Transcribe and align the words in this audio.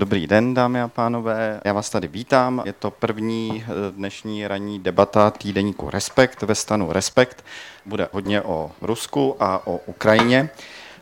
Dobrý 0.00 0.26
den, 0.26 0.54
dámy 0.54 0.82
a 0.82 0.88
pánové. 0.88 1.60
Já 1.64 1.72
vás 1.72 1.90
tady 1.90 2.08
vítám. 2.08 2.62
Je 2.64 2.72
to 2.72 2.90
první 2.90 3.64
eh, 3.64 3.92
dnešní 3.92 4.48
ranní 4.48 4.78
debata 4.78 5.30
týdeníku 5.30 5.90
Respekt 5.90 6.42
ve 6.42 6.54
stanu 6.54 6.92
Respekt. 6.92 7.44
Bude 7.86 8.08
hodně 8.12 8.42
o 8.42 8.70
Rusku 8.82 9.36
a 9.40 9.66
o 9.66 9.76
Ukrajině. 9.86 10.50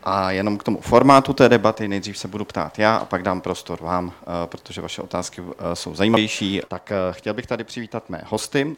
A 0.03 0.31
jenom 0.31 0.57
k 0.57 0.63
tomu 0.63 0.81
formátu 0.81 1.33
té 1.33 1.49
debaty 1.49 1.87
nejdřív 1.87 2.17
se 2.17 2.27
budu 2.27 2.45
ptát 2.45 2.79
já 2.79 2.95
a 2.95 3.05
pak 3.05 3.23
dám 3.23 3.41
prostor 3.41 3.81
vám, 3.81 4.11
eh, 4.21 4.25
protože 4.45 4.81
vaše 4.81 5.01
otázky 5.01 5.41
eh, 5.41 5.75
jsou 5.75 5.95
zajímavější. 5.95 6.61
Tak 6.67 6.91
chtěl 7.11 7.33
bych 7.33 7.47
tady 7.47 7.63
přivítat 7.63 8.09
mé 8.09 8.21
hosty. 8.25 8.75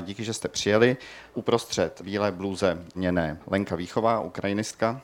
Díky, 0.00 0.24
že 0.24 0.34
jste 0.34 0.48
přijeli. 0.48 0.96
Uprostřed 1.34 2.00
bílé 2.04 2.32
bluze 2.32 2.78
měné 2.94 3.38
Lenka 3.46 3.76
Výchová, 3.76 4.20
ukrajinistka. 4.20 5.00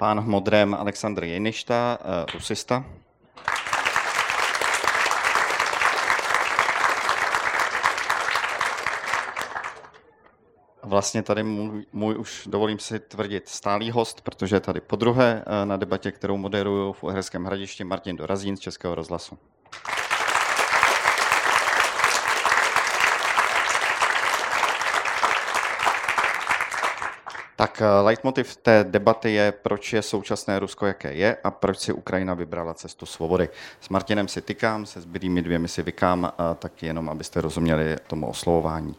Pán 0.00 0.20
v 0.20 0.26
modrém 0.26 0.74
Aleksandr 0.74 1.24
Jeništa, 1.24 1.98
eh, 2.00 2.32
rusista. 2.34 2.84
Vlastně 10.82 11.22
tady 11.22 11.42
můj, 11.42 11.86
můj 11.92 12.16
už 12.16 12.46
dovolím 12.46 12.78
si 12.78 12.98
tvrdit 12.98 13.48
stálý 13.48 13.90
host, 13.90 14.20
protože 14.20 14.56
je 14.56 14.60
tady 14.60 14.80
po 14.80 14.96
druhé 14.96 15.44
eh, 15.46 15.66
na 15.66 15.76
debatě, 15.76 16.12
kterou 16.12 16.36
moderuju 16.36 16.92
v 16.92 17.02
Uherském 17.02 17.44
hradišti 17.44 17.84
Martin 17.84 18.16
Dorazín 18.16 18.56
z 18.56 18.60
Českého 18.60 18.94
rozhlasu. 18.94 19.38
Tak 27.60 27.82
eh, 27.82 27.86
leitmotiv 28.02 28.56
té 28.56 28.84
debaty 28.88 29.32
je, 29.32 29.52
proč 29.52 29.92
je 29.92 30.02
současné 30.02 30.58
Rusko, 30.58 30.86
jaké 30.86 31.12
je 31.12 31.36
a 31.44 31.50
proč 31.50 31.78
si 31.78 31.92
Ukrajina 31.92 32.34
vybrala 32.34 32.74
cestu 32.74 33.06
svobody. 33.06 33.48
S 33.80 33.88
Martinem 33.88 34.28
si 34.28 34.40
tykám, 34.42 34.86
se 34.86 35.00
zbylými 35.00 35.42
dvěmi 35.42 35.68
si 35.68 35.82
vykám, 35.82 36.32
tak 36.58 36.82
jenom 36.82 37.08
abyste 37.08 37.40
rozuměli 37.40 37.96
tomu 38.06 38.28
oslovování. 38.28 38.96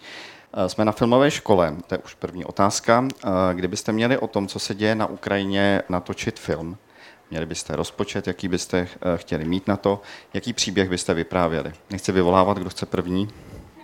Eh, 0.53 0.69
jsme 0.69 0.85
na 0.85 0.91
filmové 0.91 1.31
škole, 1.31 1.75
to 1.87 1.95
je 1.95 1.99
už 1.99 2.13
první 2.13 2.45
otázka. 2.45 3.07
Eh, 3.07 3.29
kdybyste 3.53 3.91
měli 3.91 4.17
o 4.17 4.27
tom, 4.27 4.47
co 4.47 4.59
se 4.59 4.75
děje 4.75 4.95
na 4.95 5.05
Ukrajině, 5.05 5.81
natočit 5.89 6.39
film, 6.39 6.77
měli 7.31 7.45
byste 7.45 7.75
rozpočet, 7.75 8.27
jaký 8.27 8.47
byste 8.47 8.87
chtěli 9.15 9.45
mít 9.45 9.67
na 9.67 9.77
to, 9.77 10.01
jaký 10.33 10.53
příběh 10.53 10.89
byste 10.89 11.13
vyprávěli. 11.13 11.73
Nechci 11.89 12.11
vyvolávat, 12.11 12.57
kdo 12.57 12.69
chce 12.69 12.85
první. 12.85 13.27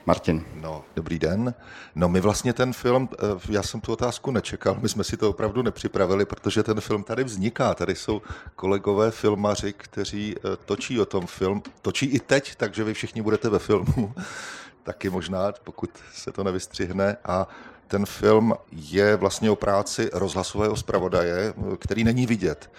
Martin. 0.08 0.46
No, 0.56 0.86
dobrý 0.96 1.20
den. 1.20 1.54
No 1.96 2.10
my 2.10 2.22
vlastně 2.22 2.54
ten 2.54 2.74
film, 2.74 3.10
eh, 3.14 3.18
já 3.50 3.64
jsem 3.64 3.82
tu 3.82 3.92
otázku 3.92 4.32
nečekal, 4.32 4.78
my 4.82 4.90
jsme 4.90 5.04
si 5.04 5.18
to 5.18 5.30
opravdu 5.30 5.62
nepřipravili, 5.62 6.26
protože 6.26 6.64
ten 6.64 6.82
film 6.82 7.04
tady 7.04 7.24
vzniká. 7.24 7.74
Tady 7.74 7.96
jsou 7.96 8.22
kolegové 8.56 9.12
filmaři, 9.12 9.74
kteří 9.74 10.36
eh, 10.38 10.58
točí 10.66 11.00
o 11.00 11.06
tom 11.06 11.28
film, 11.28 11.64
točí 11.82 12.06
i 12.06 12.20
teď, 12.20 12.56
takže 12.56 12.84
vy 12.84 12.94
všichni 12.94 13.22
budete 13.22 13.50
ve 13.50 13.60
filmu. 13.60 14.14
Taky 14.84 15.10
možná, 15.10 15.52
pokud 15.64 15.90
se 16.14 16.32
to 16.32 16.44
nevystřihne. 16.44 17.18
A 17.26 17.48
ten 17.88 18.06
film 18.06 18.54
je 18.72 19.16
vlastně 19.16 19.52
o 19.52 19.56
práci 19.56 20.10
rozhlasového 20.14 20.76
zpravodaje, 20.76 21.54
který 21.80 22.04
není 22.04 22.26
vidět 22.26 22.70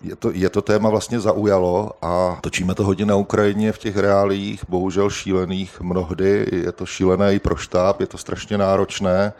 je 0.00 0.16
to, 0.16 0.30
je 0.34 0.50
to 0.50 0.62
téma 0.62 0.90
vlastně 0.90 1.20
zaujalo 1.20 1.90
a 2.02 2.38
točíme 2.40 2.74
to 2.74 2.84
hodně 2.84 3.06
na 3.06 3.16
Ukrajině 3.16 3.72
v 3.72 3.78
těch 3.78 3.96
reálích, 3.96 4.64
bohužel 4.68 5.10
šílených 5.10 5.80
mnohdy. 5.80 6.46
Je 6.52 6.72
to 6.72 6.86
šílené 6.86 7.34
i 7.34 7.38
pro 7.38 7.56
štáb, 7.56 8.00
je 8.00 8.06
to 8.06 8.18
strašně 8.18 8.58
náročné. 8.58 9.32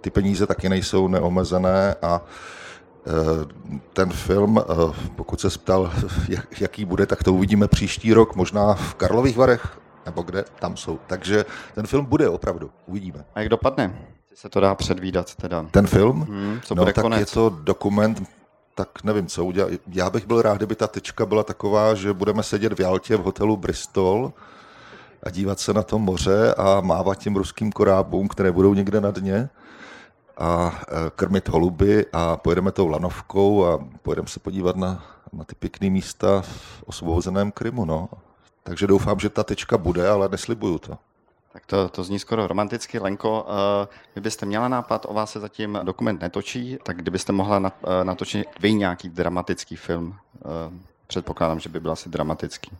Ty 0.00 0.10
peníze 0.10 0.46
taky 0.46 0.68
nejsou 0.68 1.08
neomezené 1.08 1.94
a 2.02 2.20
e, 2.20 3.12
ten 3.92 4.10
film, 4.10 4.58
e, 4.58 4.62
pokud 5.16 5.40
se 5.40 5.48
ptal, 5.50 5.92
jaký 6.60 6.84
bude, 6.84 7.06
tak 7.06 7.22
to 7.22 7.34
uvidíme 7.34 7.68
příští 7.68 8.12
rok, 8.12 8.36
možná 8.36 8.74
v 8.74 8.94
Karlových 8.94 9.36
Varech, 9.36 9.78
nebo 10.06 10.22
kde, 10.22 10.44
tam 10.58 10.76
jsou. 10.76 10.98
Takže 11.06 11.44
ten 11.74 11.86
film 11.86 12.04
bude 12.04 12.28
opravdu, 12.28 12.70
uvidíme. 12.86 13.24
A 13.34 13.40
jak 13.40 13.48
dopadne? 13.48 13.98
Se 14.34 14.48
to 14.48 14.60
dá 14.60 14.74
předvídat 14.74 15.34
teda. 15.34 15.66
Ten 15.70 15.86
film? 15.86 16.20
Hmm, 16.20 16.60
co 16.64 16.74
no, 16.74 16.84
tak 16.84 17.00
konec? 17.00 17.20
je 17.20 17.26
to 17.26 17.50
dokument 17.50 18.22
tak 18.74 19.04
nevím, 19.04 19.26
co 19.26 19.44
udělat. 19.44 19.70
Já 19.88 20.10
bych 20.10 20.26
byl 20.26 20.42
rád, 20.42 20.56
kdyby 20.56 20.74
ta 20.74 20.86
tečka 20.86 21.26
byla 21.26 21.42
taková, 21.42 21.94
že 21.94 22.12
budeme 22.12 22.42
sedět 22.42 22.72
v 22.72 22.80
Jaltě 22.80 23.16
v 23.16 23.22
hotelu 23.22 23.56
Bristol 23.56 24.32
a 25.22 25.30
dívat 25.30 25.60
se 25.60 25.72
na 25.72 25.82
to 25.82 25.98
moře 25.98 26.54
a 26.54 26.80
mávat 26.80 27.18
těm 27.18 27.36
ruským 27.36 27.72
korábům, 27.72 28.28
které 28.28 28.52
budou 28.52 28.74
někde 28.74 29.00
na 29.00 29.10
dně 29.10 29.48
a 30.38 30.80
e, 30.88 31.10
krmit 31.16 31.48
holuby 31.48 32.06
a 32.12 32.36
pojedeme 32.36 32.72
tou 32.72 32.88
lanovkou 32.88 33.64
a 33.64 33.88
pojedeme 34.02 34.28
se 34.28 34.40
podívat 34.40 34.76
na, 34.76 35.04
na 35.32 35.44
ty 35.44 35.54
pěkné 35.54 35.90
místa 35.90 36.40
v 36.40 36.82
osvobozeném 36.86 37.52
Krymu. 37.52 37.84
No. 37.84 38.08
Takže 38.62 38.86
doufám, 38.86 39.18
že 39.18 39.28
ta 39.28 39.42
tečka 39.42 39.78
bude, 39.78 40.08
ale 40.08 40.28
neslibuju 40.28 40.78
to. 40.78 40.98
Tak 41.52 41.66
to, 41.66 41.88
to 41.88 42.04
zní 42.04 42.18
skoro 42.18 42.46
romanticky. 42.46 42.98
Lenko, 42.98 43.46
kdybyste 44.12 44.46
měla 44.46 44.68
nápad, 44.68 45.06
o 45.08 45.14
vás 45.14 45.32
se 45.32 45.40
zatím 45.40 45.78
dokument 45.82 46.20
netočí, 46.20 46.78
tak 46.82 46.96
kdybyste 46.96 47.32
mohla 47.32 47.72
natočit 48.02 48.46
vy 48.60 48.74
nějaký 48.74 49.08
dramatický 49.08 49.76
film, 49.76 50.16
předpokládám, 51.06 51.60
že 51.60 51.68
by 51.68 51.80
byl 51.80 51.92
asi 51.92 52.08
dramatický. 52.08 52.70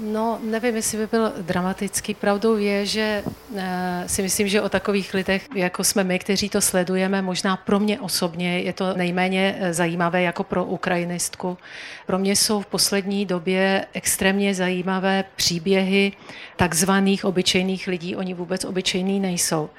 No, 0.00 0.38
nevím, 0.42 0.76
jestli 0.76 0.98
by 0.98 1.06
byl 1.06 1.32
dramatický. 1.40 2.14
Pravdou 2.14 2.56
je, 2.56 2.86
že 2.86 3.24
e, 3.56 4.04
si 4.06 4.22
myslím, 4.22 4.48
že 4.48 4.62
o 4.62 4.68
takových 4.68 5.14
lidech, 5.14 5.48
jako 5.54 5.84
jsme 5.84 6.04
my, 6.04 6.18
kteří 6.18 6.48
to 6.48 6.60
sledujeme, 6.60 7.22
možná 7.22 7.56
pro 7.56 7.80
mě 7.80 8.00
osobně 8.00 8.60
je 8.60 8.72
to 8.72 8.94
nejméně 8.96 9.56
eh, 9.58 9.74
zajímavé 9.74 10.22
jako 10.22 10.44
pro 10.44 10.64
ukrajinistku. 10.64 11.58
Pro 12.06 12.18
mě 12.18 12.36
jsou 12.36 12.60
v 12.60 12.66
poslední 12.66 13.26
době 13.26 13.86
extrémně 13.92 14.54
zajímavé 14.54 15.24
příběhy 15.36 16.12
takzvaných 16.56 17.24
obyčejných 17.24 17.88
lidí. 17.88 18.16
Oni 18.16 18.34
vůbec 18.34 18.64
obyčejní 18.64 19.20
nejsou, 19.20 19.70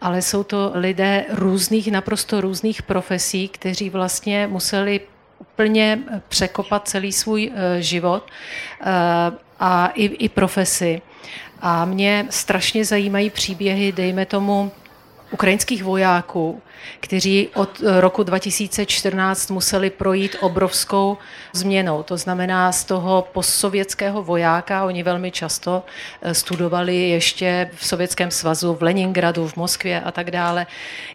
ale 0.00 0.22
jsou 0.22 0.42
to 0.42 0.72
lidé 0.74 1.24
různých, 1.30 1.92
naprosto 1.92 2.40
různých 2.40 2.82
profesí, 2.82 3.48
kteří 3.48 3.90
vlastně 3.90 4.46
museli 4.46 5.00
úplně 5.38 5.98
překopat 6.28 6.88
celý 6.88 7.12
svůj 7.12 7.52
eh, 7.54 7.82
život 7.82 8.26
eh, 8.80 8.84
a 9.60 9.86
i, 9.94 10.04
i 10.04 10.28
profesi. 10.28 11.02
A 11.60 11.84
mě 11.84 12.26
strašně 12.30 12.84
zajímají 12.84 13.30
příběhy, 13.30 13.92
dejme 13.92 14.26
tomu, 14.26 14.72
ukrajinských 15.30 15.84
vojáků, 15.84 16.62
kteří 17.00 17.48
od 17.54 17.80
roku 18.00 18.22
2014 18.22 19.50
museli 19.50 19.90
projít 19.90 20.36
obrovskou 20.40 21.16
změnou. 21.52 22.02
To 22.02 22.16
znamená 22.16 22.72
z 22.72 22.84
toho 22.84 23.28
postsovětského 23.32 24.22
vojáka, 24.22 24.84
oni 24.84 25.02
velmi 25.02 25.30
často 25.30 25.82
eh, 26.22 26.34
studovali 26.34 27.08
ještě 27.08 27.70
v 27.74 27.86
Sovětském 27.86 28.30
svazu, 28.30 28.74
v 28.74 28.82
Leningradu, 28.82 29.48
v 29.48 29.56
Moskvě 29.56 30.00
a 30.00 30.10
tak 30.10 30.30
dále. 30.30 30.66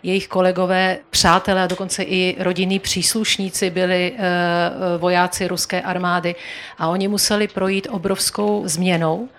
Jejich 0.03 0.27
kolegové, 0.27 0.97
přátelé 1.09 1.63
a 1.63 1.67
dokonce 1.67 2.03
i 2.03 2.35
rodinní 2.39 2.79
příslušníci 2.79 3.69
byli 3.69 4.13
eh, 4.15 4.19
eh, 4.19 4.97
vojáci 4.97 5.47
ruské 5.47 5.81
armády 5.81 6.35
a 6.77 6.87
oni 6.87 7.07
museli 7.07 7.47
projít 7.47 7.87
obrovskou 7.91 8.63
změnou 8.65 9.29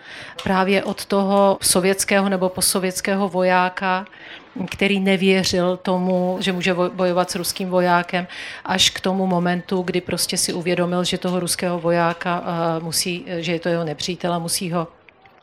právě 0.42 0.84
od 0.84 1.04
toho 1.04 1.58
sovětského 1.62 2.28
nebo 2.28 2.48
postsovětského 2.48 3.28
vojáka 3.28 4.06
který 4.70 5.00
nevěřil 5.00 5.76
tomu, 5.76 6.36
že 6.40 6.52
může 6.52 6.74
bojovat 6.74 7.30
s 7.30 7.34
ruským 7.34 7.70
vojákem, 7.70 8.26
až 8.64 8.90
k 8.90 9.00
tomu 9.00 9.26
momentu, 9.26 9.82
kdy 9.82 10.00
prostě 10.00 10.36
si 10.36 10.52
uvědomil, 10.52 11.04
že 11.04 11.18
toho 11.18 11.40
ruského 11.40 11.80
vojáka 11.80 12.44
musí, 12.82 13.24
že 13.38 13.52
je 13.52 13.60
to 13.60 13.68
jeho 13.68 13.84
nepřítel 13.84 14.32
a 14.34 14.38
musí 14.38 14.72
ho 14.72 14.88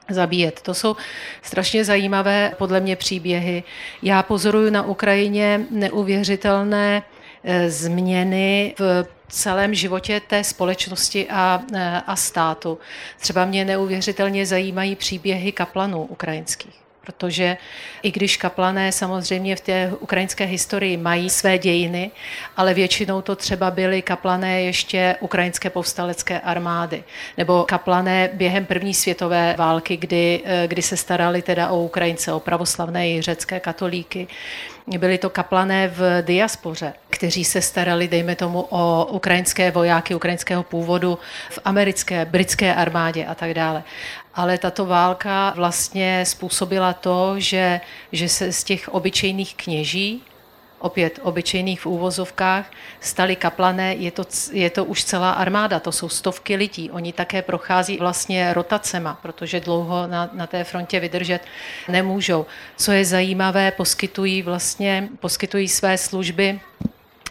zabíjet. 0.10 0.62
To 0.62 0.74
jsou 0.74 0.96
strašně 1.42 1.86
zajímavé 1.86 2.54
podle 2.58 2.80
mě 2.80 2.96
příběhy. 2.96 3.64
Já 4.02 4.24
pozoruju 4.24 4.70
na 4.70 4.84
Ukrajině 4.84 5.66
neuvěřitelné 5.72 7.04
e, 7.44 7.70
změny 7.70 8.76
v 8.80 9.06
celém 9.28 9.74
životě 9.74 10.22
té 10.28 10.44
společnosti 10.44 11.28
a, 11.30 11.62
e, 11.74 12.02
a 12.08 12.16
státu. 12.16 12.80
Třeba 13.20 13.46
mě 13.46 13.66
neuvěřitelně 13.66 14.46
zajímají 14.46 14.96
příběhy 14.96 15.52
kaplanů 15.52 16.04
ukrajinských 16.04 16.82
protože 17.06 17.58
i 18.02 18.12
když 18.12 18.38
kaplané 18.38 18.92
samozřejmě 18.92 19.56
v 19.56 19.62
té 19.62 19.92
ukrajinské 20.00 20.46
historii 20.46 20.98
mají 20.98 21.30
své 21.30 21.58
dějiny, 21.58 22.12
ale 22.58 22.74
většinou 22.74 23.22
to 23.22 23.36
třeba 23.36 23.72
byly 23.72 24.02
kaplané 24.02 24.62
ještě 24.62 25.16
ukrajinské 25.20 25.70
povstalecké 25.70 26.40
armády, 26.40 27.04
nebo 27.38 27.64
kaplané 27.64 28.30
během 28.34 28.66
první 28.66 28.94
světové 28.94 29.56
války, 29.58 29.98
kdy, 29.98 30.42
eh, 30.46 30.68
kdy 30.68 30.82
se 30.82 30.98
starali 30.98 31.42
teda 31.42 31.70
o 31.70 31.84
Ukrajince, 31.84 32.34
o 32.34 32.40
pravoslavné 32.40 33.10
i 33.10 33.22
řecké 33.22 33.60
katolíky. 33.60 34.28
Byli 34.88 35.18
to 35.18 35.30
kaplané 35.30 35.88
v 35.88 36.22
diaspoře, 36.22 36.94
kteří 37.10 37.46
se 37.46 37.62
starali, 37.62 38.08
dejme 38.08 38.36
tomu, 38.36 38.62
o 38.70 39.06
ukrajinské 39.06 39.72
vojáky 39.72 40.16
ukrajinského 40.16 40.64
původu 40.64 41.20
v 41.50 41.60
americké, 41.66 42.26
britské 42.26 42.76
armádě 42.76 43.26
a 43.26 43.36
tak 43.36 43.54
dále. 43.54 43.84
Ale 44.34 44.58
tato 44.58 44.86
válka 44.86 45.54
vlastně 45.56 46.26
způsobila 46.26 46.94
to, 46.94 47.34
že, 47.38 47.82
že 48.12 48.30
se 48.30 48.54
z 48.54 48.64
těch 48.64 48.90
obyčejných 48.90 49.56
kněží 49.56 50.24
opět 50.82 51.20
obyčejných 51.22 51.82
v 51.82 51.86
úvozovkách, 51.86 52.72
stali 53.00 53.36
kaplané, 53.36 53.96
je 53.96 54.12
to, 54.12 54.24
je 54.52 54.70
to 54.70 54.86
už 54.86 55.04
celá 55.04 55.32
armáda, 55.32 55.80
to 55.80 55.92
jsou 55.92 56.10
stovky 56.10 56.56
lidí. 56.56 56.92
Oni 56.92 57.14
také 57.14 57.42
prochází 57.42 57.98
vlastně 57.98 58.54
rotacema, 58.54 59.20
protože 59.22 59.60
dlouho 59.60 60.08
na, 60.08 60.30
na 60.34 60.48
té 60.48 60.64
frontě 60.64 61.00
vydržet 61.00 61.42
nemůžou. 61.90 62.46
Co 62.78 62.92
je 62.92 63.06
zajímavé, 63.06 63.72
poskytují 63.72 64.42
vlastně, 64.42 65.10
poskytují 65.20 65.68
své 65.68 65.98
služby 65.98 66.60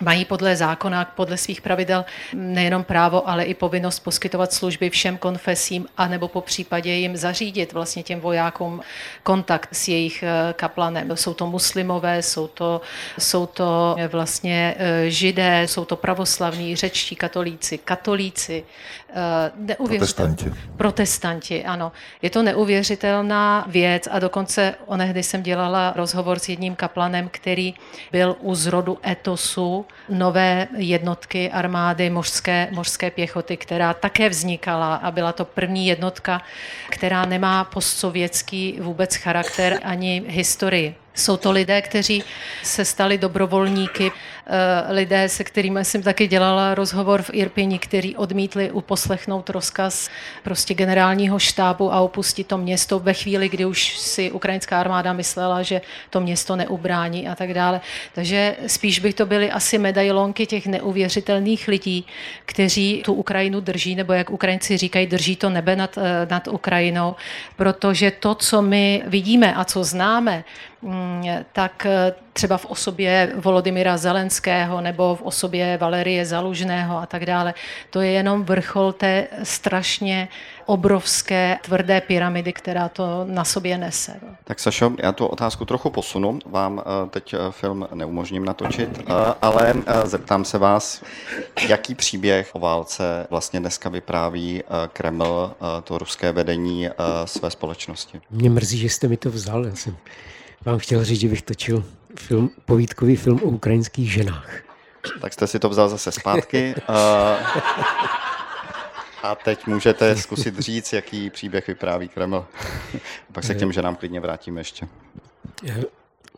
mají 0.00 0.24
podle 0.24 0.56
zákona, 0.56 1.04
podle 1.04 1.36
svých 1.36 1.60
pravidel 1.60 2.04
nejenom 2.34 2.84
právo, 2.84 3.28
ale 3.28 3.44
i 3.44 3.54
povinnost 3.54 4.00
poskytovat 4.00 4.52
služby 4.52 4.90
všem 4.90 5.18
konfesím, 5.18 5.86
anebo 5.96 6.28
po 6.28 6.40
případě 6.40 6.92
jim 6.92 7.16
zařídit 7.16 7.72
vlastně 7.72 8.02
těm 8.02 8.20
vojákům 8.20 8.80
kontakt 9.22 9.68
s 9.72 9.88
jejich 9.88 10.22
eh, 10.22 10.52
kaplanem. 10.52 11.16
Jsou 11.16 11.34
to 11.34 11.46
muslimové, 11.46 12.22
jsou 12.22 12.46
to, 12.46 12.80
jsou 13.18 13.46
to 13.46 13.96
vlastně 14.08 14.74
eh, 14.78 15.10
židé, 15.10 15.62
jsou 15.62 15.84
to 15.84 15.96
pravoslavní, 15.96 16.76
řečtí 16.76 17.16
katolíci, 17.16 17.78
katolíci, 17.78 18.64
eh, 19.68 19.74
protestanti. 19.74 20.52
Protestanti, 20.76 21.64
ano. 21.64 21.92
Je 22.22 22.30
to 22.30 22.42
neuvěřitelná 22.42 23.64
věc 23.68 24.08
a 24.10 24.18
dokonce 24.18 24.74
onehdy 24.86 25.22
jsem 25.22 25.42
dělala 25.42 25.92
rozhovor 25.96 26.38
s 26.38 26.48
jedním 26.48 26.74
kaplanem, 26.74 27.28
který 27.32 27.74
byl 28.12 28.36
u 28.40 28.54
zrodu 28.54 28.98
etosu, 29.06 29.86
nové 30.08 30.68
jednotky 30.76 31.50
armády 31.50 32.10
mořské, 32.10 32.68
mořské 32.70 33.10
pěchoty, 33.10 33.56
která 33.56 33.94
také 33.94 34.28
vznikala 34.28 34.94
a 34.96 35.10
byla 35.10 35.32
to 35.32 35.44
první 35.44 35.86
jednotka, 35.86 36.42
která 36.90 37.24
nemá 37.24 37.64
postsovětský 37.64 38.78
vůbec 38.80 39.14
charakter 39.16 39.80
ani 39.82 40.22
historii. 40.26 40.94
Jsou 41.14 41.36
to 41.36 41.50
lidé, 41.50 41.82
kteří 41.82 42.24
se 42.62 42.84
stali 42.84 43.18
dobrovolníky, 43.18 44.12
lidé, 44.88 45.28
se 45.28 45.44
kterými 45.44 45.84
jsem 45.84 46.02
taky 46.02 46.26
dělala 46.26 46.74
rozhovor 46.74 47.22
v 47.22 47.30
Irpini, 47.32 47.78
kteří 47.78 48.16
odmítli 48.16 48.70
uposlechnout 48.70 49.50
rozkaz 49.50 50.10
prostě 50.42 50.74
generálního 50.74 51.38
štábu 51.38 51.92
a 51.92 52.00
opustit 52.00 52.46
to 52.46 52.58
město 52.58 52.98
ve 52.98 53.14
chvíli, 53.14 53.48
kdy 53.48 53.64
už 53.64 53.98
si 53.98 54.30
ukrajinská 54.30 54.80
armáda 54.80 55.12
myslela, 55.12 55.62
že 55.62 55.80
to 56.10 56.20
město 56.20 56.56
neubrání 56.56 57.28
a 57.28 57.34
tak 57.34 57.54
dále. 57.54 57.80
Takže 58.14 58.56
spíš 58.66 58.98
by 58.98 59.12
to 59.12 59.26
byly 59.26 59.50
asi 59.50 59.78
medailonky 59.78 60.46
těch 60.46 60.66
neuvěřitelných 60.66 61.68
lidí, 61.68 62.06
kteří 62.46 63.02
tu 63.04 63.12
Ukrajinu 63.14 63.60
drží, 63.60 63.94
nebo 63.94 64.12
jak 64.12 64.30
Ukrajinci 64.30 64.76
říkají, 64.76 65.06
drží 65.06 65.36
to 65.36 65.50
nebe 65.50 65.76
nad, 65.76 65.98
eh, 65.98 66.26
nad 66.30 66.48
Ukrajinou, 66.48 67.14
protože 67.56 68.10
to, 68.10 68.34
co 68.34 68.62
my 68.62 69.02
vidíme 69.06 69.54
a 69.54 69.64
co 69.64 69.84
známe, 69.84 70.44
Mm, 70.82 71.24
tak 71.52 71.86
eh, 71.86 72.14
třeba 72.32 72.56
v 72.56 72.66
osobě 72.66 73.32
Volodymyra 73.36 73.96
Zelenského 73.96 74.80
nebo 74.80 75.16
v 75.16 75.22
osobě 75.22 75.78
Valerie 75.80 76.26
Zalužného 76.26 76.98
a 76.98 77.06
tak 77.06 77.26
dále. 77.26 77.54
To 77.90 78.00
je 78.00 78.10
jenom 78.10 78.44
vrchol 78.44 78.92
té 78.92 79.26
strašně 79.42 80.28
obrovské 80.66 81.58
tvrdé 81.62 82.00
pyramidy, 82.00 82.52
která 82.52 82.88
to 82.88 83.24
na 83.24 83.44
sobě 83.44 83.78
nese. 83.78 84.20
Tak 84.44 84.60
Sašo, 84.60 84.92
já 84.98 85.12
tu 85.12 85.26
otázku 85.26 85.64
trochu 85.64 85.90
posunu. 85.90 86.38
Vám 86.46 86.82
eh, 86.82 87.08
teď 87.10 87.34
eh, 87.34 87.38
film 87.50 87.88
neumožním 87.94 88.44
natočit, 88.44 89.02
ale 89.42 89.74
zeptám 90.04 90.44
se 90.44 90.58
vás, 90.58 91.02
jaký 91.68 91.94
příběh 91.94 92.50
o 92.52 92.58
válce 92.58 93.26
vlastně 93.30 93.60
dneska 93.60 93.88
vypráví 93.88 94.62
Kreml, 94.92 95.52
to 95.84 95.98
ruské 95.98 96.32
vedení 96.32 96.88
své 97.24 97.50
společnosti? 97.50 98.20
Mě 98.30 98.50
mrzí, 98.50 98.78
že 98.78 98.88
jste 98.88 99.08
mi 99.08 99.16
to 99.16 99.30
vzal. 99.30 99.66
Já 99.66 99.74
jsem 99.74 99.96
vám 100.64 100.78
chtěl 100.78 101.04
říct, 101.04 101.20
že 101.20 101.28
bych 101.28 101.42
točil 101.42 101.84
film, 102.18 102.50
povídkový 102.64 103.16
film 103.16 103.40
o 103.42 103.46
ukrajinských 103.46 104.12
ženách. 104.12 104.50
Tak 105.20 105.32
jste 105.32 105.46
si 105.46 105.58
to 105.58 105.68
vzal 105.68 105.88
zase 105.88 106.12
zpátky. 106.12 106.74
A 109.22 109.34
teď 109.34 109.66
můžete 109.66 110.16
zkusit 110.16 110.58
říct, 110.58 110.92
jaký 110.92 111.30
příběh 111.30 111.66
vypráví 111.66 112.08
Kreml. 112.08 112.46
Pak 113.32 113.44
se 113.44 113.54
k 113.54 113.58
těm 113.58 113.72
ženám 113.72 113.96
klidně 113.96 114.20
vrátíme 114.20 114.60
ještě. 114.60 114.88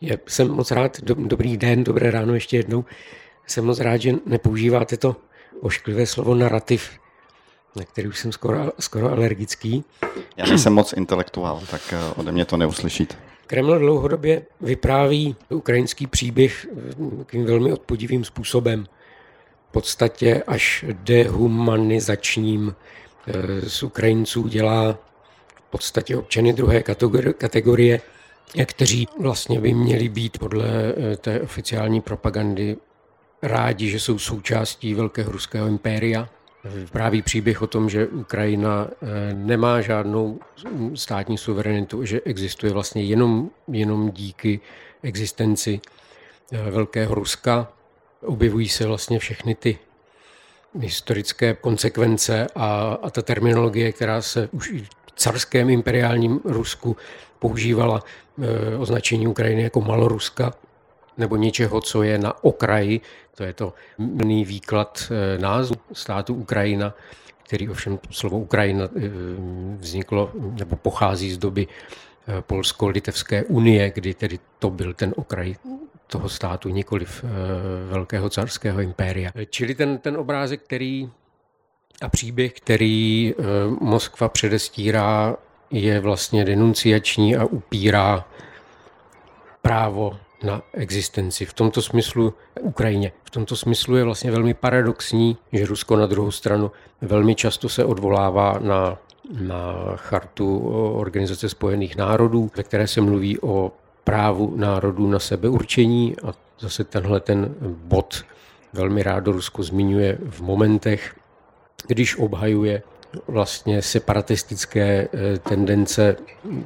Já 0.01 0.17
jsem 0.29 0.51
moc 0.51 0.71
rád, 0.71 1.01
dobrý 1.01 1.57
den, 1.57 1.85
dobré 1.85 2.11
ráno 2.11 2.35
ještě 2.35 2.57
jednou. 2.57 2.85
Jsem 3.47 3.65
moc 3.65 3.81
rád, 3.81 3.97
že 3.97 4.13
nepoužíváte 4.27 4.97
to 4.97 5.17
ošklivé 5.61 6.07
slovo 6.07 6.35
narrativ, 6.35 6.91
na 7.77 7.85
který 7.85 8.09
už 8.09 8.19
jsem 8.19 8.33
skoro, 8.33 8.73
skoro 8.81 9.13
alergický. 9.13 9.85
Já 10.37 10.47
nejsem 10.47 10.73
moc 10.73 10.93
intelektuál, 10.93 11.63
tak 11.71 11.81
eh, 11.93 11.99
ode 12.17 12.33
mě 12.33 12.45
to 12.45 12.57
neuslyšíte. 12.57 13.17
Kreml 13.53 13.79
dlouhodobě 13.79 14.43
vypráví 14.61 15.37
ukrajinský 15.49 16.07
příběh 16.07 16.67
takovým 17.19 17.47
velmi 17.47 17.73
odpodivým 17.73 18.25
způsobem. 18.25 18.87
V 19.69 19.73
podstatě 19.73 20.43
až 20.47 20.85
dehumanizačním 20.93 22.75
eh, 23.27 23.33
z 23.71 23.83
Ukrajinců 23.83 24.49
dělá 24.49 24.99
v 25.55 25.71
podstatě 25.71 26.17
občany 26.17 26.53
druhé 26.53 26.83
kategorie, 27.39 28.01
kteří 28.65 29.09
vlastně 29.21 29.61
by 29.61 29.75
měli 29.75 30.09
být 30.09 30.39
podle 30.39 30.69
eh, 30.69 31.17
té 31.17 31.41
oficiální 31.41 32.01
propagandy 32.01 32.77
rádi, 33.43 33.91
že 33.91 34.01
jsou 34.01 34.19
součástí 34.19 34.95
velkého 34.95 35.33
ruského 35.33 35.67
impéria 35.67 36.29
Právý 36.93 37.23
příběh 37.23 37.63
o 37.63 37.67
tom, 37.67 37.91
že 37.91 38.07
Ukrajina 38.07 38.89
eh, 38.91 39.35
nemá 39.35 39.81
žádnou 39.81 40.41
státní 40.95 41.39
suverenitu, 41.39 42.05
že 42.05 42.21
existuje 42.25 42.73
vlastně 42.73 43.03
jenom, 43.03 43.51
jenom 43.69 44.11
díky 44.11 44.61
existenci 45.03 45.81
eh, 46.53 46.71
Velkého 46.71 47.15
Ruska. 47.15 47.73
Objevují 48.21 48.69
se 48.69 48.87
vlastně 48.87 49.19
všechny 49.19 49.55
ty 49.55 49.79
historické 50.79 51.55
konsekvence 51.55 52.47
a, 52.55 52.99
a 53.03 53.11
ta 53.11 53.23
terminologie, 53.23 53.93
která 53.93 54.23
se 54.23 54.49
už 54.53 54.71
i 54.71 54.79
v 54.79 54.89
carském 55.17 55.71
imperiálním 55.71 56.41
Rusku 56.45 56.97
používala, 57.39 58.03
eh, 58.43 58.77
označení 58.77 59.27
Ukrajiny 59.27 59.63
jako 59.63 59.81
Maloruska, 59.81 60.55
nebo 61.19 61.37
něčeho, 61.37 61.81
co 61.81 62.03
je 62.03 62.19
na 62.19 62.45
okraji, 62.45 63.01
to 63.35 63.45
je 63.45 63.53
to 63.53 63.75
mný 63.99 64.45
výklad 64.45 65.11
eh, 65.11 65.39
názvu 65.39 65.77
státu 65.93 66.35
Ukrajina, 66.35 66.95
který 67.43 67.69
ovšem 67.69 67.99
slovo 68.11 68.39
Ukrajina 68.39 68.85
eh, 68.85 69.11
vzniklo 69.79 70.31
nebo 70.35 70.77
pochází 70.77 71.33
z 71.33 71.39
doby 71.39 71.67
eh, 71.67 72.43
Polsko-Litevské 72.43 73.45
unie, 73.45 73.93
kdy 73.95 74.15
tedy 74.15 74.39
to 74.59 74.71
byl 74.71 74.95
ten 74.95 75.15
okraj 75.17 75.55
toho 76.07 76.29
státu, 76.29 76.69
nikoliv 76.69 77.25
velkého 77.89 78.31
carského 78.31 78.81
impéria. 78.81 79.31
Čili 79.51 79.75
ten, 79.75 79.99
ten 79.99 80.17
obrázek, 80.17 80.63
který 80.63 81.11
a 82.03 82.09
příběh, 82.09 82.53
který 82.53 83.35
Moskva 83.81 84.29
předestírá, 84.29 85.37
je 85.71 86.01
vlastně 86.01 86.45
denunciační 86.45 87.37
a 87.37 87.45
upírá 87.45 88.25
právo 89.63 90.19
na 90.43 90.63
existenci. 90.73 91.45
V 91.45 91.53
tomto 91.53 91.83
smyslu 91.83 92.35
Ukrajině. 92.61 93.13
V 93.25 93.31
tomto 93.31 93.57
smyslu 93.57 93.97
je 93.97 94.05
vlastně 94.05 94.31
velmi 94.31 94.55
paradoxní, 94.55 95.37
že 95.53 95.67
Rusko 95.67 95.97
na 95.97 96.07
druhou 96.07 96.31
stranu 96.31 96.71
velmi 97.01 97.35
často 97.35 97.69
se 97.69 97.85
odvolává 97.85 98.59
na, 98.59 98.99
na 99.41 99.75
chartu 99.97 100.59
Organizace 100.97 101.49
spojených 101.49 101.97
národů, 101.97 102.51
ve 102.57 102.63
které 102.63 102.87
se 102.87 103.01
mluví 103.01 103.41
o 103.41 103.73
právu 104.05 104.53
národů 104.57 105.11
na 105.11 105.19
sebeurčení 105.19 106.17
a 106.25 106.35
zase 106.59 106.85
tenhle 106.85 107.21
ten 107.21 107.55
bod 107.61 108.25
velmi 108.73 109.03
rádo 109.03 109.33
Rusko 109.33 109.63
zmiňuje 109.63 110.19
v 110.31 110.41
momentech, 110.41 111.15
když 111.87 112.19
obhajuje 112.19 112.83
vlastně 113.29 113.83
separatistické 113.83 115.09
eh, 115.13 115.39
tendence 115.39 116.17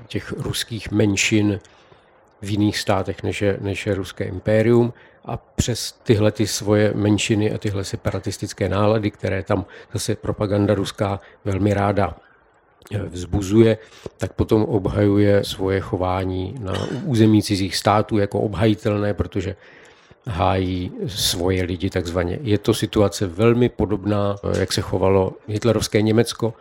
těch 0.08 0.32
ruských 0.32 0.90
menšin 0.90 1.60
v 2.46 2.50
jiných 2.50 2.78
státech, 2.78 3.22
než 3.22 3.42
je, 3.42 3.58
než 3.60 3.86
je 3.86 3.94
ruské 3.94 4.24
impérium 4.24 4.92
a 5.24 5.36
přes 5.36 5.92
tyhle 6.02 6.32
ty 6.32 6.46
svoje 6.46 6.92
menšiny 6.94 7.52
a 7.52 7.58
tyhle 7.58 7.84
separatistické 7.84 8.68
nálady, 8.68 9.10
které 9.10 9.42
tam 9.42 9.66
zase 9.92 10.14
propaganda 10.14 10.74
ruská 10.74 11.20
velmi 11.44 11.74
ráda 11.74 12.14
eh, 12.94 12.98
vzbuzuje, 12.98 13.78
tak 14.18 14.32
potom 14.32 14.62
obhajuje 14.62 15.44
svoje 15.44 15.80
chování 15.80 16.54
na 16.60 16.72
území 17.04 17.42
cizích 17.42 17.76
států 17.76 18.18
jako 18.18 18.40
obhajitelné, 18.40 19.14
protože 19.14 19.56
hájí 20.26 20.92
svoje 21.06 21.62
lidi 21.62 21.90
takzvaně. 21.90 22.38
Je 22.42 22.58
to 22.58 22.74
situace 22.74 23.26
velmi 23.26 23.68
podobná, 23.68 24.36
eh, 24.36 24.60
jak 24.60 24.72
se 24.72 24.80
chovalo 24.80 25.32
hitlerovské 25.48 26.02
Německo, 26.02 26.54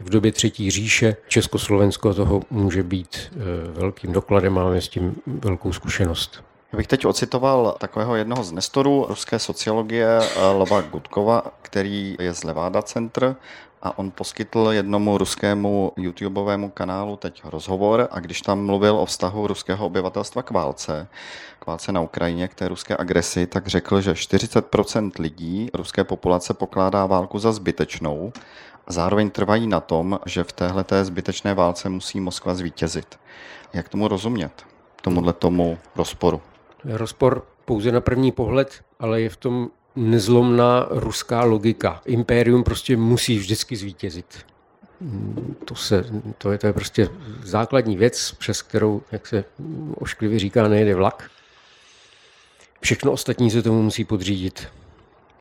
v 0.00 0.10
době 0.10 0.32
Třetí 0.32 0.70
říše. 0.70 1.16
Československo 1.28 2.14
toho 2.14 2.42
může 2.50 2.82
být 2.82 3.16
eh, 3.16 3.38
velkým 3.80 4.12
dokladem, 4.12 4.52
máme 4.52 4.80
s 4.80 4.88
tím 4.88 5.16
velkou 5.26 5.72
zkušenost. 5.72 6.44
Já 6.72 6.76
bych 6.76 6.86
teď 6.86 7.06
ocitoval 7.06 7.76
takového 7.78 8.16
jednoho 8.16 8.44
z 8.44 8.52
nestorů 8.52 9.06
ruské 9.08 9.38
sociologie 9.38 10.06
Lova 10.52 10.80
Gudkova, 10.80 11.42
který 11.62 12.16
je 12.20 12.34
z 12.34 12.44
Levada 12.44 12.82
Center 12.82 13.36
a 13.82 13.98
on 13.98 14.10
poskytl 14.10 14.68
jednomu 14.70 15.18
ruskému 15.18 15.92
YouTubeovému 15.96 16.70
kanálu 16.70 17.16
teď 17.16 17.42
rozhovor 17.44 18.08
a 18.10 18.20
když 18.20 18.40
tam 18.40 18.66
mluvil 18.66 18.96
o 18.96 19.06
vztahu 19.06 19.46
ruského 19.46 19.86
obyvatelstva 19.86 20.42
k 20.42 20.50
válce, 20.50 21.08
k 21.58 21.66
válce 21.66 21.92
na 21.92 22.00
Ukrajině, 22.00 22.48
k 22.48 22.54
té 22.54 22.68
ruské 22.68 22.96
agresi, 22.96 23.46
tak 23.46 23.66
řekl, 23.66 24.00
že 24.00 24.12
40% 24.12 25.10
lidí 25.18 25.70
ruské 25.74 26.04
populace 26.04 26.54
pokládá 26.54 27.06
válku 27.06 27.38
za 27.38 27.52
zbytečnou 27.52 28.32
zároveň 28.86 29.30
trvají 29.30 29.66
na 29.66 29.80
tom, 29.80 30.20
že 30.26 30.44
v 30.44 30.52
téhle 30.52 30.84
zbytečné 31.02 31.54
válce 31.54 31.88
musí 31.88 32.20
Moskva 32.20 32.54
zvítězit. 32.54 33.18
Jak 33.72 33.88
tomu 33.88 34.08
rozumět? 34.08 34.52
Tomuhle 35.02 35.32
tomu 35.32 35.78
rozporu. 35.96 36.42
Rozpor 36.84 37.46
pouze 37.64 37.92
na 37.92 38.00
první 38.00 38.32
pohled, 38.32 38.84
ale 38.98 39.20
je 39.20 39.28
v 39.28 39.36
tom 39.36 39.68
nezlomná 39.96 40.86
ruská 40.90 41.44
logika. 41.44 42.00
Impérium 42.04 42.64
prostě 42.64 42.96
musí 42.96 43.38
vždycky 43.38 43.76
zvítězit. 43.76 44.46
To, 45.64 45.74
se, 45.74 46.04
to, 46.38 46.52
je, 46.52 46.58
to 46.58 46.66
je 46.66 46.72
prostě 46.72 47.08
základní 47.42 47.96
věc, 47.96 48.32
přes 48.38 48.62
kterou, 48.62 49.02
jak 49.12 49.26
se 49.26 49.44
ošklivě 49.94 50.38
říká, 50.38 50.68
nejde 50.68 50.94
vlak. 50.94 51.30
Všechno 52.80 53.12
ostatní 53.12 53.50
se 53.50 53.62
tomu 53.62 53.82
musí 53.82 54.04
podřídit. 54.04 54.68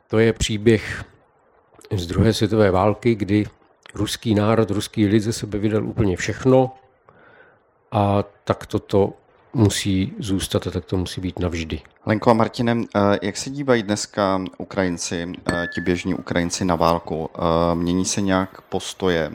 To 0.07 0.19
je 0.19 0.33
příběh 0.33 1.03
z 1.98 2.07
druhé 2.07 2.33
světové 2.33 2.71
války, 2.71 3.15
kdy 3.15 3.45
ruský 3.93 4.36
národ, 4.36 4.71
ruský 4.71 5.05
lid 5.05 5.19
ze 5.19 5.33
sebe 5.33 5.57
vydal 5.57 5.86
úplně 5.86 6.17
všechno 6.17 6.71
a 7.91 8.24
tak 8.43 8.65
toto 8.65 9.13
musí 9.53 10.13
zůstat 10.19 10.67
a 10.67 10.71
tak 10.71 10.86
to 10.86 10.98
musí 10.98 11.21
být 11.21 11.39
navždy. 11.39 11.81
Lenko 12.05 12.31
a 12.31 12.33
Martinem, 12.33 12.86
eh, 12.95 13.19
jak 13.21 13.38
se 13.38 13.50
dívají 13.50 13.83
dneska 13.83 14.41
Ukrajinci, 14.57 15.33
eh, 15.48 15.67
ti 15.74 15.81
běžní 15.81 16.13
Ukrajinci 16.13 16.65
na 16.65 16.75
válku? 16.75 17.29
Eh, 17.36 17.75
mění 17.75 18.05
se 18.05 18.21
nějak 18.21 18.62
postoje 18.62 19.31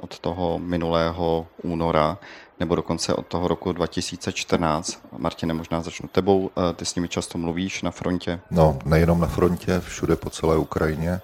od 0.00 0.18
toho 0.18 0.58
minulého 0.58 1.46
února 1.62 2.18
nebo 2.60 2.74
dokonce 2.74 3.14
od 3.14 3.26
toho 3.26 3.48
roku 3.48 3.72
2014? 3.72 5.02
Martine, 5.18 5.54
možná 5.54 5.80
začnu 5.82 6.08
tebou. 6.08 6.50
Ty 6.76 6.84
s 6.84 6.94
nimi 6.94 7.08
často 7.08 7.38
mluvíš 7.38 7.82
na 7.82 7.90
frontě. 7.90 8.40
No, 8.50 8.78
nejenom 8.84 9.20
na 9.20 9.26
frontě, 9.26 9.80
všude 9.80 10.16
po 10.16 10.30
celé 10.30 10.56
Ukrajině. 10.56 11.20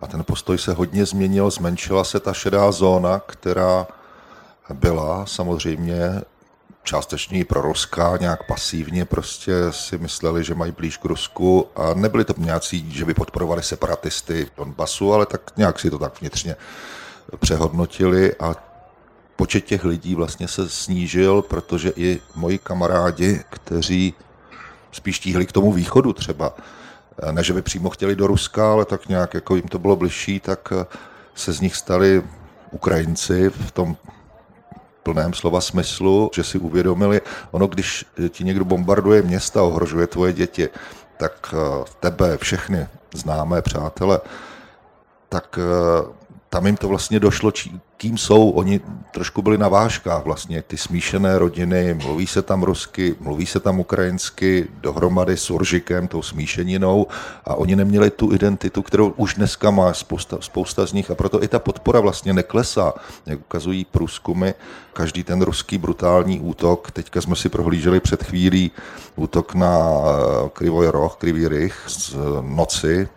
A 0.00 0.06
ten 0.06 0.24
postoj 0.24 0.58
se 0.58 0.72
hodně 0.72 1.06
změnil, 1.06 1.50
zmenšila 1.50 2.04
se 2.04 2.20
ta 2.20 2.32
šedá 2.32 2.72
zóna, 2.72 3.18
která 3.18 3.86
byla 4.74 5.26
samozřejmě 5.26 6.22
částečně 6.82 7.44
pro 7.44 7.62
Ruska, 7.62 8.16
nějak 8.20 8.46
pasivně 8.46 9.04
prostě 9.04 9.52
si 9.70 9.98
mysleli, 9.98 10.44
že 10.44 10.54
mají 10.54 10.72
blíž 10.72 10.96
k 10.96 11.04
Rusku 11.04 11.66
a 11.76 11.94
nebyli 11.94 12.24
to 12.24 12.34
nějací, 12.36 12.92
že 12.92 13.04
by 13.04 13.14
podporovali 13.14 13.62
separatisty 13.62 14.44
v 14.44 14.56
Donbasu, 14.56 15.14
ale 15.14 15.26
tak 15.26 15.56
nějak 15.56 15.80
si 15.80 15.90
to 15.90 15.98
tak 15.98 16.20
vnitřně 16.20 16.56
přehodnotili 17.40 18.34
a 18.34 18.54
počet 19.36 19.60
těch 19.60 19.84
lidí 19.84 20.14
vlastně 20.14 20.48
se 20.48 20.68
snížil, 20.68 21.42
protože 21.42 21.92
i 21.96 22.20
moji 22.34 22.58
kamarádi, 22.58 23.44
kteří 23.50 24.14
spíš 24.92 25.18
tíhli 25.18 25.46
k 25.46 25.52
tomu 25.52 25.72
východu 25.72 26.12
třeba, 26.12 26.54
ne, 27.30 27.44
že 27.44 27.52
by 27.52 27.62
přímo 27.62 27.90
chtěli 27.90 28.16
do 28.16 28.26
Ruska, 28.26 28.72
ale 28.72 28.84
tak 28.84 29.08
nějak 29.08 29.34
jako 29.34 29.56
jim 29.56 29.68
to 29.68 29.78
bylo 29.78 29.96
bližší, 29.96 30.40
tak 30.40 30.72
se 31.34 31.52
z 31.52 31.60
nich 31.60 31.76
stali 31.76 32.22
Ukrajinci 32.70 33.50
v 33.50 33.70
tom 33.70 33.96
plném 35.02 35.34
slova 35.34 35.60
smyslu, 35.60 36.30
že 36.34 36.44
si 36.44 36.58
uvědomili, 36.58 37.20
ono 37.50 37.66
když 37.66 38.04
ti 38.28 38.44
někdo 38.44 38.64
bombarduje 38.64 39.22
města, 39.22 39.62
ohrožuje 39.62 40.06
tvoje 40.06 40.32
děti, 40.32 40.68
tak 41.16 41.54
eh, 41.54 41.84
tebe, 42.00 42.36
všechny 42.36 42.88
známé 43.14 43.62
přátele, 43.62 44.20
tak 45.28 45.58
eh, 45.58 46.20
tam 46.50 46.66
jim 46.66 46.76
to 46.76 46.88
vlastně 46.88 47.20
došlo, 47.20 47.52
kým 47.96 48.18
jsou. 48.18 48.50
Oni 48.50 48.80
trošku 49.10 49.42
byli 49.42 49.58
na 49.58 49.68
vážkách 49.68 50.24
vlastně, 50.24 50.62
ty 50.62 50.76
smíšené 50.76 51.38
rodiny, 51.38 51.94
mluví 51.94 52.26
se 52.26 52.42
tam 52.42 52.62
rusky, 52.62 53.16
mluví 53.20 53.46
se 53.46 53.60
tam 53.60 53.80
ukrajinsky, 53.80 54.68
dohromady 54.80 55.36
s 55.36 55.50
Uržikem, 55.50 56.08
tou 56.08 56.22
smíšeninou 56.22 57.06
a 57.44 57.54
oni 57.54 57.76
neměli 57.76 58.10
tu 58.10 58.34
identitu, 58.34 58.82
kterou 58.82 59.08
už 59.16 59.34
dneska 59.34 59.70
má 59.70 59.92
spousta, 59.92 60.36
spousta 60.40 60.86
z 60.86 60.92
nich 60.92 61.10
a 61.10 61.14
proto 61.14 61.42
i 61.42 61.48
ta 61.48 61.58
podpora 61.58 62.00
vlastně 62.00 62.32
neklesá, 62.32 62.92
jak 63.26 63.38
ukazují 63.38 63.84
průzkumy. 63.84 64.50
Každý 64.92 65.24
ten 65.24 65.42
ruský 65.42 65.78
brutální 65.78 66.40
útok, 66.40 66.90
teďka 66.90 67.20
jsme 67.20 67.36
si 67.36 67.48
prohlíželi 67.48 68.00
před 68.00 68.22
chvílí 68.22 68.70
útok 69.16 69.54
na 69.54 69.78
eh, 69.78 70.48
Krivoj 70.52 70.86
Roh, 70.86 71.16
Krivý 71.16 71.48
Rych 71.48 71.84
z 71.86 72.16
noci, 72.40 73.08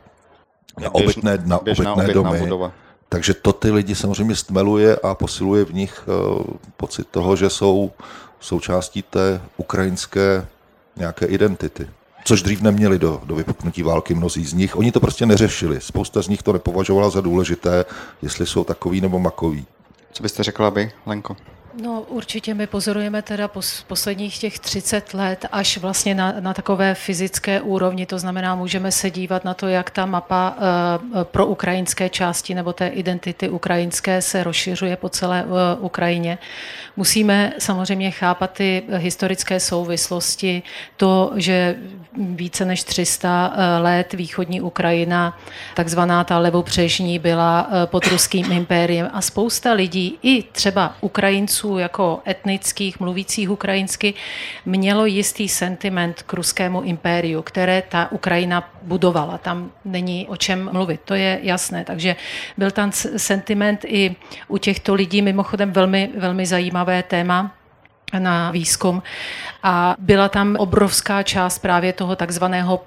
na 0.79 0.95
obytné, 0.95 1.37
na 1.45 1.57
obytné 1.57 2.07
domy. 2.07 2.39
Budova 2.39 2.82
takže 3.13 3.33
to 3.33 3.53
ty 3.53 3.71
lidi 3.71 3.95
samozřejmě 3.95 4.35
stmeluje 4.35 4.95
a 4.95 5.15
posiluje 5.15 5.65
v 5.65 5.73
nich 5.73 6.03
eh, 6.07 6.43
pocit 6.77 7.07
toho, 7.07 7.35
že 7.35 7.49
jsou 7.49 7.91
součástí 8.39 9.01
té 9.01 9.41
ukrajinské 9.57 10.47
nějaké 10.95 11.25
identity. 11.25 11.87
Což 12.25 12.41
dřív 12.41 12.61
neměli 12.61 12.99
do, 12.99 13.21
do 13.25 13.35
vypuknutí 13.35 13.83
války 13.83 14.13
mnozí 14.13 14.45
z 14.45 14.53
nich. 14.53 14.75
Oni 14.75 14.91
to 14.91 14.99
prostě 14.99 15.25
neřešili. 15.25 15.81
Spousta 15.81 16.21
z 16.21 16.27
nich 16.27 16.43
to 16.43 16.53
nepovažovala 16.53 17.09
za 17.09 17.21
důležité, 17.21 17.85
jestli 18.21 18.45
jsou 18.45 18.63
takový 18.63 19.01
nebo 19.01 19.19
makoví. 19.19 19.65
Co 20.11 20.23
byste 20.23 20.43
řekla 20.43 20.69
vy, 20.69 20.91
Lenko? 21.05 21.35
No 21.81 22.01
určitě 22.01 22.53
my 22.53 22.67
pozorujeme 22.67 23.21
teda 23.21 23.47
pos, 23.47 23.83
posledních 23.83 24.37
těch 24.37 24.59
30 24.59 25.13
let 25.13 25.45
až 25.51 25.77
vlastně 25.77 26.15
na, 26.15 26.33
na 26.39 26.53
takové 26.53 26.95
fyzické 26.95 27.61
úrovni, 27.61 28.05
to 28.05 28.19
znamená, 28.19 28.55
můžeme 28.55 28.91
se 28.91 29.11
dívat 29.11 29.45
na 29.45 29.53
to, 29.53 29.67
jak 29.67 29.89
ta 29.89 30.05
mapa 30.05 30.55
uh, 30.57 31.23
pro 31.23 31.45
ukrajinské 31.45 32.09
části 32.09 32.55
nebo 32.55 32.73
té 32.73 32.87
identity 32.87 33.49
ukrajinské 33.49 34.21
se 34.21 34.43
rozšiřuje 34.43 34.95
po 34.95 35.09
celé 35.09 35.45
uh, 35.45 35.51
Ukrajině. 35.79 36.37
Musíme 36.97 37.53
samozřejmě 37.59 38.11
chápat 38.11 38.51
ty 38.51 38.83
historické 38.97 39.59
souvislosti, 39.59 40.63
to, 40.97 41.31
že 41.35 41.75
více 42.17 42.65
než 42.65 42.83
300 42.83 43.53
let 43.79 44.13
východní 44.13 44.61
Ukrajina, 44.61 45.37
takzvaná 45.73 46.23
ta 46.23 46.37
levopřežní, 46.37 47.19
byla 47.19 47.69
pod 47.85 48.07
ruským 48.07 48.51
impériem 48.51 49.09
a 49.13 49.21
spousta 49.21 49.73
lidí, 49.73 50.19
i 50.23 50.43
třeba 50.43 50.95
Ukrajinců, 51.01 51.23
Ukrajinců 51.23 51.77
jako 51.77 52.21
etnických, 52.27 52.99
mluvících 52.99 53.49
ukrajinsky, 53.49 54.13
mělo 54.65 55.05
jistý 55.05 55.49
sentiment 55.49 56.23
k 56.23 56.33
ruskému 56.33 56.81
impériu, 56.81 57.41
které 57.41 57.83
ta 57.89 58.11
Ukrajina 58.11 58.69
budovala. 58.81 59.37
Tam 59.37 59.71
není 59.85 60.27
o 60.27 60.35
čem 60.35 60.69
mluvit, 60.73 61.01
to 61.05 61.13
je 61.13 61.39
jasné. 61.43 61.83
Takže 61.83 62.15
byl 62.57 62.71
tam 62.71 62.91
sentiment 63.17 63.85
i 63.85 64.15
u 64.47 64.57
těchto 64.57 64.93
lidí, 64.93 65.21
mimochodem 65.21 65.71
velmi, 65.71 66.09
velmi 66.17 66.45
zajímavé 66.45 67.03
téma, 67.03 67.55
na 68.19 68.51
výzkum. 68.51 69.03
A 69.63 69.95
byla 69.99 70.29
tam 70.29 70.55
obrovská 70.55 71.23
část 71.23 71.59
právě 71.59 71.93
toho 71.93 72.15
takzvaného 72.15 72.81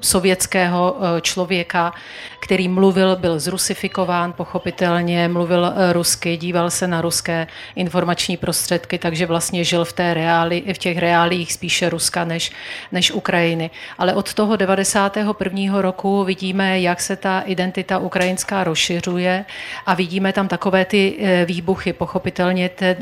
sovětského 0.00 0.96
eh, 0.96 1.20
člověka, 1.20 1.92
který 2.40 2.68
mluvil, 2.68 3.16
byl 3.16 3.40
zrusifikován, 3.40 4.32
pochopitelně, 4.32 5.28
mluvil 5.28 5.66
eh, 5.66 5.92
rusky, 5.92 6.36
díval 6.36 6.70
se 6.70 6.86
na 6.86 7.00
ruské 7.00 7.46
informační 7.74 8.36
prostředky, 8.36 8.98
takže 8.98 9.26
vlastně 9.26 9.64
žil 9.64 9.84
v, 9.84 9.92
té 9.92 10.14
reáli, 10.14 10.62
v 10.74 10.78
těch 10.78 10.98
reálích 10.98 11.52
spíše 11.52 11.90
Ruska 11.90 12.24
než, 12.24 12.52
než 12.92 13.10
Ukrajiny. 13.10 13.70
Ale 13.98 14.14
od 14.14 14.34
toho 14.34 14.56
91. 14.56 15.80
roku 15.80 16.24
vidíme, 16.24 16.80
jak 16.80 17.00
se 17.00 17.16
ta 17.16 17.40
identita 17.40 17.98
ukrajinská 17.98 18.64
rozšiřuje 18.64 19.44
a 19.86 19.94
vidíme 19.94 20.32
tam 20.32 20.48
takové 20.48 20.84
ty 20.84 21.18
výbuchy, 21.46 21.92
pochopitelně 21.92 22.68
ten 22.68 22.96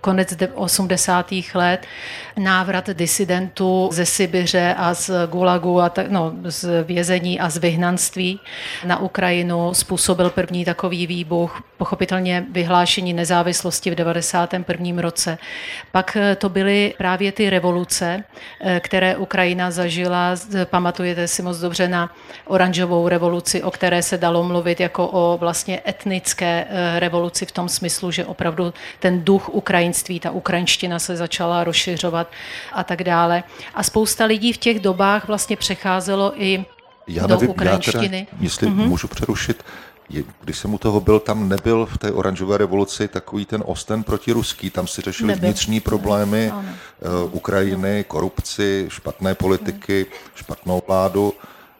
konec 0.00 0.34
80. 0.54 1.32
let, 1.54 1.86
návrat 2.36 2.90
disidentů 2.90 3.88
ze 3.92 4.06
Sibiře 4.06 4.74
a 4.78 4.94
z 4.94 5.10
Gulagu 5.30 5.65
gulagu 5.66 5.80
a 5.80 5.88
tak, 5.88 6.10
no, 6.10 6.32
z 6.44 6.84
vězení 6.84 7.40
a 7.40 7.50
z 7.50 7.56
vyhnanství 7.56 8.40
na 8.84 8.98
Ukrajinu 9.00 9.74
způsobil 9.74 10.30
první 10.30 10.64
takový 10.64 11.06
výbuch, 11.06 11.62
pochopitelně 11.76 12.44
vyhlášení 12.52 13.12
nezávislosti 13.12 13.90
v 13.90 13.94
91. 13.94 15.02
roce. 15.02 15.38
Pak 15.92 16.16
eh, 16.16 16.36
to 16.36 16.48
byly 16.48 16.94
právě 16.98 17.32
ty 17.32 17.50
revoluce, 17.50 18.24
eh, 18.60 18.80
které 18.80 19.16
Ukrajina 19.16 19.70
zažila. 19.70 20.36
Pamatujete 20.64 21.28
si 21.28 21.42
moc 21.42 21.58
dobře 21.58 21.88
na 21.88 22.10
oranžovou 22.46 23.08
revoluci, 23.08 23.62
o 23.62 23.70
které 23.70 24.02
se 24.02 24.18
dalo 24.18 24.42
mluvit 24.42 24.80
jako 24.80 25.08
o 25.08 25.38
vlastně 25.40 25.80
etnické 25.88 26.66
eh, 26.68 27.00
revoluci 27.00 27.46
v 27.46 27.52
tom 27.52 27.68
smyslu, 27.68 28.10
že 28.10 28.24
opravdu 28.24 28.74
ten 29.00 29.24
duch 29.24 29.48
ukrajinství, 29.48 30.20
ta 30.20 30.30
ukrajinština 30.30 30.98
se 30.98 31.16
začala 31.16 31.64
rozšiřovat 31.64 32.28
a 32.72 32.84
tak 32.84 33.04
dále. 33.04 33.42
A 33.74 33.82
spousta 33.82 34.24
lidí 34.24 34.52
v 34.52 34.58
těch 34.58 34.80
dobách 34.80 35.26
vlastně 35.28 35.55
přecházelo 35.56 36.32
i 36.42 36.64
já 37.06 37.26
do 37.26 37.34
nevím, 37.34 37.50
ukrajinštiny. 37.50 38.18
Já 38.18 38.24
teda, 38.24 38.38
jestli 38.40 38.66
mm-hmm. 38.66 38.86
můžu 38.86 39.08
přerušit, 39.08 39.64
když 40.40 40.58
jsem 40.58 40.74
u 40.74 40.78
toho 40.78 41.00
byl, 41.00 41.20
tam 41.20 41.48
nebyl 41.48 41.86
v 41.86 41.98
té 41.98 42.12
oranžové 42.12 42.58
revoluci 42.58 43.08
takový 43.08 43.44
ten 43.44 43.62
osten 43.66 44.02
proti 44.02 44.32
ruský, 44.32 44.70
tam 44.70 44.86
si 44.86 45.02
řešili 45.02 45.28
nebyl. 45.28 45.40
vnitřní 45.40 45.80
problémy 45.80 46.50
ano. 46.50 46.68
Uh, 47.24 47.34
Ukrajiny, 47.34 48.04
korupci, 48.08 48.86
špatné 48.88 49.34
politiky, 49.34 50.06
špatnou 50.34 50.82
vládu. 50.86 51.34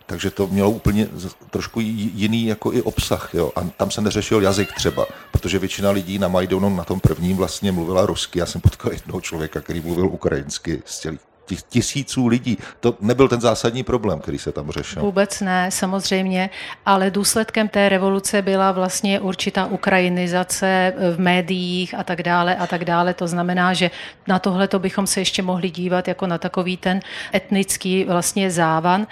Takže 0.06 0.30
to 0.30 0.46
mělo 0.46 0.70
úplně 0.70 1.08
trošku 1.50 1.80
jiný 1.80 2.46
jako 2.46 2.72
i 2.72 2.82
obsah. 2.82 3.30
Jo. 3.34 3.52
A 3.56 3.60
tam 3.76 3.90
se 3.90 4.00
neřešil 4.00 4.42
jazyk 4.42 4.72
třeba, 4.72 5.06
protože 5.32 5.58
většina 5.58 5.90
lidí 5.90 6.18
na 6.18 6.28
Majdonu 6.28 6.76
na 6.76 6.84
tom 6.84 7.00
prvním 7.00 7.36
vlastně 7.36 7.72
mluvila 7.72 8.06
rusky. 8.06 8.38
Já 8.38 8.46
jsem 8.46 8.60
potkal 8.60 8.92
jednoho 8.92 9.20
člověka, 9.20 9.60
který 9.60 9.80
mluvil 9.80 10.06
ukrajinsky 10.06 10.82
z 10.84 10.98
celých 10.98 11.20
těch 11.46 11.62
tisíců 11.62 12.26
lidí. 12.26 12.58
To 12.80 12.94
nebyl 13.00 13.28
ten 13.28 13.40
zásadní 13.40 13.82
problém, 13.82 14.20
který 14.20 14.38
se 14.38 14.52
tam 14.52 14.70
řešil. 14.70 15.02
Vůbec 15.02 15.40
ne, 15.40 15.70
samozřejmě, 15.70 16.50
ale 16.86 17.10
důsledkem 17.10 17.68
té 17.68 17.88
revoluce 17.88 18.42
byla 18.42 18.72
vlastně 18.72 19.20
určitá 19.20 19.66
ukrajinizace 19.66 20.92
v 21.14 21.20
médiích 21.20 21.94
a 21.94 22.04
tak 22.04 22.22
dále 22.22 22.56
a 22.56 22.66
tak 22.66 22.84
dále. 22.84 23.14
To 23.14 23.26
znamená, 23.28 23.74
že 23.74 23.90
na 24.28 24.38
tohle 24.38 24.68
to 24.68 24.78
bychom 24.78 25.06
se 25.06 25.20
ještě 25.20 25.42
mohli 25.42 25.70
dívat 25.70 26.08
jako 26.08 26.26
na 26.26 26.38
takový 26.38 26.76
ten 26.76 27.00
etnický 27.34 28.04
vlastně 28.04 28.50
závan. 28.50 29.06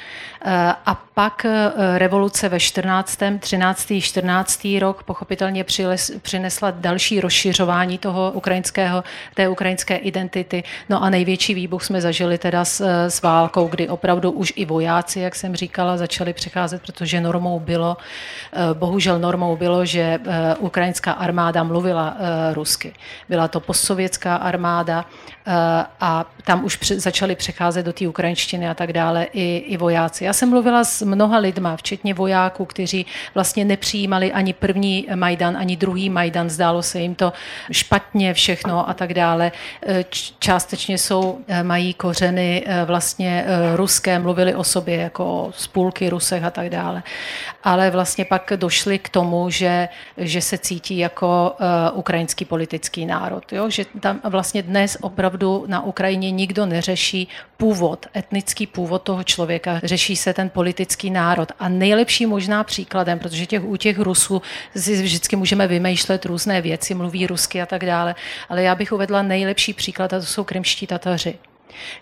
Eh, 0.46 0.74
a 0.86 0.94
pak 1.14 1.44
eh, 1.44 1.72
revoluce 1.98 2.48
ve 2.48 2.60
14., 2.60 3.18
13., 3.40 3.92
14. 4.00 4.78
rok 4.80 5.02
pochopitelně 5.02 5.64
přinesla 6.22 6.70
další 6.70 7.20
rozšiřování 7.20 7.98
toho 7.98 8.32
ukrajinského, 8.34 9.04
té 9.34 9.48
ukrajinské 9.48 9.96
identity. 9.96 10.62
No 10.88 11.02
a 11.02 11.10
největší 11.10 11.54
výbuch 11.54 11.84
jsme 11.84 12.00
zažili 12.00 12.23
zažili 12.24 12.38
teda 12.38 12.64
s, 12.64 12.80
s 13.08 13.22
válkou, 13.22 13.68
kdy 13.68 13.88
opravdu 13.88 14.30
už 14.30 14.52
i 14.56 14.64
vojáci, 14.64 15.20
jak 15.20 15.34
jsem 15.34 15.56
říkala, 15.56 15.96
začali 15.96 16.32
přicházet, 16.32 16.82
protože 16.82 17.20
normou 17.20 17.60
bylo, 17.60 17.96
eh, 18.52 18.74
bohužel 18.74 19.18
normou 19.18 19.56
bylo, 19.56 19.84
že 19.84 20.00
eh, 20.00 20.54
ukrajinská 20.58 21.12
armáda 21.12 21.62
mluvila 21.62 22.16
eh, 22.16 22.54
rusky. 22.54 22.92
Byla 23.28 23.48
to 23.48 23.60
postsovětská 23.60 24.36
armáda 24.36 25.04
a 26.00 26.24
tam 26.44 26.64
už 26.64 26.78
začali 26.96 27.34
přecházet 27.36 27.86
do 27.86 27.92
té 27.92 28.08
ukrajinštiny 28.08 28.68
a 28.68 28.74
tak 28.74 28.92
dále 28.92 29.26
i, 29.32 29.56
i 29.56 29.76
vojáci. 29.76 30.24
Já 30.24 30.32
jsem 30.32 30.50
mluvila 30.50 30.84
s 30.84 31.02
mnoha 31.02 31.38
lidma, 31.38 31.76
včetně 31.76 32.14
vojáků, 32.14 32.64
kteří 32.64 33.06
vlastně 33.34 33.64
nepřijímali 33.64 34.32
ani 34.32 34.52
první 34.52 35.06
Majdan, 35.14 35.56
ani 35.56 35.76
druhý 35.76 36.10
Majdan, 36.10 36.50
zdálo 36.50 36.82
se 36.82 37.00
jim 37.00 37.14
to 37.14 37.32
špatně 37.70 38.34
všechno 38.34 38.88
a 38.88 38.94
tak 38.94 39.14
dále. 39.14 39.52
Částečně 40.38 40.98
jsou, 40.98 41.38
mají 41.62 41.94
kořeny 41.94 42.64
eh, 42.66 42.84
vlastně 42.84 43.44
eh, 43.46 43.76
ruské, 43.76 44.18
mluvili 44.18 44.54
o 44.54 44.64
sobě 44.64 44.96
jako 44.96 45.50
spůlky 45.56 46.08
Rusech 46.08 46.44
a 46.44 46.50
tak 46.50 46.70
dále. 46.70 47.02
Ale 47.64 47.90
vlastně 47.90 48.24
pak 48.24 48.52
došli 48.56 48.98
k 48.98 49.08
tomu, 49.08 49.50
že, 49.50 49.88
že 50.16 50.40
se 50.40 50.58
cítí 50.58 50.98
jako 50.98 51.56
eh, 51.60 51.90
ukrajinský 51.90 52.44
politický 52.44 53.06
národ. 53.06 53.52
Jo? 53.52 53.70
Že 53.70 53.84
tam 54.00 54.20
vlastně 54.24 54.62
dnes 54.62 54.96
opravdu 55.00 55.64
na 55.66 55.84
Ukrajině 55.84 56.30
nikdo 56.30 56.66
neřeší 56.66 57.28
původ, 57.56 58.06
etnický 58.16 58.66
původ 58.66 59.02
toho 59.02 59.24
člověka, 59.24 59.80
řeší 59.82 60.16
se 60.16 60.34
ten 60.34 60.50
politický 60.50 61.10
národ. 61.10 61.52
A 61.58 61.68
nejlepší 61.68 62.26
možná 62.26 62.64
příkladem, 62.64 63.18
protože 63.18 63.46
těch, 63.46 63.64
u 63.64 63.76
těch 63.76 63.98
Rusů 63.98 64.42
si 64.76 65.02
vždycky 65.02 65.36
můžeme 65.36 65.66
vymýšlet 65.66 66.24
různé 66.24 66.60
věci, 66.60 66.94
mluví 66.94 67.26
rusky 67.26 67.62
a 67.62 67.66
tak 67.66 67.86
dále, 67.86 68.14
ale 68.48 68.62
já 68.62 68.74
bych 68.74 68.92
uvedla 68.92 69.22
nejlepší 69.22 69.72
příklad 69.72 70.12
a 70.12 70.20
to 70.20 70.26
jsou 70.26 70.44
krymští 70.44 70.86
Tataři. 70.86 71.38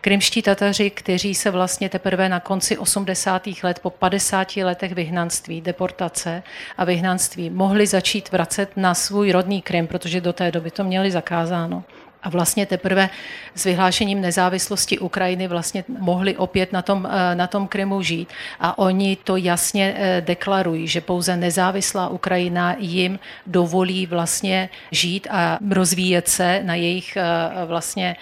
Krymští 0.01 0.43
Tataři, 0.43 0.91
kteří 0.91 1.35
se 1.35 1.51
vlastně 1.51 1.89
teprve 1.89 2.29
na 2.29 2.41
konci 2.41 2.79
80. 2.79 3.49
let 3.63 3.79
po 3.79 3.91
50 3.91 4.57
letech 4.57 4.95
vyhnanství, 4.95 5.61
deportace 5.61 6.43
a 6.77 6.85
vyhnanství 6.85 7.51
mohli 7.51 7.87
začít 7.87 8.33
vracet 8.33 8.71
na 8.77 8.95
svůj 8.95 9.33
rodný 9.33 9.63
Krym, 9.63 9.87
protože 9.87 10.21
do 10.21 10.33
té 10.33 10.51
doby 10.51 10.71
to 10.71 10.85
měli 10.85 11.11
zakázáno. 11.11 11.85
A 12.23 12.29
vlastně 12.29 12.67
teprve 12.67 13.11
s 13.55 13.65
vyhlášením 13.65 14.21
nezávislosti 14.21 14.99
Ukrajiny 14.99 15.49
vlastně 15.49 15.85
mohli 15.89 16.37
opět 16.37 16.73
na 16.73 16.83
tom, 16.83 17.09
eh, 17.11 17.35
na 17.35 17.47
tom 17.47 17.69
Krymu 17.69 18.03
žít. 18.03 18.29
A 18.61 18.79
oni 18.79 19.17
to 19.17 19.37
jasně 19.37 19.95
eh, 19.97 20.21
deklarují, 20.27 20.89
že 20.89 21.01
pouze 21.01 21.37
nezávislá 21.37 22.09
Ukrajina 22.09 22.77
jim 22.79 23.19
dovolí 23.47 24.07
vlastně 24.07 24.69
žít 24.91 25.27
a 25.31 25.59
rozvíjet 25.71 26.29
se 26.29 26.61
na 26.65 26.75
jejich, 26.75 27.17
eh, 27.17 27.23
vlastně, 27.67 28.17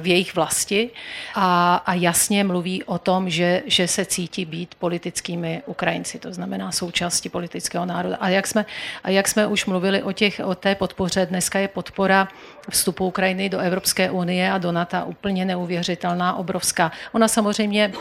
v 0.00 0.06
jejich 0.06 0.34
vlasti. 0.34 0.90
A, 1.34 1.82
a 1.86 1.94
jasně 1.94 2.44
mluví 2.44 2.84
o 2.84 2.98
tom, 2.98 3.30
že, 3.30 3.62
že 3.66 3.88
se 3.88 4.04
cítí 4.04 4.44
být 4.44 4.74
politickými 4.74 5.62
Ukrajinci, 5.66 6.18
to 6.18 6.32
znamená 6.32 6.72
součástí 6.72 7.28
politického 7.28 7.86
národa. 7.86 8.16
A 8.20 8.28
jak 8.28 8.46
jsme, 8.46 8.66
a 9.04 9.10
jak 9.10 9.28
jsme 9.28 9.46
už 9.46 9.66
mluvili 9.66 10.02
o, 10.02 10.12
těch, 10.12 10.40
o 10.44 10.54
té 10.54 10.74
podpoře, 10.74 11.26
dneska 11.26 11.58
je 11.58 11.68
podpora 11.68 12.28
vstupu 12.70 13.06
Ukrajiny 13.06 13.48
do 13.48 13.58
Evropské 13.58 14.10
unie 14.10 14.52
a 14.52 14.58
do 14.58 14.72
NATO 14.72 14.96
úplně 15.06 15.44
neuvěřitelná, 15.44 16.36
obrovská. 16.36 16.92
Ona 17.12 17.28
samozřejmě 17.28 17.92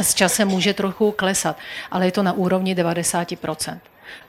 s 0.00 0.14
časem 0.14 0.48
může 0.48 0.74
trochu 0.74 1.12
klesat, 1.12 1.56
ale 1.90 2.06
je 2.06 2.12
to 2.12 2.22
na 2.22 2.32
úrovni 2.32 2.74
90 2.74 3.28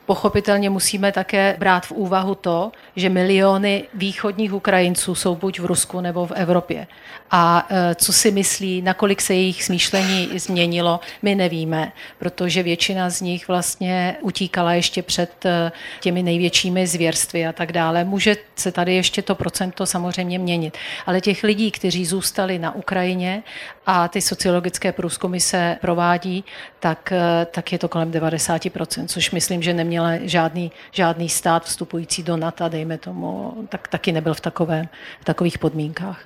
Pochopitelně 0.05 0.69
musíme 0.69 1.11
také 1.11 1.55
brát 1.59 1.85
v 1.85 1.91
úvahu 1.91 2.35
to, 2.35 2.71
že 2.95 3.09
miliony 3.09 3.83
východních 3.93 4.53
Ukrajinců 4.53 5.15
jsou 5.15 5.35
buď 5.35 5.59
v 5.59 5.65
Rusku 5.65 6.01
nebo 6.01 6.25
v 6.25 6.31
Evropě. 6.31 6.87
A 7.31 7.67
e, 7.69 7.95
co 7.95 8.13
si 8.13 8.31
myslí, 8.31 8.81
nakolik 8.81 9.21
se 9.21 9.33
jejich 9.33 9.63
smýšlení 9.63 10.29
změnilo, 10.39 10.99
my 11.21 11.35
nevíme, 11.35 11.91
protože 12.19 12.63
většina 12.63 13.09
z 13.09 13.21
nich 13.21 13.47
vlastně 13.47 14.15
utíkala 14.21 14.73
ještě 14.73 15.01
před 15.01 15.45
e, 15.45 15.71
těmi 15.99 16.23
největšími 16.23 16.87
zvěrstvy 16.87 17.47
a 17.47 17.53
tak 17.53 17.71
dále. 17.71 18.03
Může 18.03 18.37
se 18.55 18.71
tady 18.71 18.95
ještě 18.95 19.21
to 19.21 19.35
procento 19.35 19.85
samozřejmě 19.85 20.39
měnit. 20.39 20.77
Ale 21.05 21.21
těch 21.21 21.43
lidí, 21.43 21.71
kteří 21.71 22.05
zůstali 22.05 22.59
na 22.59 22.75
Ukrajině 22.75 23.43
a 23.85 24.07
ty 24.07 24.21
sociologické 24.21 24.91
průzkumy 24.91 25.39
se 25.39 25.77
provádí, 25.81 26.43
tak, 26.79 27.11
e, 27.11 27.45
tak 27.45 27.71
je 27.71 27.79
to 27.79 27.87
kolem 27.87 28.11
90%, 28.11 29.07
což 29.07 29.31
myslím, 29.31 29.61
že 29.61 29.70
neměla 29.73 30.11
žádný, 30.21 30.71
žádný 30.91 31.29
stát 31.29 31.65
vstupující 31.65 32.23
do 32.23 32.37
NATO, 32.37 32.69
dejme 32.69 32.97
tomu, 32.97 33.53
tak 33.69 33.87
taky 33.87 34.11
nebyl 34.11 34.33
v, 34.33 34.41
takové, 34.41 34.87
v 35.21 35.25
takových 35.25 35.57
podmínkách. 35.57 36.19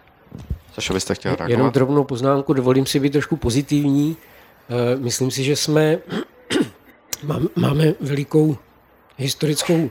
Sašo, 0.74 0.94
byste 0.94 1.16
chtěl 1.16 1.32
reagovat? 1.32 1.50
Jenom 1.50 1.72
drobnou 1.72 2.04
poznámku, 2.04 2.54
dovolím 2.54 2.86
si 2.86 3.00
být 3.00 3.10
trošku 3.10 3.36
pozitivní. 3.36 4.18
Eh, 4.70 4.96
myslím 4.96 5.32
si, 5.32 5.44
že 5.44 5.56
jsme 5.56 5.98
máme 7.56 7.94
velikou 8.02 8.58
historickou 9.18 9.90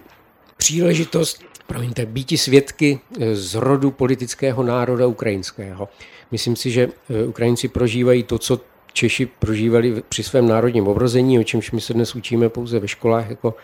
příležitost, 0.57 1.43
promiňte, 1.67 2.07
býti 2.07 2.39
svědky 2.39 3.01
eh, 3.21 3.37
z 3.37 3.55
rodu 3.55 3.91
politického 3.91 4.63
národa 4.63 5.07
ukrajinského. 5.07 5.89
Myslím 6.31 6.57
si, 6.57 6.71
že 6.71 6.89
eh, 7.11 7.25
Ukrajinci 7.25 7.69
prožívají 7.69 8.23
to, 8.23 8.39
co 8.39 8.61
Češi 8.95 9.27
prožívali 9.27 10.03
při 10.09 10.23
svém 10.23 10.49
národním 10.49 10.89
obrození, 10.89 11.39
o 11.39 11.45
čemž 11.45 11.71
my 11.71 11.81
se 11.81 11.95
dnes 11.95 12.15
učíme 12.15 12.49
pouze 12.49 12.79
ve 12.79 12.89
školách 12.89 13.31
jako 13.31 13.55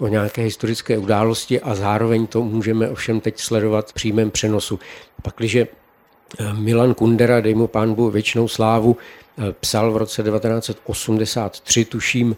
o 0.00 0.08
nějaké 0.08 0.42
historické 0.42 0.98
události 0.98 1.60
a 1.60 1.74
zároveň 1.74 2.26
to 2.26 2.42
můžeme 2.42 2.90
ovšem 2.90 3.20
teď 3.20 3.40
sledovat 3.40 3.90
v 3.90 3.92
přímém 3.92 4.30
přenosu. 4.30 4.78
Pakliže 5.22 5.66
eh, 6.38 6.52
Milan 6.52 6.94
Kundera, 6.94 7.40
dej 7.40 7.54
mu 7.54 7.66
pánbu 7.66 8.10
věčnou 8.10 8.48
slávu, 8.48 8.96
eh, 8.96 9.52
psal 9.60 9.92
v 9.92 9.96
roce 9.96 10.22
1983, 10.22 11.84
tuším, 11.84 12.36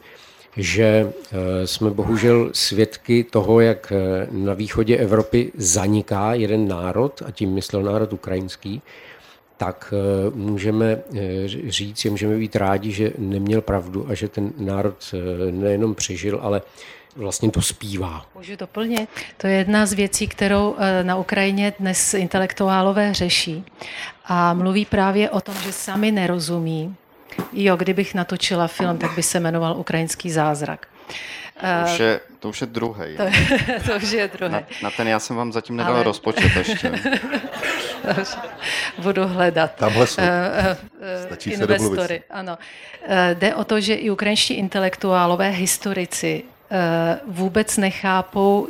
že 0.57 1.13
eh, 1.33 1.67
jsme 1.67 1.91
bohužel 1.91 2.51
svědky 2.53 3.25
toho, 3.25 3.61
jak 3.61 3.93
na 4.31 4.55
východě 4.55 4.97
Evropy 4.97 5.53
zaniká 5.55 6.35
jeden 6.35 6.69
národ, 6.69 7.23
a 7.27 7.31
tím 7.31 7.55
myslel 7.55 7.83
národ 7.83 8.13
ukrajinský, 8.13 8.83
tak 9.65 9.95
eh, 9.97 10.31
můžeme 10.35 10.87
eh, 10.87 11.49
říct, 11.49 12.05
můžeme 12.05 12.37
být 12.37 12.57
rádi, 12.57 12.93
že 12.93 13.13
neměl 13.19 13.61
pravdu 13.61 14.07
a 14.11 14.15
že 14.15 14.29
ten 14.29 14.53
národ 14.59 15.15
eh, 15.15 15.53
nejenom 15.53 15.95
přežil, 15.95 16.39
ale 16.43 16.63
vlastně 17.17 17.51
to 17.51 17.63
zpívá. 17.63 18.27
Můžu 18.35 18.57
doplnit? 18.57 19.09
To 19.37 19.47
je 19.47 19.55
jedna 19.55 19.87
z 19.87 19.93
věcí, 19.93 20.29
kterou 20.29 20.77
na 21.03 21.17
Ukrajině 21.17 21.73
dnes 21.79 22.15
intelektuálové 22.15 23.15
řeší. 23.15 23.65
A 24.25 24.55
mluví 24.55 24.85
právě 24.85 25.31
o 25.31 25.41
tom, 25.41 25.55
že 25.65 25.73
sami 25.73 26.13
nerozumí. 26.13 26.97
Jo, 27.53 27.77
kdybych 27.77 28.15
natočila 28.15 28.67
film, 28.67 28.99
tak 28.99 29.15
by 29.15 29.23
se 29.23 29.41
jmenoval 29.41 29.77
Ukrajinský 29.77 30.31
zázrak. 30.31 30.87
To 31.61 31.93
už 31.93 31.99
je, 31.99 32.21
to 32.39 32.49
už 32.49 32.61
je 32.61 32.67
druhý. 32.67 33.17
To, 33.17 33.23
to 33.87 33.97
už 33.97 34.11
je 34.11 34.29
druhý. 34.29 34.53
Na, 34.53 34.63
na 34.83 34.91
ten 34.91 35.09
já 35.09 35.19
jsem 35.19 35.37
vám 35.37 35.53
zatím 35.53 35.77
nedal 35.77 35.95
Ale... 35.95 36.03
rozpočet 36.03 36.57
ještě. 36.57 36.93
Budu 38.99 39.27
hledat. 39.27 39.75
Tamhle 39.75 40.07
jsou. 40.07 40.23
Uh, 40.23 40.29
uh, 41.47 41.53
investory. 41.53 42.23
Ano. 42.31 42.59
Uh, 43.03 43.09
jde 43.35 43.55
o 43.55 43.65
to, 43.65 43.81
že 43.81 43.95
i 43.95 44.11
ukrajinští 44.11 44.55
intelektuálové, 44.55 45.51
historici 45.51 46.43
vůbec 47.27 47.77
nechápou, 47.77 48.69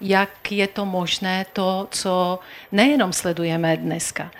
jak 0.00 0.52
je 0.52 0.66
to 0.66 0.84
možné 0.86 1.46
to, 1.52 1.88
co 1.90 2.38
nejenom 2.72 3.12
sledujeme 3.12 3.76
dneska, 3.76 4.30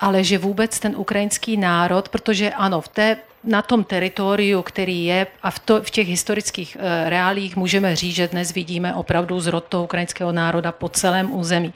ale 0.00 0.24
že 0.24 0.38
vůbec 0.38 0.78
ten 0.78 0.96
ukrajinský 0.96 1.56
národ, 1.56 2.08
protože 2.08 2.50
ano, 2.50 2.80
v 2.80 2.88
té 2.88 3.16
na 3.44 3.62
tom 3.62 3.84
teritoriu, 3.84 4.62
který 4.62 5.04
je, 5.04 5.26
a 5.42 5.50
v, 5.50 5.58
to, 5.58 5.82
v 5.82 5.90
těch 5.90 6.08
historických 6.08 6.76
e, 6.80 7.10
reálích 7.10 7.56
můžeme 7.56 7.96
říct, 7.96 8.14
že 8.14 8.28
dnes 8.28 8.52
vidíme 8.52 8.94
opravdu 8.94 9.40
zrod 9.40 9.64
toho 9.64 9.84
ukrajinského 9.84 10.32
národa 10.32 10.72
po 10.72 10.88
celém 10.88 11.34
území. 11.34 11.74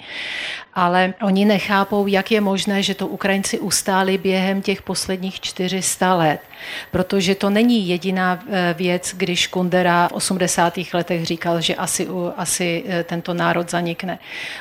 Ale 0.74 1.14
oni 1.22 1.44
nechápou, 1.44 2.07
jak 2.07 2.31
je 2.31 2.40
možné, 2.40 2.83
že 2.83 2.94
to 2.94 3.07
Ukrajinci 3.07 3.59
ustáli 3.59 4.18
během 4.18 4.62
těch 4.62 4.83
posledních 4.83 5.40
400 5.40 6.14
let. 6.14 6.40
Protože 6.90 7.35
to 7.35 7.50
není 7.50 7.88
jediná 7.88 8.38
e, 8.48 8.74
věc, 8.79 9.14
když 9.16 9.46
Kundera 9.46 10.09
v 10.09 10.12
80. 10.12 10.74
letech 10.92 11.26
říkal, 11.26 11.61
že 11.61 11.74
asi, 11.74 12.09
asi 12.37 12.85
e, 12.88 13.05
tento 13.05 13.35
národ 13.35 13.70
zanikne. 13.70 14.18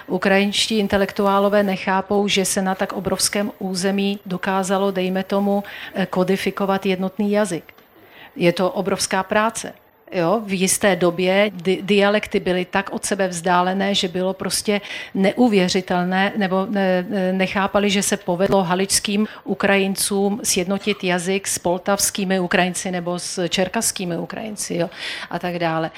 Ukrajinští 0.08 0.78
intelektuálové 0.80 1.64
nechápou, 1.64 2.28
že 2.28 2.46
se 2.46 2.62
na 2.62 2.76
tak 2.76 2.94
obrovském 2.94 3.52
území 3.60 4.20
dokázalo, 4.26 4.92
dejme 4.92 5.24
tomu, 5.24 5.64
kodifikovat 6.10 6.86
jednotný 6.96 7.32
jazyk. 7.32 7.76
Je 8.36 8.52
to 8.56 8.72
obrovská 8.72 9.24
práce. 9.24 9.74
Jo, 10.12 10.42
v 10.46 10.54
jisté 10.54 10.96
době 10.96 11.52
di- 11.54 11.80
dialekty 11.82 12.40
byly 12.40 12.66
tak 12.66 12.90
od 12.90 13.06
sebe 13.06 13.28
vzdálené, 13.28 13.96
že 13.96 14.08
bylo 14.08 14.34
prostě 14.34 14.82
neuvěřitelné, 15.14 16.34
nebo 16.38 16.66
ne, 16.70 17.06
nechápali, 17.32 17.90
že 17.90 18.04
se 18.04 18.18
povedlo 18.18 18.64
haličským 18.64 19.28
Ukrajincům 19.44 20.40
sjednotit 20.44 21.04
jazyk 21.04 21.48
s 21.48 21.60
poltavskými 21.60 22.40
Ukrajinci 22.40 22.92
nebo 22.92 23.20
s 23.20 23.48
čerkaskými 23.48 24.18
Ukrajinci 24.18 24.76
jo, 24.76 24.90
a 25.30 25.40
tak 25.40 25.60
dále. 25.60 25.92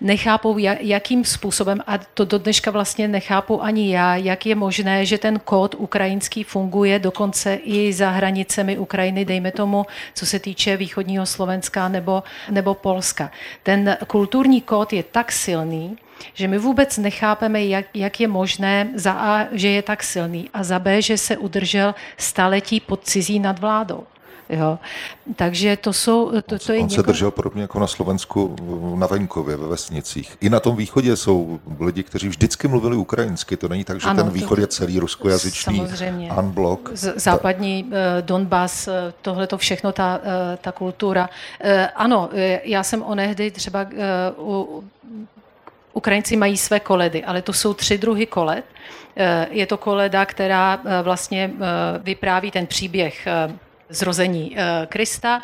Nechápou, 0.00 0.58
jakým 0.80 1.24
způsobem, 1.24 1.80
a 1.86 1.98
to 1.98 2.24
do 2.24 2.38
dneška 2.38 2.70
vlastně 2.70 3.08
nechápu 3.08 3.62
ani 3.62 3.92
já, 3.94 4.16
jak 4.16 4.46
je 4.46 4.54
možné, 4.54 5.06
že 5.06 5.18
ten 5.18 5.38
kód 5.38 5.74
ukrajinský 5.78 6.44
funguje 6.44 6.98
dokonce 6.98 7.54
i 7.54 7.92
za 7.92 8.10
hranicemi 8.10 8.78
Ukrajiny, 8.78 9.24
dejme 9.24 9.52
tomu, 9.52 9.86
co 10.14 10.26
se 10.26 10.38
týče 10.38 10.76
východního 10.76 11.26
Slovenska 11.26 11.88
nebo, 11.88 12.22
nebo 12.50 12.74
Polska 12.74 13.30
ten 13.64 13.96
kulturní 14.06 14.60
kód 14.60 14.92
je 14.92 15.02
tak 15.02 15.32
silný, 15.32 15.96
že 16.34 16.48
my 16.48 16.58
vůbec 16.58 16.98
nechápeme, 16.98 17.64
jak, 17.64 17.86
jak 17.94 18.20
je 18.20 18.28
možné 18.28 18.90
za 18.94 19.12
A, 19.12 19.46
že 19.52 19.68
je 19.68 19.82
tak 19.82 20.02
silný 20.02 20.50
a 20.54 20.62
za 20.62 20.78
B, 20.78 21.02
že 21.02 21.18
se 21.18 21.36
udržel 21.36 21.94
staletí 22.16 22.80
pod 22.80 23.04
cizí 23.04 23.38
nadvládou. 23.38 24.06
Jo. 24.48 24.78
Takže 25.36 25.76
to 25.76 25.92
jsou... 25.92 26.32
To, 26.46 26.58
to 26.58 26.72
je 26.72 26.78
On 26.78 26.86
něko... 26.88 27.02
se 27.02 27.06
držel 27.06 27.30
podobně 27.30 27.62
jako 27.62 27.80
na 27.80 27.86
Slovensku 27.86 28.56
na 28.98 29.06
venkově, 29.06 29.56
ve 29.56 29.68
vesnicích. 29.68 30.36
I 30.40 30.50
na 30.50 30.60
tom 30.60 30.76
východě 30.76 31.16
jsou 31.16 31.60
lidi, 31.80 32.02
kteří 32.02 32.28
vždycky 32.28 32.68
mluvili 32.68 32.96
ukrajinsky. 32.96 33.56
To 33.56 33.68
není 33.68 33.84
tak, 33.84 34.00
že 34.00 34.08
ano, 34.08 34.22
ten 34.22 34.32
východ 34.32 34.54
to, 34.54 34.60
je 34.60 34.66
celý 34.66 34.98
ruskojazyčný 34.98 35.76
samozřejmě. 35.76 36.32
unblock. 36.32 36.88
Z, 36.92 37.12
západní 37.16 37.84
uh, 37.84 37.90
Donbass, 38.20 38.88
uh, 38.88 38.94
tohle 39.22 39.46
to 39.46 39.58
všechno, 39.58 39.92
ta, 39.92 40.18
uh, 40.18 40.22
ta 40.60 40.72
kultura. 40.72 41.28
Ano, 41.94 42.30
já 42.64 42.82
jsem 42.82 43.02
onehdy 43.02 43.50
třeba 43.50 43.86
uh, 44.36 44.84
Ukrajinci 45.92 46.36
mají 46.36 46.56
své 46.56 46.80
koledy, 46.80 47.24
ale 47.24 47.42
to 47.42 47.52
jsou 47.52 47.74
tři 47.74 47.98
druhy 47.98 48.26
koled. 48.26 48.64
Je 49.50 49.66
to 49.66 49.76
koleda, 49.76 50.26
která 50.26 50.78
vlastně 51.02 51.50
vypráví 52.02 52.50
ten 52.50 52.66
příběh 52.66 53.28
zrození 53.88 54.56
eh, 54.56 54.86
Krista. 54.86 55.40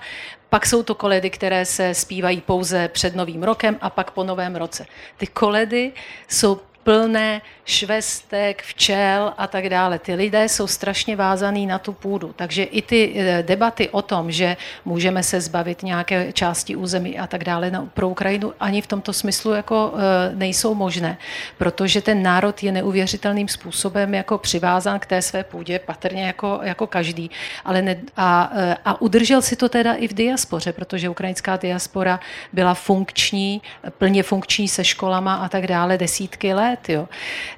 Pak 0.48 0.66
jsou 0.66 0.82
to 0.82 0.94
koledy, 0.94 1.30
které 1.30 1.64
se 1.64 1.94
zpívají 1.94 2.40
pouze 2.40 2.88
před 2.88 3.16
Novým 3.16 3.42
rokem 3.42 3.78
a 3.80 3.90
pak 3.90 4.10
po 4.10 4.24
Novém 4.24 4.56
roce. 4.56 4.86
Ty 5.16 5.26
koledy 5.26 5.92
jsou 6.28 6.60
plné 6.90 7.42
švestek, 7.64 8.62
včel 8.62 9.32
a 9.38 9.46
tak 9.46 9.68
dále. 9.68 9.98
Ty 9.98 10.14
lidé 10.14 10.48
jsou 10.48 10.66
strašně 10.66 11.16
vázaný 11.16 11.66
na 11.66 11.78
tu 11.78 11.92
půdu. 11.92 12.32
Takže 12.36 12.62
i 12.62 12.82
ty 12.82 13.12
eh, 13.14 13.42
debaty 13.42 13.88
o 13.88 14.02
tom, 14.02 14.32
že 14.32 14.56
můžeme 14.84 15.22
se 15.22 15.40
zbavit 15.40 15.82
nějaké 15.82 16.32
části 16.32 16.76
území 16.76 17.18
a 17.18 17.26
tak 17.26 17.44
dále 17.44 17.70
no, 17.70 17.88
pro 17.94 18.08
Ukrajinu 18.08 18.52
ani 18.60 18.82
v 18.82 18.86
tomto 18.86 19.12
smyslu 19.12 19.52
jako 19.52 19.92
eh, 19.94 20.34
nejsou 20.34 20.74
možné, 20.74 21.18
protože 21.58 22.02
ten 22.02 22.22
národ 22.22 22.62
je 22.62 22.72
neuvěřitelným 22.72 23.48
způsobem 23.48 24.14
jako 24.14 24.38
přivázán 24.38 24.98
k 24.98 25.06
té 25.06 25.22
své 25.22 25.44
půdě, 25.44 25.78
patrně 25.78 26.26
jako, 26.26 26.60
jako 26.62 26.86
každý. 26.86 27.30
Ale 27.64 27.82
ne, 27.82 27.96
a, 28.16 28.50
eh, 28.54 28.76
a 28.84 29.00
udržel 29.00 29.42
si 29.42 29.56
to 29.56 29.68
teda 29.68 29.94
i 29.94 30.08
v 30.08 30.14
diaspoře, 30.14 30.72
protože 30.72 31.08
ukrajinská 31.08 31.56
diaspora 31.56 32.20
byla 32.52 32.74
funkční, 32.74 33.62
plně 33.98 34.22
funkční 34.22 34.68
se 34.68 34.84
školama 34.84 35.34
a 35.34 35.48
tak 35.48 35.66
dále 35.66 35.98
desítky 35.98 36.54
let. 36.54 36.79
Jo. 36.88 37.08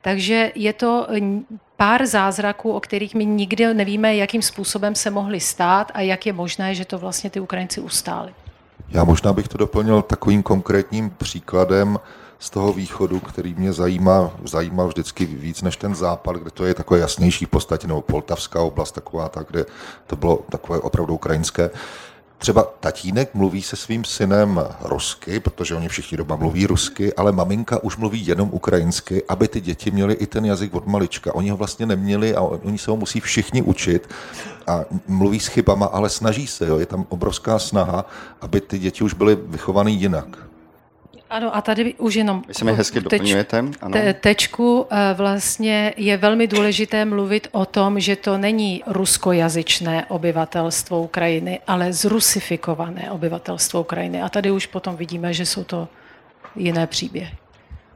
Takže 0.02 0.52
je 0.54 0.72
to 0.72 1.06
pár 1.76 2.06
zázraků, 2.06 2.72
o 2.72 2.80
kterých 2.80 3.14
my 3.14 3.26
nikdy 3.26 3.74
nevíme, 3.74 4.16
jakým 4.16 4.42
způsobem 4.42 4.94
se 4.94 5.10
mohly 5.10 5.40
stát 5.40 5.92
a 5.94 6.00
jak 6.00 6.26
je 6.26 6.32
možné, 6.32 6.74
že 6.74 6.84
to 6.84 6.98
vlastně 6.98 7.30
ty 7.30 7.40
Ukrajinci 7.40 7.80
ustáli. 7.80 8.34
Já 8.88 9.04
možná 9.04 9.32
bych 9.32 9.48
to 9.48 9.58
doplnil 9.58 10.02
takovým 10.02 10.42
konkrétním 10.42 11.10
příkladem 11.10 11.98
z 12.38 12.50
toho 12.50 12.72
východu, 12.72 13.20
který 13.20 13.54
mě 13.54 13.72
zajímá, 13.72 14.30
zajímal 14.44 14.88
vždycky 14.88 15.26
víc 15.26 15.62
než 15.62 15.76
ten 15.76 15.94
západ, 15.94 16.36
kde 16.36 16.50
to 16.50 16.64
je 16.64 16.74
takové 16.74 17.00
jasnější 17.00 17.44
v 17.44 17.48
podstatě, 17.48 17.86
nebo 17.86 18.02
Poltavská 18.02 18.62
oblast 18.62 18.92
taková, 18.92 19.28
tak, 19.28 19.46
kde 19.50 19.66
to 20.06 20.16
bylo 20.16 20.36
takové 20.50 20.78
opravdu 20.78 21.14
ukrajinské. 21.14 21.70
Třeba 22.42 22.62
tatínek 22.80 23.34
mluví 23.34 23.62
se 23.62 23.76
svým 23.76 24.04
synem 24.04 24.60
rusky, 24.80 25.40
protože 25.40 25.74
oni 25.74 25.88
všichni 25.88 26.16
doma 26.16 26.36
mluví 26.36 26.66
rusky, 26.66 27.14
ale 27.14 27.32
maminka 27.32 27.82
už 27.82 27.96
mluví 27.96 28.26
jenom 28.26 28.48
ukrajinsky, 28.52 29.22
aby 29.28 29.48
ty 29.48 29.60
děti 29.60 29.90
měly 29.90 30.14
i 30.14 30.26
ten 30.26 30.44
jazyk 30.44 30.74
od 30.74 30.86
malička. 30.86 31.34
Oni 31.34 31.50
ho 31.50 31.56
vlastně 31.56 31.86
neměli 31.86 32.34
a 32.34 32.40
oni 32.40 32.78
se 32.78 32.90
ho 32.90 32.96
musí 32.96 33.20
všichni 33.20 33.62
učit 33.62 34.08
a 34.66 34.84
mluví 35.08 35.40
s 35.40 35.46
chybama, 35.46 35.86
ale 35.86 36.08
snaží 36.08 36.46
se. 36.46 36.66
Jo. 36.66 36.78
Je 36.78 36.86
tam 36.86 37.06
obrovská 37.08 37.58
snaha, 37.58 38.04
aby 38.40 38.60
ty 38.60 38.78
děti 38.78 39.04
už 39.04 39.14
byly 39.14 39.38
vychované 39.46 39.90
jinak. 39.90 40.38
Ano, 41.32 41.56
a 41.56 41.60
tady 41.62 41.94
už 41.94 42.14
jenom... 42.14 42.42
Vy 42.48 42.54
se 42.54 42.64
mi 42.64 42.72
hezky 42.72 43.00
teč, 43.00 43.02
doplňujete. 43.02 43.58
Ano. 43.58 43.92
Te, 43.92 44.14
tečku 44.14 44.86
eh, 44.90 45.14
vlastně 45.14 45.94
je 45.96 46.16
velmi 46.16 46.46
důležité 46.46 47.04
mluvit 47.04 47.48
o 47.52 47.66
tom, 47.66 48.00
že 48.00 48.16
to 48.16 48.38
není 48.38 48.82
ruskojazyčné 48.86 50.06
obyvatelstvo 50.06 51.02
Ukrajiny, 51.02 51.60
ale 51.66 51.92
zrusifikované 51.92 53.10
obyvatelstvo 53.10 53.80
Ukrajiny. 53.80 54.22
A 54.22 54.28
tady 54.28 54.50
už 54.50 54.66
potom 54.66 54.96
vidíme, 54.96 55.34
že 55.34 55.46
jsou 55.46 55.64
to 55.64 55.88
jiné 56.56 56.86
příběhy. 56.86 57.41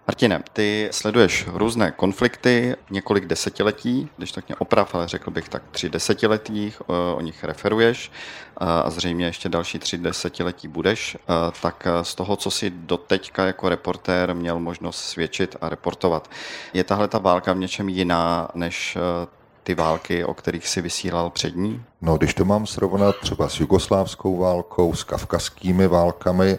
Martine, 0.08 0.42
ty 0.52 0.88
sleduješ 0.92 1.46
různé 1.52 1.90
konflikty 1.90 2.76
několik 2.90 3.26
desetiletí, 3.26 4.08
když 4.16 4.32
tak 4.32 4.48
mě 4.48 4.56
oprav, 4.56 4.94
ale 4.94 5.08
řekl 5.08 5.30
bych 5.30 5.48
tak 5.48 5.62
tři 5.70 5.88
desetiletí, 5.88 6.72
eh, 6.80 6.84
o 7.14 7.20
nich 7.20 7.44
referuješ 7.44 8.10
eh, 8.10 8.64
a 8.64 8.90
zřejmě 8.90 9.26
ještě 9.26 9.48
další 9.48 9.78
tři 9.78 9.98
desetiletí 9.98 10.68
budeš, 10.68 11.16
eh, 11.16 11.52
tak 11.62 11.86
z 12.02 12.14
toho, 12.14 12.36
co 12.36 12.50
si 12.50 12.70
doteďka 12.70 13.44
jako 13.44 13.68
reportér 13.68 14.34
měl 14.34 14.58
možnost 14.58 14.96
svědčit 14.96 15.56
a 15.60 15.68
reportovat, 15.68 16.30
je 16.74 16.84
tahle 16.84 17.08
ta 17.08 17.18
válka 17.18 17.52
v 17.52 17.58
něčem 17.58 17.88
jiná 17.88 18.48
než 18.54 18.98
ty 19.62 19.74
války, 19.74 20.24
o 20.24 20.34
kterých 20.34 20.68
si 20.68 20.80
vysílal 20.80 21.30
před 21.30 21.56
ní? 21.56 21.82
No, 22.02 22.16
když 22.16 22.34
to 22.34 22.44
mám 22.44 22.66
srovnat 22.66 23.16
třeba 23.20 23.48
s 23.48 23.60
jugoslávskou 23.60 24.36
válkou, 24.36 24.94
s 24.94 25.04
kavkazskými 25.04 25.86
válkami, 25.86 26.58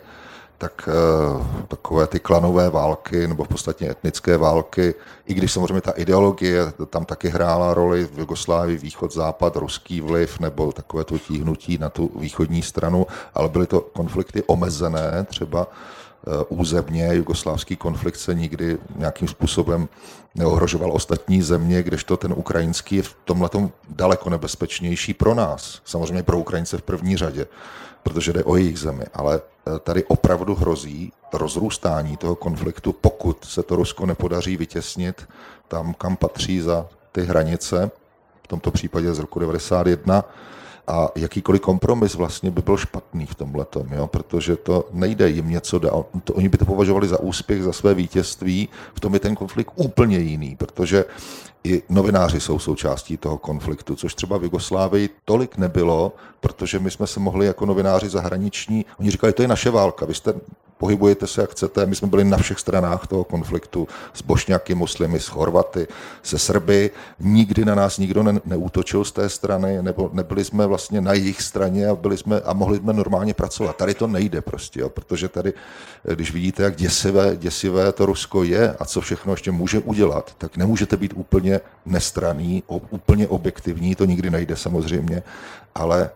tak 0.58 0.90
eh, 0.92 1.66
takové 1.68 2.08
ty 2.08 2.20
klanové 2.20 2.70
války 2.70 3.28
nebo 3.28 3.44
v 3.44 3.48
podstatě 3.48 3.92
etnické 3.92 4.38
války, 4.38 4.94
i 5.26 5.34
když 5.34 5.52
samozřejmě 5.52 5.82
ta 5.82 5.92
ideologie 5.92 6.74
tam 6.90 7.06
taky 7.06 7.30
hrála 7.30 7.74
roli 7.74 8.06
v 8.06 8.20
Jugoslávii, 8.20 8.78
východ, 8.78 9.14
západ, 9.14 9.56
ruský 9.56 10.02
vliv 10.02 10.40
nebo 10.40 10.72
takové 10.72 11.04
to 11.04 11.18
tíhnutí 11.18 11.78
na 11.78 11.90
tu 11.90 12.12
východní 12.20 12.62
stranu, 12.62 13.08
ale 13.34 13.50
byly 13.50 13.68
to 13.68 13.82
konflikty 13.82 14.44
omezené, 14.48 15.26
třeba 15.30 15.68
eh, 15.68 16.46
územně. 16.50 17.10
Jugoslávský 17.14 17.76
konflikt 17.76 18.18
se 18.18 18.34
nikdy 18.34 18.78
nějakým 18.96 19.28
způsobem 19.28 19.90
neohrožoval 20.36 20.92
ostatní 20.92 21.42
země, 21.42 21.84
kdežto 21.84 22.18
ten 22.18 22.34
ukrajinský 22.34 22.96
je 22.96 23.04
v 23.04 23.16
tomhle 23.26 23.50
daleko 23.90 24.30
nebezpečnější 24.30 25.14
pro 25.14 25.36
nás. 25.36 25.82
Samozřejmě 25.86 26.24
pro 26.24 26.40
Ukrajince 26.40 26.78
v 26.78 26.82
první 26.82 27.18
řadě 27.18 27.48
protože 28.08 28.34
jde 28.34 28.44
o 28.44 28.56
jejich 28.56 28.80
zemi. 28.80 29.04
Ale 29.14 29.42
eh, 29.42 29.80
tady 29.80 30.04
opravdu 30.04 30.56
hrozí 30.56 31.12
rozrůstání 31.34 32.18
toho 32.18 32.36
konfliktu, 32.36 32.94
pokud 32.94 33.46
se 33.46 33.64
to 33.64 33.76
Rusko 33.76 34.06
nepodaří 34.06 34.58
vytěsnit 34.58 35.28
tam, 35.68 35.94
kam 35.94 36.16
patří 36.16 36.62
za 36.62 36.88
ty 37.12 37.22
hranice, 37.22 37.92
v 38.44 38.48
tomto 38.48 38.72
případě 38.72 39.14
z 39.14 39.20
roku 39.20 39.40
91, 39.40 40.24
a 40.88 41.10
jakýkoliv 41.16 41.62
kompromis 41.62 42.16
vlastně 42.16 42.52
by 42.52 42.62
byl 42.62 42.78
špatný 42.78 43.26
v 43.26 43.36
tom 43.36 43.56
letom, 43.56 43.88
jo? 43.92 44.08
protože 44.08 44.56
to 44.56 44.88
nejde 44.92 45.30
jim 45.30 45.50
něco 45.50 45.80
dát. 45.80 46.06
To, 46.24 46.34
oni 46.34 46.50
by 46.50 46.58
to 46.58 46.66
považovali 46.66 47.08
za 47.08 47.20
úspěch, 47.20 47.64
za 47.64 47.74
své 47.74 47.94
vítězství. 47.94 48.70
V 48.96 49.00
tom 49.00 49.14
je 49.14 49.20
ten 49.20 49.36
konflikt 49.36 49.72
úplně 49.76 50.18
jiný, 50.20 50.56
protože 50.56 51.06
i 51.68 51.84
novináři 51.90 52.40
jsou 52.40 52.60
součástí 52.60 53.18
toho 53.18 53.38
konfliktu, 53.38 53.96
což 53.96 54.16
třeba 54.16 54.38
v 54.38 54.44
Jugoslávii 54.44 55.10
tolik 55.26 55.58
nebylo, 55.58 56.16
protože 56.40 56.80
my 56.80 56.92
jsme 56.92 57.08
se 57.08 57.20
mohli 57.20 57.46
jako 57.46 57.66
novináři 57.66 58.10
zahraniční, 58.10 58.86
oni 59.00 59.12
říkali, 59.12 59.34
to 59.34 59.42
je 59.42 59.48
naše 59.48 59.70
válka, 59.70 60.06
vy 60.06 60.14
jste 60.14 60.34
pohybujete 60.78 61.28
se 61.28 61.42
jak 61.42 61.50
chcete, 61.52 61.86
my 61.86 61.96
jsme 61.96 62.08
byli 62.08 62.24
na 62.24 62.38
všech 62.38 62.60
stranách 62.60 63.08
toho 63.08 63.24
konfliktu 63.24 63.88
s 64.14 64.22
Bošňaky, 64.22 64.76
muslimy, 64.76 65.20
s 65.20 65.28
Chorvaty, 65.28 65.88
se 66.24 66.40
Srby, 66.40 66.92
nikdy 67.20 67.66
na 67.66 67.76
nás 67.76 67.98
nikdo 67.98 68.24
ne, 68.24 68.42
neútočil 68.46 69.04
z 69.04 69.12
té 69.12 69.30
strany, 69.30 69.82
nebo 69.82 70.10
nebyli 70.14 70.46
jsme 70.46 70.68
vlastně 70.68 71.02
na 71.02 71.14
jejich 71.14 71.42
straně 71.42 71.88
a, 71.88 71.96
byli 71.96 72.18
jsme, 72.18 72.42
a 72.42 72.54
mohli 72.54 72.78
jsme 72.78 72.94
normálně 72.94 73.34
pracovat. 73.34 73.76
Tady 73.76 73.94
to 73.94 74.08
nejde 74.08 74.42
prostě, 74.42 74.80
jo, 74.80 74.90
protože 74.90 75.28
tady, 75.28 75.54
když 76.14 76.32
vidíte, 76.32 76.64
jak 76.64 76.76
děsivé, 76.76 77.38
děsivé 77.38 77.92
to 77.92 78.06
Rusko 78.06 78.44
je 78.44 78.76
a 78.80 78.86
co 78.86 79.02
všechno 79.02 79.34
ještě 79.34 79.52
může 79.52 79.80
udělat, 79.80 80.36
tak 80.38 80.58
nemůžete 80.58 80.98
být 80.98 81.14
úplně 81.16 81.62
nestraný, 81.86 82.64
úplně 82.68 83.28
objektivní, 83.28 83.96
to 83.96 84.06
nikdy 84.06 84.30
nejde 84.30 84.56
samozřejmě, 84.56 85.24
ale 85.76 86.10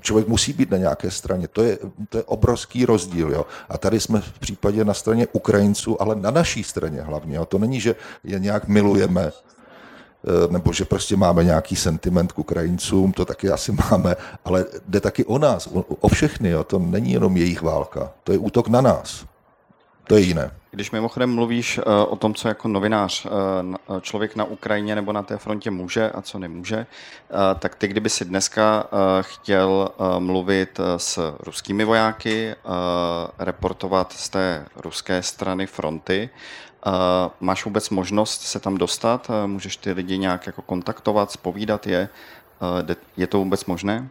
člověk 0.00 0.28
musí 0.28 0.52
být 0.52 0.70
na 0.70 0.76
nějaké 0.76 1.10
straně. 1.10 1.48
To 1.48 1.62
je, 1.62 1.78
to 2.08 2.16
je 2.18 2.24
obrovský 2.24 2.84
rozdíl. 2.84 3.30
Jo? 3.30 3.46
A 3.68 3.78
tady 3.78 4.00
jsme 4.00 4.20
v 4.20 4.38
případě 4.38 4.84
na 4.84 4.94
straně 4.94 5.26
Ukrajinců, 5.32 6.02
ale 6.02 6.16
na 6.16 6.30
naší 6.30 6.64
straně 6.64 7.00
hlavně. 7.00 7.36
Jo? 7.36 7.44
To 7.46 7.58
není, 7.58 7.80
že 7.80 7.94
je 8.24 8.38
nějak 8.38 8.68
milujeme, 8.68 9.22
eh, 9.32 10.52
nebo 10.52 10.72
že 10.72 10.84
prostě 10.84 11.16
máme 11.16 11.44
nějaký 11.44 11.76
sentiment 11.76 12.32
k 12.32 12.38
Ukrajincům, 12.38 13.12
to 13.12 13.24
taky 13.24 13.50
asi 13.50 13.72
máme, 13.90 14.16
ale 14.44 14.64
jde 14.88 15.00
taky 15.00 15.24
o 15.24 15.38
nás, 15.38 15.66
o, 15.66 15.80
o 16.00 16.08
všechny. 16.08 16.50
Jo? 16.50 16.64
To 16.64 16.78
není 16.78 17.12
jenom 17.12 17.36
jejich 17.36 17.62
válka, 17.62 18.12
to 18.24 18.32
je 18.32 18.38
útok 18.38 18.68
na 18.68 18.80
nás. 18.80 19.33
To 20.06 20.16
je 20.16 20.20
jiné. 20.20 20.50
Když 20.70 20.90
mimochodem 20.90 21.34
mluvíš 21.34 21.78
uh, 21.78 21.84
o 22.08 22.16
tom, 22.16 22.34
co 22.34 22.48
jako 22.48 22.68
novinář 22.68 23.26
uh, 23.26 24.00
člověk 24.00 24.36
na 24.36 24.44
Ukrajině 24.44 24.94
nebo 24.94 25.12
na 25.12 25.22
té 25.22 25.38
frontě 25.38 25.70
může 25.70 26.10
a 26.10 26.22
co 26.22 26.38
nemůže, 26.38 26.76
uh, 26.76 27.36
tak 27.58 27.74
ty, 27.74 27.88
kdyby 27.88 28.10
si 28.10 28.24
dneska 28.24 28.86
chtěl 29.20 29.88
mluvit 30.18 30.80
s 30.96 31.36
ruskými 31.40 31.84
vojáky, 31.84 32.54
reportovat 33.38 34.12
z 34.12 34.28
té 34.28 34.66
ruské 34.76 35.22
strany 35.22 35.66
fronty, 35.66 36.30
máš 37.40 37.64
vůbec 37.64 37.90
možnost 37.90 38.42
se 38.42 38.60
tam 38.60 38.78
dostat? 38.78 39.30
Můžeš 39.46 39.76
ty 39.76 39.92
lidi 39.92 40.18
nějak 40.18 40.46
jako 40.46 40.62
kontaktovat, 40.62 41.30
spovídat 41.30 41.86
je? 41.86 42.08
Je 43.16 43.26
to 43.26 43.38
vůbec 43.38 43.64
možné? 43.64 44.08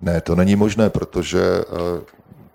Ne, 0.00 0.20
to 0.20 0.34
není 0.34 0.56
možné, 0.56 0.90
protože 0.90 1.40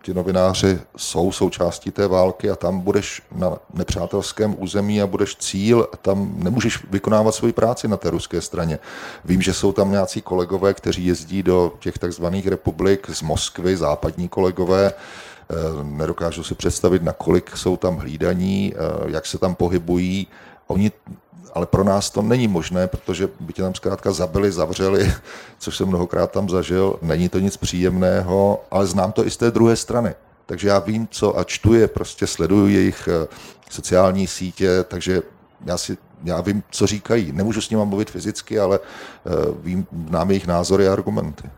ti 0.02 0.14
novináři 0.14 0.80
jsou 0.98 1.32
součástí 1.32 1.92
té 1.92 2.08
války 2.08 2.50
a 2.50 2.56
tam 2.56 2.80
budeš 2.80 3.22
na 3.36 3.58
nepřátelském 3.74 4.56
území 4.58 5.02
a 5.02 5.08
budeš 5.08 5.36
cíl, 5.36 5.88
tam 6.02 6.34
nemůžeš 6.36 6.86
vykonávat 6.90 7.36
svoji 7.36 7.54
práci 7.54 7.88
na 7.88 7.98
té 7.98 8.10
ruské 8.10 8.42
straně. 8.42 8.80
Vím, 9.26 9.42
že 9.42 9.54
jsou 9.54 9.72
tam 9.72 9.92
nějací 9.92 10.22
kolegové, 10.22 10.74
kteří 10.74 11.06
jezdí 11.06 11.44
do 11.44 11.74
těch 11.80 11.98
takzvaných 11.98 12.48
republik 12.48 13.10
z 13.10 13.22
Moskvy, 13.22 13.78
západní 13.78 14.30
kolegové, 14.30 14.92
eh, 14.92 15.56
nedokážu 15.84 16.44
si 16.44 16.56
představit, 16.56 17.04
na 17.04 17.14
kolik 17.14 17.58
jsou 17.58 17.78
tam 17.78 17.98
hlídaní, 17.98 18.74
eh, 18.74 19.12
jak 19.12 19.26
se 19.26 19.38
tam 19.38 19.56
pohybují. 19.56 20.28
Oni 20.68 20.92
ale 21.54 21.66
pro 21.66 21.84
nás 21.84 22.10
to 22.10 22.22
není 22.22 22.48
možné, 22.48 22.88
protože 22.88 23.30
by 23.40 23.54
tě 23.54 23.62
tam 23.62 23.76
zkrátka 23.76 24.12
zabili, 24.12 24.52
zavřeli, 24.52 25.14
což 25.60 25.78
jsem 25.78 25.88
mnohokrát 25.88 26.32
tam 26.32 26.50
zažil. 26.50 26.96
Není 27.02 27.30
to 27.30 27.40
nic 27.40 27.58
příjemného, 27.58 28.64
ale 28.72 28.88
znám 28.88 29.12
to 29.12 29.28
i 29.28 29.32
z 29.32 29.38
té 29.38 29.52
druhé 29.52 29.76
strany. 29.76 30.16
Takže 30.46 30.68
já 30.68 30.80
vím, 30.80 31.08
co 31.12 31.40
a 31.40 31.44
čtu 31.44 31.74
je, 31.74 31.88
prostě 31.88 32.28
sleduju 32.28 32.68
jejich 32.68 33.08
eh, 33.08 33.28
sociální 33.70 34.28
sítě, 34.28 34.84
takže 34.84 35.22
já 35.66 35.78
si 35.78 35.98
já 36.24 36.42
vím, 36.42 36.64
co 36.72 36.88
říkají. 36.88 37.32
Nemůžu 37.32 37.62
s 37.62 37.70
nimi 37.70 37.86
mluvit 37.86 38.12
fyzicky, 38.12 38.60
ale 38.60 38.80
eh, 38.80 39.30
vím, 39.64 39.88
znám 40.08 40.30
jejich 40.30 40.48
názory 40.48 40.88
a 40.88 40.94
argumenty. 40.94 41.50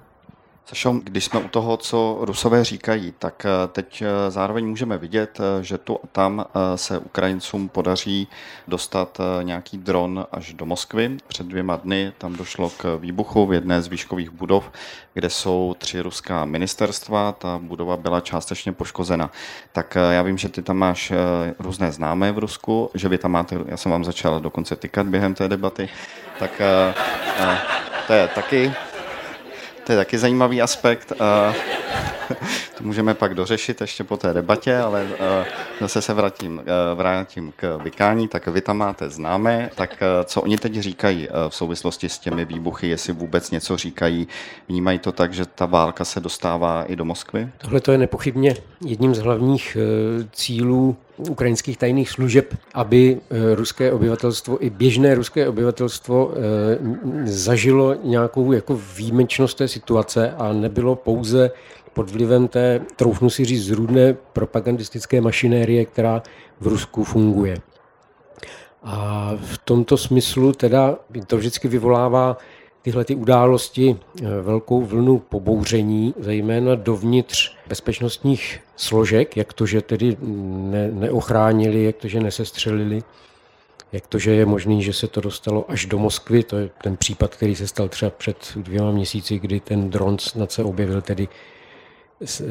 Sašo, 0.66 0.92
když 1.04 1.26
jsme 1.26 1.40
u 1.40 1.48
toho, 1.48 1.78
co 1.78 2.18
Rusové 2.22 2.64
říkají, 2.64 3.14
tak 3.20 3.46
eh, 3.46 3.68
teď 3.68 4.02
eh, 4.02 4.32
zároveň 4.32 4.68
můžeme 4.68 4.98
vidět, 4.98 5.40
eh, 5.40 5.64
že 5.64 5.78
tu 5.78 6.00
a 6.04 6.08
tam 6.12 6.46
se 6.76 7.00
Ukrajincům 7.00 7.70
podaří 7.70 8.28
dostat 8.68 9.22
nějaký 9.42 9.78
dron 9.78 10.26
až 10.32 10.54
do 10.54 10.66
Moskvy. 10.66 11.18
Před 11.28 11.48
dvěma 11.48 11.76
dny 11.76 12.14
tam 12.18 12.36
došlo 12.36 12.70
k 12.70 12.98
výbuchu 12.98 13.46
v 13.46 13.54
jedné 13.54 13.82
z 13.82 13.88
výškových 13.88 14.30
budov, 14.30 14.72
kde 15.14 15.30
jsou 15.30 15.76
tři 15.78 16.02
ruská 16.02 16.46
ministerstva. 16.46 17.32
Ta 17.32 17.60
budova 17.62 17.98
byla 17.98 18.22
částečně 18.22 18.72
poškozena. 18.72 19.32
Tak 19.72 19.98
já 20.12 20.22
vím, 20.22 20.38
že 20.38 20.50
ty 20.50 20.62
tam 20.62 20.78
máš 20.78 21.14
různé 21.60 21.92
známé 21.92 22.32
v 22.32 22.38
Rusku, 22.38 22.90
že 22.94 23.10
vy 23.10 23.18
tam 23.18 23.32
máte, 23.32 23.56
já 23.66 23.78
jsem 23.78 23.92
vám 23.92 24.04
začal 24.04 24.40
dokonce 24.40 24.76
tykat 24.76 25.08
během 25.08 25.34
té 25.34 25.48
debaty, 25.48 25.90
tak 26.40 26.62
to 28.08 28.14
je 28.14 28.28
taky 28.28 28.74
to 29.84 29.92
je 29.92 29.98
taky 29.98 30.18
zajímavý 30.18 30.62
aspekt. 30.62 31.14
To 32.78 32.84
můžeme 32.84 33.14
pak 33.14 33.34
dořešit 33.34 33.82
ještě 33.82 34.04
po 34.04 34.18
té 34.18 34.34
debatě, 34.34 34.78
ale 34.78 35.08
zase 35.82 36.02
se 36.02 36.14
vrátím, 36.14 36.62
vrátím 36.96 37.54
k 37.56 37.78
vykání. 37.84 38.28
Tak 38.28 38.48
vy 38.48 38.62
tam 38.62 38.78
máte 38.78 39.10
známé, 39.10 39.70
tak 39.76 40.04
co 40.26 40.42
oni 40.42 40.58
teď 40.58 40.74
říkají 40.74 41.28
v 41.50 41.56
souvislosti 41.56 42.10
s 42.10 42.20
těmi 42.20 42.46
výbuchy, 42.46 42.88
jestli 42.88 43.14
vůbec 43.14 43.52
něco 43.52 43.78
říkají, 43.78 44.28
vnímají 44.68 45.00
to 45.00 45.12
tak, 45.12 45.34
že 45.34 45.46
ta 45.46 45.66
válka 45.66 46.06
se 46.06 46.20
dostává 46.20 46.84
i 46.84 46.96
do 46.96 47.06
Moskvy? 47.06 47.50
Tohle 47.58 47.82
to 47.82 47.92
je 47.92 47.98
nepochybně 47.98 48.56
jedním 48.86 49.16
z 49.16 49.20
hlavních 49.20 49.78
e, 49.80 49.80
cílů 50.32 50.98
ukrajinských 51.18 51.78
tajných 51.78 52.10
služeb, 52.10 52.58
aby 52.74 53.18
e, 53.18 53.56
ruské 53.56 53.92
obyvatelstvo 53.92 54.66
i 54.66 54.70
běžné 54.70 55.16
ruské 55.16 55.50
obyvatelstvo 55.50 56.32
e, 56.32 57.28
zažilo 57.28 57.96
nějakou 58.04 58.52
jako 58.52 58.80
výjimečnost 58.98 59.58
té 59.58 59.68
situace 59.68 60.32
a 60.38 60.54
nebylo 60.54 60.96
pouze 60.96 61.52
pod 61.94 62.10
vlivem 62.10 62.48
té, 62.48 62.82
troufnu 62.96 63.30
si 63.30 63.46
říct, 63.46 63.66
zrůdné 63.66 64.14
propagandistické 64.34 65.22
mašinérie, 65.22 65.86
která 65.86 66.24
v 66.60 66.68
Rusku 66.68 67.04
funguje. 67.04 67.58
A 68.84 69.32
v 69.42 69.58
tomto 69.58 69.98
smyslu 69.98 70.54
teda 70.54 70.96
to 71.28 71.38
vždycky 71.38 71.68
vyvolává 71.68 72.38
tyhle 72.84 73.06
ty 73.06 73.16
události 73.16 73.96
eh, 73.96 74.42
velkou 74.42 74.82
vlnu 74.82 75.20
pobouření, 75.20 76.14
zejména 76.20 76.76
dovnitř 76.76 77.56
bezpečnostních 77.68 78.60
složek, 78.76 79.38
jak 79.38 79.54
to, 79.54 79.66
že 79.66 79.82
tedy 79.82 80.18
ne, 80.22 80.92
neochránili, 80.92 81.84
jak 81.84 81.96
to, 81.96 82.08
že 82.08 82.20
nesestřelili, 82.20 83.04
jak 83.92 84.08
to, 84.08 84.20
že 84.20 84.32
je 84.32 84.46
možný, 84.46 84.84
že 84.84 84.94
se 84.94 85.08
to 85.08 85.22
dostalo 85.22 85.72
až 85.72 85.86
do 85.86 85.98
Moskvy, 86.00 86.44
to 86.44 86.58
je 86.58 86.70
ten 86.84 86.98
případ, 86.98 87.36
který 87.36 87.56
se 87.56 87.68
stal 87.68 87.88
třeba 87.88 88.10
před 88.10 88.38
dvěma 88.56 88.92
měsíci, 88.92 89.40
kdy 89.40 89.60
ten 89.60 89.90
dron 89.90 90.20
snad 90.20 90.52
se 90.52 90.64
objevil 90.64 91.02
tedy 91.02 91.28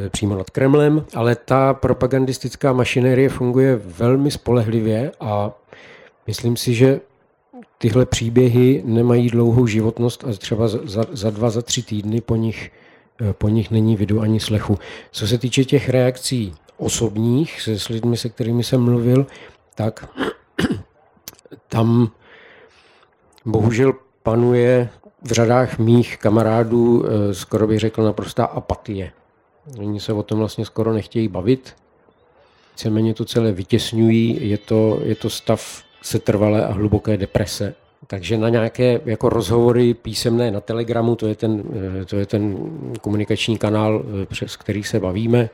přímo 0.09 0.37
nad 0.37 0.51
Kremlem, 0.51 1.05
ale 1.15 1.37
ta 1.37 1.75
propagandistická 1.75 2.73
mašinérie 2.73 3.29
funguje 3.29 3.77
velmi 3.77 4.31
spolehlivě 4.31 5.13
a 5.21 5.53
myslím 6.27 6.57
si, 6.57 6.75
že 6.75 7.01
tyhle 7.79 8.07
příběhy 8.07 8.83
nemají 8.85 9.29
dlouhou 9.29 9.67
životnost 9.67 10.25
a 10.25 10.33
třeba 10.33 10.69
za, 10.69 11.05
za 11.13 11.31
dva, 11.31 11.51
za 11.51 11.63
tři 11.63 11.83
týdny 11.83 12.21
po 12.21 12.37
nich, 12.37 12.73
eh, 13.21 13.33
po 13.33 13.49
nich 13.49 13.71
není 13.71 13.97
vidu 13.97 14.21
ani 14.21 14.41
slechu. 14.41 14.79
Co 15.13 15.27
se 15.27 15.39
týče 15.39 15.65
těch 15.65 15.89
reakcí 15.89 16.55
osobních 16.77 17.61
se 17.61 17.79
s 17.79 17.89
lidmi, 17.89 18.17
se 18.17 18.29
kterými 18.29 18.65
jsem 18.65 18.81
mluvil, 18.81 19.27
tak 19.75 20.09
tam 21.69 22.11
bohužel 23.45 23.93
panuje 24.23 24.89
v 25.23 25.33
řadách 25.33 25.79
mých 25.79 26.19
kamarádů, 26.19 27.05
eh, 27.07 27.35
skoro 27.35 27.67
bych 27.67 27.79
řekl, 27.79 28.03
naprostá 28.03 28.45
apatie. 28.45 29.13
Oni 29.79 30.01
se 30.01 30.13
o 30.13 30.23
tom 30.23 30.39
vlastně 30.39 30.67
skoro 30.67 30.93
nechtějí 30.93 31.29
bavit. 31.29 31.77
Víceméně 32.73 33.15
to 33.15 33.25
celé 33.25 33.53
vytěsňují, 33.53 34.51
je 34.51 34.59
to, 34.59 35.01
je 35.03 35.15
to 35.15 35.31
stav 35.31 35.83
setrvalé 36.03 36.67
a 36.67 36.73
hluboké 36.73 37.17
deprese. 37.17 37.75
Takže 38.07 38.39
na 38.39 38.49
nějaké 38.49 39.01
jako 39.05 39.29
rozhovory 39.29 39.95
písemné 39.95 40.51
na 40.51 40.61
Telegramu, 40.61 41.17
to 41.17 41.27
je 41.27 41.35
ten, 41.35 41.63
eh, 42.01 42.05
to 42.05 42.17
je 42.17 42.27
ten 42.27 42.57
komunikační 43.01 43.59
kanál, 43.59 44.03
eh, 44.23 44.27
přes 44.27 44.57
který 44.57 44.85
se 44.85 45.01
bavíme, 45.01 45.51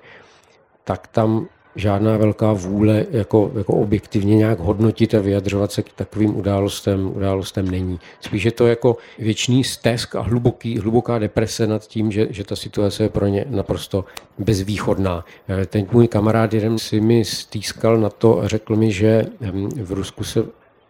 tak 0.85 1.07
tam 1.07 1.49
žádná 1.79 2.17
velká 2.17 2.53
vůle 2.53 3.07
jako, 3.11 3.51
jako 3.55 3.73
objektivně 3.73 4.37
nějak 4.37 4.59
hodnotit 4.59 5.15
a 5.15 5.21
vyjadřovat 5.21 5.73
se 5.73 5.83
k 5.83 5.93
takovým 5.93 6.37
událostem, 6.37 7.17
událostem 7.17 7.71
není. 7.71 8.01
Spíš 8.21 8.45
je 8.45 8.51
to 8.51 8.67
jako 8.67 8.97
věčný 9.19 9.65
stesk 9.65 10.17
a 10.17 10.21
hluboký, 10.21 10.79
hluboká 10.79 11.19
deprese 11.19 11.67
nad 11.67 11.87
tím, 11.87 12.13
že, 12.13 12.27
že 12.31 12.45
ta 12.45 12.57
situace 12.57 13.03
je 13.03 13.09
pro 13.09 13.27
ně 13.27 13.45
naprosto 13.49 14.05
bezvýchodná. 14.39 15.25
Eh, 15.49 15.67
ten 15.67 15.87
můj 15.93 16.09
kamarád 16.09 16.55
jeden 16.55 16.79
si 16.79 17.01
mi 17.01 17.25
stýskal 17.25 17.99
na 17.99 18.11
to 18.11 18.41
a 18.41 18.49
řekl 18.49 18.77
mi, 18.77 18.93
že 18.93 19.27
hm, 19.41 19.69
v 19.83 19.93
Rusku 19.93 20.25
se 20.25 20.45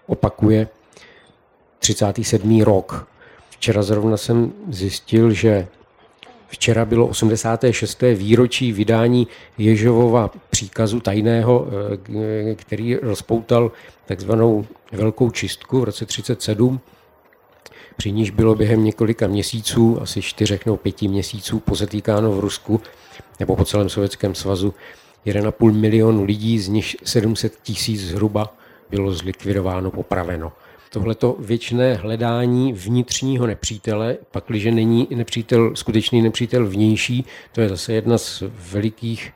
opakuje 0.07 0.68
37. 1.79 2.62
rok. 2.62 3.09
Včera 3.51 3.83
zrovna 3.83 4.16
jsem 4.16 4.53
zjistil, 4.68 5.33
že 5.33 5.68
Včera 6.48 6.84
bylo 6.84 7.06
86. 7.06 8.02
výročí 8.14 8.72
vydání 8.72 9.28
Ježovova 9.58 10.30
příkazu 10.50 11.00
tajného, 11.00 11.66
eh, 12.50 12.54
který 12.54 12.96
rozpoutal 12.96 13.72
takzvanou 14.06 14.66
velkou 14.92 15.30
čistku 15.30 15.80
v 15.80 15.84
roce 15.84 16.06
37. 16.06 16.80
Při 17.96 18.12
níž 18.12 18.30
bylo 18.30 18.54
během 18.54 18.84
několika 18.84 19.26
měsíců, 19.26 20.02
asi 20.02 20.22
čtyřech 20.22 20.66
nebo 20.66 20.76
pěti 20.76 21.08
měsíců, 21.08 21.61
pozetýkáno 21.61 22.32
v 22.32 22.40
Rusku 22.40 22.80
nebo 23.40 23.56
po 23.56 23.64
celém 23.64 23.88
Sovětském 23.88 24.34
svazu 24.34 24.74
1,5 25.26 25.72
milionu 25.72 26.24
lidí, 26.24 26.58
z 26.58 26.68
nich 26.68 26.96
700 27.04 27.58
tisíc 27.62 28.00
zhruba 28.00 28.54
bylo 28.90 29.12
zlikvidováno, 29.12 29.90
popraveno. 29.90 30.52
Tohleto 30.90 31.37
věčné 31.38 31.94
hledání 31.94 32.72
vnitřního 32.72 33.46
nepřítele, 33.46 34.16
pakliže 34.31 34.70
není 34.70 35.09
nepřítel, 35.11 35.77
skutečný 35.77 36.22
nepřítel 36.22 36.66
vnější, 36.66 37.24
to 37.53 37.61
je 37.61 37.68
zase 37.68 37.92
jedna 37.92 38.18
z 38.18 38.42
velikých 38.72 39.33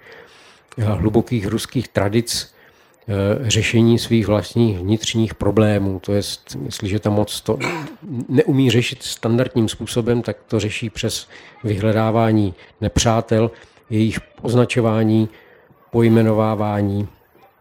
hlubokých 0.79 1.47
ruských 1.47 1.88
tradic 1.88 2.55
eh, 3.09 3.51
řešení 3.51 3.99
svých 3.99 4.27
vlastních 4.27 4.79
vnitřních 4.79 5.35
problémů. 5.35 6.01
To 6.01 6.12
je, 6.12 6.23
jestliže 6.65 6.99
ta 6.99 7.11
moc 7.11 7.41
to 7.41 7.59
neumí 8.29 8.71
řešit 8.71 9.03
standardním 9.03 9.69
způsobem, 9.69 10.23
tak 10.23 10.37
to 10.49 10.61
řeší 10.61 10.91
přes 10.91 11.29
vyhledávání 11.65 12.55
nepřátel, 12.81 13.51
jejich 13.91 14.19
označování, 14.43 15.29
pojmenovávání 15.91 17.09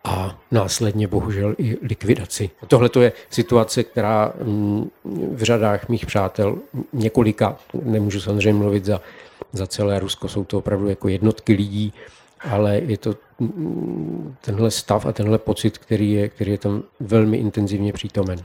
a 0.03 0.37
následně 0.51 1.07
bohužel 1.07 1.55
i 1.57 1.77
likvidaci. 1.81 2.49
Tohle 2.67 2.89
je 2.99 3.13
situace, 3.29 3.83
která 3.83 4.33
mm, 4.43 4.89
v 5.33 5.43
řadách 5.43 5.89
mých 5.89 6.05
přátel 6.05 6.57
několika, 6.93 7.57
nemůžu 7.83 8.21
samozřejmě 8.21 8.59
mluvit 8.59 8.85
za, 8.85 9.01
za 9.53 9.67
celé 9.67 9.99
Rusko, 9.99 10.27
jsou 10.27 10.43
to 10.43 10.57
opravdu 10.57 10.89
jako 10.89 11.07
jednotky 11.07 11.53
lidí, 11.53 11.93
ale 12.39 12.77
je 12.77 12.97
to 12.97 13.15
mm, 13.39 14.35
tenhle 14.41 14.71
stav 14.71 15.05
a 15.05 15.11
tenhle 15.11 15.37
pocit, 15.37 15.77
který 15.77 16.11
je, 16.11 16.29
který 16.29 16.51
je 16.51 16.57
tam 16.57 16.83
velmi 16.99 17.37
intenzivně 17.37 17.93
přítomen. 17.93 18.39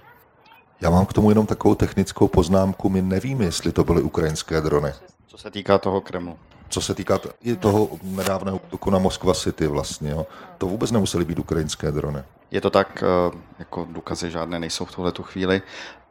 Já 0.81 0.91
mám 0.91 1.07
k 1.07 1.13
tomu 1.13 1.31
jenom 1.31 1.47
takovou 1.47 1.75
technickou 1.75 2.29
poznámku. 2.29 2.89
My 2.89 3.03
nevíme, 3.03 3.45
jestli 3.45 3.73
to 3.73 3.85
byly 3.85 4.03
ukrajinské 4.03 4.61
drony. 4.61 4.93
Co 5.27 5.39
se 5.39 5.51
týká 5.51 5.79
toho 5.79 6.01
Kremlu 6.01 6.37
co 6.69 6.81
se 6.81 6.95
týká 6.95 7.21
i 7.43 7.57
toho 7.57 7.89
nedávného 8.03 8.57
útoku 8.57 8.91
na 8.91 8.99
Moskva 8.99 9.35
City 9.35 9.67
vlastně, 9.67 10.11
jo. 10.11 10.27
to 10.59 10.67
vůbec 10.67 10.91
nemusely 10.91 11.25
být 11.25 11.39
ukrajinské 11.39 11.93
drony. 11.93 12.23
Je 12.51 12.61
to 12.61 12.71
tak, 12.71 13.03
eh, 13.03 13.37
jako 13.59 13.87
důkazy 13.91 14.31
žádné 14.31 14.59
nejsou 14.59 14.85
v 14.85 14.95
tuhle 14.95 15.13
chvíli. 15.23 15.63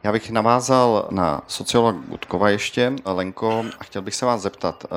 Já 0.04 0.12
bych 0.12 0.32
navázal 0.32 1.08
na 1.12 1.42
sociologa 1.48 2.00
Gutkova 2.08 2.50
ještě, 2.50 2.94
Lenko, 3.06 3.66
a 3.80 3.84
chtěl 3.84 4.02
bych 4.02 4.16
se 4.16 4.26
vás 4.26 4.42
zeptat. 4.42 4.86
Eh, 4.86 4.88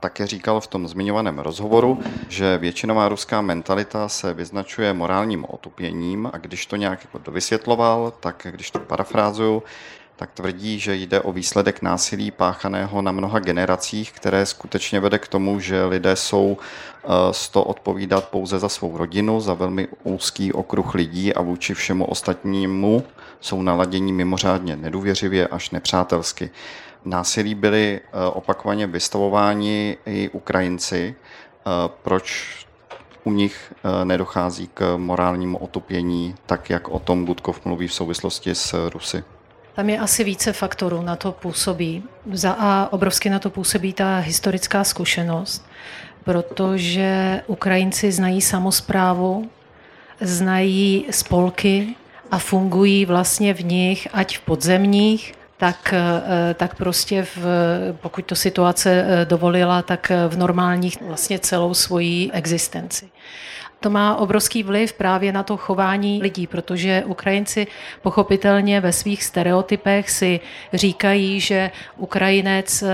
také 0.00 0.26
říkal 0.26 0.60
v 0.60 0.66
tom 0.66 0.88
zmiňovaném 0.88 1.38
rozhovoru, 1.38 1.98
že 2.28 2.58
většinová 2.58 3.08
ruská 3.08 3.40
mentalita 3.40 4.08
se 4.08 4.34
vyznačuje 4.34 4.92
morálním 4.92 5.46
otupěním 5.48 6.30
a 6.32 6.38
když 6.38 6.66
to 6.66 6.76
nějak 6.76 7.04
jako 7.04 7.18
dovysvětloval, 7.18 8.12
tak 8.20 8.46
když 8.50 8.70
to 8.70 8.78
parafrázuju, 8.78 9.62
tak 10.18 10.30
tvrdí, 10.34 10.78
že 10.78 10.94
jde 10.94 11.20
o 11.20 11.32
výsledek 11.32 11.82
násilí 11.82 12.30
páchaného 12.30 13.02
na 13.02 13.12
mnoha 13.12 13.38
generacích, 13.38 14.12
které 14.12 14.46
skutečně 14.46 15.00
vede 15.00 15.18
k 15.18 15.28
tomu, 15.28 15.60
že 15.60 15.84
lidé 15.84 16.16
jsou 16.16 16.56
z 17.30 17.48
eh, 17.48 17.52
to 17.52 17.64
odpovídat 17.64 18.28
pouze 18.28 18.58
za 18.58 18.68
svou 18.68 18.96
rodinu, 18.96 19.40
za 19.40 19.54
velmi 19.54 19.88
úzký 20.02 20.52
okruh 20.52 20.94
lidí 20.94 21.34
a 21.34 21.42
vůči 21.42 21.74
všemu 21.74 22.04
ostatnímu 22.04 23.04
jsou 23.40 23.62
naladění 23.62 24.12
mimořádně 24.12 24.76
nedůvěřivě 24.76 25.46
až 25.46 25.70
nepřátelsky. 25.70 26.50
Násilí 27.04 27.54
byli 27.54 28.00
eh, 28.02 28.26
opakovaně 28.26 28.86
vystavováni 28.86 29.96
i 30.06 30.28
Ukrajinci. 30.28 31.14
Eh, 31.14 31.70
proč 32.02 32.56
u 33.24 33.32
nich 33.32 33.72
nedochází 34.04 34.70
k 34.74 34.96
morálnímu 34.96 35.58
otupění, 35.58 36.34
tak 36.46 36.70
jak 36.70 36.88
o 36.88 36.98
tom 36.98 37.24
Budkov 37.24 37.64
mluví 37.64 37.88
v 37.88 37.94
souvislosti 37.94 38.54
s 38.54 38.88
Rusy? 38.90 39.37
Tam 39.78 39.90
je 39.90 39.98
asi 39.98 40.24
více 40.24 40.52
faktorů 40.52 41.02
na 41.02 41.16
to 41.16 41.32
působí. 41.32 42.02
Za 42.32 42.52
A 42.58 42.88
obrovsky 42.92 43.30
na 43.30 43.38
to 43.38 43.50
působí 43.50 43.92
ta 43.92 44.18
historická 44.18 44.84
zkušenost, 44.84 45.66
protože 46.24 47.42
Ukrajinci 47.46 48.12
znají 48.12 48.40
samozprávu, 48.40 49.50
znají 50.20 51.06
spolky 51.10 51.94
a 52.30 52.38
fungují 52.38 53.06
vlastně 53.06 53.54
v 53.54 53.64
nich, 53.64 54.08
ať 54.12 54.38
v 54.38 54.40
podzemních, 54.40 55.34
tak, 55.56 55.94
eh, 55.94 56.54
tak 56.54 56.74
prostě 56.74 57.26
v, 57.36 57.46
pokud 58.00 58.24
to 58.26 58.34
situace 58.34 58.90
eh, 58.90 59.24
dovolila, 59.24 59.82
tak 59.82 60.12
v 60.28 60.36
normálních 60.36 61.02
vlastně 61.02 61.38
celou 61.38 61.74
svoji 61.74 62.30
existenci. 62.32 63.08
To 63.80 63.90
má 63.90 64.16
obrovský 64.16 64.62
vliv 64.62 64.92
právě 64.92 65.32
na 65.32 65.42
to 65.42 65.56
chování 65.56 66.22
lidí, 66.22 66.46
protože 66.46 67.02
Ukrajinci 67.06 67.66
pochopitelně 68.02 68.80
ve 68.80 68.92
svých 68.92 69.24
stereotypech 69.24 70.10
si 70.10 70.40
říkají, 70.72 71.40
že 71.40 71.70
Ukrajinec 71.96 72.84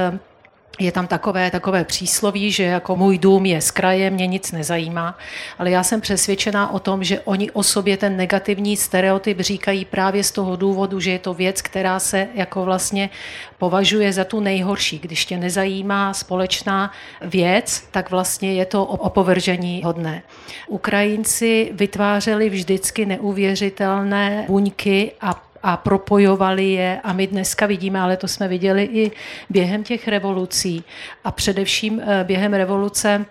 je 0.78 0.92
tam 0.92 1.06
takové, 1.06 1.50
takové 1.50 1.84
přísloví, 1.84 2.50
že 2.50 2.62
jako 2.62 2.96
můj 2.96 3.18
dům 3.18 3.46
je 3.46 3.60
z 3.60 3.70
kraje, 3.70 4.10
mě 4.10 4.26
nic 4.26 4.52
nezajímá, 4.52 5.18
ale 5.58 5.70
já 5.70 5.82
jsem 5.82 6.00
přesvědčená 6.00 6.72
o 6.72 6.78
tom, 6.78 7.04
že 7.04 7.20
oni 7.20 7.50
o 7.50 7.62
sobě 7.62 7.96
ten 7.96 8.16
negativní 8.16 8.76
stereotyp 8.76 9.40
říkají 9.40 9.84
právě 9.84 10.24
z 10.24 10.30
toho 10.30 10.56
důvodu, 10.56 11.00
že 11.00 11.10
je 11.10 11.18
to 11.18 11.34
věc, 11.34 11.62
která 11.62 12.00
se 12.00 12.28
jako 12.34 12.64
vlastně 12.64 13.10
považuje 13.58 14.12
za 14.12 14.24
tu 14.24 14.40
nejhorší. 14.40 14.98
Když 14.98 15.24
tě 15.24 15.36
nezajímá 15.36 16.14
společná 16.14 16.92
věc, 17.22 17.88
tak 17.90 18.10
vlastně 18.10 18.54
je 18.54 18.64
to 18.66 18.84
opovržení 18.84 19.82
hodné. 19.84 20.22
Ukrajinci 20.68 21.70
vytvářeli 21.72 22.50
vždycky 22.50 23.06
neuvěřitelné 23.06 24.44
buňky 24.48 25.12
a 25.20 25.53
a 25.64 25.76
propojovali 25.76 26.70
je 26.70 27.00
a 27.04 27.12
my 27.12 27.26
dneska 27.26 27.66
vidíme, 27.66 28.00
ale 28.00 28.16
to 28.16 28.28
jsme 28.28 28.48
viděli 28.48 28.82
i 28.92 29.10
během 29.50 29.84
těch 29.84 30.08
revolucí 30.08 30.84
a 31.24 31.30
především 31.32 32.00
eh, 32.00 32.24
během 32.24 32.54
revoluce 32.54 33.24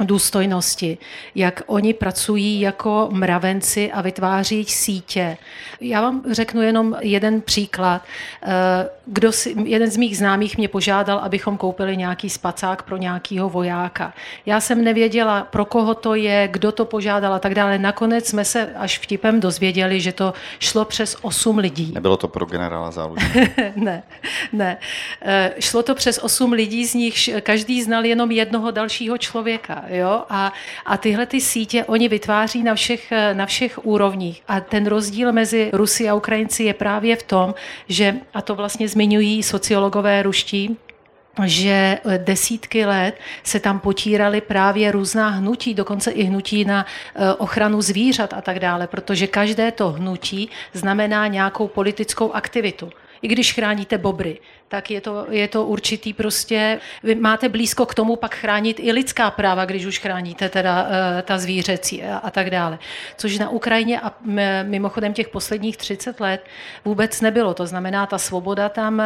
důstojnosti, 0.00 0.98
jak 1.34 1.62
oni 1.66 1.94
pracují 1.94 2.60
jako 2.60 3.08
mravenci 3.12 3.92
a 3.92 4.02
vytváří 4.02 4.64
sítě. 4.64 5.36
Já 5.80 6.00
vám 6.00 6.22
řeknu 6.30 6.62
jenom 6.62 6.96
jeden 7.00 7.40
příklad. 7.40 8.02
Eh, 8.42 8.48
kdo 9.06 9.32
si, 9.32 9.54
jeden 9.64 9.90
z 9.90 9.96
mých 9.96 10.18
známých 10.18 10.58
mě 10.58 10.68
požádal, 10.68 11.18
abychom 11.18 11.56
koupili 11.56 11.96
nějaký 11.96 12.30
spacák 12.30 12.82
pro 12.82 12.96
nějakého 12.96 13.48
vojáka. 13.48 14.14
Já 14.46 14.60
jsem 14.60 14.84
nevěděla, 14.84 15.46
pro 15.50 15.64
koho 15.64 15.94
to 15.94 16.14
je, 16.14 16.48
kdo 16.52 16.72
to 16.72 16.84
požádal 16.84 17.34
a 17.34 17.38
tak 17.38 17.54
dále. 17.54 17.78
Nakonec 17.78 18.28
jsme 18.28 18.44
se 18.44 18.74
až 18.76 18.98
vtipem 18.98 19.40
dozvěděli, 19.40 20.00
že 20.00 20.12
to 20.12 20.34
šlo 20.58 20.84
přes 20.84 21.16
8 21.22 21.58
lidí. 21.58 21.92
Nebylo 21.94 22.16
to 22.16 22.28
pro 22.28 22.46
generála 22.46 22.90
záloží. 22.90 23.26
ne, 23.76 24.02
ne. 24.52 24.76
Eh, 25.22 25.54
šlo 25.60 25.82
to 25.82 25.94
přes 25.94 26.18
8 26.18 26.52
lidí, 26.52 26.86
z 26.86 26.94
nich 26.94 27.28
každý 27.40 27.82
znal 27.82 28.04
jenom 28.04 28.30
jednoho 28.30 28.70
dalšího 28.70 29.18
člověka. 29.18 29.81
Jo? 29.86 30.24
A, 30.28 30.52
a 30.86 30.96
tyhle 30.96 31.26
ty 31.26 31.40
sítě 31.40 31.84
oni 31.84 32.08
vytváří 32.08 32.62
na 32.62 32.74
všech, 32.74 33.12
na 33.32 33.46
všech 33.46 33.86
úrovních. 33.86 34.42
A 34.48 34.60
ten 34.60 34.86
rozdíl 34.86 35.32
mezi 35.32 35.70
Rusy 35.72 36.08
a 36.08 36.14
Ukrajinci 36.14 36.64
je 36.64 36.74
právě 36.74 37.16
v 37.16 37.22
tom, 37.22 37.54
že, 37.88 38.14
a 38.34 38.42
to 38.42 38.54
vlastně 38.54 38.88
zmiňují 38.88 39.42
sociologové 39.42 40.22
ruští, 40.22 40.76
že 41.44 41.98
desítky 42.18 42.84
let 42.84 43.14
se 43.42 43.60
tam 43.60 43.80
potíraly 43.80 44.40
právě 44.40 44.92
různá 44.92 45.28
hnutí, 45.28 45.74
dokonce 45.74 46.10
i 46.10 46.22
hnutí 46.22 46.64
na 46.64 46.86
eh, 47.14 47.34
ochranu 47.34 47.82
zvířat 47.82 48.32
a 48.32 48.40
tak 48.40 48.58
dále, 48.58 48.86
protože 48.86 49.26
každé 49.26 49.72
to 49.72 49.90
hnutí 49.90 50.50
znamená 50.72 51.26
nějakou 51.26 51.68
politickou 51.68 52.32
aktivitu. 52.32 52.90
I 53.22 53.28
když 53.28 53.52
chráníte 53.52 53.98
bobry, 53.98 54.38
tak 54.72 54.90
je 54.90 55.00
to, 55.00 55.26
je 55.30 55.48
to 55.48 55.64
určitý 55.64 56.12
prostě, 56.12 56.80
vy 57.02 57.14
máte 57.14 57.48
blízko 57.48 57.86
k 57.86 57.94
tomu 57.94 58.16
pak 58.16 58.34
chránit 58.34 58.80
i 58.80 58.92
lidská 58.92 59.30
práva, 59.30 59.64
když 59.64 59.84
už 59.84 59.98
chráníte 59.98 60.48
teda 60.48 60.82
uh, 60.82 60.88
ta 61.22 61.38
zvířecí 61.38 62.02
a, 62.02 62.16
a 62.16 62.30
tak 62.30 62.50
dále. 62.50 62.78
Což 63.16 63.38
na 63.38 63.48
Ukrajině 63.48 64.00
a 64.00 64.12
mimochodem 64.62 65.12
těch 65.12 65.28
posledních 65.28 65.76
30 65.76 66.20
let 66.20 66.44
vůbec 66.84 67.20
nebylo. 67.20 67.54
To 67.54 67.66
znamená, 67.66 68.06
ta 68.06 68.18
svoboda 68.18 68.68
tam 68.68 68.98
uh, 68.98 69.04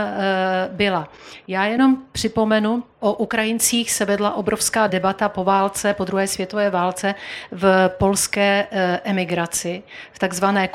byla. 0.76 1.08
Já 1.48 1.64
jenom 1.64 1.96
připomenu, 2.12 2.82
o 3.00 3.12
Ukrajincích 3.12 3.90
se 3.90 4.04
vedla 4.04 4.34
obrovská 4.34 4.86
debata 4.86 5.28
po 5.28 5.44
válce, 5.44 5.94
po 5.94 6.04
druhé 6.04 6.26
světové 6.26 6.70
válce 6.70 7.14
v 7.50 7.90
polské 7.98 8.66
eh, 8.70 9.00
emigraci, 9.04 9.82
v 10.12 10.18
takzvané 10.18 10.68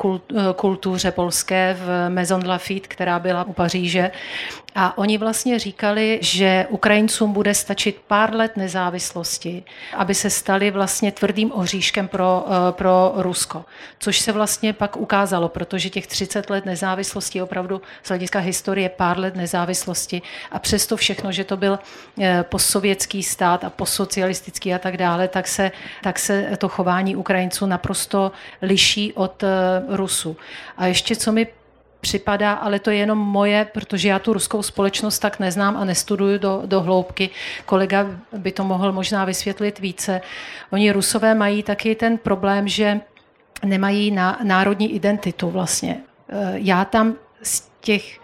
kultuře 0.56 1.10
polské 1.10 1.76
v 1.80 2.08
Maison 2.08 2.46
Lafitte, 2.46 2.88
která 2.88 3.18
byla 3.18 3.44
u 3.44 3.52
Paříže. 3.52 4.10
A 4.74 4.98
oni 4.98 5.18
vlastně 5.18 5.58
říkali, 5.58 6.18
že 6.22 6.66
Ukrajincům 6.68 7.32
bude 7.32 7.54
stačit 7.54 8.00
pár 8.06 8.34
let 8.34 8.56
nezávislosti, 8.56 9.64
aby 9.96 10.14
se 10.14 10.30
stali 10.30 10.70
vlastně 10.70 11.12
tvrdým 11.12 11.52
ohříškem 11.54 12.08
pro, 12.08 12.44
eh, 12.46 12.72
pro 12.72 13.12
Rusko. 13.16 13.64
Což 13.98 14.18
se 14.18 14.32
vlastně 14.32 14.72
pak 14.72 14.96
ukázalo, 14.96 15.48
protože 15.48 15.90
těch 15.90 16.06
30 16.06 16.50
let 16.50 16.66
nezávislosti 16.66 17.42
opravdu 17.42 17.82
z 18.02 18.08
hlediska 18.08 18.38
historie 18.38 18.88
pár 18.88 19.18
let 19.18 19.36
nezávislosti 19.36 20.22
a 20.50 20.58
přesto 20.58 20.96
všechno, 20.96 21.32
že 21.32 21.44
to 21.44 21.56
byl 21.56 21.78
eh, 22.20 22.44
postsovětský 22.48 23.22
stát 23.22 23.64
a 23.64 23.70
postsocialistický 23.70 24.74
a 24.74 24.78
tak 24.78 24.96
dále, 24.96 25.28
tak 25.28 25.48
se, 25.48 25.72
tak 26.02 26.18
se 26.18 26.56
to 26.58 26.68
chování 26.68 27.16
Ukrajinců 27.16 27.66
naprosto 27.66 28.32
liší 28.62 29.12
od 29.12 29.42
eh, 29.42 29.48
Rusu. 29.88 30.36
A 30.76 30.86
ještě 30.86 31.16
co 31.16 31.32
mi 31.32 31.46
připadá, 32.02 32.52
ale 32.52 32.78
to 32.78 32.90
je 32.90 32.96
jenom 32.96 33.18
moje, 33.18 33.64
protože 33.64 34.08
já 34.08 34.18
tu 34.18 34.32
ruskou 34.32 34.62
společnost 34.62 35.18
tak 35.18 35.38
neznám 35.38 35.76
a 35.76 35.84
nestuduju 35.84 36.38
do, 36.38 36.62
do 36.66 36.80
hloubky. 36.80 37.30
Kolega 37.66 38.06
by 38.32 38.52
to 38.52 38.64
mohl 38.64 38.92
možná 38.92 39.24
vysvětlit 39.24 39.78
více. 39.78 40.20
Oni 40.70 40.92
rusové 40.92 41.34
mají 41.34 41.62
taky 41.62 41.94
ten 41.94 42.18
problém, 42.18 42.68
že 42.68 43.00
nemají 43.64 44.10
na, 44.10 44.38
národní 44.42 44.94
identitu 44.94 45.50
vlastně. 45.50 46.02
Eh, 46.28 46.52
já 46.54 46.84
tam 46.84 47.14
z 47.42 47.70
těch 47.80 48.18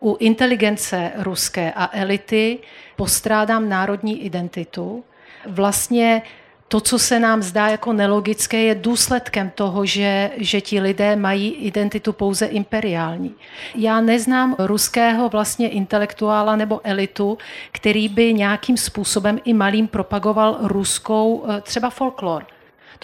u 0.00 0.16
inteligence 0.20 1.12
ruské 1.16 1.72
a 1.76 1.90
elity 1.92 2.58
postrádám 2.96 3.68
národní 3.68 4.24
identitu. 4.24 5.04
Vlastně 5.46 6.22
to, 6.68 6.80
co 6.80 6.98
se 6.98 7.20
nám 7.20 7.42
zdá 7.42 7.68
jako 7.68 7.92
nelogické, 7.92 8.62
je 8.62 8.74
důsledkem 8.74 9.50
toho, 9.54 9.86
že, 9.86 10.30
že 10.36 10.60
ti 10.60 10.80
lidé 10.80 11.16
mají 11.16 11.54
identitu 11.54 12.12
pouze 12.12 12.46
imperiální. 12.46 13.34
Já 13.74 14.00
neznám 14.00 14.56
ruského 14.58 15.28
vlastně 15.28 15.68
intelektuála 15.68 16.56
nebo 16.56 16.80
elitu, 16.84 17.38
který 17.72 18.08
by 18.08 18.34
nějakým 18.34 18.76
způsobem 18.76 19.38
i 19.44 19.52
malým 19.52 19.88
propagoval 19.88 20.58
ruskou 20.60 21.44
eh, 21.48 21.60
třeba 21.60 21.90
folklor 21.90 22.46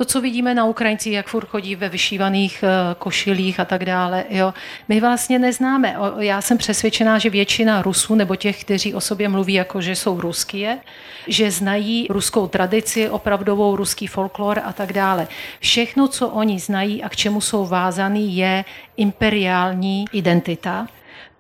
to, 0.01 0.05
co 0.05 0.21
vidíme 0.21 0.55
na 0.55 0.65
Ukrajincích, 0.65 1.13
jak 1.13 1.27
furt 1.27 1.49
chodí 1.49 1.77
ve 1.77 1.89
vyšívaných 1.89 2.65
eh, 2.65 2.95
košilích 2.99 3.61
a 3.61 3.65
tak 3.65 3.85
dále, 3.85 4.25
jo, 4.31 4.55
my 4.89 5.01
vlastně 5.01 5.39
neznáme. 5.39 5.97
Já 6.19 6.41
jsem 6.41 6.59
přesvědčená, 6.59 7.19
že 7.19 7.31
většina 7.31 7.83
Rusů 7.83 8.15
nebo 8.15 8.37
těch, 8.37 8.65
kteří 8.65 8.95
o 8.95 9.01
sobě 9.01 9.29
mluví 9.29 9.55
jako, 9.55 9.81
že 9.81 9.97
jsou 9.97 10.21
ruskie, 10.21 10.79
že 11.27 11.51
znají 11.51 12.07
ruskou 12.11 12.47
tradici, 12.49 13.11
opravdovou 13.11 13.77
ruský 13.77 14.07
folklor 14.07 14.61
a 14.65 14.73
tak 14.73 14.93
dále. 14.93 15.29
Všechno, 15.61 16.09
co 16.09 16.29
oni 16.29 16.59
znají 16.59 17.03
a 17.03 17.09
k 17.09 17.17
čemu 17.17 17.41
jsou 17.41 17.67
vázaný, 17.67 18.37
je 18.37 18.65
imperiální 18.97 20.05
identita 20.13 20.87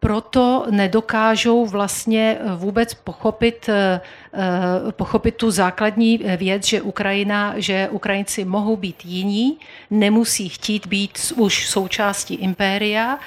proto 0.00 0.66
nedokážou 0.70 1.66
vlastně 1.66 2.38
vůbec 2.56 2.94
pochopit, 2.94 3.68
eh, 3.68 4.00
eh, 4.34 4.92
pochopit 4.92 5.34
tu 5.36 5.50
základní 5.50 6.18
věc, 6.36 6.66
že 6.66 6.82
Ukrajina, 6.82 7.54
že 7.56 7.88
Ukrajinci 7.90 8.44
mohou 8.44 8.76
být 8.76 9.04
jiní, 9.04 9.58
nemusí 9.90 10.48
chtít 10.48 10.86
být 10.86 11.32
už 11.36 11.68
součástí 11.68 12.34
impéria 12.34 13.18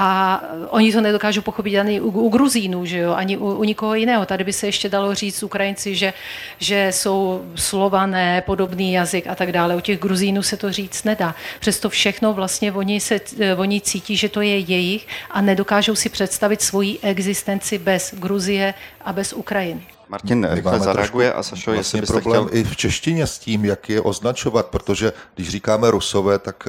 a 0.00 0.40
oni 0.68 0.92
to 0.92 1.00
nedokážou 1.00 1.42
pochopit 1.42 1.78
ani 1.78 2.00
u, 2.00 2.08
u 2.08 2.28
Gruzínů, 2.28 2.84
že 2.84 2.98
jo? 2.98 3.14
ani 3.14 3.36
u, 3.36 3.52
u 3.52 3.64
nikoho 3.64 3.94
jiného. 3.94 4.26
Tady 4.26 4.44
by 4.44 4.52
se 4.52 4.66
ještě 4.66 4.88
dalo 4.88 5.14
říct 5.14 5.42
Ukrajinci, 5.42 5.94
že, 5.94 6.12
že 6.58 6.88
jsou 6.92 7.44
slované, 7.54 8.42
podobný 8.46 8.92
jazyk 8.92 9.26
a 9.26 9.34
tak 9.34 9.52
dále. 9.52 9.76
U 9.76 9.80
těch 9.80 9.98
Gruzínů 9.98 10.42
se 10.42 10.56
to 10.56 10.72
říct 10.72 11.04
nedá. 11.04 11.34
Přesto 11.60 11.88
všechno 11.88 12.32
vlastně 12.32 12.72
oni, 12.72 13.00
se, 13.00 13.20
oni 13.56 13.80
cítí, 13.80 14.16
že 14.16 14.28
to 14.28 14.40
je 14.40 14.58
jejich 14.58 15.06
a 15.30 15.40
nedokážou 15.40 15.94
si 15.94 16.08
představit 16.08 16.62
svoji 16.62 16.98
existenci 17.02 17.78
bez 17.78 18.14
Gruzie 18.18 18.74
a 19.04 19.12
bez 19.12 19.32
Ukrajiny. 19.32 19.82
Martin 20.08 20.48
rychle 20.50 20.80
zareaguje 20.80 21.32
a 21.32 21.42
Sašo, 21.42 21.72
vlastně 21.72 22.00
jestli 22.00 22.20
problém 22.20 22.46
chtěl... 22.46 22.58
i 22.58 22.64
v 22.64 22.76
češtině 22.76 23.26
s 23.26 23.38
tím, 23.38 23.64
jak 23.64 23.88
je 23.88 24.00
označovat, 24.00 24.66
protože 24.66 25.12
když 25.34 25.48
říkáme 25.48 25.90
rusové, 25.90 26.38
tak 26.38 26.68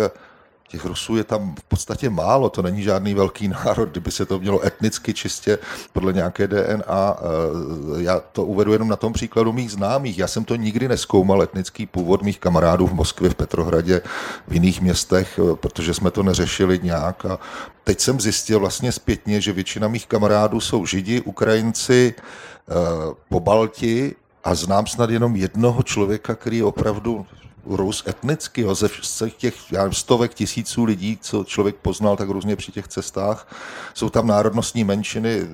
těch 0.70 0.86
Rusů 0.86 1.17
je 1.17 1.24
tam 1.24 1.55
v 1.59 1.63
podstatě 1.63 2.09
málo, 2.09 2.49
to 2.49 2.61
není 2.61 2.84
žádný 2.84 3.13
velký 3.13 3.47
národ, 3.47 3.89
kdyby 3.89 4.11
se 4.11 4.26
to 4.26 4.39
mělo 4.39 4.65
etnicky 4.65 5.13
čistě 5.13 5.57
podle 5.93 6.13
nějaké 6.13 6.47
DNA. 6.47 7.17
Eh, 7.17 8.03
já 8.03 8.20
to 8.20 8.45
uvedu 8.45 8.74
jenom 8.74 8.88
na 8.88 8.95
tom 8.95 9.13
příkladu 9.13 9.53
mých 9.53 9.72
známých. 9.72 10.17
Já 10.17 10.28
jsem 10.28 10.45
to 10.45 10.55
nikdy 10.55 10.88
neskoumal, 10.88 11.41
etnický 11.41 11.86
původ 11.86 12.22
mých 12.22 12.39
kamarádů 12.39 12.88
v 12.88 12.93
Moskvě, 12.93 13.30
v 13.30 13.36
Petrohradě, 13.36 14.01
v 14.47 14.53
jiných 14.53 14.82
městech, 14.82 15.39
eh, 15.39 15.55
protože 15.55 15.93
jsme 15.93 16.11
to 16.11 16.24
neřešili 16.24 16.80
nějak. 16.84 17.26
A 17.26 17.39
teď 17.84 17.99
jsem 17.99 18.20
zjistil 18.20 18.59
vlastně 18.59 18.91
zpětně, 18.91 19.41
že 19.41 19.53
většina 19.53 19.88
mých 19.88 20.07
kamarádů 20.07 20.59
jsou 20.61 20.86
Židi, 20.86 21.22
Ukrajinci, 21.22 22.13
eh, 22.13 22.74
po 23.30 23.39
Balti 23.39 24.15
a 24.43 24.55
znám 24.55 24.88
snad 24.88 25.09
jenom 25.09 25.36
jednoho 25.36 25.84
člověka, 25.84 26.36
který 26.36 26.57
je 26.57 26.63
opravdu 26.63 27.26
Rus 27.70 28.03
etnicky, 28.07 28.61
jo, 28.61 28.76
ze 28.76 28.88
všech 28.88 29.34
těch 29.34 29.72
já 29.72 29.91
stovek 29.91 30.34
tisíců 30.34 30.84
lidí, 30.84 31.17
co 31.22 31.43
člověk 31.43 31.76
poznal 31.76 32.17
tak 32.17 32.30
různě 32.30 32.55
při 32.55 32.72
těch 32.72 32.88
cestách. 32.88 33.55
Jsou 33.93 34.09
tam 34.09 34.28
národnostní 34.28 34.84
menšiny 34.84 35.47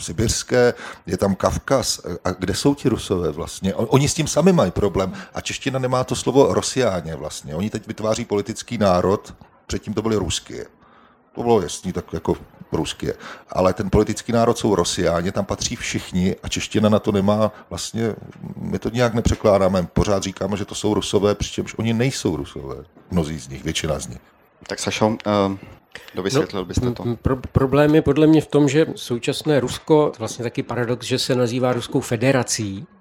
sibirské, 0.00 0.74
je 1.06 1.16
tam 1.16 1.34
Kavkaz. 1.34 2.00
A 2.24 2.30
kde 2.30 2.54
jsou 2.54 2.74
ti 2.74 2.88
Rusové 2.88 3.30
vlastně? 3.32 3.74
Oni 3.74 4.08
s 4.08 4.14
tím 4.14 4.26
sami 4.26 4.52
mají 4.52 4.70
problém. 4.70 5.12
A 5.34 5.40
čeština 5.40 5.78
nemá 5.78 6.04
to 6.04 6.14
slovo 6.14 6.54
Rosiáně 6.54 7.16
vlastně. 7.16 7.54
Oni 7.54 7.70
teď 7.70 7.86
vytváří 7.86 8.24
politický 8.24 8.78
národ, 8.78 9.34
předtím 9.66 9.94
to 9.94 10.02
byly 10.02 10.16
Rusky. 10.16 10.66
To 11.38 11.42
bylo 11.42 11.62
jasný, 11.62 11.92
tak 11.92 12.12
jako 12.12 12.36
prusky. 12.70 13.12
Ale 13.48 13.74
ten 13.74 13.90
politický 13.90 14.32
národ 14.32 14.58
jsou 14.58 14.74
Rosiáni, 14.74 15.32
tam 15.32 15.44
patří 15.44 15.76
všichni 15.76 16.36
a 16.42 16.48
čeština 16.48 16.88
na 16.88 16.98
to 16.98 17.12
nemá 17.12 17.52
vlastně, 17.70 18.14
my 18.56 18.78
to 18.78 18.90
nějak 18.90 19.14
nepřekládáme, 19.14 19.88
pořád 19.92 20.22
říkáme, 20.22 20.56
že 20.56 20.64
to 20.64 20.74
jsou 20.74 20.94
Rusové, 20.94 21.34
přičemž 21.34 21.74
oni 21.78 21.94
nejsou 21.94 22.36
Rusové, 22.36 22.76
mnozí 23.10 23.38
z 23.38 23.48
nich, 23.48 23.64
většina 23.64 23.98
z 23.98 24.06
nich. 24.06 24.18
Tak 24.66 24.78
Sašo, 24.78 25.06
uh... 25.08 25.16
Dovysvětlil 26.14 26.64
byste 26.64 26.90
to? 26.90 27.04
No, 27.04 27.16
pro, 27.16 27.36
problém 27.36 27.94
je 27.94 28.02
podle 28.02 28.26
mě 28.26 28.40
v 28.40 28.46
tom, 28.46 28.68
že 28.68 28.86
současné 28.94 29.60
Rusko, 29.60 30.12
vlastně 30.18 30.42
taky 30.42 30.62
paradox, 30.62 31.06
že 31.06 31.18
se 31.18 31.34
nazývá 31.34 31.72
Ruskou 31.72 32.00
federací, 32.00 32.86
Eh, 32.86 32.97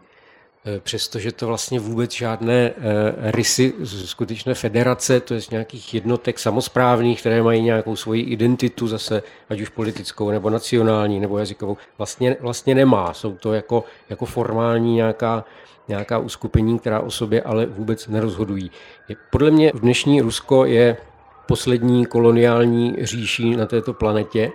přestože 0.80 1.32
to 1.32 1.47
vlastně 1.47 1.80
vůbec 1.80 2.13
žádné 2.13 2.53
eh, 2.53 2.74
rysy 3.32 3.74
skutečné 3.84 4.53
federace, 4.53 5.20
to 5.20 5.34
je 5.34 5.41
z 5.41 5.49
nějakých 5.49 5.93
jednotek 5.93 6.39
samozprávných, 6.39 7.20
které 7.20 7.43
mají 7.43 7.61
nějakou 7.61 7.95
svoji 7.95 8.22
identitu 8.22 8.88
zase, 8.88 9.24
ať 9.49 9.61
už 9.61 9.70
politickou, 9.70 10.32
nebo 10.32 10.49
nacionální, 10.49 11.20
nebo 11.20 11.38
jazykovou, 11.38 11.78
vlastně, 11.97 12.38
vlastně 12.39 12.76
nemá. 12.76 13.13
Jsou 13.13 13.36
to 13.36 13.53
jako, 13.53 13.84
jako 14.09 14.26
formální 14.26 14.95
nějaká, 14.95 15.45
nějaká 15.88 16.18
uskupení, 16.18 16.80
která 16.80 16.99
o 16.99 17.11
sobě 17.11 17.41
ale 17.41 17.65
vůbec 17.65 18.07
nerozhodují. 18.07 18.72
Podle 19.32 19.51
mě 19.51 19.72
dnešní 19.76 20.22
Rusko 20.22 20.65
je 20.65 20.97
poslední 21.47 22.05
koloniální 22.05 22.95
říší 23.01 23.55
na 23.55 23.65
této 23.65 23.93
planetě 23.93 24.51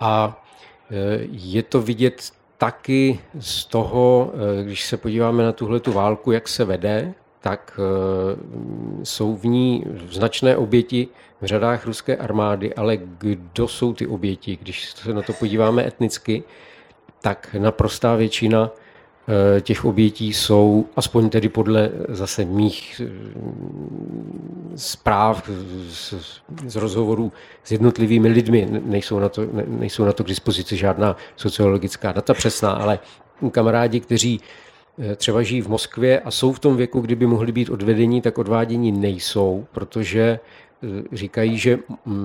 a 0.00 0.42
eh, 0.90 0.94
je 1.30 1.62
to 1.62 1.82
vidět 1.82 2.32
taky 2.62 3.20
z 3.40 3.64
toho, 3.64 4.32
eh, 4.34 4.64
když 4.64 4.86
se 4.86 4.96
podíváme 4.96 5.42
na 5.42 5.52
tuhle 5.52 5.80
tu 5.80 5.92
válku, 5.92 6.32
jak 6.32 6.48
se 6.48 6.64
vede, 6.64 7.14
tak 7.40 7.80
eh, 7.80 9.04
jsou 9.04 9.36
v 9.36 9.44
ní 9.44 9.84
značné 10.10 10.56
oběti 10.56 11.08
v 11.40 11.44
řadách 11.46 11.86
ruské 11.86 12.16
armády, 12.16 12.74
ale 12.74 12.96
kdo 12.96 13.68
jsou 13.68 13.92
ty 13.92 14.06
oběti? 14.06 14.58
Když 14.62 14.90
se 14.90 15.14
na 15.14 15.22
to 15.22 15.32
podíváme 15.32 15.86
etnicky, 15.86 16.42
tak 17.20 17.56
naprostá 17.58 18.16
většina 18.16 18.70
těch 19.60 19.84
obětí 19.84 20.32
jsou, 20.32 20.86
aspoň 20.96 21.30
tedy 21.30 21.48
podle 21.48 21.90
zase 22.08 22.44
mých 22.44 23.00
eh, 23.04 23.10
zpráv 24.76 25.50
z, 25.88 26.14
z 26.66 26.76
rozhovorů 26.76 27.32
s 27.64 27.72
jednotlivými 27.72 28.28
lidmi, 28.28 28.68
nejsou 28.84 29.18
na, 29.18 29.28
to, 29.28 29.42
nejsou 29.66 30.04
na 30.04 30.12
to 30.12 30.24
k 30.24 30.28
dispozici 30.28 30.76
žádná 30.76 31.16
sociologická 31.36 32.12
data 32.12 32.34
přesná, 32.34 32.72
ale 32.72 32.98
kamarádi, 33.50 34.00
kteří 34.00 34.40
eh, 34.98 35.16
třeba 35.16 35.42
žijí 35.42 35.62
v 35.62 35.68
Moskvě 35.68 36.20
a 36.20 36.30
jsou 36.30 36.52
v 36.52 36.58
tom 36.58 36.76
věku, 36.76 37.00
kdyby 37.00 37.26
mohli 37.26 37.52
být 37.52 37.70
odvedení, 37.70 38.20
tak 38.20 38.38
odvádění 38.38 38.92
nejsou, 38.92 39.66
protože 39.72 40.22
Eh, 40.32 40.38
říkají, 41.12 41.58
že 41.58 41.78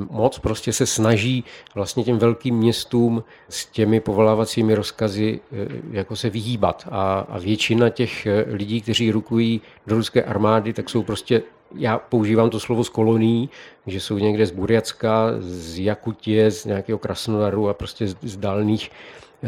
moc 0.09 0.39
prostě 0.39 0.73
se 0.73 0.85
snaží 0.85 1.43
vlastně 1.75 2.03
těm 2.03 2.17
velkým 2.17 2.55
městům 2.55 3.23
s 3.49 3.65
těmi 3.65 3.99
povolávacími 3.99 4.75
rozkazy 4.75 5.39
eh, 5.51 5.55
jako 5.91 6.15
se 6.15 6.29
vyhýbat. 6.29 6.87
A, 6.91 7.19
a 7.19 7.39
většina 7.39 7.89
těch 7.89 8.25
eh, 8.25 8.45
lidí, 8.47 8.81
kteří 8.81 9.11
rukují 9.11 9.61
do 9.87 9.95
ruské 9.95 10.23
armády, 10.23 10.73
tak 10.73 10.89
jsou 10.89 11.03
prostě 11.03 11.41
já 11.75 11.97
používám 11.97 12.49
to 12.49 12.59
slovo 12.59 12.83
z 12.83 12.89
kolonií, 12.89 13.49
že 13.87 13.99
jsou 13.99 14.17
někde 14.17 14.45
z 14.45 14.51
Burjacka, 14.51 15.27
z 15.39 15.79
Jakutie, 15.79 16.51
z 16.51 16.65
nějakého 16.65 16.99
Krasnodaru 16.99 17.69
a 17.69 17.73
prostě 17.73 18.07
z, 18.07 18.17
z 18.21 18.37
dálných, 18.37 18.91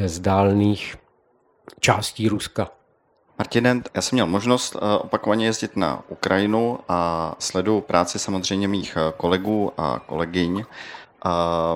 z 0.06 0.20
dálných 0.20 0.96
částí 1.80 2.30
Ruska. 2.30 2.79
Martine, 3.40 3.82
já 3.94 4.02
jsem 4.02 4.16
měl 4.16 4.26
možnost 4.26 4.76
eh, 4.76 4.98
opakovaně 4.98 5.46
jezdit 5.46 5.78
na 5.78 6.04
Ukrajinu 6.08 6.80
a 6.90 7.36
sleduju 7.40 7.82
práci 7.82 8.20
samozřejmě 8.20 8.68
mých 8.68 8.98
eh, 8.98 9.14
kolegů 9.18 9.72
a 9.78 10.00
kolegyň. 10.00 10.64
A 11.26 11.76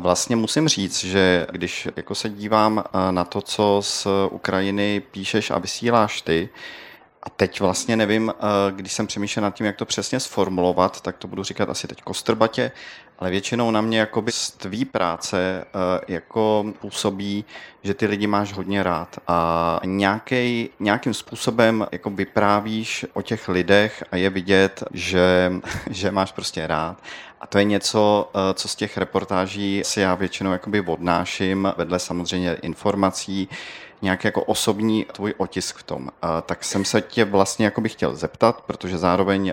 vlastně 0.00 0.36
musím 0.36 0.68
říct, 0.68 1.04
že 1.04 1.46
když 1.52 1.88
jako 1.96 2.14
se 2.14 2.28
dívám 2.28 2.84
eh, 2.86 3.12
na 3.12 3.24
to, 3.24 3.40
co 3.40 3.80
z 3.82 4.06
Ukrajiny 4.30 5.00
píšeš 5.10 5.50
a 5.50 5.58
vysíláš 5.58 6.22
ty, 6.22 6.48
A 7.22 7.30
teď 7.30 7.60
vlastně 7.60 7.96
nevím, 7.96 8.32
eh, 8.38 8.72
když 8.72 8.92
jsem 8.92 9.06
přemýšlel 9.06 9.42
nad 9.42 9.54
tím, 9.54 9.66
jak 9.66 9.76
to 9.76 9.84
přesně 9.84 10.20
sformulovat, 10.20 11.00
tak 11.00 11.16
to 11.16 11.28
budu 11.28 11.42
říkat 11.44 11.70
asi 11.70 11.88
teď 11.88 12.02
kostrbatě, 12.02 12.72
ale 13.18 13.30
většinou 13.30 13.70
na 13.70 13.80
mě 13.80 13.98
jakoby 13.98 14.32
z 14.32 14.50
tvý 14.50 14.84
práce 14.84 15.64
eh, 15.64 16.00
jako 16.08 16.64
působí, 16.80 17.44
že 17.82 17.94
ty 17.94 18.06
lidi 18.06 18.26
máš 18.26 18.52
hodně 18.52 18.82
rád 18.82 19.16
a 19.26 19.80
nějaký, 19.84 20.70
nějakým 20.80 21.14
způsobem 21.14 21.86
jako 21.92 22.10
vyprávíš 22.10 23.06
o 23.12 23.22
těch 23.22 23.48
lidech 23.48 24.04
a 24.12 24.16
je 24.16 24.30
vidět, 24.30 24.84
že, 24.92 25.52
že 25.90 26.10
máš 26.10 26.32
prostě 26.32 26.66
rád. 26.66 27.02
A 27.40 27.46
to 27.46 27.58
je 27.58 27.64
něco, 27.64 28.30
eh, 28.34 28.54
co 28.54 28.68
z 28.68 28.76
těch 28.76 28.96
reportáží 28.96 29.82
si 29.84 30.00
já 30.00 30.14
většinou 30.14 30.52
jakoby 30.52 30.80
odnáším, 30.80 31.72
vedle 31.76 31.98
samozřejmě 31.98 32.54
informací, 32.62 33.48
nějaký 34.02 34.28
jako 34.28 34.44
osobní 34.44 35.06
tvůj 35.12 35.34
otisk 35.36 35.76
v 35.78 35.82
tom. 35.82 36.08
Tak 36.46 36.64
jsem 36.64 36.84
se 36.84 37.00
tě 37.00 37.24
vlastně 37.24 37.64
jako 37.64 37.80
bych 37.80 37.92
chtěl 37.92 38.16
zeptat, 38.16 38.60
protože 38.60 38.98
zároveň 38.98 39.52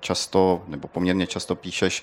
často, 0.00 0.62
nebo 0.68 0.88
poměrně 0.88 1.26
často 1.26 1.54
píšeš 1.54 2.02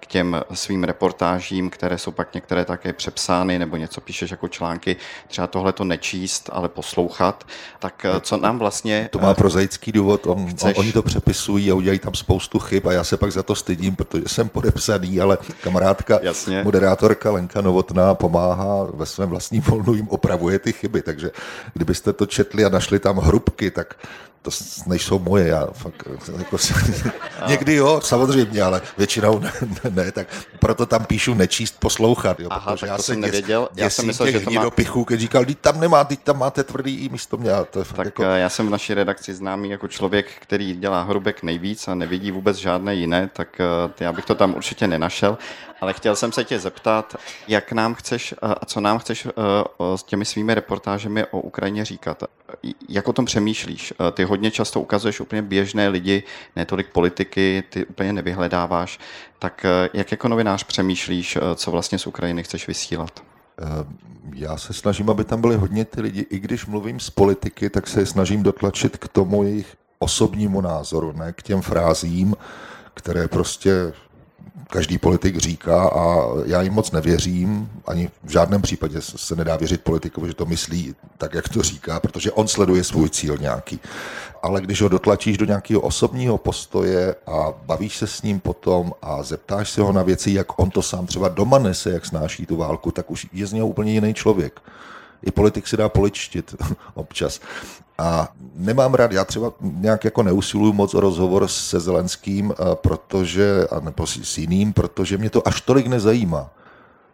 k 0.00 0.06
těm 0.06 0.36
svým 0.54 0.84
reportážím, 0.84 1.70
které 1.70 1.98
jsou 1.98 2.10
pak 2.10 2.34
některé 2.34 2.64
také 2.64 2.92
přepsány, 2.92 3.58
nebo 3.58 3.76
něco 3.76 4.00
píšeš 4.00 4.30
jako 4.30 4.48
články, 4.48 4.96
třeba 5.28 5.46
tohle 5.46 5.72
to 5.72 5.84
nečíst, 5.84 6.50
ale 6.52 6.68
poslouchat. 6.68 7.44
Tak 7.78 8.06
co 8.20 8.36
nám 8.36 8.58
vlastně... 8.58 9.08
To 9.12 9.18
má 9.18 9.34
prozaický 9.34 9.92
důvod, 9.92 10.26
on, 10.26 10.46
chceš... 10.46 10.78
oni 10.78 10.92
to 10.92 11.02
přepisují 11.02 11.70
a 11.70 11.74
udělají 11.74 11.98
tam 11.98 12.14
spoustu 12.14 12.58
chyb 12.58 12.86
a 12.86 12.92
já 12.92 13.04
se 13.04 13.16
pak 13.16 13.32
za 13.32 13.42
to 13.42 13.54
stydím, 13.54 13.96
protože 13.96 14.24
jsem 14.26 14.48
podepsaný, 14.48 15.20
ale 15.20 15.38
kamarádka, 15.62 16.18
Jasně. 16.22 16.64
moderátorka 16.64 17.30
Lenka 17.30 17.60
Novotná 17.60 18.14
pomáhá 18.14 18.86
ve 18.94 19.06
svém 19.06 19.28
vlastním 19.28 19.62
volnu 19.62 19.94
jim 19.94 20.08
opravovat 20.08 20.41
opravuje 20.42 20.58
ty 20.58 20.72
chyby, 20.72 21.02
takže 21.02 21.30
kdybyste 21.74 22.12
to 22.12 22.26
četli 22.26 22.64
a 22.64 22.68
našli 22.68 22.98
tam 22.98 23.18
hrubky, 23.22 23.70
tak 23.70 23.94
to 24.42 24.50
nejsou 24.86 25.18
moje, 25.18 25.48
já 25.48 25.66
fakt, 25.72 26.02
jako, 26.38 26.56
někdy 27.48 27.74
jo, 27.74 28.00
samozřejmě, 28.04 28.62
ale 28.62 28.82
většinou 28.98 29.38
ne, 29.38 29.52
ne, 29.90 30.12
tak 30.12 30.26
proto 30.58 30.86
tam 30.86 31.04
píšu 31.04 31.34
nečíst, 31.34 31.76
poslouchat, 31.78 32.40
jo, 32.40 32.48
Aha, 32.50 32.72
protože 32.72 32.86
já 32.86 32.98
jsem 32.98 33.20
nevěděl, 33.20 33.68
já 33.76 33.90
jsem 33.90 34.06
myslel, 34.06 34.30
že 34.30 34.40
to 34.40 34.50
má... 34.50 34.70
pichu, 34.70 35.04
když 35.04 35.20
říkal, 35.20 35.44
teď 35.44 35.58
tam 35.58 35.80
nemá, 35.80 36.04
teď 36.04 36.20
tam 36.20 36.38
máte 36.38 36.64
tvrdý 36.64 36.94
i 36.94 37.08
místo 37.08 37.36
mě. 37.36 37.50
To 37.70 37.78
je 37.78 37.84
tak 37.84 38.04
jako... 38.04 38.24
Eh, 38.24 38.38
já 38.38 38.48
jsem 38.48 38.66
v 38.66 38.70
naší 38.70 38.94
redakci 38.94 39.34
známý 39.34 39.70
jako 39.70 39.88
člověk, 39.88 40.26
který 40.38 40.76
dělá 40.76 41.02
hrubek 41.02 41.42
nejvíc 41.42 41.88
a 41.88 41.94
nevidí 41.94 42.30
vůbec 42.30 42.56
žádné 42.56 42.94
jiné, 42.94 43.30
tak 43.32 43.60
eh, 43.60 44.04
já 44.04 44.12
bych 44.12 44.24
to 44.24 44.34
tam 44.34 44.54
určitě 44.54 44.86
nenašel, 44.86 45.38
ale 45.80 45.92
chtěl 45.92 46.16
jsem 46.16 46.32
se 46.32 46.44
tě 46.44 46.58
zeptat, 46.58 47.16
jak 47.48 47.72
nám 47.72 47.94
chceš 47.94 48.32
eh, 48.32 48.36
a 48.60 48.66
co 48.66 48.80
nám 48.80 48.98
chceš 48.98 49.28
s 49.96 50.02
těmi 50.02 50.24
svými 50.24 50.54
reportážemi 50.54 51.24
o 51.24 51.40
Ukrajině 51.40 51.84
říkat. 51.84 52.22
Jak 52.88 53.08
o 53.08 53.12
tom 53.12 53.24
přemýšlíš? 53.24 53.94
Ty 54.12 54.24
hodně 54.32 54.50
často 54.50 54.80
ukazuješ 54.80 55.20
úplně 55.20 55.42
běžné 55.42 55.88
lidi, 55.88 56.22
ne 56.56 56.64
tolik 56.64 56.88
politiky, 56.88 57.62
ty 57.68 57.86
úplně 57.86 58.12
nevyhledáváš. 58.12 58.98
Tak 59.38 59.64
eh, 59.64 59.88
jak 59.92 60.10
jako 60.10 60.28
novinář 60.28 60.64
přemýšlíš, 60.64 61.36
eh, 61.36 61.40
co 61.54 61.70
vlastně 61.70 61.98
z 61.98 62.06
Ukrajiny 62.06 62.42
chceš 62.42 62.68
vysílat? 62.68 63.20
Eh, 63.20 63.64
já 64.34 64.56
se 64.56 64.72
snažím, 64.72 65.10
aby 65.10 65.24
tam 65.24 65.40
byly 65.40 65.56
hodně 65.56 65.84
ty 65.84 66.00
lidi. 66.00 66.26
I 66.30 66.38
když 66.38 66.66
mluvím 66.66 67.00
z 67.00 67.10
politiky, 67.10 67.70
tak 67.70 67.86
se 67.86 68.06
snažím 68.06 68.42
dotlačit 68.42 68.96
k 68.96 69.08
tomu 69.08 69.42
jejich 69.42 69.76
osobnímu 69.98 70.60
názoru, 70.60 71.12
ne 71.12 71.32
k 71.32 71.42
těm 71.42 71.62
frázím, 71.62 72.34
které 72.94 73.28
prostě 73.28 73.92
každý 74.70 74.98
politik 74.98 75.36
říká 75.36 75.88
a 75.88 76.26
já 76.44 76.62
jim 76.62 76.72
moc 76.72 76.90
nevěřím, 76.90 77.70
ani 77.86 78.10
v 78.24 78.30
žádném 78.30 78.62
případě 78.62 79.00
se 79.00 79.36
nedá 79.36 79.56
věřit 79.56 79.80
politikovi, 79.80 80.28
že 80.28 80.34
to 80.34 80.46
myslí 80.46 80.94
tak, 81.18 81.34
jak 81.34 81.48
to 81.48 81.62
říká, 81.62 82.00
protože 82.00 82.32
on 82.32 82.48
sleduje 82.48 82.84
svůj 82.84 83.10
cíl 83.10 83.36
nějaký. 83.36 83.80
Ale 84.42 84.60
když 84.60 84.82
ho 84.82 84.88
dotlačíš 84.88 85.38
do 85.38 85.44
nějakého 85.44 85.80
osobního 85.80 86.38
postoje 86.38 87.14
a 87.26 87.52
bavíš 87.66 87.96
se 87.96 88.06
s 88.06 88.22
ním 88.22 88.40
potom 88.40 88.92
a 89.02 89.22
zeptáš 89.22 89.70
se 89.70 89.80
ho 89.80 89.92
na 89.92 90.02
věci, 90.02 90.30
jak 90.30 90.58
on 90.58 90.70
to 90.70 90.82
sám 90.82 91.06
třeba 91.06 91.28
doma 91.28 91.58
nese, 91.58 91.90
jak 91.90 92.06
snáší 92.06 92.46
tu 92.46 92.56
válku, 92.56 92.90
tak 92.90 93.10
už 93.10 93.26
je 93.32 93.46
z 93.46 93.52
něho 93.52 93.68
úplně 93.68 93.92
jiný 93.92 94.14
člověk. 94.14 94.60
I 95.22 95.30
politik 95.30 95.68
si 95.68 95.76
dá 95.76 95.88
poličtit 95.88 96.54
občas. 96.94 97.40
A 98.02 98.28
nemám 98.54 98.94
rád, 98.94 99.12
já 99.12 99.24
třeba 99.24 99.52
nějak 99.60 100.04
jako 100.04 100.22
neusiluju 100.22 100.72
moc 100.72 100.94
o 100.94 101.00
rozhovor 101.00 101.48
se 101.48 101.80
Zelenským, 101.80 102.54
protože, 102.74 103.66
a 103.70 103.80
nebo 103.80 104.06
s 104.06 104.38
jiným, 104.38 104.72
protože 104.72 105.18
mě 105.18 105.30
to 105.30 105.48
až 105.48 105.60
tolik 105.60 105.86
nezajímá. 105.86 106.50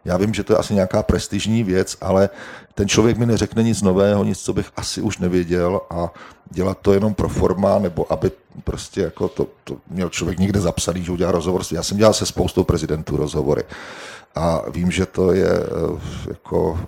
Já 0.05 0.17
vím, 0.17 0.33
že 0.33 0.43
to 0.43 0.53
je 0.53 0.57
asi 0.57 0.73
nějaká 0.73 1.03
prestižní 1.03 1.63
věc, 1.63 1.97
ale 2.01 2.29
ten 2.75 2.87
člověk 2.87 3.17
mi 3.17 3.25
neřekne 3.25 3.63
nic 3.63 3.81
nového, 3.81 4.23
nic, 4.23 4.39
co 4.39 4.53
bych 4.53 4.71
asi 4.75 5.01
už 5.01 5.17
nevěděl 5.17 5.81
a 5.89 6.13
dělat 6.49 6.77
to 6.81 6.93
jenom 6.93 7.13
pro 7.13 7.29
forma, 7.29 7.79
nebo 7.79 8.13
aby 8.13 8.31
prostě 8.63 9.01
jako 9.01 9.27
to, 9.27 9.47
to 9.63 9.77
měl 9.89 10.09
člověk 10.09 10.39
někde 10.39 10.59
zapsaný, 10.59 11.03
že 11.03 11.11
udělá 11.11 11.31
rozhovor. 11.31 11.61
Já 11.71 11.83
jsem 11.83 11.97
dělal 11.97 12.13
se 12.13 12.25
spoustou 12.25 12.63
prezidentů 12.63 13.17
rozhovory 13.17 13.63
a 14.35 14.61
vím, 14.69 14.91
že 14.91 15.05
to 15.05 15.33
je 15.33 15.49
eh, 15.49 15.99
jako 16.29 16.79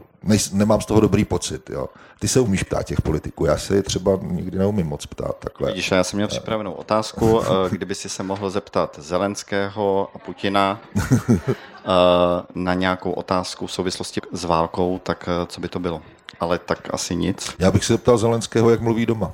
nemám 0.54 0.82
z 0.82 0.86
toho 0.86 1.00
dobrý 1.00 1.26
pocit. 1.26 1.70
Jo. 1.70 1.88
Ty 2.20 2.28
se 2.28 2.40
umíš 2.40 2.64
ptát 2.64 2.84
těch 2.84 3.02
politiků, 3.02 3.46
já 3.46 3.58
se 3.58 3.76
je 3.76 3.84
třeba 3.84 4.20
nikdy 4.22 4.58
neumím 4.58 4.88
moc 4.88 5.06
ptát. 5.06 5.38
Takhle. 5.40 5.68
Vidíš, 5.68 5.92
já 5.92 6.04
jsem 6.04 6.18
měl 6.18 6.28
připravenou 6.28 6.72
otázku, 6.72 7.42
eh, 7.42 7.70
kdyby 7.70 7.96
si 7.96 8.10
se 8.10 8.24
mohl 8.24 8.50
zeptat 8.50 9.00
Zelenského 9.02 10.10
a 10.16 10.20
Putina 10.20 10.80
eh, 11.40 11.46
na 12.56 12.74
nějakou 12.74 13.12
otázku 13.12 13.68
v 13.68 13.72
souvislosti 13.72 14.22
s 14.32 14.44
válkou, 14.44 15.00
tak 15.04 15.30
eh, 15.30 15.46
co 15.46 15.62
by 15.62 15.68
to 15.68 15.80
bylo? 15.80 16.02
Ale 16.40 16.60
tak 16.60 16.94
asi 16.94 17.16
nic. 17.16 17.56
Já 17.60 17.72
bych 17.72 17.86
se 17.86 17.94
zeptal 17.94 18.18
Zelenského, 18.18 18.70
jak 18.70 18.82
mluví 18.82 19.06
doma. 19.06 19.34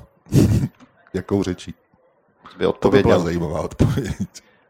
Jakou 1.14 1.42
řečí. 1.42 1.74
By 2.58 2.66
odpověděl. 2.66 3.02
To 3.02 3.08
by 3.08 3.14
byla 3.14 3.24
zajímavá 3.24 3.60
odpověď. 3.60 4.16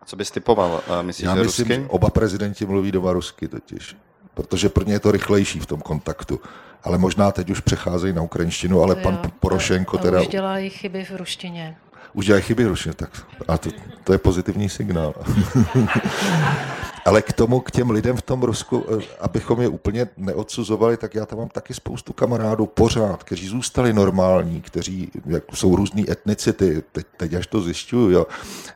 A 0.00 0.04
co 0.04 0.16
bys 0.16 0.30
typoval? 0.30 0.80
Myslíš, 1.02 1.24
Já 1.24 1.36
že 1.36 1.42
myslím, 1.42 1.66
rusky? 1.68 1.82
že 1.82 1.88
oba 1.88 2.10
prezidenti 2.10 2.66
mluví 2.66 2.92
doma 2.92 3.12
rusky 3.12 3.48
totiž 3.48 3.96
protože 4.39 4.68
pro 4.68 4.84
ně 4.84 4.93
je 4.93 5.01
to 5.01 5.11
rychlejší 5.12 5.61
v 5.61 5.66
tom 5.66 5.80
kontaktu. 5.80 6.41
Ale 6.84 6.99
možná 6.99 7.32
teď 7.32 7.51
už 7.51 7.61
přecházejí 7.61 8.12
na 8.14 8.22
ukrajinštinu, 8.22 8.82
ale 8.82 8.95
to 8.95 9.01
pan 9.01 9.14
jo, 9.24 9.30
Porošenko 9.41 9.99
a, 9.99 10.03
teda... 10.03 10.20
už 10.20 10.28
dělají 10.28 10.70
chyby 10.70 11.05
v 11.05 11.16
ruštině. 11.16 11.76
Už 12.12 12.26
dělají 12.26 12.43
chyby 12.43 12.64
v 12.64 12.68
ruštině, 12.68 12.95
tak 12.95 13.11
a 13.49 13.59
to, 13.59 13.70
to 14.05 14.12
je 14.12 14.18
pozitivní 14.18 14.68
signál. 14.68 15.14
Ale 17.09 17.22
k 17.22 17.32
tomu, 17.32 17.61
k 17.61 17.70
těm 17.70 17.90
lidem 17.90 18.16
v 18.16 18.22
tom 18.22 18.42
Rusku, 18.42 18.84
eh, 18.88 19.02
abychom 19.20 19.61
je 19.61 19.68
úplně 19.68 20.09
neodsuzovali, 20.16 20.96
tak 20.96 21.14
já 21.14 21.26
tam 21.26 21.38
mám 21.38 21.48
taky 21.48 21.74
spoustu 21.74 22.12
kamarádů 22.12 22.66
pořád, 22.66 23.24
kteří 23.24 23.48
zůstali 23.48 23.92
normální, 23.92 24.61
kteří 24.61 25.11
jak 25.26 25.44
jsou 25.54 25.76
různé 25.76 26.02
etnicity, 26.11 26.82
teď, 26.92 27.06
teď 27.16 27.34
až 27.34 27.46
to 27.46 27.61
zjišťuju, 27.61 28.11
jo. 28.11 28.26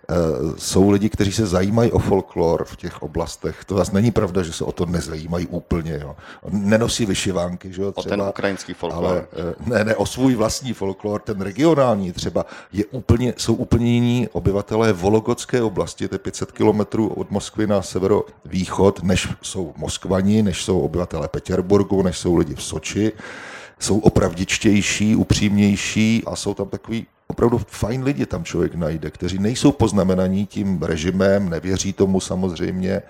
E, 0.08 0.14
jsou 0.58 0.90
lidi, 0.90 1.08
kteří 1.08 1.32
se 1.32 1.46
zajímají 1.46 1.92
o 1.92 1.98
folklor 1.98 2.64
v 2.64 2.76
těch 2.76 3.02
oblastech. 3.02 3.64
To 3.64 3.76
zase 3.76 3.92
není 3.92 4.10
pravda, 4.10 4.42
že 4.42 4.52
se 4.52 4.64
o 4.64 4.72
to 4.72 4.86
nezajímají 4.86 5.46
úplně. 5.46 5.98
Jo. 6.02 6.16
Nenosí 6.48 7.06
vyšivánky, 7.06 7.72
že 7.72 7.82
jo, 7.82 7.92
třeba, 7.92 8.14
o 8.14 8.18
ten 8.18 8.28
ukrajinský 8.28 8.74
folklor. 8.74 9.04
Ale, 9.04 9.26
eh, 9.32 9.54
ne, 9.66 9.84
ne, 9.84 9.96
o 9.96 10.06
svůj 10.06 10.34
vlastní 10.34 10.72
folklor, 10.72 11.20
ten 11.20 11.40
regionální 11.40 12.12
třeba, 12.12 12.46
je 12.72 12.84
úplně, 12.84 13.34
jsou 13.36 13.54
úplně 13.54 13.92
jiní 13.92 14.28
obyvatelé 14.32 14.92
Vologotské 14.92 15.62
oblasti, 15.62 16.08
to 16.08 16.14
je 16.14 16.18
500 16.18 16.52
kilometrů 16.52 17.08
od 17.08 17.30
Moskvy 17.30 17.66
na 17.66 17.82
severo 17.82 18.21
východ, 18.44 19.02
než 19.02 19.28
jsou 19.42 19.72
Moskvani, 19.76 20.42
než 20.42 20.64
jsou 20.64 20.80
obyvatele 20.80 21.28
Petěrburgu, 21.28 22.02
než 22.02 22.18
jsou 22.18 22.36
lidi 22.36 22.54
v 22.54 22.62
Soči. 22.62 23.12
Jsou 23.78 23.98
opravdičtější, 23.98 25.16
upřímnější 25.16 26.22
a 26.26 26.36
jsou 26.36 26.54
tam 26.54 26.68
takový 26.68 27.06
opravdu 27.26 27.60
fajn 27.66 28.02
lidi 28.02 28.26
tam 28.26 28.44
člověk 28.44 28.74
najde, 28.74 29.10
kteří 29.10 29.38
nejsou 29.38 29.72
poznamenaní 29.72 30.46
tím 30.46 30.82
režimem, 30.82 31.48
nevěří 31.48 31.92
tomu 31.92 32.20
samozřejmě, 32.20 33.02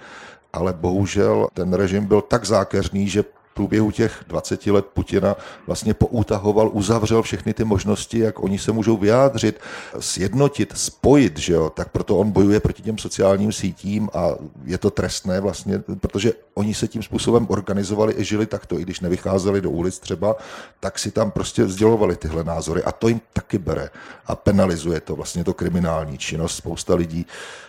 ale 0.53 0.73
bohužel 0.73 1.49
ten 1.55 1.73
režim 1.73 2.07
byl 2.07 2.21
tak 2.21 2.45
zákeřný, 2.45 3.09
že 3.09 3.25
průběhu 3.55 3.91
těch 3.91 4.25
20 4.29 4.67
let 4.67 4.87
Putina 4.87 5.37
vlastně 5.67 5.95
poutahoval, 5.95 6.71
uzavřel 6.73 7.23
všechny 7.23 7.55
ty 7.55 7.65
možnosti, 7.65 8.19
jak 8.19 8.43
oni 8.43 8.59
se 8.59 8.73
můžou 8.73 8.97
vyjádřit, 8.97 9.61
sjednotit, 10.01 10.73
spojit, 10.77 11.39
že 11.39 11.53
jo? 11.53 11.71
tak 11.71 11.89
proto 11.89 12.19
on 12.19 12.31
bojuje 12.31 12.61
proti 12.61 12.83
těm 12.83 12.99
sociálním 12.99 13.53
sítím 13.53 14.09
a 14.15 14.29
je 14.65 14.79
to 14.79 14.91
trestné 14.91 15.41
vlastně, 15.41 15.79
protože 16.01 16.33
oni 16.55 16.75
se 16.75 16.89
tím 16.89 17.03
způsobem 17.03 17.47
organizovali 17.49 18.15
i 18.17 18.25
žili 18.25 18.47
takto, 18.47 18.79
i 18.79 18.83
když 18.83 19.01
nevycházeli 19.01 19.61
do 19.61 19.71
ulic 19.71 19.99
třeba, 19.99 20.37
tak 20.81 20.99
si 20.99 21.11
tam 21.11 21.31
prostě 21.31 21.69
sdělovali 21.69 22.17
tyhle 22.17 22.45
názory 22.45 22.83
a 22.83 22.93
to 22.93 23.09
jim 23.09 23.21
taky 23.33 23.59
bere 23.59 23.91
a 24.27 24.37
penalizuje 24.37 25.01
to 25.01 25.17
vlastně 25.17 25.45
to 25.45 25.55
kriminální 25.55 26.19
činnost. 26.19 26.57
Spousta 26.57 26.95
lidí 26.95 27.27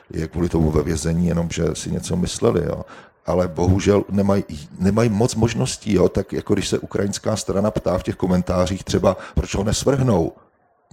je 0.09 0.27
kvůli 0.27 0.49
tomu 0.49 0.71
ve 0.71 0.83
vězení, 0.83 1.27
jenom 1.27 1.47
že 1.51 1.63
si 1.73 1.91
něco 1.91 2.15
mysleli. 2.15 2.63
Jo 2.65 2.85
ale 3.25 3.47
bohužel 3.47 4.03
nemají, 4.79 5.09
moc 5.09 5.35
možností, 5.35 5.93
jo? 5.93 6.09
tak 6.09 6.33
jako 6.33 6.53
když 6.53 6.67
se 6.67 6.79
ukrajinská 6.79 7.35
strana 7.35 7.71
ptá 7.71 7.97
v 7.97 8.03
těch 8.03 8.15
komentářích 8.15 8.83
třeba, 8.83 9.17
proč 9.35 9.55
ho 9.55 9.63
nesvrhnou, 9.63 10.31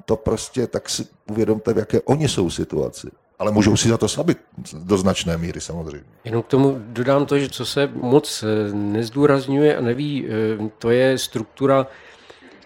to 0.05 0.17
prostě 0.17 0.67
tak 0.67 0.89
si 0.89 1.07
uvědomte, 1.31 1.75
v 1.75 1.79
jaké 1.79 2.01
oni 2.01 2.29
jsou 2.29 2.51
situaci. 2.51 3.09
Ale 3.39 3.53
můžou 3.53 3.77
si 3.77 3.89
za 3.89 3.99
to 3.99 4.09
sami 4.09 4.37
do 4.75 4.99
značné 4.99 5.37
míry 5.37 5.61
samozřejmě. 5.61 6.05
Jenom 6.25 6.43
k 6.43 6.47
tomu 6.47 6.77
dodám 6.79 7.27
to, 7.27 7.39
že 7.39 7.49
co 7.49 7.67
se 7.67 7.91
moc 7.95 8.45
eh, 8.45 8.75
nezdůrazňuje 8.75 9.77
a 9.77 9.81
neví, 9.81 10.27
eh, 10.27 10.71
to 10.79 10.91
je 10.91 11.19
struktura 11.19 11.87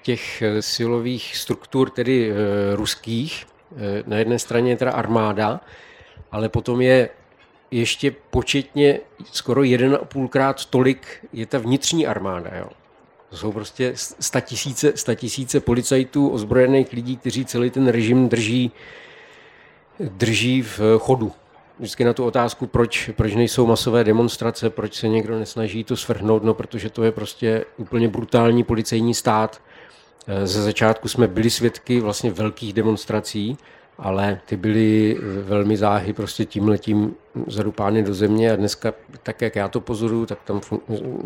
těch 0.02 0.42
silových 0.60 1.36
struktur, 1.36 1.90
tedy 1.90 2.32
ruských. 2.74 3.46
Na 4.06 4.16
jedné 4.16 4.38
straně 4.38 4.70
je 4.70 4.76
teda 4.76 4.92
armáda, 4.92 5.60
ale 6.32 6.48
potom 6.48 6.80
je 6.80 7.08
ještě 7.78 8.10
početně 8.30 9.00
skoro 9.32 9.62
jeden 9.62 9.94
a 9.94 10.04
půlkrát 10.04 10.64
tolik 10.64 11.06
je 11.32 11.46
ta 11.46 11.58
vnitřní 11.58 12.06
armáda. 12.06 12.50
Jo. 12.56 12.68
To 13.30 13.36
jsou 13.36 13.52
prostě 13.52 13.92
statisíce, 13.96 14.92
statisíce 14.96 15.60
policajtů, 15.60 16.28
ozbrojených 16.28 16.92
lidí, 16.92 17.16
kteří 17.16 17.44
celý 17.44 17.70
ten 17.70 17.88
režim 17.88 18.28
drží, 18.28 18.72
drží 20.00 20.62
v 20.62 20.80
chodu. 20.98 21.32
Vždycky 21.78 22.04
na 22.04 22.12
tu 22.12 22.24
otázku, 22.24 22.66
proč, 22.66 23.10
proč 23.16 23.34
nejsou 23.34 23.66
masové 23.66 24.04
demonstrace, 24.04 24.70
proč 24.70 24.94
se 24.94 25.08
někdo 25.08 25.38
nesnaží 25.38 25.84
to 25.84 25.96
svrhnout, 25.96 26.44
no 26.44 26.54
protože 26.54 26.90
to 26.90 27.02
je 27.02 27.12
prostě 27.12 27.64
úplně 27.76 28.08
brutální 28.08 28.64
policejní 28.64 29.14
stát. 29.14 29.62
Ze 30.44 30.62
začátku 30.62 31.08
jsme 31.08 31.28
byli 31.28 31.50
svědky 31.50 32.00
vlastně 32.00 32.30
velkých 32.30 32.72
demonstrací, 32.72 33.58
ale 33.98 34.40
ty 34.46 34.56
byly 34.56 35.16
velmi 35.42 35.76
záhy 35.76 36.12
prostě 36.12 36.44
tím 36.44 36.68
letím 36.68 37.14
zadupány 37.46 38.02
do 38.02 38.14
země 38.14 38.52
a 38.52 38.56
dneska, 38.56 38.92
tak 39.22 39.42
jak 39.42 39.56
já 39.56 39.68
to 39.68 39.80
pozoruju, 39.80 40.26
tak 40.26 40.38
tam 40.44 40.60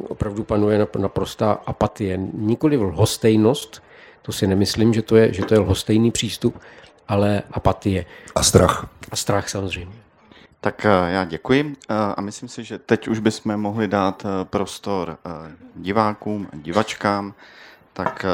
opravdu 0.09 0.45
panuje 0.45 0.87
naprostá 0.99 1.53
apatie. 1.67 2.21
Nikoli 2.33 2.77
lhostejnost, 2.77 3.83
to 4.23 4.33
si 4.33 4.47
nemyslím, 4.47 4.95
že 4.95 5.03
to 5.03 5.17
je, 5.17 5.33
že 5.33 5.45
to 5.45 5.55
je 5.55 5.61
lhostejný 5.61 6.11
přístup, 6.11 6.61
ale 7.09 7.43
apatie. 7.53 8.05
A 8.35 8.43
strach. 8.43 8.89
A 9.11 9.17
strach 9.17 9.49
samozřejmě. 9.49 10.09
Tak 10.61 10.87
eh, 10.87 11.13
já 11.13 11.25
děkuji 11.25 11.77
eh, 11.91 11.95
a 12.17 12.21
myslím 12.21 12.49
si, 12.49 12.65
že 12.65 12.79
teď 12.79 13.09
už 13.09 13.19
bychom 13.19 13.57
mohli 13.57 13.89
dát 13.89 14.27
eh, 14.27 14.45
prostor 14.45 15.19
divákům, 15.77 16.49
divačkám. 16.53 17.35
Tak 17.93 18.27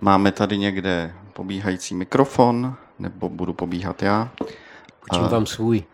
máme 0.00 0.32
tady 0.32 0.58
někde 0.58 1.14
pobíhající 1.32 1.94
mikrofon 1.94 2.76
nebo 3.00 3.28
budu 3.28 3.52
pobíhat 3.52 4.02
já. 4.02 4.30
Učím 5.12 5.28
vám 5.28 5.46
svůj. 5.46 5.84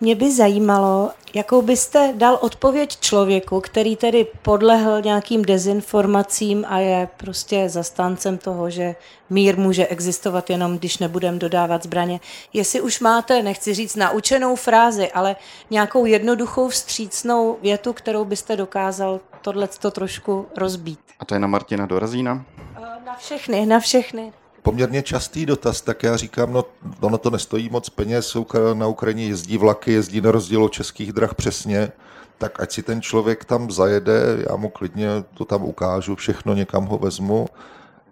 Mě 0.00 0.14
by 0.14 0.32
zajímalo, 0.32 1.10
jakou 1.34 1.62
byste 1.62 2.12
dal 2.16 2.38
odpověď 2.40 3.00
člověku, 3.00 3.60
který 3.60 3.96
tedy 3.96 4.26
podlehl 4.42 5.02
nějakým 5.02 5.44
dezinformacím 5.44 6.64
a 6.68 6.78
je 6.78 7.08
prostě 7.16 7.68
zastáncem 7.68 8.38
toho, 8.38 8.70
že 8.70 8.94
mír 9.30 9.58
může 9.58 9.86
existovat 9.86 10.50
jenom, 10.50 10.78
když 10.78 10.98
nebudeme 10.98 11.38
dodávat 11.38 11.82
zbraně. 11.82 12.20
Jestli 12.52 12.80
už 12.80 13.00
máte, 13.00 13.42
nechci 13.42 13.74
říct 13.74 13.96
naučenou 13.96 14.56
frázi, 14.56 15.12
ale 15.12 15.36
nějakou 15.70 16.04
jednoduchou 16.04 16.68
vstřícnou 16.68 17.58
větu, 17.62 17.92
kterou 17.92 18.24
byste 18.24 18.56
dokázal 18.56 19.20
tohle 19.40 19.68
to 19.68 19.90
trošku 19.90 20.46
rozbít. 20.56 21.00
A 21.18 21.24
to 21.24 21.34
je 21.34 21.40
na 21.40 21.46
Martina 21.46 21.86
Dorazína? 21.86 22.44
Na 23.06 23.14
všechny, 23.16 23.66
na 23.66 23.80
všechny 23.80 24.32
poměrně 24.62 25.02
častý 25.02 25.46
dotaz, 25.46 25.80
tak 25.80 26.02
já 26.02 26.16
říkám, 26.16 26.52
no 26.52 26.64
ono 27.00 27.18
to 27.18 27.30
nestojí 27.30 27.68
moc 27.68 27.88
peněz, 27.88 28.36
na 28.74 28.86
Ukrajině 28.86 29.26
jezdí 29.26 29.58
vlaky, 29.58 29.92
jezdí 29.92 30.20
na 30.20 30.30
rozdíl 30.30 30.64
od 30.64 30.72
českých 30.72 31.12
drah 31.12 31.34
přesně, 31.34 31.92
tak 32.38 32.60
ať 32.60 32.72
si 32.72 32.82
ten 32.82 33.02
člověk 33.02 33.44
tam 33.44 33.70
zajede, 33.70 34.44
já 34.50 34.56
mu 34.56 34.68
klidně 34.68 35.08
to 35.34 35.44
tam 35.44 35.64
ukážu, 35.64 36.16
všechno 36.16 36.54
někam 36.54 36.86
ho 36.86 36.98
vezmu 36.98 37.46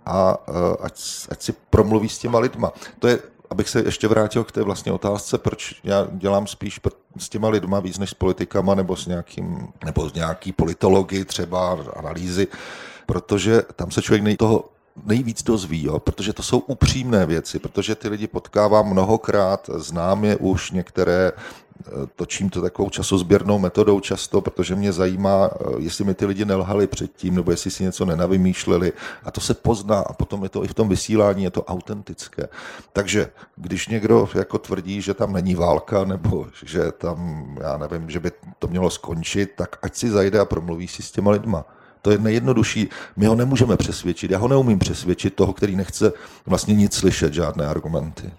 a 0.06 0.36
e, 0.48 0.76
ať, 0.80 1.00
ať 1.30 1.42
si 1.42 1.54
promluví 1.70 2.08
s 2.08 2.18
těma 2.18 2.38
lidma. 2.38 2.72
To 2.98 3.08
je, 3.08 3.18
abych 3.50 3.68
se 3.68 3.80
ještě 3.80 4.08
vrátil 4.08 4.44
k 4.44 4.52
té 4.52 4.62
vlastně 4.62 4.92
otázce, 4.92 5.38
proč 5.38 5.80
já 5.84 6.06
dělám 6.12 6.46
spíš 6.46 6.80
s 7.18 7.28
těma 7.28 7.48
lidma 7.48 7.80
víc 7.80 7.98
než 7.98 8.10
s 8.10 8.14
politikama 8.14 8.74
nebo 8.74 8.96
s 8.96 9.06
nějakým, 9.06 9.68
nebo 9.84 10.10
s 10.10 10.14
nějaký 10.14 10.52
politology 10.52 11.24
třeba, 11.24 11.78
analýzy, 11.96 12.46
protože 13.06 13.62
tam 13.76 13.90
se 13.90 14.02
člověk 14.02 14.22
nej 14.22 14.36
toho 14.36 14.64
nejvíc 15.04 15.42
dozví, 15.42 15.84
jo? 15.84 15.98
protože 15.98 16.32
to 16.32 16.42
jsou 16.42 16.58
upřímné 16.58 17.26
věci, 17.26 17.58
protože 17.58 17.94
ty 17.94 18.08
lidi 18.08 18.26
potkávám 18.26 18.90
mnohokrát, 18.90 19.70
znám 19.74 20.24
je 20.24 20.36
už 20.36 20.70
některé, 20.70 21.32
eh, 21.32 21.90
točím 22.16 22.50
to 22.50 22.62
takovou 22.62 22.90
časozběrnou 22.90 23.58
metodou 23.58 24.00
často, 24.00 24.40
protože 24.40 24.74
mě 24.74 24.92
zajímá, 24.92 25.50
eh, 25.52 25.64
jestli 25.78 26.04
mi 26.04 26.14
ty 26.14 26.26
lidi 26.26 26.44
nelhali 26.44 26.86
předtím, 26.86 27.34
nebo 27.34 27.50
jestli 27.50 27.70
si 27.70 27.82
něco 27.84 28.04
nenavymýšleli. 28.04 28.92
A 29.24 29.30
to 29.30 29.40
se 29.40 29.54
pozná 29.54 29.98
a 29.98 30.12
potom 30.12 30.42
je 30.42 30.48
to 30.48 30.64
i 30.64 30.68
v 30.68 30.74
tom 30.74 30.88
vysílání, 30.88 31.44
je 31.44 31.50
to 31.50 31.64
autentické. 31.64 32.48
Takže 32.92 33.30
když 33.56 33.88
někdo 33.88 34.28
jako 34.34 34.58
tvrdí, 34.58 35.02
že 35.02 35.14
tam 35.14 35.32
není 35.32 35.54
válka, 35.54 36.04
nebo 36.04 36.46
že 36.64 36.92
tam, 36.92 37.46
já 37.60 37.78
nevím, 37.78 38.10
že 38.10 38.20
by 38.20 38.30
to 38.58 38.68
mělo 38.68 38.90
skončit, 38.90 39.50
tak 39.56 39.78
ať 39.82 39.94
si 39.94 40.10
zajde 40.10 40.40
a 40.40 40.44
promluví 40.44 40.88
si 40.88 41.02
s 41.02 41.10
těma 41.10 41.30
lidma. 41.30 41.77
To 42.02 42.10
je 42.10 42.18
nejjednodušší. 42.18 42.88
My 43.16 43.26
ho 43.26 43.34
nemůžeme 43.34 43.76
přesvědčit. 43.76 44.30
Já 44.30 44.38
ho 44.38 44.48
neumím 44.48 44.78
přesvědčit, 44.78 45.34
toho, 45.34 45.52
který 45.52 45.76
nechce 45.76 46.12
vlastně 46.46 46.74
nic 46.74 46.94
slyšet, 46.94 47.34
žádné 47.34 47.66
argumenty. 47.66 48.30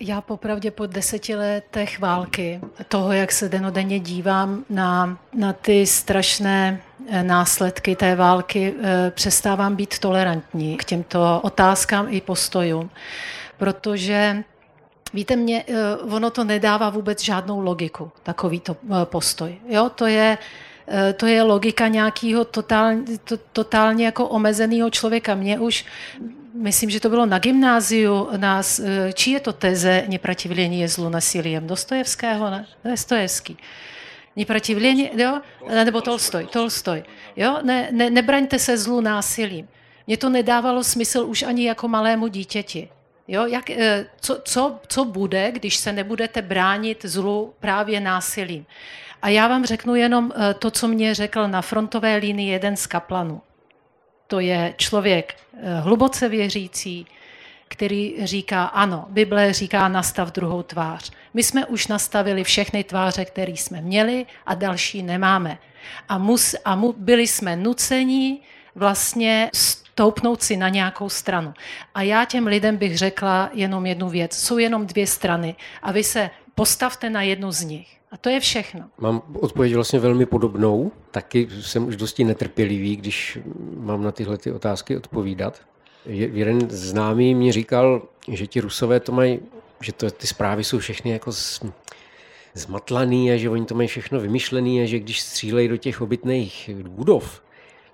Já 0.00 0.20
popravdě 0.20 0.70
po 0.70 0.86
deseti 0.86 1.34
letech 1.34 2.00
války, 2.00 2.60
toho, 2.88 3.12
jak 3.12 3.32
se 3.32 3.48
denodenně 3.48 4.00
dívám 4.00 4.64
na, 4.70 5.18
na 5.34 5.52
ty 5.52 5.86
strašné 5.86 6.80
eh, 7.08 7.22
následky 7.22 7.96
té 7.96 8.16
války, 8.16 8.74
eh, 8.82 9.10
přestávám 9.10 9.76
být 9.76 9.98
tolerantní 9.98 10.76
k 10.76 10.84
těmto 10.84 11.40
otázkám 11.42 12.06
i 12.10 12.20
postojům, 12.20 12.90
protože 13.58 14.44
Víte, 15.14 15.36
mě, 15.36 15.64
eh, 15.68 15.96
ono 15.96 16.30
to 16.30 16.44
nedává 16.44 16.90
vůbec 16.90 17.22
žádnou 17.22 17.60
logiku, 17.60 18.12
takovýto 18.22 18.76
postoj. 19.04 19.54
Jo, 19.68 19.90
to 19.94 20.06
je, 20.06 20.38
to 21.16 21.26
je 21.26 21.42
logika 21.42 21.88
nějakého 21.88 22.44
totál, 22.44 22.92
to, 23.24 23.36
totálně 23.36 24.04
jako 24.04 24.28
omezeného 24.28 24.90
člověka. 24.90 25.34
Mě 25.34 25.58
už, 25.58 25.84
myslím, 26.54 26.90
že 26.90 27.00
to 27.00 27.08
bylo 27.08 27.26
na 27.26 27.38
gymnáziu, 27.38 28.28
nás, 28.36 28.78
eh, 28.78 29.12
či 29.12 29.30
je 29.30 29.40
to 29.40 29.52
teze 29.52 30.04
neprotivlení 30.08 30.80
je 30.80 30.88
zlu 30.88 31.08
nasilím? 31.08 31.66
Dostojevského? 31.66 32.50
Ne? 32.50 32.66
Dostojevský. 32.84 33.56
Neprotivlení, 34.36 35.10
jo? 35.16 35.40
Nebo 35.84 36.00
Tolstoj, 36.00 36.46
Tolstoj. 36.46 37.02
Jo? 37.36 37.58
Ne, 37.62 37.88
ne, 37.90 38.10
nebraňte 38.10 38.58
se 38.58 38.78
zlu 38.78 39.00
násilím. 39.00 39.68
Mně 40.06 40.16
to 40.16 40.28
nedávalo 40.28 40.84
smysl 40.84 41.24
už 41.28 41.42
ani 41.42 41.66
jako 41.66 41.88
malému 41.88 42.28
dítěti. 42.28 42.88
Jo, 43.28 43.46
jak, 43.46 43.70
eh, 43.70 44.06
co, 44.20 44.40
co, 44.44 44.78
co 44.88 45.04
bude, 45.04 45.52
když 45.52 45.76
se 45.76 45.92
nebudete 45.92 46.42
bránit 46.42 47.04
zlu 47.04 47.54
právě 47.60 48.00
násilím? 48.00 48.66
A 49.22 49.28
já 49.28 49.48
vám 49.48 49.66
řeknu 49.66 49.94
jenom 49.94 50.32
eh, 50.34 50.54
to, 50.54 50.70
co 50.70 50.88
mě 50.88 51.14
řekl 51.14 51.48
na 51.48 51.62
frontové 51.62 52.16
linii 52.16 52.50
jeden 52.50 52.76
z 52.76 52.86
kaplanů. 52.86 53.40
To 54.26 54.40
je 54.40 54.74
člověk 54.76 55.34
eh, 55.54 55.80
hluboce 55.80 56.28
věřící, 56.28 57.06
který 57.68 58.14
říká, 58.26 58.64
ano, 58.64 59.06
Bible 59.08 59.52
říká 59.52 59.88
nastav 59.88 60.32
druhou 60.32 60.62
tvář. 60.62 61.10
My 61.34 61.42
jsme 61.42 61.66
už 61.66 61.86
nastavili 61.86 62.44
všechny 62.44 62.84
tváře, 62.84 63.24
které 63.24 63.52
jsme 63.52 63.80
měli 63.80 64.26
a 64.46 64.54
další 64.54 65.02
nemáme. 65.02 65.58
A, 66.08 66.18
mus, 66.18 66.54
a 66.64 66.76
mu, 66.76 66.92
byli 66.92 67.26
jsme 67.26 67.56
nuceni 67.56 68.40
vlastně 68.74 69.50
stoupnout 69.52 70.42
si 70.42 70.56
na 70.56 70.68
nějakou 70.68 71.08
stranu. 71.08 71.54
A 71.94 72.02
já 72.02 72.24
těm 72.24 72.46
lidem 72.46 72.76
bych 72.76 72.98
řekla 72.98 73.50
jenom 73.52 73.86
jednu 73.86 74.08
věc. 74.08 74.38
Jsou 74.38 74.58
jenom 74.58 74.86
dvě 74.86 75.06
strany 75.06 75.54
a 75.82 75.92
vy 75.92 76.04
se 76.04 76.30
postavte 76.54 77.10
na 77.10 77.22
jednu 77.22 77.52
z 77.52 77.62
nich. 77.62 77.88
A 78.12 78.16
to 78.16 78.28
je 78.28 78.40
všechno. 78.40 78.84
Mám 78.98 79.22
odpověď 79.40 79.74
vlastně 79.74 79.98
velmi 79.98 80.26
podobnou. 80.26 80.92
Taky 81.10 81.48
jsem 81.60 81.86
už 81.88 81.96
dosti 81.96 82.24
netrpělivý, 82.24 82.96
když 82.96 83.38
mám 83.76 84.02
na 84.02 84.12
tyhle 84.12 84.38
ty 84.38 84.52
otázky 84.52 84.96
odpovídat. 84.96 85.60
Jeden 86.06 86.70
známý 86.70 87.34
mi 87.34 87.52
říkal, 87.52 88.02
že 88.28 88.46
ti 88.46 88.60
rusové 88.60 89.00
to 89.00 89.12
mají, 89.12 89.40
že 89.80 89.92
to, 89.92 90.10
ty 90.10 90.26
zprávy 90.26 90.64
jsou 90.64 90.78
všechny 90.78 91.10
jako 91.10 91.32
z, 91.32 91.60
zmatlaný 92.54 93.32
a 93.32 93.36
že 93.36 93.50
oni 93.50 93.66
to 93.66 93.74
mají 93.74 93.88
všechno 93.88 94.20
vymyšlený 94.20 94.82
a 94.82 94.86
že 94.86 94.98
když 94.98 95.20
střílejí 95.20 95.68
do 95.68 95.76
těch 95.76 96.00
obytných 96.00 96.70
budov, 96.88 97.42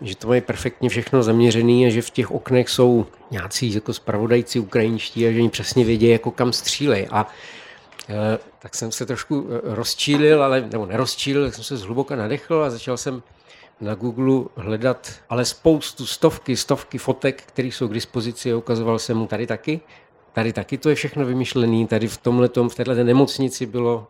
že 0.00 0.16
to 0.16 0.28
mají 0.28 0.40
perfektně 0.40 0.88
všechno 0.88 1.22
zaměřený 1.22 1.86
a 1.86 1.90
že 1.90 2.02
v 2.02 2.10
těch 2.10 2.30
oknech 2.30 2.68
jsou 2.68 3.06
nějací 3.30 3.74
jako 3.74 3.92
spravodajci 3.92 4.58
ukrajinští 4.58 5.26
a 5.26 5.32
že 5.32 5.38
oni 5.38 5.48
přesně 5.48 5.84
vědí, 5.84 6.08
jako 6.08 6.30
kam 6.30 6.52
střílejí. 6.52 7.06
A 7.10 7.26
tak 8.58 8.74
jsem 8.74 8.92
se 8.92 9.06
trošku 9.06 9.48
e, 9.50 9.74
rozčílil, 9.74 10.42
ale, 10.42 10.68
nebo 10.72 10.86
nerozčílil, 10.86 11.44
tak 11.44 11.54
jsem 11.54 11.64
se 11.64 11.76
zhluboka 11.76 12.16
nadechl 12.16 12.62
a 12.62 12.70
začal 12.70 12.96
jsem 12.96 13.22
na 13.80 13.94
Google 13.94 14.44
hledat 14.56 15.10
ale 15.28 15.44
spoustu, 15.44 16.06
stovky, 16.06 16.56
stovky 16.56 16.98
fotek, 16.98 17.42
které 17.42 17.68
jsou 17.68 17.88
k 17.88 17.94
dispozici 17.94 18.52
a 18.52 18.56
ukazoval 18.56 18.98
jsem 18.98 19.16
mu 19.16 19.26
tady 19.26 19.46
taky. 19.46 19.80
Tady 20.32 20.52
taky 20.52 20.78
to 20.78 20.88
je 20.88 20.94
všechno 20.94 21.26
vymyšlené, 21.26 21.86
tady 21.86 22.08
v 22.08 22.18
tomhle, 22.18 22.48
v 22.68 22.74
této 22.74 22.94
nemocnici 22.94 23.66
bylo 23.66 24.06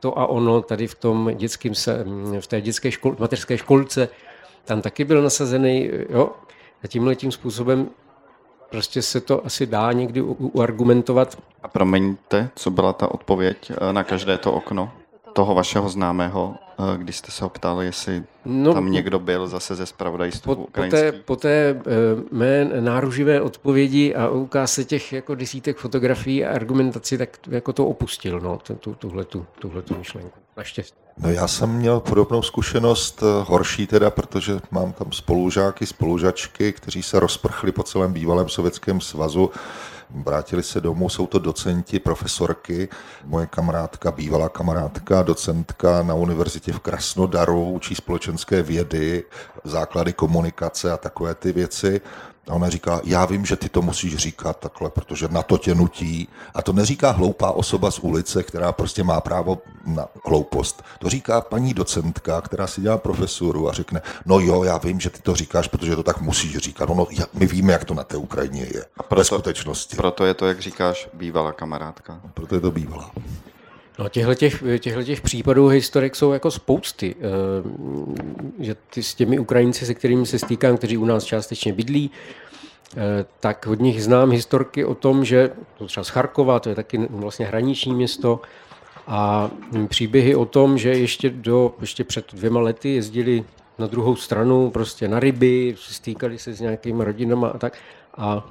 to 0.00 0.18
a 0.18 0.26
ono, 0.26 0.62
tady 0.62 0.86
v 0.86 0.94
tom 0.94 1.30
dětském, 1.34 1.72
v 2.40 2.46
té 2.46 2.60
dětské 2.60 2.90
škol, 2.90 3.16
mateřské 3.18 3.58
školce 3.58 4.08
tam 4.64 4.82
taky 4.82 5.04
byl 5.04 5.22
nasazený, 5.22 5.90
jo, 6.10 6.30
a 6.84 6.86
tímhle 6.86 7.14
tím 7.14 7.32
způsobem 7.32 7.88
prostě 8.70 9.02
se 9.02 9.20
to 9.20 9.46
asi 9.46 9.66
dá 9.66 9.92
někdy 9.92 10.22
uargumentovat. 10.22 11.38
A 11.62 11.68
promiňte, 11.68 12.50
co 12.54 12.70
byla 12.70 12.92
ta 12.92 13.14
odpověď 13.14 13.70
eh, 13.70 13.92
na 13.92 14.04
každé 14.04 14.38
to 14.38 14.52
okno? 14.52 14.92
toho 15.38 15.54
vašeho 15.54 15.88
známého, 15.88 16.54
eh, 16.54 16.98
když 16.98 17.16
jste 17.16 17.30
se 17.30 17.44
ho 17.44 17.50
ptali, 17.50 17.86
jestli 17.86 18.22
No, 18.44 18.74
tam 18.74 18.92
někdo 18.92 19.18
byl 19.18 19.48
zase 19.48 19.74
ze 19.74 19.86
spravodajství 19.86 20.54
po, 20.54 20.66
po 20.72 20.82
té, 20.90 21.12
po 21.12 21.36
té 21.36 21.70
eh, 21.70 21.80
mé 22.30 22.64
náruživé 22.64 23.40
odpovědi 23.40 24.14
a 24.14 24.28
ukáze 24.28 24.84
těch 24.84 25.12
jako 25.12 25.34
desítek 25.34 25.76
fotografií 25.76 26.44
a 26.44 26.54
argumentací, 26.54 27.18
tak 27.18 27.38
jako 27.50 27.72
to 27.72 27.86
opustil, 27.86 28.40
no, 28.40 28.58
tu, 28.80 28.94
tuhletu, 28.94 29.46
tuhletu 29.58 29.98
myšlenku. 29.98 30.38
Naštěstí. 30.56 31.07
No 31.20 31.30
já 31.30 31.48
jsem 31.48 31.70
měl 31.70 32.00
podobnou 32.00 32.42
zkušenost, 32.42 33.22
eh, 33.22 33.44
horší 33.46 33.86
teda, 33.86 34.10
protože 34.10 34.60
mám 34.70 34.92
tam 34.92 35.12
spolužáky, 35.12 35.86
spolužačky, 35.86 36.72
kteří 36.72 37.02
se 37.02 37.20
rozprchli 37.20 37.72
po 37.72 37.82
celém 37.82 38.12
bývalém 38.12 38.48
sovětském 38.48 39.00
svazu, 39.00 39.50
vrátili 40.10 40.62
se 40.62 40.80
domů, 40.80 41.08
jsou 41.08 41.26
to 41.26 41.38
docenti, 41.38 41.98
profesorky, 41.98 42.88
moje 43.24 43.46
kamarádka, 43.46 44.10
bývalá 44.10 44.48
kamarádka, 44.48 45.22
docentka 45.22 46.02
na 46.02 46.14
univerzitě 46.14 46.72
v 46.72 46.80
Krasnodaru, 46.80 47.70
učí 47.70 47.94
společenské 47.94 48.62
vědy, 48.62 49.24
základy 49.64 50.12
komunikace 50.12 50.92
a 50.92 50.96
takové 50.96 51.34
ty 51.34 51.52
věci. 51.52 52.00
A 52.48 52.54
ona 52.54 52.68
říká, 52.68 53.00
já 53.04 53.24
vím, 53.24 53.46
že 53.46 53.56
ty 53.56 53.68
to 53.68 53.82
musíš 53.82 54.16
říkat 54.16 54.58
takhle, 54.60 54.90
protože 54.90 55.28
na 55.28 55.42
to 55.42 55.58
tě 55.58 55.74
nutí. 55.74 56.28
A 56.54 56.62
to 56.62 56.72
neříká 56.72 57.10
hloupá 57.10 57.50
osoba 57.50 57.90
z 57.90 57.98
ulice, 57.98 58.42
která 58.42 58.72
prostě 58.72 59.04
má 59.04 59.20
právo 59.20 59.58
na 59.86 60.06
hloupost. 60.24 60.84
To 60.98 61.08
říká 61.08 61.40
paní 61.40 61.74
docentka, 61.74 62.40
která 62.40 62.66
si 62.66 62.80
dělá 62.80 62.98
profesoru 62.98 63.68
a 63.68 63.72
řekne, 63.72 64.02
no 64.26 64.40
jo, 64.40 64.64
já 64.64 64.78
vím, 64.78 65.00
že 65.00 65.10
ty 65.10 65.22
to 65.22 65.34
říkáš, 65.34 65.68
protože 65.68 65.96
to 65.96 66.02
tak 66.02 66.20
musíš 66.20 66.56
říkat. 66.56 66.88
No, 66.88 66.94
no 66.94 67.06
my 67.32 67.46
víme, 67.46 67.72
jak 67.72 67.84
to 67.84 67.94
na 67.94 68.04
té 68.04 68.16
Ukrajině 68.16 68.62
je. 68.74 68.84
A 68.96 69.02
proto, 69.02 69.20
ve 69.20 69.24
skutečnosti. 69.24 69.96
Proto 69.96 70.24
je 70.24 70.34
to, 70.34 70.46
jak 70.46 70.60
říkáš, 70.60 71.08
bývalá 71.14 71.52
kamarádka. 71.52 72.20
Proto 72.34 72.54
je 72.54 72.60
to 72.60 72.70
bývalá. 72.70 73.10
No, 73.98 74.08
těchto 74.08 74.34
těch, 74.34 74.62
těch 75.04 75.20
případů 75.20 75.66
historik 75.66 76.16
jsou 76.16 76.32
jako 76.32 76.50
spousty. 76.50 77.14
Eh, 77.18 78.64
že 78.64 78.74
ty 78.74 79.02
s 79.02 79.14
těmi 79.14 79.38
Ukrajinci, 79.38 79.86
se 79.86 79.94
kterými 79.94 80.26
se 80.26 80.38
stýkám, 80.38 80.76
kteří 80.76 80.96
u 80.96 81.04
nás 81.04 81.24
částečně 81.24 81.72
bydlí, 81.72 82.10
eh, 82.96 83.24
tak 83.40 83.66
od 83.66 83.80
nich 83.80 84.04
znám 84.04 84.30
historky 84.30 84.84
o 84.84 84.94
tom, 84.94 85.24
že 85.24 85.50
to 85.78 85.86
třeba 85.86 86.04
z 86.04 86.08
Charkova, 86.08 86.60
to 86.60 86.68
je 86.68 86.74
taky 86.74 86.98
vlastně 87.10 87.46
hraniční 87.46 87.94
město, 87.94 88.40
a 89.06 89.50
příběhy 89.88 90.34
o 90.34 90.44
tom, 90.44 90.78
že 90.78 90.88
ještě, 90.88 91.30
do, 91.30 91.74
ještě 91.80 92.04
před 92.04 92.34
dvěma 92.34 92.60
lety 92.60 92.94
jezdili 92.94 93.44
na 93.78 93.86
druhou 93.86 94.16
stranu 94.16 94.70
prostě 94.70 95.08
na 95.08 95.20
ryby, 95.20 95.74
stýkali 95.78 96.38
se 96.38 96.52
s 96.52 96.60
nějakými 96.60 97.04
rodinama 97.04 97.48
a 97.48 97.58
tak. 97.58 97.78
A 98.16 98.46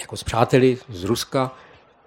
jako 0.00 0.16
s 0.16 0.24
přáteli 0.24 0.78
z 0.88 1.04
Ruska 1.04 1.52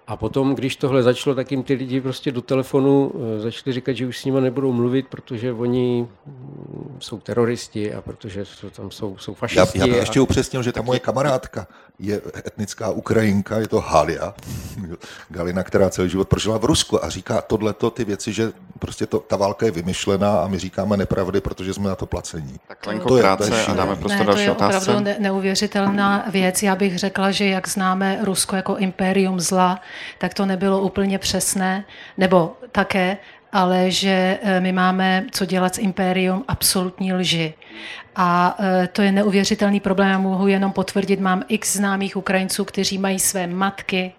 a 0.06 0.16
potom, 0.16 0.54
když 0.54 0.76
tohle 0.76 1.02
začalo, 1.02 1.36
tak 1.36 1.50
jim 1.50 1.62
ty 1.62 1.74
lidi 1.74 2.00
prostě 2.00 2.32
do 2.32 2.42
telefonu 2.42 3.12
eh, 3.14 3.40
začali 3.40 3.72
říkat, 3.72 3.92
že 3.92 4.06
už 4.06 4.18
s 4.18 4.24
nimi 4.24 4.40
nebudou 4.40 4.72
mluvit, 4.72 5.06
protože 5.08 5.52
oni 5.52 6.08
mm, 6.26 6.96
jsou 7.00 7.18
teroristi 7.20 7.94
a 7.94 8.00
protože 8.00 8.44
tam 8.76 8.90
jsou, 8.90 9.16
jsou 9.18 9.34
fašisti. 9.34 9.78
Já, 9.78 9.86
já 9.86 9.92
bych 9.92 10.00
ještě 10.00 10.20
upřesnil, 10.20 10.62
že 10.62 10.72
ta 10.72 10.82
moje 10.82 11.00
kamarádka 11.00 11.66
je 11.98 12.20
etnická 12.46 12.90
Ukrajinka, 12.90 13.58
je 13.58 13.68
to 13.68 13.80
Halia, 13.80 14.34
Galina, 15.28 15.62
která 15.62 15.90
celý 15.90 16.08
život 16.08 16.28
prožila 16.28 16.58
v 16.58 16.64
Rusku 16.64 17.04
a 17.04 17.08
říká 17.08 17.40
tohleto 17.40 17.90
ty 17.90 18.04
věci, 18.04 18.32
že 18.32 18.52
prostě 18.78 19.06
to, 19.06 19.18
ta 19.18 19.36
válka 19.36 19.66
je 19.66 19.72
vymyšlená 19.72 20.38
a 20.38 20.48
my 20.48 20.58
říkáme 20.58 20.96
nepravdy, 20.96 21.40
protože 21.40 21.74
jsme 21.74 21.88
na 21.88 21.94
to 21.94 22.06
placení. 22.06 22.56
Tak 22.68 22.86
Lenko, 22.86 23.08
to 23.08 23.18
krátce 23.18 23.54
je, 23.56 23.66
a 23.66 23.74
dáme 23.74 23.96
prostě 23.96 24.18
ne, 24.18 24.24
další 24.24 24.38
to 24.38 24.44
je 24.44 24.50
otázce. 24.50 24.78
opravdu 24.78 25.04
ne- 25.04 25.16
neuvěřitelná 25.18 26.24
věc. 26.30 26.62
Já 26.62 26.76
bych 26.76 26.98
řekla, 26.98 27.30
že 27.30 27.46
jak 27.46 27.68
známe 27.68 28.18
Rusko 28.22 28.56
jako 28.56 28.76
impérium 28.76 29.40
zla, 29.40 29.80
tak 30.18 30.34
to 30.34 30.46
nebylo 30.46 30.80
úplně 30.80 31.18
přesné, 31.18 31.84
nebo 32.18 32.56
také, 32.72 33.16
ale 33.52 33.90
že 33.90 34.38
eh, 34.42 34.60
my 34.60 34.72
máme 34.72 35.24
co 35.30 35.44
dělat 35.44 35.74
s 35.74 35.78
impérium 35.78 36.44
absolutní 36.48 37.12
lži. 37.12 37.54
A 38.16 38.56
eh, 38.60 38.86
to 38.92 39.02
je 39.02 39.12
neuvěřitelný 39.12 39.80
problém. 39.80 40.08
Já 40.10 40.18
mohu 40.18 40.46
jenom 40.46 40.72
potvrdit, 40.72 41.20
mám 41.20 41.42
x 41.48 41.76
známých 41.76 42.16
Ukrajinců, 42.16 42.64
kteří 42.64 42.98
mají 42.98 43.18
své 43.18 43.46
matky, 43.46 44.12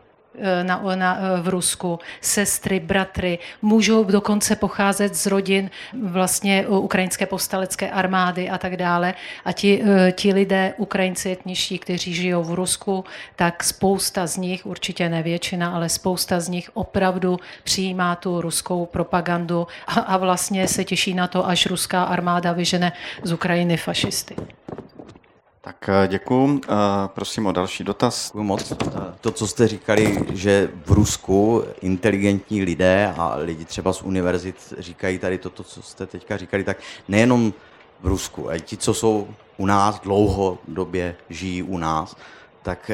na, 0.64 0.82
na, 0.96 1.18
eh, 1.18 1.42
v 1.42 1.48
Rusku, 1.48 2.00
sestry, 2.22 2.80
bratry, 2.80 3.40
můžou 3.62 4.04
dokonce 4.04 4.56
pocházet 4.56 5.16
z 5.16 5.26
rodin 5.26 5.70
vlastně 6.04 6.68
ukrajinské 6.68 7.26
povstalecké 7.26 7.92
armády 7.92 8.50
a 8.50 8.58
tak 8.58 8.78
dále. 8.78 9.14
A 9.46 9.52
ti, 9.52 9.84
eh, 9.84 10.12
ti 10.12 10.34
lidé, 10.34 10.74
Ukrajinci 10.78 11.32
etničtí, 11.32 11.80
kteří 11.80 12.14
žijou 12.14 12.44
v 12.44 12.54
Rusku, 12.54 13.06
tak 13.36 13.64
spousta 13.64 14.28
z 14.28 14.38
nich, 14.38 14.66
určitě 14.66 15.10
ne 15.10 15.24
většina, 15.24 15.76
ale 15.76 15.90
spousta 15.90 16.40
z 16.40 16.50
nich 16.50 16.70
opravdu 16.74 17.40
přijímá 17.64 18.16
tu 18.16 18.42
ruskou 18.42 18.86
propagandu 18.86 19.68
a, 19.88 19.94
a 19.94 20.18
vlastně 20.18 20.68
se 20.68 20.84
těší 20.84 21.14
na 21.14 21.28
to, 21.28 21.48
až 21.48 21.66
ruská 21.66 22.04
armáda 22.04 22.52
vyžene 22.52 22.92
z 23.24 23.32
Ukrajiny 23.34 23.78
fašisty. 23.78 24.36
Tak 25.66 25.90
eh, 25.90 26.08
děkuji. 26.08 26.62
Eh, 26.64 26.72
prosím 27.08 27.46
o 27.46 27.52
další 27.52 27.84
dotaz. 27.84 28.28
Děkuji 28.28 28.44
moc. 28.44 28.72
Eh, 28.72 28.76
to, 29.22 29.32
co 29.32 29.48
jste 29.48 29.68
říkali, 29.68 30.26
že 30.34 30.70
v 30.86 30.92
Rusku 30.92 31.64
inteligentní 31.82 32.64
lidé 32.64 33.14
a 33.18 33.36
lidi 33.36 33.66
třeba 33.66 33.94
z 33.94 34.02
univerzit 34.02 34.74
říkají 34.78 35.20
tady 35.20 35.38
toto, 35.38 35.64
co 35.64 35.82
jste 35.82 36.06
teďka 36.06 36.38
říkali, 36.38 36.64
tak 36.64 36.78
nejenom 37.08 37.54
v 38.02 38.08
Rusku, 38.08 38.50
ale 38.50 38.60
ti, 38.60 38.78
co 38.78 38.94
jsou 38.94 39.28
u 39.58 39.66
nás 39.66 40.00
dlouhodobě 40.00 41.16
žijí 41.30 41.64
u 41.64 41.78
nás, 41.78 42.16
tak 42.62 42.92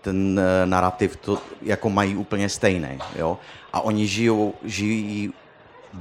ten 0.00 0.40
narrativ 0.64 1.16
to 1.16 1.38
jako 1.62 1.90
mají 1.90 2.16
úplně 2.16 2.48
stejný. 2.48 2.98
Jo? 3.16 3.38
A 3.72 3.80
oni 3.80 4.06
žijou, 4.06 4.54
žijí 4.64 5.32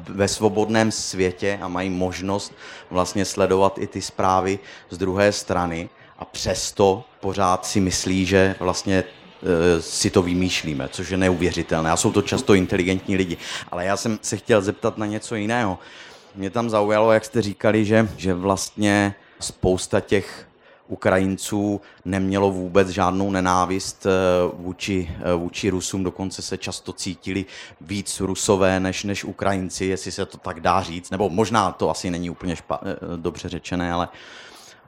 ve 0.09 0.27
svobodném 0.27 0.91
světě 0.91 1.59
a 1.61 1.67
mají 1.67 1.89
možnost 1.89 2.53
vlastně 2.89 3.25
sledovat 3.25 3.77
i 3.77 3.87
ty 3.87 4.01
zprávy 4.01 4.59
z 4.89 4.97
druhé 4.97 5.31
strany 5.31 5.89
a 6.19 6.25
přesto 6.25 7.03
pořád 7.19 7.65
si 7.65 7.79
myslí, 7.79 8.25
že 8.25 8.55
vlastně 8.59 9.03
e, 9.03 9.81
si 9.81 10.09
to 10.09 10.21
vymýšlíme, 10.21 10.89
což 10.89 11.09
je 11.09 11.17
neuvěřitelné. 11.17 11.91
A 11.91 11.97
jsou 11.97 12.11
to 12.11 12.21
často 12.21 12.53
inteligentní 12.53 13.17
lidi. 13.17 13.37
Ale 13.71 13.85
já 13.85 13.97
jsem 13.97 14.19
se 14.21 14.37
chtěl 14.37 14.61
zeptat 14.61 14.97
na 14.97 15.05
něco 15.05 15.35
jiného. 15.35 15.79
Mě 16.35 16.49
tam 16.49 16.69
zaujalo, 16.69 17.11
jak 17.11 17.25
jste 17.25 17.41
říkali, 17.41 17.85
že, 17.85 18.09
že 18.17 18.33
vlastně 18.33 19.15
spousta 19.39 19.99
těch 19.99 20.47
Ukrajinců 20.87 21.81
nemělo 22.05 22.51
vůbec 22.51 22.89
žádnou 22.89 23.31
nenávist 23.31 24.05
eh, 24.05 24.09
vůči, 24.53 25.11
eh, 25.19 25.33
vůči 25.33 25.69
Rusům, 25.69 26.03
dokonce 26.03 26.41
se 26.41 26.57
často 26.57 26.93
cítili 26.93 27.45
víc 27.81 28.19
Rusové 28.19 28.79
než, 28.79 29.03
než 29.03 29.23
Ukrajinci, 29.23 29.85
jestli 29.85 30.11
se 30.11 30.25
to 30.25 30.37
tak 30.37 30.59
dá 30.59 30.81
říct, 30.81 31.09
nebo 31.09 31.29
možná 31.29 31.71
to 31.71 31.89
asi 31.89 32.09
není 32.09 32.29
úplně 32.29 32.55
špa, 32.55 32.79
eh, 32.83 33.17
dobře 33.17 33.49
řečené, 33.49 33.93
ale 33.93 34.07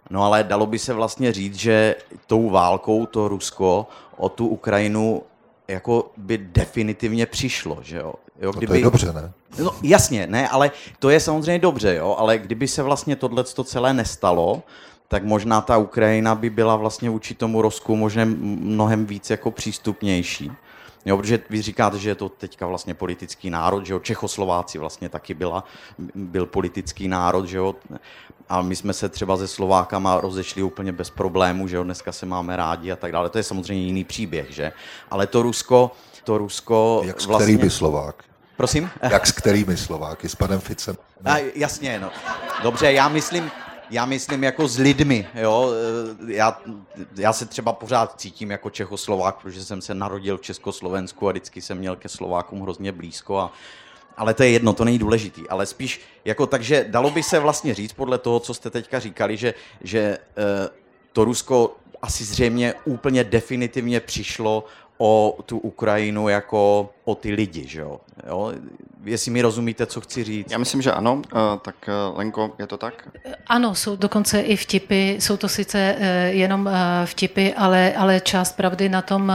No 0.10 0.24
ale 0.24 0.44
dalo 0.44 0.66
by 0.66 0.80
se 0.80 0.94
vlastně 0.94 1.34
říct, 1.34 1.56
že 1.56 1.96
tou 2.28 2.50
válkou 2.50 3.06
to 3.06 3.28
Rusko 3.28 3.88
o 4.18 4.30
tu 4.30 4.48
Ukrajinu 4.48 5.24
jako 5.68 6.12
by 6.18 6.38
definitivně 6.38 7.26
přišlo, 7.26 7.78
že 7.82 7.98
jo? 7.98 8.14
jo 8.42 8.52
kdyby... 8.52 8.68
No 8.68 8.72
to 8.74 8.76
je 8.76 8.84
dobře, 8.84 9.14
ne? 9.14 9.32
No 9.64 9.72
jasně, 9.84 10.28
ne, 10.28 10.50
ale 10.50 10.72
to 11.00 11.10
je 11.10 11.20
samozřejmě 11.20 11.60
dobře, 11.60 11.96
jo, 11.96 12.16
ale 12.20 12.38
kdyby 12.38 12.68
se 12.68 12.84
vlastně 12.84 13.16
tohle 13.16 13.44
celé 13.44 13.94
nestalo, 13.94 14.64
tak 15.08 15.24
možná 15.24 15.62
ta 15.62 15.78
Ukrajina 15.78 16.36
by 16.36 16.50
byla 16.50 16.76
vlastně 16.76 17.10
vůči 17.10 17.36
tomu 17.36 17.62
Rusku 17.62 17.96
možná 17.96 18.26
mnohem 18.26 19.06
víc 19.06 19.30
jako 19.30 19.52
přístupnější. 19.52 20.52
Jo, 21.06 21.18
protože 21.18 21.40
vy 21.50 21.62
říkáte, 21.62 22.00
že 22.00 22.10
je 22.10 22.16
to 22.16 22.30
teďka 22.30 22.68
vlastně 22.68 22.94
politický 22.94 23.50
národ, 23.50 23.86
že 23.86 23.94
jo, 23.94 24.00
Čechoslováci 24.00 24.78
vlastně 24.78 25.10
taky 25.10 25.34
byla, 25.34 25.64
byl 26.16 26.46
politický 26.46 27.08
národ, 27.08 27.46
že 27.46 27.58
jo, 27.58 27.76
a 28.50 28.62
my 28.62 28.76
jsme 28.76 28.94
se 28.94 29.10
třeba 29.10 29.38
se 29.38 29.48
Slovákama 29.48 30.22
rozešli 30.22 30.64
úplně 30.64 30.92
bez 30.92 31.10
problémů, 31.10 31.68
že 31.68 31.76
jo, 31.76 31.84
dneska 31.84 32.12
se 32.12 32.26
máme 32.26 32.56
rádi 32.56 32.92
a 32.92 32.96
tak 32.96 33.12
dále, 33.12 33.30
to 33.30 33.38
je 33.38 33.44
samozřejmě 33.44 33.86
jiný 33.86 34.04
příběh, 34.04 34.52
že, 34.52 34.72
ale 35.12 35.28
to 35.28 35.42
Rusko, 35.42 35.92
to 36.24 36.38
Rusko 36.38 37.02
Jak 37.06 37.26
vlastně... 37.26 37.46
kterými 37.46 37.70
Slovák? 37.70 38.24
Prosím? 38.58 38.90
Jak 39.02 39.28
s 39.28 39.32
kterými 39.32 39.78
Slováky? 39.78 40.30
S 40.30 40.36
panem 40.36 40.60
Ficem? 40.60 40.98
A, 41.26 41.38
jasně, 41.56 42.00
no. 42.00 42.10
Dobře, 42.64 42.92
já 42.92 43.10
myslím, 43.10 43.52
já 43.90 44.06
myslím 44.06 44.44
jako 44.44 44.68
s 44.68 44.78
lidmi, 44.78 45.28
jo. 45.34 45.72
Já, 46.28 46.62
já 47.18 47.34
se 47.34 47.46
třeba 47.46 47.74
pořád 47.74 48.20
cítím 48.22 48.52
jako 48.52 48.70
Čechoslovák, 48.70 49.36
protože 49.42 49.66
jsem 49.66 49.82
se 49.82 49.94
narodil 49.94 50.38
v 50.38 50.42
Československu 50.42 51.28
a 51.28 51.32
vždycky 51.32 51.62
jsem 51.62 51.78
měl 51.78 51.96
ke 51.96 52.10
Slovákům 52.10 52.62
hrozně 52.62 52.92
blízko 52.92 53.40
a 53.40 53.54
ale 54.18 54.34
to 54.34 54.44
je 54.44 54.50
jedno, 54.50 54.74
to 54.74 54.86
není 54.86 55.00
důležitý, 55.00 55.50
ale 55.50 55.66
spíš 55.66 56.02
jako 56.26 56.48
takže 56.48 56.86
dalo 56.90 57.12
by 57.12 57.24
se 57.24 57.40
vlastně 57.40 57.74
říct 57.74 57.94
podle 57.94 58.18
toho, 58.18 58.40
co 58.40 58.54
jste 58.54 58.70
teďka 58.70 59.00
říkali, 59.00 59.38
že, 59.38 59.54
že 59.82 60.18
to 61.14 61.26
Rusko 61.26 61.76
asi 62.02 62.24
zřejmě 62.24 62.74
úplně 62.86 63.24
definitivně 63.24 64.00
přišlo 64.00 64.66
o 64.98 65.38
tu 65.46 65.58
Ukrajinu 65.58 66.30
jako 66.30 66.90
o 67.06 67.16
ty 67.16 67.32
lidi, 67.32 67.68
že 67.68 67.80
jo? 67.82 68.00
jo? 68.28 68.54
Jestli 69.04 69.32
mi 69.32 69.42
rozumíte, 69.42 69.86
co 69.86 70.02
chci 70.02 70.24
říct. 70.24 70.52
Já 70.52 70.58
myslím, 70.58 70.82
že 70.82 70.92
ano. 70.92 71.14
Uh, 71.14 71.22
tak 71.62 71.76
uh, 71.88 72.18
Lenko, 72.18 72.52
je 72.60 72.68
to 72.68 72.78
tak? 72.78 73.10
Ano, 73.48 73.76
jsou 73.76 73.96
dokonce 73.96 74.42
i 74.42 74.56
vtipy, 74.56 75.16
jsou 75.20 75.38
to 75.38 75.50
sice 75.50 75.96
jenom 76.28 76.70
vtipy, 77.06 77.54
ale, 77.54 77.94
ale 77.98 78.20
část 78.20 78.56
pravdy 78.56 78.90
na 78.90 79.02
tom, 79.02 79.34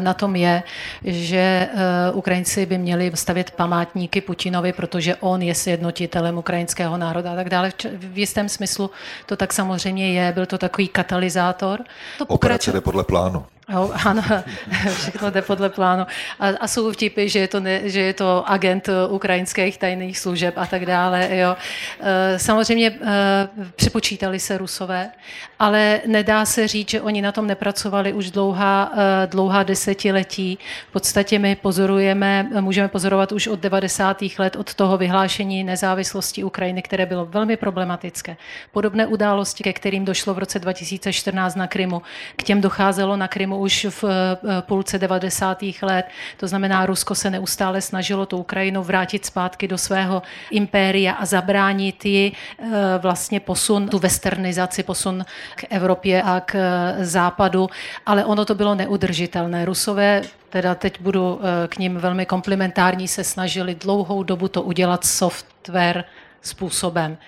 na 0.00 0.14
tom 0.14 0.36
je, 0.36 0.62
že 1.04 1.68
Ukrajinci 2.12 2.66
by 2.66 2.78
měli 2.78 3.12
stavět 3.14 3.50
památníky 3.50 4.20
Putinovi, 4.20 4.72
protože 4.72 5.16
on 5.16 5.42
je 5.42 5.54
sjednotitelem 5.54 6.38
ukrajinského 6.38 6.96
národa 6.96 7.32
a 7.32 7.36
tak 7.36 7.50
dále. 7.50 7.72
V 7.94 8.18
jistém 8.18 8.48
smyslu 8.48 8.90
to 9.26 9.36
tak 9.36 9.52
samozřejmě 9.52 10.12
je, 10.12 10.32
byl 10.32 10.46
to 10.46 10.58
takový 10.58 10.88
katalyzátor. 10.88 11.80
To 12.18 12.26
Operace 12.26 12.72
jde 12.72 12.80
podle 12.80 13.04
plánu. 13.04 13.44
Jo, 13.72 13.92
ano, 14.04 14.22
všechno 14.96 15.30
jde 15.30 15.42
podle 15.42 15.68
plánu. 15.68 16.06
A, 16.40 16.48
a 16.48 16.68
jsou 16.68 16.92
vtipy, 16.92 17.28
že 17.28 17.38
je, 17.38 17.48
to 17.48 17.60
ne, 17.60 17.90
že 17.90 18.00
je 18.00 18.12
to 18.12 18.50
agent 18.50 18.88
ukrajinských 19.08 19.78
tajných 19.78 20.18
služeb 20.18 20.54
a 20.56 20.66
tak 20.66 20.86
dále. 20.86 21.28
Jo. 21.30 21.56
E, 22.00 22.38
samozřejmě 22.38 22.86
e, 22.86 23.48
přepočítali 23.76 24.40
se 24.40 24.58
Rusové, 24.58 25.10
ale 25.58 26.00
nedá 26.06 26.44
se 26.44 26.68
říct, 26.68 26.90
že 26.90 27.00
oni 27.00 27.22
na 27.22 27.32
tom 27.32 27.46
nepracovali 27.46 28.12
už 28.12 28.30
dlouhá, 28.30 28.92
dlouhá 29.26 29.62
desetiletí. 29.62 30.58
V 30.88 30.92
podstatě 30.92 31.38
my 31.38 31.56
pozorujeme, 31.56 32.48
můžeme 32.60 32.88
pozorovat 32.88 33.32
už 33.32 33.46
od 33.46 33.60
90. 33.60 34.22
let, 34.38 34.56
od 34.56 34.74
toho 34.74 34.98
vyhlášení 34.98 35.64
nezávislosti 35.64 36.44
Ukrajiny, 36.44 36.82
které 36.82 37.06
bylo 37.06 37.26
velmi 37.26 37.56
problematické. 37.56 38.36
Podobné 38.72 39.06
události, 39.06 39.64
ke 39.64 39.72
kterým 39.72 40.04
došlo 40.04 40.34
v 40.34 40.38
roce 40.38 40.58
2014 40.58 41.54
na 41.54 41.66
Krymu, 41.66 42.02
k 42.36 42.42
těm 42.42 42.60
docházelo 42.60 43.16
na 43.16 43.28
Krymu 43.28 43.57
už 43.58 43.86
v 43.90 44.04
eh, 44.04 44.38
půlce 44.60 44.98
90. 44.98 45.62
let. 45.82 46.06
To 46.36 46.48
znamená, 46.48 46.86
Rusko 46.86 47.14
se 47.14 47.30
neustále 47.30 47.80
snažilo 47.80 48.26
tu 48.26 48.36
Ukrajinu 48.36 48.82
vrátit 48.82 49.26
zpátky 49.26 49.68
do 49.68 49.78
svého 49.78 50.22
impéria 50.50 51.12
a 51.12 51.26
zabránit 51.26 52.04
ji 52.04 52.32
eh, 52.32 52.66
vlastně 52.98 53.40
posun, 53.40 53.88
tu 53.88 53.98
westernizaci, 53.98 54.82
posun 54.82 55.24
k 55.56 55.64
Evropě 55.70 56.22
a 56.22 56.40
k 56.40 56.54
eh, 56.54 57.04
západu, 57.04 57.70
ale 58.06 58.24
ono 58.24 58.44
to 58.44 58.54
bylo 58.54 58.74
neudržitelné. 58.74 59.64
Rusové 59.64 60.22
teda 60.50 60.74
teď 60.74 61.00
budu 61.00 61.40
k 61.66 61.78
ním 61.78 61.96
velmi 61.96 62.26
komplementární, 62.26 63.08
se 63.08 63.24
snažili 63.24 63.74
dlouhou 63.74 64.22
dobu 64.22 64.48
to 64.48 64.62
udělat 64.62 65.04
software 65.04 66.04
způsobem. 66.42 67.18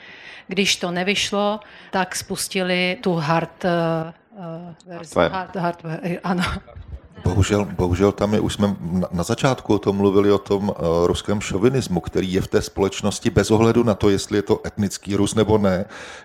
Když 0.46 0.76
to 0.76 0.90
nevyšlo, 0.90 1.60
tak 1.90 2.16
spustili 2.16 2.96
tu 3.00 3.14
hard 3.14 3.64
uh, 4.40 4.74
hardware. 4.88 5.30
Hard, 5.30 5.56
hardware, 5.56 6.20
ano. 6.24 6.42
Bohužel, 7.24 7.64
bohužel 7.64 8.12
tam 8.12 8.34
je, 8.34 8.40
už 8.40 8.54
jsme 8.54 8.76
na 9.12 9.22
začátku 9.22 9.74
o 9.74 9.78
tom 9.78 9.96
mluvili, 9.96 10.32
o 10.32 10.38
tom 10.38 10.68
uh, 10.68 10.74
ruském 11.06 11.40
šovinismu, 11.40 12.00
který 12.00 12.32
je 12.32 12.40
v 12.40 12.46
té 12.46 12.62
společnosti 12.62 13.30
bez 13.30 13.50
ohledu 13.50 13.82
na 13.82 13.94
to, 13.94 14.10
jestli 14.10 14.38
je 14.38 14.42
to 14.42 14.60
etnický 14.66 15.16
Rus 15.16 15.34
nebo 15.34 15.58
ne. 15.58 15.84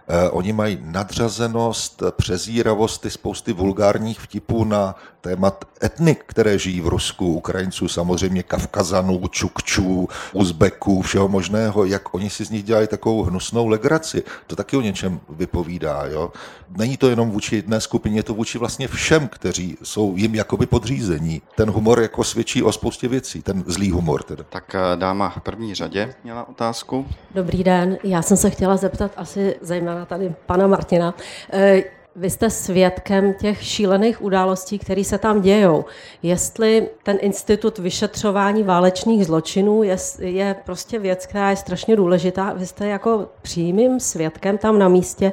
Uh, 0.10 0.16
oni 0.38 0.54
mají 0.54 0.78
nadřazenost, 0.82 2.04
přezíravost, 2.12 3.02
ty 3.02 3.10
spousty 3.10 3.54
vulgárních 3.54 4.20
vtipů 4.20 4.64
na 4.64 4.96
témat 5.22 5.66
etnik, 5.84 6.24
které 6.26 6.60
žijí 6.60 6.82
v 6.82 6.88
Rusku, 6.88 7.34
Ukrajinců, 7.34 7.88
samozřejmě 7.88 8.44
Kavkazanů, 8.44 9.28
Čukčů, 9.28 10.10
Uzbeků, 10.34 11.02
všeho 11.02 11.28
možného, 11.28 11.86
jak 11.86 12.14
oni 12.14 12.30
si 12.30 12.46
z 12.46 12.50
nich 12.50 12.64
dělají 12.64 12.88
takovou 12.88 13.24
hnusnou 13.24 13.68
legraci. 13.68 14.24
To 14.48 14.56
taky 14.56 14.78
o 14.78 14.82
něčem 14.82 15.20
vypovídá. 15.30 16.06
Jo? 16.06 16.32
Není 16.78 16.98
to 16.98 17.10
jenom 17.10 17.32
vůči 17.32 17.56
jedné 17.56 17.82
skupině, 17.82 18.20
je 18.20 18.24
to 18.24 18.34
vůči 18.34 18.58
vlastně 18.58 18.88
všem, 18.88 19.28
kteří 19.28 19.78
jsou 19.84 20.14
jim 20.16 20.36
jakoby 20.36 20.66
podřízení. 20.86 21.42
Ten 21.56 21.70
humor 21.70 22.02
jako 22.02 22.24
svědčí 22.24 22.64
o 22.64 22.72
spoustě 22.72 23.08
věcí, 23.08 23.42
ten 23.42 23.64
zlý 23.68 23.92
humor. 23.92 24.24
Teda. 24.24 24.44
Tak 24.50 24.76
eh, 24.76 24.98
dáma 24.98 25.30
v 25.30 25.42
první 25.42 25.76
řadě 25.76 26.14
měla 26.24 26.50
otázku. 26.50 27.06
Dobrý 27.36 27.64
den, 27.64 27.98
já 28.04 28.22
jsem 28.22 28.38
se 28.38 28.50
chtěla 28.50 28.78
zeptat 28.78 29.12
asi 29.18 29.56
zejména 29.62 30.06
tady 30.06 30.36
pana 30.46 30.68
Martina. 30.68 31.14
Eh, 31.54 31.84
vy 32.16 32.30
jste 32.30 32.50
svědkem 32.50 33.34
těch 33.34 33.64
šílených 33.64 34.22
událostí, 34.22 34.80
které 34.80 35.04
se 35.04 35.18
tam 35.18 35.42
dějou. 35.42 35.86
Jestli 36.24 36.90
ten 37.04 37.18
institut 37.22 37.78
vyšetřování 37.80 38.64
válečných 38.64 39.26
zločinů 39.26 39.84
je, 39.84 39.98
je 40.20 40.56
prostě 40.66 41.00
věc, 41.00 41.26
která 41.26 41.50
je 41.50 41.56
strašně 41.56 41.96
důležitá, 41.96 42.54
vy 42.54 42.66
jste 42.66 42.88
jako 42.88 43.28
přímým 43.42 44.00
svědkem 44.00 44.58
tam 44.58 44.80
na 44.80 44.88
místě, 44.88 45.32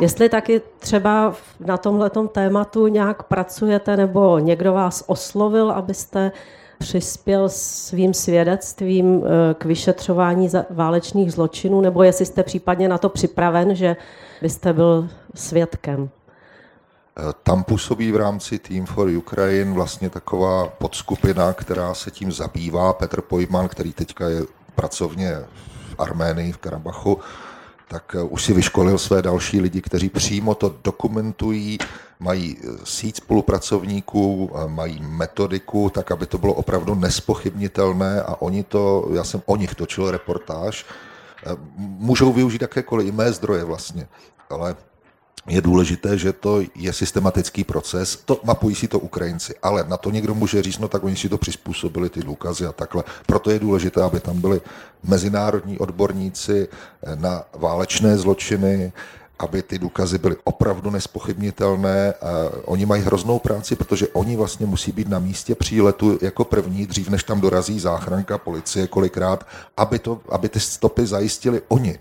jestli 0.00 0.28
taky 0.28 0.60
třeba 0.78 1.34
na 1.60 1.76
tomhle 1.76 2.10
tématu 2.32 2.86
nějak 2.86 3.22
pracujete 3.22 3.96
nebo 3.96 4.38
někdo 4.38 4.72
vás 4.72 5.04
oslovil, 5.06 5.70
abyste 5.70 6.32
přispěl 6.78 7.48
svým 7.48 8.14
svědectvím 8.14 9.22
eh, 9.24 9.54
k 9.54 9.64
vyšetřování 9.64 10.50
válečných 10.70 11.32
zločinů, 11.32 11.80
nebo 11.80 12.02
jestli 12.02 12.26
jste 12.26 12.42
případně 12.42 12.88
na 12.88 12.98
to 12.98 13.08
připraven, 13.08 13.74
že 13.74 13.96
byste 14.42 14.72
byl 14.72 15.08
svědkem. 15.34 16.10
Tam 17.42 17.64
působí 17.64 18.12
v 18.12 18.16
rámci 18.16 18.58
Team 18.58 18.86
for 18.86 19.08
Ukraine 19.08 19.72
vlastně 19.72 20.10
taková 20.10 20.68
podskupina, 20.68 21.52
která 21.52 21.94
se 21.94 22.10
tím 22.10 22.32
zabývá. 22.32 22.92
Petr 22.92 23.20
Pojman, 23.20 23.68
který 23.68 23.92
teďka 23.92 24.28
je 24.28 24.42
pracovně 24.74 25.36
v 25.90 25.94
Arménii, 25.98 26.52
v 26.52 26.58
Karabachu, 26.58 27.18
tak 27.88 28.14
eh, 28.14 28.22
už 28.22 28.42
si 28.44 28.52
vyškolil 28.52 28.98
své 28.98 29.22
další 29.22 29.60
lidi, 29.60 29.80
kteří 29.80 30.08
přímo 30.08 30.54
to 30.54 30.74
dokumentují, 30.84 31.78
mají 32.20 32.56
eh, 32.60 32.68
síť 32.84 33.16
spolupracovníků, 33.16 34.50
eh, 34.54 34.68
mají 34.68 35.00
metodiku, 35.02 35.90
tak 35.90 36.10
aby 36.10 36.26
to 36.26 36.38
bylo 36.38 36.54
opravdu 36.54 36.94
nespochybnitelné 36.94 38.22
a 38.22 38.42
oni 38.42 38.64
to, 38.64 39.08
já 39.12 39.24
jsem 39.24 39.42
o 39.46 39.56
nich 39.56 39.74
točil 39.74 40.10
reportáž, 40.10 40.86
můžou 41.78 42.32
využít 42.32 42.62
jakékoliv 42.62 43.08
i 43.08 43.12
mé 43.12 43.32
zdroje 43.32 43.64
vlastně, 43.64 44.08
ale 44.50 44.76
je 45.46 45.60
důležité, 45.60 46.18
že 46.18 46.32
to 46.32 46.60
je 46.74 46.92
systematický 46.92 47.64
proces. 47.64 48.22
To 48.24 48.40
mapují 48.44 48.74
si 48.74 48.88
to 48.88 48.98
Ukrajinci, 48.98 49.54
ale 49.62 49.84
na 49.88 49.96
to 49.96 50.10
někdo 50.10 50.34
může 50.34 50.62
říct, 50.62 50.78
no 50.78 50.88
tak 50.88 51.04
oni 51.04 51.16
si 51.16 51.28
to 51.28 51.38
přizpůsobili, 51.38 52.08
ty 52.08 52.20
důkazy 52.22 52.66
a 52.66 52.72
takhle. 52.72 53.04
Proto 53.26 53.50
je 53.50 53.58
důležité, 53.58 54.02
aby 54.02 54.20
tam 54.20 54.40
byli 54.40 54.60
mezinárodní 55.02 55.78
odborníci 55.78 56.68
na 57.14 57.44
válečné 57.56 58.18
zločiny, 58.18 58.92
aby 59.38 59.62
ty 59.62 59.78
důkazy 59.78 60.18
byly 60.18 60.36
opravdu 60.44 60.90
nespochybnitelné. 60.90 62.12
A 62.12 62.50
oni 62.64 62.86
mají 62.86 63.02
hroznou 63.02 63.38
práci, 63.38 63.76
protože 63.76 64.08
oni 64.08 64.36
vlastně 64.36 64.66
musí 64.66 64.92
být 64.92 65.08
na 65.08 65.18
místě 65.18 65.54
příletu 65.54 66.18
jako 66.22 66.44
první, 66.44 66.86
dřív 66.86 67.08
než 67.08 67.24
tam 67.24 67.40
dorazí 67.40 67.80
záchranka, 67.80 68.38
policie 68.38 68.86
kolikrát, 68.86 69.46
aby, 69.76 69.98
to, 69.98 70.20
aby 70.28 70.48
ty 70.48 70.60
stopy 70.60 71.06
zajistili 71.06 71.62
oni 71.68 71.98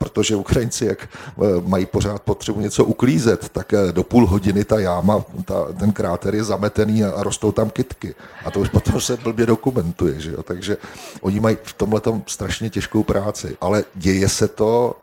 protože 0.00 0.36
Ukrajinci, 0.36 0.84
jak 0.84 1.08
eh, 1.08 1.60
mají 1.66 1.86
pořád 1.86 2.22
potřebu 2.22 2.60
něco 2.60 2.84
uklízet, 2.84 3.48
tak 3.48 3.72
eh, 3.74 3.92
do 3.92 4.02
půl 4.02 4.26
hodiny 4.26 4.64
ta 4.64 4.78
jáma, 4.78 5.24
ta, 5.44 5.72
ten 5.78 5.92
kráter 5.92 6.34
je 6.34 6.44
zametený 6.44 7.04
a, 7.04 7.22
rostou 7.22 7.52
tam 7.52 7.70
kytky. 7.70 8.14
A 8.44 8.50
to 8.50 8.60
už 8.60 8.68
potom 8.76 9.00
se 9.00 9.16
blbě 9.16 9.46
dokumentuje. 9.46 10.20
Že 10.20 10.30
jo? 10.30 10.42
Takže 10.42 10.76
oni 11.20 11.40
mají 11.40 11.56
v 11.62 11.72
tomhle 11.72 12.00
strašně 12.26 12.70
těžkou 12.70 13.02
práci. 13.02 13.56
Ale 13.60 13.84
děje 13.94 14.28
se 14.28 14.48
to, 14.48 14.96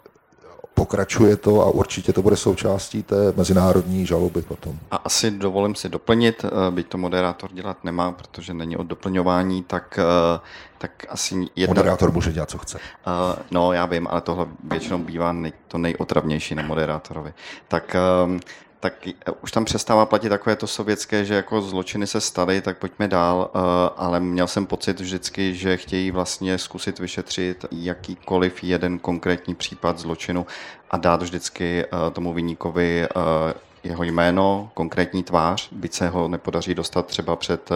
pokračuje 0.77 1.35
to 1.37 1.61
a 1.61 1.69
určitě 1.69 2.13
to 2.13 2.21
bude 2.21 2.35
součástí 2.35 3.03
té 3.03 3.33
mezinárodní 3.37 4.05
žaloby 4.05 4.41
potom. 4.41 4.79
A 4.91 4.95
asi 4.95 5.31
dovolím 5.31 5.75
si 5.75 5.89
doplnit, 5.89 6.45
eh, 6.45 6.71
byť 6.71 6.87
to 6.87 6.97
moderátor 6.97 7.49
dělat 7.53 7.83
nemá, 7.83 8.11
protože 8.11 8.53
není 8.53 8.77
o 8.77 8.83
doplňování, 8.83 9.63
tak, 9.63 9.99
eh, 9.99 10.39
tak 10.77 11.05
asi 11.09 11.45
jedna... 11.55 11.73
Moderátor 11.73 12.11
může 12.13 12.31
dělat, 12.31 12.49
co 12.49 12.57
chce. 12.57 12.77
Uh, 12.77 13.13
no, 13.51 13.73
já 13.73 13.85
vím, 13.85 14.07
ale 14.07 14.21
tohle 14.21 14.45
většinou 14.63 14.97
bývá 14.97 15.31
nej, 15.31 15.53
to 15.67 15.77
nejotravnější 15.77 16.55
na 16.55 16.63
moderátorovi. 16.63 17.33
Tak 17.67 17.95
uh, 18.25 18.37
tak 18.79 18.93
už 19.41 19.51
tam 19.51 19.65
přestává 19.65 20.05
platit 20.05 20.29
takové 20.29 20.55
to 20.55 20.67
sovětské, 20.67 21.25
že 21.25 21.33
jako 21.33 21.61
zločiny 21.61 22.07
se 22.07 22.21
staly, 22.21 22.61
tak 22.61 22.77
pojďme 22.77 23.07
dál, 23.07 23.51
eh, 23.55 23.59
ale 23.97 24.19
měl 24.19 24.47
jsem 24.47 24.65
pocit 24.65 24.99
vždycky, 24.99 25.55
že 25.55 25.77
chtějí 25.77 26.11
vlastně 26.11 26.57
zkusit 26.57 26.99
vyšetřit 26.99 27.65
jakýkoliv 27.71 28.63
jeden 28.63 28.99
konkrétní 28.99 29.55
případ 29.55 29.99
zločinu 29.99 30.45
a 30.91 30.97
dát 30.97 31.21
vždycky 31.21 31.85
eh, 31.85 32.11
tomu 32.11 32.33
vyníkovi 32.33 33.03
eh, 33.03 33.53
jeho 33.83 34.03
jméno, 34.03 34.71
konkrétní 34.73 35.23
tvář, 35.23 35.69
byť 35.71 35.93
se 35.93 36.09
ho 36.09 36.27
nepodaří 36.27 36.75
dostat 36.75 37.05
třeba 37.05 37.35
před 37.35 37.69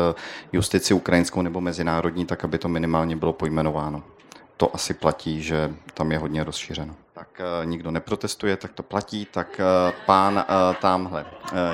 justici 0.53 0.93
ukrajinskou 0.93 1.41
nebo 1.41 1.61
mezinárodní, 1.61 2.25
tak 2.25 2.43
aby 2.43 2.57
to 2.57 2.67
minimálně 2.67 3.15
bylo 3.15 3.33
pojmenováno. 3.33 4.03
To 4.57 4.75
asi 4.75 4.93
platí, 4.93 5.41
že 5.41 5.71
tam 5.93 6.11
je 6.11 6.17
hodně 6.17 6.43
rozšířeno 6.43 6.95
tak 7.21 7.41
uh, 7.41 7.69
nikdo 7.69 7.91
neprotestuje, 7.91 8.57
tak 8.57 8.71
to 8.73 8.83
platí, 8.83 9.27
tak 9.31 9.47
uh, 9.59 9.93
pán 10.05 10.35
uh, 10.35 10.75
tamhle 10.75 11.25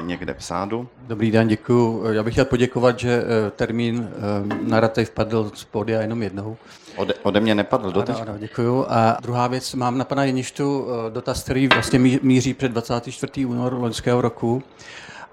někde 0.01 0.33
v 0.33 0.43
sádu. 0.43 0.87
Dobrý 1.01 1.31
den, 1.31 1.47
děkuji. 1.47 2.03
Já 2.11 2.23
bych 2.23 2.33
chtěl 2.33 2.45
poděkovat, 2.45 2.99
že 2.99 3.23
termín 3.55 3.97
uh, 3.97 4.67
narrativ 4.69 5.09
padl 5.09 5.51
z 5.53 5.63
pódia 5.63 6.01
jenom 6.01 6.23
jednou. 6.23 6.57
Ode, 6.95 7.13
ode 7.13 7.39
mě 7.39 7.55
nepadl 7.55 7.91
doteď. 7.91 8.15
Ano, 8.15 8.25
ano, 8.29 8.39
děkuju. 8.39 8.85
A 8.89 9.17
druhá 9.21 9.47
věc, 9.47 9.73
mám 9.73 9.97
na 9.97 10.05
pana 10.05 10.23
Jeništu 10.23 10.87
dotaz, 11.09 11.43
který 11.43 11.67
vlastně 11.67 11.99
míří 12.21 12.53
před 12.53 12.71
24. 12.71 13.45
únor 13.45 13.73
loňského 13.73 14.21
roku. 14.21 14.63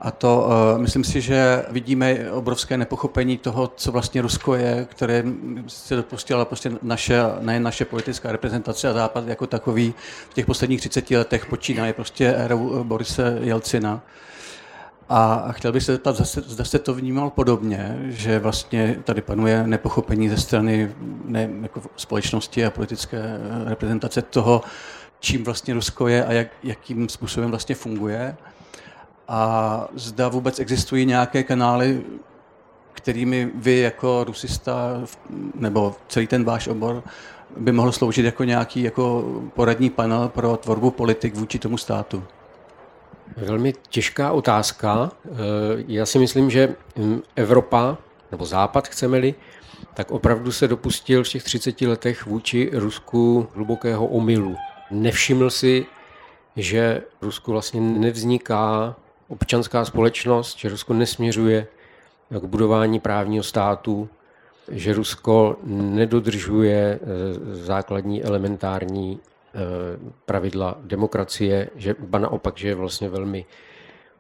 A 0.05 0.11
to 0.11 0.47
uh, 0.47 0.81
myslím 0.81 1.05
si, 1.05 1.21
že 1.21 1.65
vidíme 1.71 2.33
obrovské 2.33 2.77
nepochopení 2.77 3.39
toho, 3.39 3.73
co 3.77 3.93
vlastně 3.93 4.23
Rusko 4.23 4.55
je, 4.55 4.87
které 4.91 5.25
se 5.67 5.97
dopustila 5.97 6.45
prostě 6.45 6.73
naše, 6.83 7.21
nejen 7.41 7.63
naše 7.63 7.85
politická 7.85 8.33
reprezentace 8.33 8.89
a 8.89 8.93
Západ 8.93 9.29
jako 9.29 9.47
takový 9.47 9.95
v 10.31 10.35
těch 10.35 10.47
posledních 10.47 10.81
30 10.81 11.11
letech 11.11 11.47
počínaje 11.47 11.93
prostě 11.93 12.29
érou 12.29 12.85
Borise 12.85 13.39
Jelcina. 13.41 14.03
A 15.09 15.49
chtěl 15.53 15.73
bych 15.73 15.83
se 15.83 15.93
zeptat, 15.93 16.17
zda 16.17 16.65
jste 16.65 16.79
to 16.79 16.95
vnímal 16.95 17.31
podobně, 17.31 17.99
že 18.03 18.39
vlastně 18.39 18.97
tady 19.05 19.23
panuje 19.23 19.67
nepochopení 19.67 20.29
ze 20.29 20.37
strany 20.37 20.93
ne, 21.25 21.51
jako 21.63 21.83
společnosti 21.97 22.67
a 22.67 22.71
politické 22.71 23.23
reprezentace 23.65 24.23
toho, 24.23 24.63
čím 25.21 25.45
vlastně 25.45 25.75
Rusko 25.75 26.09
je 26.09 26.25
a 26.25 26.33
jak, 26.33 26.49
jakým 26.63 27.09
způsobem 27.09 27.51
vlastně 27.51 27.75
funguje. 27.75 28.37
A 29.29 29.89
zda 29.95 30.29
vůbec 30.29 30.59
existují 30.59 31.07
nějaké 31.07 31.43
kanály, 31.43 32.03
kterými 32.93 33.51
vy 33.55 33.79
jako 33.79 34.25
rusista 34.25 35.03
nebo 35.55 35.95
celý 36.09 36.27
ten 36.27 36.45
váš 36.45 36.69
obor 36.69 37.03
by 37.57 37.73
mohl 37.73 37.93
sloužit 37.93 38.25
jako 38.25 38.45
nějaký 38.45 38.83
jako 38.83 39.25
poradní 39.55 39.91
panel 39.91 40.29
pro 40.29 40.57
tvorbu 40.57 40.91
politik 40.91 41.35
vůči 41.35 41.59
tomu 41.59 41.79
státu? 41.79 42.25
Velmi 43.37 43.75
těžká 43.89 44.33
otázka. 44.33 45.11
Eh, 45.27 45.29
já 45.89 46.07
si 46.07 46.19
myslím, 46.19 46.51
že 46.51 46.75
hm, 46.97 47.23
Evropa, 47.37 47.99
nebo 48.33 48.47
Západ 48.47 48.89
chceme-li, 48.89 49.35
tak 49.95 50.11
opravdu 50.11 50.53
se 50.53 50.69
dopustil 50.69 51.25
v 51.25 51.29
těch 51.29 51.43
30 51.43 51.81
letech 51.81 52.27
vůči 52.27 52.71
Rusku 52.73 53.49
hlubokého 53.55 54.07
omylu. 54.07 54.57
Nevšiml 54.91 55.51
si, 55.51 55.87
že 56.57 57.03
Rusku 57.23 57.53
vlastně 57.53 57.81
nevzniká 57.81 58.97
občanská 59.35 59.85
společnost, 59.85 60.59
že 60.59 60.69
Rusko 60.69 60.95
nesměřuje 60.95 61.67
k 62.31 62.45
budování 62.45 63.01
právního 63.01 63.45
státu, 63.45 64.09
že 64.69 64.95
Rusko 64.95 65.57
nedodržuje 65.67 67.01
eh, 67.03 67.07
základní 67.55 68.25
elementární 68.25 69.21
eh, 69.21 69.59
pravidla 70.27 70.79
demokracie, 70.83 71.71
že 71.77 71.95
ba 71.99 72.19
naopak, 72.19 72.59
že 72.59 72.69
je 72.69 72.75
vlastně 72.75 73.09
velmi 73.09 73.45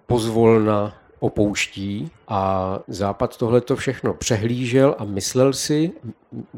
pozvolna 0.07 0.95
opouští. 1.19 2.11
A 2.29 2.79
Západ 2.89 3.37
tohle 3.37 3.61
to 3.61 3.77
všechno 3.77 4.15
přehlížel 4.15 4.95
a 4.99 5.05
myslel 5.05 5.53
si, 5.53 5.93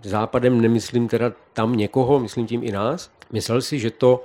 Západem 0.02 0.60
nemyslím 0.60 1.08
teda 1.08 1.32
tam 1.52 1.76
někoho, 1.76 2.20
myslím 2.20 2.46
tím 2.46 2.64
i 2.64 2.72
nás, 2.72 3.10
myslel 3.32 3.62
si, 3.62 3.78
že 3.78 3.90
to 3.90 4.24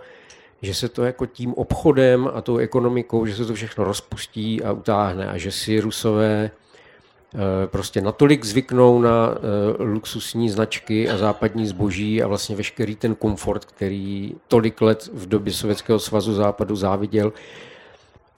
že 0.61 0.73
se 0.73 0.89
to 0.89 1.03
jako 1.03 1.25
tím 1.25 1.53
obchodem 1.53 2.29
a 2.33 2.41
tou 2.41 2.57
ekonomikou, 2.57 3.25
že 3.25 3.35
se 3.35 3.45
to 3.45 3.53
všechno 3.53 3.83
rozpustí 3.83 4.63
a 4.63 4.71
utáhne 4.71 5.29
a 5.29 5.37
že 5.37 5.51
si 5.51 5.79
Rusové 5.79 6.51
eh, 6.51 7.67
prostě 7.67 8.01
natolik 8.01 8.45
zvyknou 8.45 9.01
na 9.01 9.35
eh, 9.35 9.83
luxusní 9.83 10.49
značky 10.49 11.09
a 11.09 11.17
západní 11.17 11.67
zboží 11.67 12.23
a 12.23 12.27
vlastně 12.27 12.55
veškerý 12.55 12.95
ten 12.95 13.15
komfort, 13.15 13.65
který 13.65 14.35
tolik 14.47 14.81
let 14.81 15.09
v 15.13 15.27
době 15.27 15.53
Sovětského 15.53 15.99
svazu 15.99 16.33
západu 16.33 16.75
záviděl, 16.75 17.33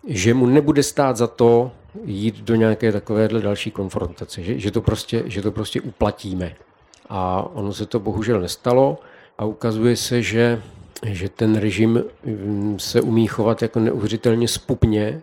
že 0.07 0.33
mu 0.33 0.45
nebude 0.45 0.83
stát 0.83 1.17
za 1.17 1.27
to 1.27 1.71
jít 2.05 2.41
do 2.41 2.55
nějaké 2.55 2.91
takovéhle 2.91 3.41
další 3.41 3.71
konfrontace, 3.71 4.43
že, 4.43 4.59
že, 4.59 4.71
to 4.71 4.81
prostě, 4.81 5.23
že 5.25 5.41
to 5.41 5.51
prostě 5.51 5.81
uplatíme. 5.81 6.55
A 7.09 7.47
ono 7.53 7.73
se 7.73 7.85
to 7.85 7.99
bohužel 7.99 8.41
nestalo 8.41 8.97
a 9.37 9.45
ukazuje 9.45 9.95
se, 9.95 10.21
že 10.21 10.61
že 11.05 11.29
ten 11.29 11.55
režim 11.55 12.03
mm, 12.25 12.79
se 12.79 13.01
umí 13.01 13.27
chovat 13.27 13.61
jako 13.61 13.79
neuvěřitelně 13.79 14.47
spupně 14.47 15.21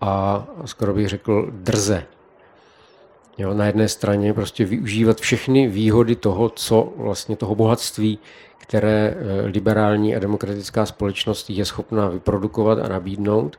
a 0.00 0.46
skoro 0.64 0.94
bych 0.94 1.08
řekl 1.08 1.48
drze. 1.52 2.06
Jo, 3.38 3.54
na 3.54 3.66
jedné 3.66 3.88
straně 3.88 4.34
prostě 4.34 4.64
využívat 4.64 5.20
všechny 5.20 5.68
výhody 5.68 6.16
toho, 6.16 6.48
co 6.48 6.92
vlastně 6.96 7.36
toho 7.36 7.54
bohatství, 7.54 8.18
které 8.58 9.14
eh, 9.16 9.46
liberální 9.46 10.16
a 10.16 10.18
demokratická 10.18 10.86
společnost 10.86 11.50
je 11.50 11.64
schopná 11.64 12.08
vyprodukovat 12.08 12.78
a 12.78 12.88
nabídnout. 12.88 13.58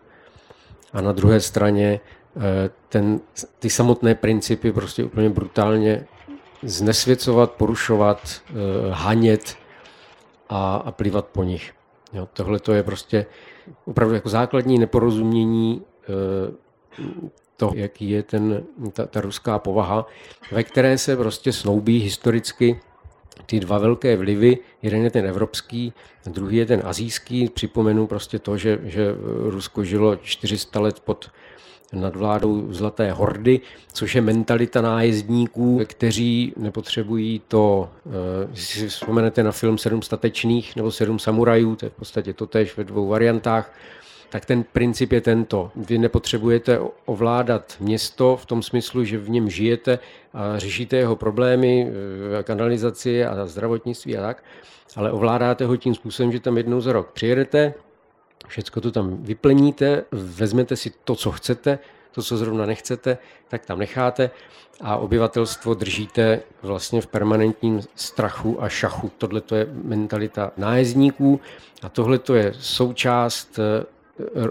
A 0.94 1.02
na 1.02 1.12
druhé 1.12 1.40
straně 1.40 2.00
eh, 2.38 2.70
ten, 2.90 3.20
ty 3.60 3.70
samotné 3.70 4.16
principy 4.16 4.72
prostě 4.72 5.04
úplně 5.04 5.30
brutálně 5.30 6.06
znesvěcovat, 6.64 7.52
porušovat, 7.52 8.42
eh, 8.50 8.54
hanět, 8.92 9.56
a, 10.50 10.76
a 10.76 10.92
plivat 10.92 11.26
po 11.26 11.44
nich. 11.44 11.74
Jo, 12.14 12.28
tohle 12.34 12.60
to 12.60 12.74
je 12.74 12.84
prostě 12.84 13.26
opravdu 13.86 14.16
jako 14.16 14.30
základní 14.30 14.80
neporozumění 14.80 15.82
e, 16.04 16.70
to, 17.58 17.72
jaký 17.76 18.10
je 18.10 18.24
ten, 18.24 18.64
ta, 18.94 19.06
ta 19.06 19.22
ruská 19.22 19.60
povaha, 19.60 20.06
ve 20.52 20.64
které 20.64 20.98
se 20.98 21.18
prostě 21.18 21.54
snoubí 21.54 22.00
historicky 22.00 22.80
ty 23.46 23.60
dva 23.60 23.78
velké 23.78 24.18
vlivy. 24.18 24.58
Jeden 24.82 25.04
je 25.04 25.12
ten 25.12 25.26
evropský, 25.26 25.94
druhý 26.26 26.58
je 26.58 26.66
ten 26.66 26.82
azijský. 26.86 27.50
Připomenu 27.50 28.08
prostě 28.08 28.40
to, 28.40 28.58
že, 28.58 28.80
že 28.84 29.16
Rusko 29.44 29.84
žilo 29.84 30.16
400 30.16 30.80
let 30.80 31.00
pod 31.00 31.32
nad 31.94 32.16
vládou 32.16 32.74
Zlaté 32.74 33.12
hordy, 33.12 33.60
což 33.94 34.16
je 34.16 34.22
mentalita 34.22 34.82
nájezdníků, 34.82 35.82
kteří 35.86 36.54
nepotřebují 36.58 37.42
to, 37.48 37.90
eh, 38.06 38.56
si 38.56 38.88
vzpomenete 38.88 39.44
na 39.44 39.52
film 39.52 39.78
Sedm 39.78 40.02
statečných 40.02 40.76
nebo 40.76 40.92
Sedm 40.92 41.20
samurajů, 41.20 41.76
to 41.76 41.86
je 41.86 41.90
v 41.90 41.94
podstatě 41.94 42.34
to 42.34 42.46
tež 42.46 42.78
ve 42.78 42.84
dvou 42.84 43.08
variantách, 43.08 43.74
tak 44.30 44.46
ten 44.46 44.64
princip 44.64 45.12
je 45.12 45.22
tento. 45.22 45.72
Vy 45.76 45.98
nepotřebujete 45.98 46.80
ovládat 47.06 47.76
město 47.80 48.38
v 48.38 48.46
tom 48.46 48.64
smyslu, 48.64 49.04
že 49.04 49.18
v 49.18 49.30
něm 49.30 49.50
žijete 49.50 50.00
a 50.34 50.60
řešíte 50.60 50.98
jeho 50.98 51.16
problémy, 51.16 51.88
eh, 52.40 52.44
kanalizaci 52.44 53.26
a 53.26 53.46
zdravotnictví 53.46 54.18
a 54.18 54.22
tak, 54.22 54.44
ale 54.96 55.12
ovládáte 55.12 55.66
ho 55.66 55.78
tím 55.78 55.96
způsobem, 55.96 56.32
že 56.32 56.40
tam 56.40 56.58
jednou 56.58 56.82
za 56.82 56.94
rok 56.94 57.12
přijedete, 57.12 57.74
Všecko 58.50 58.82
to 58.82 58.92
tam 58.92 59.24
vyplníte, 59.24 60.04
vezmete 60.12 60.76
si 60.76 60.92
to, 61.04 61.16
co 61.16 61.32
chcete, 61.32 61.80
to, 62.12 62.22
co 62.24 62.38
zrovna 62.38 62.66
nechcete, 62.66 63.18
tak 63.48 63.66
tam 63.66 63.80
necháte 63.80 64.32
a 64.82 64.96
obyvatelstvo 64.96 65.74
držíte 65.74 66.42
vlastně 66.62 67.02
v 67.02 67.08
permanentním 67.08 67.82
strachu 67.96 68.64
a 68.64 68.70
šachu. 68.70 69.12
Tohle 69.18 69.42
to 69.42 69.56
je 69.56 69.68
mentalita 69.84 70.52
nájezdníků 70.58 71.40
a 71.82 71.90
tohle 71.90 72.20
to 72.20 72.36
je 72.36 72.54
součást 72.60 73.60
eh, 73.60 73.86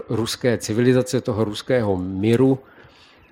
ruské 0.09 0.57
civilizace, 0.57 1.21
toho 1.21 1.43
ruského 1.43 1.97
míru, 1.97 2.59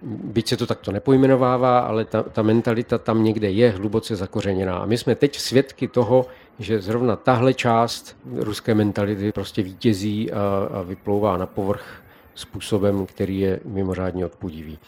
byť 0.01 0.47
se 0.47 0.57
to 0.57 0.65
takto 0.65 0.91
nepojmenovává, 0.91 1.79
ale 1.79 2.05
ta, 2.05 2.23
ta 2.23 2.41
mentalita 2.41 2.97
tam 2.97 3.23
někde 3.23 3.51
je 3.51 3.69
hluboce 3.69 4.15
zakořeněná. 4.15 4.77
A 4.77 4.85
my 4.85 4.97
jsme 4.97 5.15
teď 5.15 5.39
svědky 5.39 5.87
toho, 5.87 6.25
že 6.59 6.81
zrovna 6.81 7.15
tahle 7.15 7.53
část 7.53 8.17
ruské 8.35 8.75
mentality 8.75 9.31
prostě 9.31 9.61
vítězí 9.63 10.31
a, 10.31 10.69
a 10.73 10.81
vyplouvá 10.81 11.37
na 11.37 11.45
povrch 11.45 12.01
způsobem, 12.35 13.05
který 13.05 13.39
je 13.39 13.59
mimořádně 13.65 14.25
odpudivý. 14.25 14.79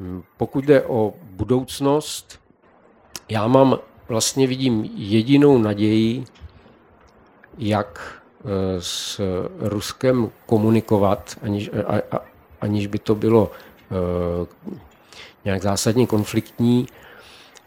Hm, 0.00 0.22
pokud 0.36 0.64
jde 0.64 0.82
o 0.82 1.14
budoucnost, 1.30 2.40
já 3.28 3.46
mám 3.46 3.78
vlastně 4.08 4.46
vidím 4.46 4.90
jedinou 4.94 5.58
naději, 5.58 6.24
jak 7.58 8.22
e, 8.44 8.82
s 8.82 9.20
Ruskem 9.58 10.30
komunikovat, 10.46 11.38
aniž, 11.42 11.70
a, 11.86 12.16
a, 12.16 12.20
aniž 12.60 12.86
by 12.86 12.98
to 12.98 13.14
bylo 13.14 13.50
e, 13.50 14.46
nějak 15.44 15.62
zásadně 15.62 16.06
konfliktní, 16.06 16.86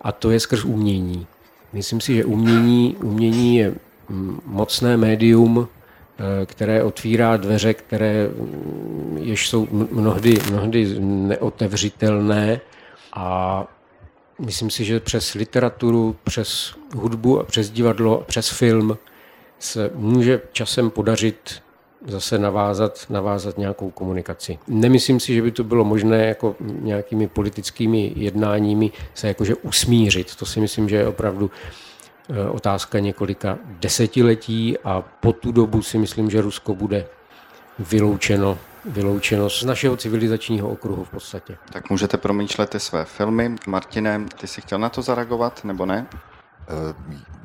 a 0.01 0.11
to 0.11 0.31
je 0.31 0.39
skrz 0.39 0.65
umění. 0.65 1.27
Myslím 1.73 2.01
si, 2.01 2.15
že 2.15 2.25
umění, 2.25 2.95
umění 3.03 3.55
je 3.55 3.75
mm, 4.09 4.41
mocné 4.45 4.97
médium, 4.97 5.67
eh, 6.17 6.45
které 6.45 6.83
otvírá 6.83 7.37
dveře, 7.37 7.73
které 7.73 8.27
mm, 8.27 9.17
jež 9.21 9.49
jsou 9.49 9.67
mnohdy, 9.91 10.39
mnohdy 10.51 10.95
neotevřitelné. 10.99 12.61
A 13.13 13.67
myslím 14.39 14.69
si, 14.69 14.85
že 14.85 14.99
přes 14.99 15.33
literaturu, 15.33 16.15
přes 16.23 16.75
hudbu 16.95 17.39
a 17.39 17.43
přes 17.43 17.69
divadlo, 17.69 18.23
přes 18.27 18.49
film 18.49 18.97
se 19.59 19.91
může 19.95 20.41
časem 20.51 20.89
podařit 20.89 21.63
zase 22.07 22.39
navázat, 22.39 23.05
navázat 23.09 23.57
nějakou 23.57 23.89
komunikaci. 23.89 24.59
Nemyslím 24.67 25.19
si, 25.19 25.33
že 25.33 25.41
by 25.41 25.51
to 25.51 25.63
bylo 25.63 25.83
možné 25.83 26.25
jako 26.25 26.55
nějakými 26.59 27.27
politickými 27.27 28.13
jednáními 28.15 28.91
se 29.13 29.27
jakože 29.27 29.55
usmířit. 29.55 30.35
To 30.35 30.45
si 30.45 30.59
myslím, 30.59 30.89
že 30.89 30.95
je 30.95 31.07
opravdu 31.07 31.51
eh, 32.29 32.49
otázka 32.49 32.99
několika 32.99 33.57
desetiletí 33.65 34.77
a 34.83 35.03
po 35.19 35.33
tu 35.33 35.51
dobu 35.51 35.81
si 35.81 35.97
myslím, 35.97 36.29
že 36.29 36.41
Rusko 36.41 36.75
bude 36.75 37.05
vyloučeno 37.79 38.57
vyloučeno 38.85 39.49
z 39.49 39.63
našeho 39.63 39.97
civilizačního 39.97 40.69
okruhu 40.69 41.03
v 41.03 41.09
podstatě. 41.09 41.57
Tak 41.71 41.89
můžete 41.89 42.17
promýšlet 42.17 42.69
ty 42.69 42.79
své 42.79 43.05
filmy. 43.05 43.55
Martine, 43.67 44.25
ty 44.39 44.47
jsi 44.47 44.61
chtěl 44.61 44.79
na 44.79 44.89
to 44.89 45.01
zareagovat, 45.01 45.63
nebo 45.63 45.85
ne? 45.85 46.07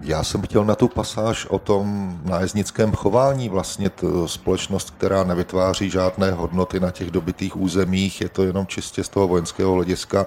Já 0.00 0.24
jsem 0.24 0.42
chtěl 0.42 0.64
na 0.64 0.74
tu 0.74 0.88
pasáž 0.88 1.46
o 1.46 1.58
tom 1.58 2.18
nájezdnickém 2.24 2.92
chování, 2.92 3.48
vlastně 3.48 3.90
to 3.90 4.28
společnost, 4.28 4.90
která 4.90 5.24
nevytváří 5.24 5.90
žádné 5.90 6.30
hodnoty 6.30 6.80
na 6.80 6.90
těch 6.90 7.10
dobitých 7.10 7.56
územích, 7.56 8.20
je 8.20 8.28
to 8.28 8.42
jenom 8.42 8.66
čistě 8.66 9.04
z 9.04 9.08
toho 9.08 9.28
vojenského 9.28 9.72
hlediska. 9.72 10.26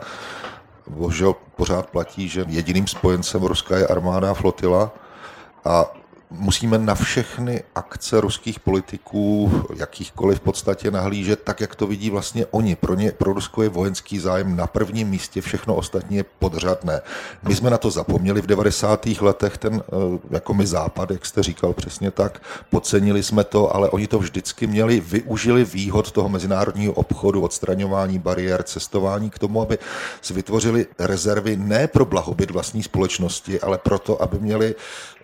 Bohužel 0.88 1.36
pořád 1.56 1.89
platí, 1.89 2.30
že 2.30 2.46
jediným 2.48 2.88
spojencem 2.88 3.44
Ruska 3.44 3.78
je 3.78 3.88
armáda 3.88 4.32
a 4.32 4.34
flotila 4.34 4.92
a 5.66 5.86
musíme 6.32 6.78
na 6.78 6.96
všechny 6.96 7.64
akce 7.76 8.22
ruských 8.22 8.60
politiků, 8.60 9.52
jakýchkoliv 9.76 10.38
v 10.38 10.42
podstatě 10.42 10.92
nahlížet 10.92 11.42
tak, 11.44 11.62
jak 11.62 11.76
to 11.76 11.88
vidí 11.88 12.10
vlastně 12.10 12.46
oni. 12.52 12.76
Pro, 12.76 12.96
ně, 12.96 13.12
pro 13.12 13.34
Rusko 13.34 13.64
je 13.64 13.70
vojenský 13.70 14.20
zájem 14.20 14.56
na 14.56 14.68
prvním 14.68 15.10
místě, 15.10 15.42
všechno 15.42 15.76
ostatní 15.76 16.18
je 16.18 16.26
podřadné. 16.40 17.02
My 17.44 17.56
jsme 17.56 17.70
na 17.70 17.78
to 17.78 17.92
zapomněli 17.92 18.42
v 18.42 18.46
90. 18.46 19.22
letech, 19.22 19.58
ten, 19.58 19.84
eh, 19.88 20.20
jako 20.30 20.54
my 20.54 20.68
západ, 20.68 21.12
jak 21.12 21.26
jste 21.26 21.44
říkal 21.44 21.74
přesně 21.74 22.12
tak, 22.12 22.42
podcenili 22.70 23.24
jsme 23.24 23.44
to, 23.44 23.76
ale 23.76 23.90
oni 23.90 24.08
to 24.08 24.20
vždycky 24.20 24.68
měli, 24.68 25.00
využili 25.00 25.66
výhod 25.66 26.12
toho 26.12 26.30
mezinárodního 26.30 26.94
obchodu, 26.94 27.42
odstraňování 27.42 28.20
bariér, 28.20 28.64
cestování 28.64 29.30
k 29.30 29.40
tomu, 29.40 29.62
aby 29.62 29.78
si 30.22 30.34
vytvořili 30.34 30.88
rezervy 31.00 31.58
ne 31.58 31.88
pro 31.88 32.06
blahobyt 32.06 32.52
vlastní 32.52 32.84
společnosti, 32.84 33.62
ale 33.62 33.78
proto, 33.78 34.22
aby 34.22 34.40
měli 34.40 34.76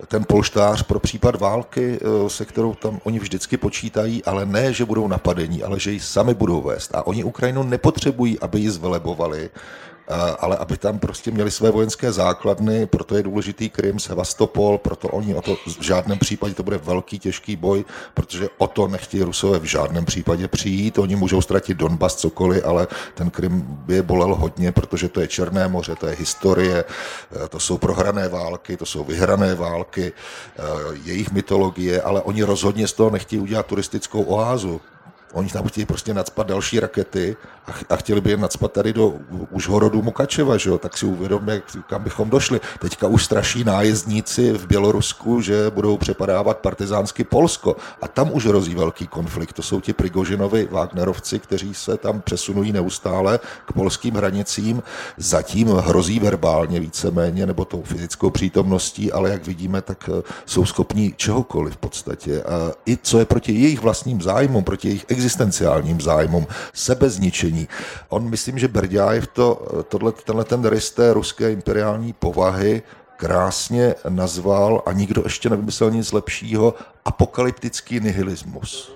ten 0.07 0.23
polštář 0.23 0.83
pro 0.83 0.96
případ 0.99 1.39
války, 1.39 1.99
eh, 2.01 2.29
se 2.29 2.45
kterou 2.45 2.73
tam 2.73 2.99
oni 3.03 3.19
vždycky 3.19 3.57
počítají, 3.57 4.23
ale 4.23 4.45
ne, 4.45 4.73
že 4.73 4.85
budou 4.85 5.07
napadení, 5.07 5.63
ale 5.63 5.79
že 5.79 5.91
ji 5.91 5.99
sami 5.99 6.33
budou 6.33 6.61
vést. 6.61 6.95
A 6.95 7.07
oni 7.07 7.23
Ukrajinu 7.23 7.63
nepotřebují, 7.63 8.39
aby 8.39 8.59
ji 8.59 8.69
zvelebovali, 8.69 9.49
ale 10.39 10.57
aby 10.57 10.77
tam 10.77 10.99
prostě 10.99 11.31
měli 11.31 11.51
své 11.51 11.71
vojenské 11.71 12.11
základny, 12.11 12.85
proto 12.85 13.15
je 13.15 13.23
důležitý 13.23 13.69
Krym, 13.69 13.99
Sevastopol, 13.99 14.77
proto 14.77 15.07
oni 15.07 15.35
o 15.35 15.41
to 15.41 15.55
v 15.55 15.83
žádném 15.83 16.19
případě 16.19 16.53
to 16.53 16.63
bude 16.63 16.77
velký, 16.77 17.19
těžký 17.19 17.55
boj, 17.55 17.85
protože 18.13 18.49
o 18.57 18.67
to 18.67 18.87
nechtějí 18.87 19.23
Rusové 19.23 19.59
v 19.59 19.63
žádném 19.63 20.05
případě 20.05 20.47
přijít. 20.47 20.97
Oni 20.97 21.15
můžou 21.15 21.41
ztratit 21.41 21.77
Donbas, 21.77 22.15
cokoliv, 22.15 22.65
ale 22.65 22.87
ten 23.13 23.29
Krym 23.29 23.61
by 23.67 23.93
je 23.95 24.01
bolel 24.01 24.35
hodně, 24.35 24.71
protože 24.71 25.09
to 25.09 25.21
je 25.21 25.27
Černé 25.27 25.67
moře, 25.67 25.95
to 25.95 26.07
je 26.07 26.15
historie, 26.15 26.83
eh, 26.83 27.47
to 27.47 27.59
jsou 27.59 27.77
prohrané 27.77 28.29
války, 28.29 28.77
to 28.77 28.85
jsou 28.85 29.03
vyhrané 29.03 29.55
války, 29.55 30.13
eh, 30.13 30.61
jejich 31.03 31.31
mytologie, 31.31 32.01
ale 32.01 32.21
oni 32.21 32.43
rozhodně 32.43 32.87
z 32.87 32.93
toho 32.93 33.09
nechtějí 33.09 33.39
udělat 33.41 33.65
turistickou 33.65 34.23
oázu. 34.23 34.81
Oni 35.37 35.49
tam 35.49 35.67
chtějí 35.67 35.85
prostě 35.85 36.13
nadspat 36.13 36.47
další 36.47 36.79
rakety 36.79 37.35
a, 37.89 37.95
chtěli 37.95 38.21
by 38.21 38.31
je 38.31 38.37
nadspat 38.37 38.71
tady 38.71 38.93
do 38.93 39.13
Užhorodu 39.51 40.01
Mukačeva, 40.01 40.57
že 40.57 40.69
jo? 40.69 40.77
tak 40.77 40.97
si 40.97 41.05
uvědomme, 41.05 41.61
kam 41.87 42.03
bychom 42.03 42.29
došli. 42.29 42.59
Teďka 42.79 43.07
už 43.07 43.25
straší 43.25 43.63
nájezdníci 43.63 44.51
v 44.51 44.67
Bělorusku, 44.67 45.41
že 45.41 45.69
budou 45.69 45.97
přepadávat 45.97 46.57
partizánsky 46.57 47.23
Polsko 47.23 47.75
a 48.01 48.07
tam 48.07 48.29
už 48.33 48.45
hrozí 48.45 48.75
velký 48.75 49.07
konflikt. 49.07 49.53
To 49.53 49.61
jsou 49.61 49.81
ti 49.81 49.93
Prigožinovi 49.93 50.67
Wagnerovci, 50.71 51.39
kteří 51.39 51.73
se 51.73 51.97
tam 51.97 52.21
přesunují 52.21 52.71
neustále 52.71 53.39
k 53.65 53.73
polským 53.73 54.15
hranicím. 54.15 54.83
Zatím 55.17 55.67
hrozí 55.67 56.19
verbálně 56.19 56.79
víceméně, 56.79 57.45
nebo 57.45 57.65
tou 57.65 57.81
fyzickou 57.81 58.29
přítomností, 58.29 59.11
ale 59.11 59.29
jak 59.29 59.47
vidíme, 59.47 59.81
tak 59.81 60.09
eh, 60.09 60.21
jsou 60.45 60.65
schopní 60.65 61.13
čehokoliv 61.17 61.73
v 61.73 61.77
podstatě. 61.77 62.43
A 62.43 62.71
I 62.85 62.97
co 63.01 63.19
je 63.19 63.25
proti 63.25 63.51
jejich 63.51 63.81
vlastním 63.81 64.21
zájmům, 64.21 64.63
proti 64.63 64.87
jejich 64.87 65.05
existenciálním 65.27 66.01
zájmům, 66.01 66.47
sebezničení. 66.73 67.67
On, 68.09 68.29
myslím, 68.29 68.59
že 68.59 68.67
Berďájev 68.67 69.27
to, 69.27 69.67
tohle, 69.87 70.11
tenhle 70.11 70.43
ten 70.43 70.65
rys 70.65 70.91
té 70.91 71.13
ruské 71.13 71.51
imperiální 71.51 72.13
povahy 72.13 72.81
krásně 73.17 73.95
nazval 74.09 74.81
a 74.85 74.93
nikdo 74.93 75.21
ještě 75.25 75.49
nevymyslel 75.49 75.91
nic 75.91 76.11
lepšího, 76.11 76.73
apokalyptický 77.05 77.99
nihilismus. 77.99 78.95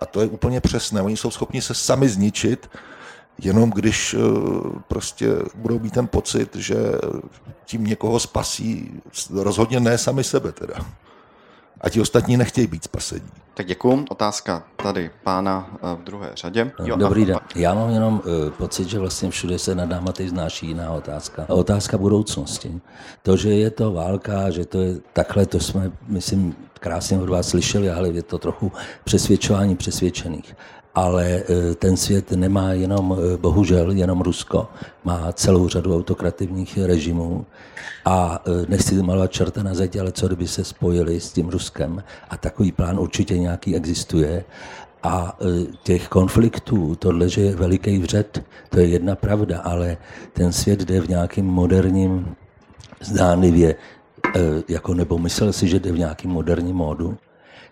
A 0.00 0.06
to 0.06 0.20
je 0.20 0.26
úplně 0.26 0.60
přesné. 0.60 1.02
Oni 1.02 1.16
jsou 1.16 1.30
schopni 1.30 1.62
se 1.62 1.74
sami 1.74 2.08
zničit, 2.08 2.70
jenom 3.38 3.70
když 3.70 4.14
eh, 4.14 4.18
prostě 4.88 5.28
budou 5.54 5.78
mít 5.78 5.92
ten 5.92 6.06
pocit, 6.06 6.56
že 6.56 6.76
tím 7.64 7.84
někoho 7.84 8.20
spasí, 8.20 9.00
rozhodně 9.32 9.80
ne 9.80 9.98
sami 9.98 10.24
sebe 10.24 10.52
teda 10.52 10.74
a 11.80 11.88
ti 11.88 12.00
ostatní 12.00 12.36
nechtějí 12.36 12.66
být 12.66 12.84
spasení. 12.84 13.28
Tak 13.54 13.66
děkuji. 13.66 14.04
Otázka 14.10 14.62
tady 14.76 15.10
pána 15.24 15.70
eh, 15.72 15.96
v 15.96 16.04
druhé 16.04 16.30
řadě. 16.34 16.70
Jo, 16.84 16.96
Dobrý 16.96 17.24
den. 17.24 17.38
Já 17.54 17.74
mám 17.74 17.90
jenom 17.90 18.14
uh, 18.14 18.50
pocit, 18.50 18.88
že 18.88 18.98
vlastně 18.98 19.30
všude 19.30 19.58
se 19.58 19.74
nad 19.74 19.84
náma 19.88 20.12
teď 20.12 20.28
znáší 20.28 20.66
jiná 20.66 20.90
otázka. 20.90 21.46
A 21.48 21.54
otázka 21.54 21.98
budoucnosti. 21.98 22.80
To, 23.22 23.36
že 23.36 23.50
je 23.50 23.70
to 23.70 23.92
válka, 23.92 24.50
že 24.50 24.64
to 24.64 24.80
je 24.80 24.96
takhle, 25.12 25.46
to 25.46 25.60
jsme, 25.60 25.92
myslím, 26.08 26.56
krásně 26.80 27.18
od 27.18 27.28
vás 27.28 27.48
slyšeli, 27.48 27.90
ale 27.90 28.08
je 28.08 28.22
to 28.22 28.38
trochu 28.38 28.72
přesvědčování 29.04 29.76
přesvědčených 29.76 30.54
ale 30.98 31.26
e, 31.26 31.74
ten 31.74 31.96
svět 31.96 32.32
nemá 32.32 32.72
jenom, 32.72 33.16
e, 33.18 33.36
bohužel, 33.36 33.90
jenom 33.90 34.20
Rusko, 34.20 34.68
má 35.04 35.32
celou 35.32 35.68
řadu 35.68 35.96
autokrativních 35.96 36.78
režimů. 36.78 37.46
A 38.04 38.42
e, 38.46 38.66
nechci 38.68 39.02
malovat 39.02 39.32
čerta 39.32 39.62
na 39.62 39.74
zeď, 39.74 39.96
ale 39.96 40.12
co 40.12 40.26
kdyby 40.26 40.48
se 40.48 40.64
spojili 40.64 41.20
s 41.20 41.32
tím 41.32 41.48
Ruskem? 41.48 42.02
A 42.30 42.36
takový 42.36 42.72
plán 42.72 42.98
určitě 42.98 43.38
nějaký 43.38 43.76
existuje. 43.76 44.44
A 45.02 45.38
těch 45.82 46.08
konfliktů, 46.08 46.94
tohle, 46.98 47.28
že 47.28 47.40
je 47.40 47.56
veliký 47.56 47.98
vřet, 47.98 48.42
to 48.68 48.80
je 48.80 48.86
jedna 48.86 49.14
pravda, 49.14 49.60
ale 49.60 49.96
ten 50.32 50.52
svět 50.52 50.80
jde 50.80 51.00
v 51.00 51.08
nějakým 51.08 51.46
moderním, 51.46 52.34
zdánlivě, 53.00 53.74
jako 54.68 54.94
nebo 54.94 55.18
myslel 55.18 55.52
si, 55.52 55.68
že 55.68 55.78
jde 55.78 55.92
v 55.92 55.98
nějakým 55.98 56.30
moderním 56.30 56.76
módu, 56.76 57.18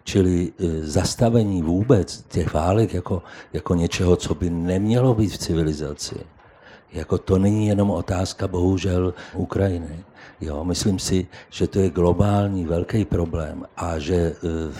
Čili 0.07 0.52
e, 0.54 0.86
zastavení 0.86 1.62
vůbec 1.62 2.24
těch 2.28 2.54
válek 2.54 2.94
jako, 2.94 3.22
jako 3.52 3.74
něčeho, 3.74 4.16
co 4.16 4.34
by 4.34 4.50
nemělo 4.50 5.14
být 5.14 5.28
v 5.28 5.38
civilizaci, 5.38 6.14
jako 6.92 7.18
to 7.18 7.38
není 7.38 7.66
jenom 7.66 7.90
otázka 7.90 8.48
bohužel 8.48 9.14
Ukrajiny. 9.34 10.04
Jo, 10.40 10.64
myslím 10.64 10.98
si, 10.98 11.26
že 11.50 11.66
to 11.66 11.78
je 11.78 11.90
globální 11.90 12.64
velký 12.64 13.04
problém 13.04 13.66
a 13.76 13.98
že 13.98 14.36
uh, 14.42 14.74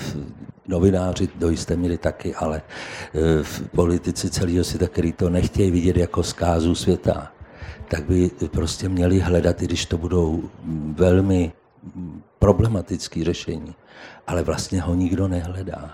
novináři 0.69 1.29
do 1.35 1.51
jisté 1.51 1.77
míry 1.77 1.99
taky, 1.99 2.35
ale 2.35 2.63
uh, 2.63 3.47
politici 3.75 4.31
celého 4.31 4.65
světa, 4.65 4.87
který 4.89 5.13
to 5.13 5.31
nechtějí 5.31 5.71
vidět 5.71 5.97
jako 5.97 6.23
zkázu 6.23 6.75
světa, 6.75 7.33
tak 7.89 8.05
by 8.05 8.31
prostě 8.47 8.89
měli 8.89 9.21
hledat, 9.21 9.63
i 9.63 9.65
když 9.65 9.87
to 9.87 9.99
budou 9.99 10.43
velmi 10.95 11.53
problematické 12.39 13.25
řešení, 13.25 13.75
ale 14.27 14.43
vlastně 14.43 14.81
ho 14.81 14.95
nikdo 14.95 15.29
nehledá. 15.29 15.91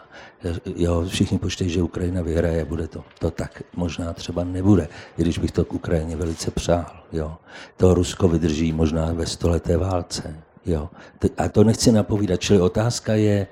Jo, 0.76 1.05
všichni 1.09 1.38
počítají, 1.38 1.70
že 1.70 1.82
Ukrajina 1.82 2.22
vyhraje, 2.22 2.64
bude 2.64 2.88
to. 2.88 3.05
To 3.18 3.30
tak 3.30 3.62
možná 3.76 4.12
třeba 4.12 4.45
nebude, 4.45 4.88
i 5.18 5.22
když 5.22 5.38
bych 5.38 5.51
to 5.51 5.64
k 5.64 5.74
Ukrajině 5.74 6.16
velice 6.16 6.51
přál. 6.51 7.03
Jo. 7.12 7.36
To 7.76 7.95
Rusko 7.95 8.28
vydrží 8.28 8.72
možná 8.72 9.12
ve 9.12 9.26
stoleté 9.26 9.76
válce. 9.76 10.36
Jo. 10.66 10.90
A 11.38 11.49
to 11.49 11.64
nechci 11.64 11.93
napovídat, 11.93 12.40
čili 12.40 12.61
otázka 12.61 13.14
je 13.14 13.47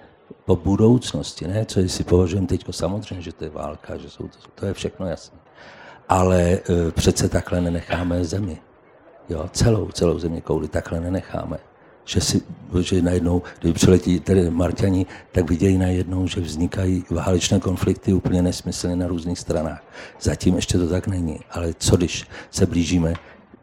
po 0.45 0.57
budoucnosti, 0.57 1.47
ne? 1.49 1.65
co 1.65 1.81
si 1.89 2.05
považujeme 2.05 2.47
teď, 2.47 2.65
samozřejmě, 2.71 3.23
že 3.23 3.33
to 3.33 3.45
je 3.45 3.51
válka, 3.51 3.97
že 3.97 4.11
jsou 4.11 4.29
to, 4.29 4.39
to 4.55 4.67
je 4.67 4.75
všechno 4.75 5.07
jasné. 5.07 5.39
Ale 6.09 6.43
e, 6.43 6.61
přece 6.91 7.29
takhle 7.29 7.61
nenecháme 7.61 8.25
zemi. 8.25 8.59
Jo, 9.29 9.49
celou, 9.53 9.91
celou 9.91 10.19
země 10.19 10.41
kouli 10.41 10.69
takhle 10.69 11.01
nenecháme 11.01 11.59
že, 12.11 12.21
si, 12.21 12.43
že 12.81 13.03
najednou, 13.03 13.43
když 13.61 13.73
přiletí 13.73 14.21
tedy 14.21 14.51
Marťani, 14.51 15.07
tak 15.33 15.51
vidějí 15.51 15.79
najednou, 15.79 16.27
že 16.27 16.41
vznikají 16.41 17.05
válečné 17.11 17.61
konflikty 17.61 18.13
úplně 18.13 18.43
nesmyslně 18.43 18.97
na 18.97 19.07
různých 19.07 19.39
stranách. 19.39 19.85
Zatím 20.21 20.57
ještě 20.57 20.79
to 20.79 20.89
tak 20.89 21.07
není, 21.07 21.41
ale 21.51 21.75
co 21.79 21.97
když 21.97 22.27
se 22.51 22.67
blížíme, 22.67 23.15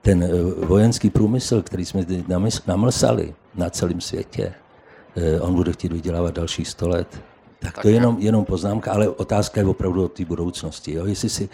ten 0.02 0.24
eh, 0.24 0.66
vojenský 0.66 1.10
průmysl, 1.10 1.62
který 1.62 1.86
jsme 1.86 2.06
namlsali 2.68 3.36
na 3.56 3.70
celém 3.70 4.02
světě, 4.02 4.54
eh, 5.16 5.41
on 5.41 5.56
bude 5.56 5.72
chtít 5.72 5.91
vydělávat 5.91 6.36
dalších 6.36 6.68
100 6.68 6.88
let. 6.88 7.22
Tak 7.60 7.82
to 7.82 7.88
je 7.88 7.93
jenom, 7.93 8.18
jenom 8.20 8.45
poznámka, 8.45 8.91
ale 8.91 9.10
otázka 9.10 9.60
je 9.60 9.68
opravdu 9.68 10.06
o 10.06 10.08
té 10.08 10.26
budoucnosti. 10.26 10.93
Jo? 10.93 11.06
Jestli 11.06 11.30
si 11.30 11.50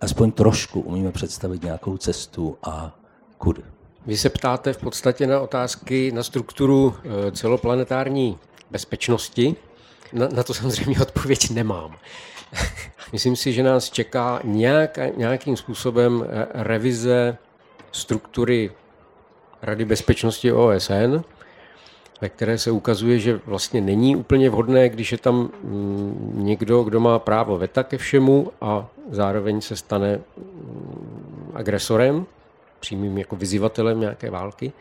aspoň 0.00 0.32
trošku 0.32 0.80
umíme 0.80 1.12
představit 1.12 1.62
nějakou 1.62 1.96
cestu 1.96 2.56
a 2.62 2.98
kudy. 3.38 3.62
Vy 4.08 4.16
se 4.16 4.30
ptáte 4.30 4.72
v 4.72 4.78
podstatě 4.78 5.26
na 5.26 5.40
otázky 5.40 6.12
na 6.12 6.22
strukturu 6.22 6.94
eh, 6.96 7.32
celoplanetární 7.32 8.38
bezpečnosti. 8.70 9.56
Na, 10.12 10.28
na 10.28 10.42
to 10.42 10.54
samozřejmě 10.54 11.00
odpověď 11.02 11.50
nemám. 11.50 11.96
Myslím 13.12 13.36
si, 13.36 13.52
že 13.52 13.62
nás 13.62 13.90
čeká 13.90 14.40
nějak, 14.44 14.98
nějakým 15.16 15.56
způsobem 15.56 16.26
eh, 16.28 16.46
revize 16.52 17.36
struktury 17.92 18.70
Rady 19.62 19.84
bezpečnosti 19.84 20.52
OSN, 20.52 21.20
ve 22.20 22.28
které 22.28 22.58
se 22.58 22.70
ukazuje, 22.70 23.18
že 23.18 23.40
vlastně 23.46 23.80
není 23.80 24.16
úplně 24.16 24.50
vhodné, 24.50 24.88
když 24.88 25.12
je 25.12 25.18
tam 25.18 25.50
mm, 25.62 26.32
někdo, 26.34 26.82
kdo 26.82 27.00
má 27.00 27.18
právo 27.18 27.58
veta 27.58 27.82
ke 27.82 27.98
všemu 27.98 28.52
a 28.60 28.88
zároveň 29.10 29.60
se 29.60 29.76
stane 29.76 30.20
mm, 30.36 31.52
agresorem, 31.54 32.26
přímým 32.80 33.18
jako 33.18 33.36
vyzývatelem 33.36 34.00
nějaké 34.00 34.30
války. 34.30 34.72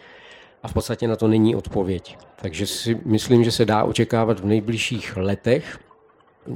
A 0.63 0.67
v 0.67 0.73
podstatě 0.73 1.07
na 1.07 1.15
to 1.15 1.27
není 1.27 1.55
odpověď. 1.55 2.17
Takže 2.35 2.67
si 2.67 2.99
myslím, 3.05 3.43
že 3.43 3.51
se 3.51 3.65
dá 3.65 3.83
očekávat 3.83 4.39
v 4.39 4.45
nejbližších 4.45 5.17
letech 5.17 5.79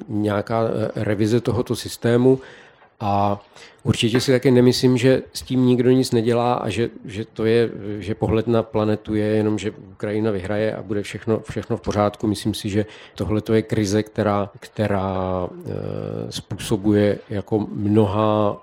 nějaká 0.08 0.64
eh, 0.64 1.04
revize 1.04 1.42
tohoto 1.42 1.76
systému 1.76 2.40
a 3.00 3.42
určitě 3.84 4.22
si 4.22 4.32
také 4.32 4.52
nemyslím, 4.52 4.98
že 4.98 5.24
s 5.34 5.42
tím 5.42 5.66
nikdo 5.66 5.92
nic 5.92 6.12
nedělá 6.12 6.54
a 6.54 6.70
že, 6.70 6.90
že 7.06 7.26
to 7.26 7.46
je, 7.46 7.70
že 8.00 8.16
pohled 8.16 8.48
na 8.48 8.64
planetu 8.64 9.16
je 9.16 9.26
jenom, 9.26 9.58
že 9.58 9.72
Ukrajina 9.72 10.32
vyhraje 10.32 10.76
a 10.76 10.82
bude 10.82 11.04
všechno, 11.04 11.40
všechno 11.50 11.78
v 11.78 11.82
pořádku. 11.82 12.28
Myslím 12.28 12.54
si, 12.54 12.70
že 12.70 12.86
tohle 13.16 13.42
je 13.54 13.62
krize, 13.62 14.04
která, 14.04 14.50
která 14.60 15.48
eh, 15.52 16.32
způsobuje 16.32 17.20
jako 17.30 17.60
mnoha 17.60 18.62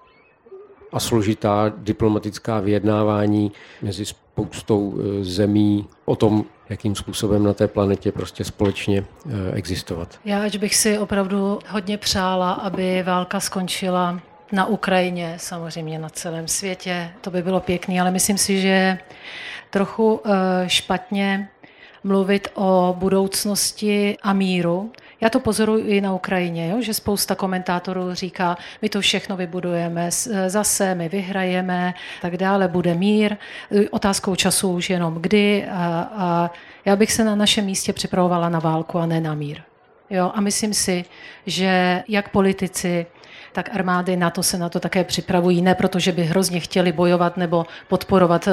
a 0.93 1.01
složitá 1.01 1.73
diplomatická 1.77 2.61
vyjednávání 2.61 3.53
mezi 3.83 4.07
spoustou 4.07 4.95
eh, 4.99 5.25
zemí 5.25 5.87
o 6.05 6.17
tom, 6.17 6.45
jakým 6.69 6.95
způsobem 6.95 7.45
na 7.45 7.53
té 7.53 7.69
planetě 7.69 8.13
prostě 8.13 8.45
společně 8.45 9.05
eh, 9.27 9.31
existovat. 9.53 10.19
Já, 10.25 10.43
ať 10.43 10.59
bych 10.59 10.75
si 10.75 10.99
opravdu 10.99 11.59
hodně 11.69 11.99
přála, 11.99 12.53
aby 12.53 13.03
válka 13.03 13.41
skončila 13.41 14.21
na 14.53 14.67
Ukrajině, 14.67 15.35
samozřejmě 15.37 15.99
na 15.99 16.09
celém 16.09 16.49
světě, 16.49 17.11
to 17.21 17.31
by 17.31 17.43
bylo 17.43 17.61
pěkné, 17.61 18.01
ale 18.01 18.11
myslím 18.11 18.39
si, 18.39 18.61
že 18.61 18.99
trochu 19.71 20.21
eh, 20.25 20.69
špatně 20.69 21.49
mluvit 22.05 22.49
o 22.55 22.95
budoucnosti 22.99 24.17
a 24.23 24.33
míru. 24.33 24.93
Já 25.21 25.31
to 25.31 25.41
pozoruji 25.41 25.85
i 25.85 26.01
na 26.01 26.15
Ukrajině, 26.15 26.69
jo? 26.69 26.83
že 26.83 26.95
spousta 26.95 27.35
komentátorů 27.35 28.15
říká, 28.15 28.57
my 28.83 28.89
to 28.89 29.01
všechno 29.01 29.37
vybudujeme 29.37 30.11
zase, 30.47 30.95
my 30.95 31.09
vyhrajeme, 31.09 31.95
tak 32.23 32.37
dále, 32.37 32.69
bude 32.69 32.95
mír. 32.95 33.37
Otázkou 33.91 34.35
času 34.35 34.73
už 34.73 34.91
jenom 34.91 35.15
kdy. 35.15 35.67
A, 35.71 36.11
a 36.17 36.51
já 36.85 36.97
bych 36.97 37.13
se 37.13 37.25
na 37.25 37.35
našem 37.35 37.65
místě 37.65 37.93
připravovala 37.93 38.49
na 38.49 38.59
válku 38.59 38.99
a 38.99 39.07
ne 39.07 39.21
na 39.21 39.35
mír. 39.35 39.61
Jo? 40.11 40.33
A 40.35 40.41
myslím 40.41 40.75
si, 40.75 41.05
že 41.47 42.03
jak 42.09 42.29
politici, 42.29 43.07
tak 43.53 43.75
armády 43.75 44.17
na 44.17 44.31
to 44.31 44.43
se 44.43 44.59
na 44.59 44.69
to 44.69 44.81
také 44.81 45.05
připravují, 45.05 45.63
ne 45.63 45.75
protože 45.75 46.13
by 46.13 46.25
hrozně 46.25 46.61
chtěli 46.61 46.93
bojovat 46.93 47.37
nebo 47.37 47.67
podporovat 47.89 48.49
eh, 48.49 48.53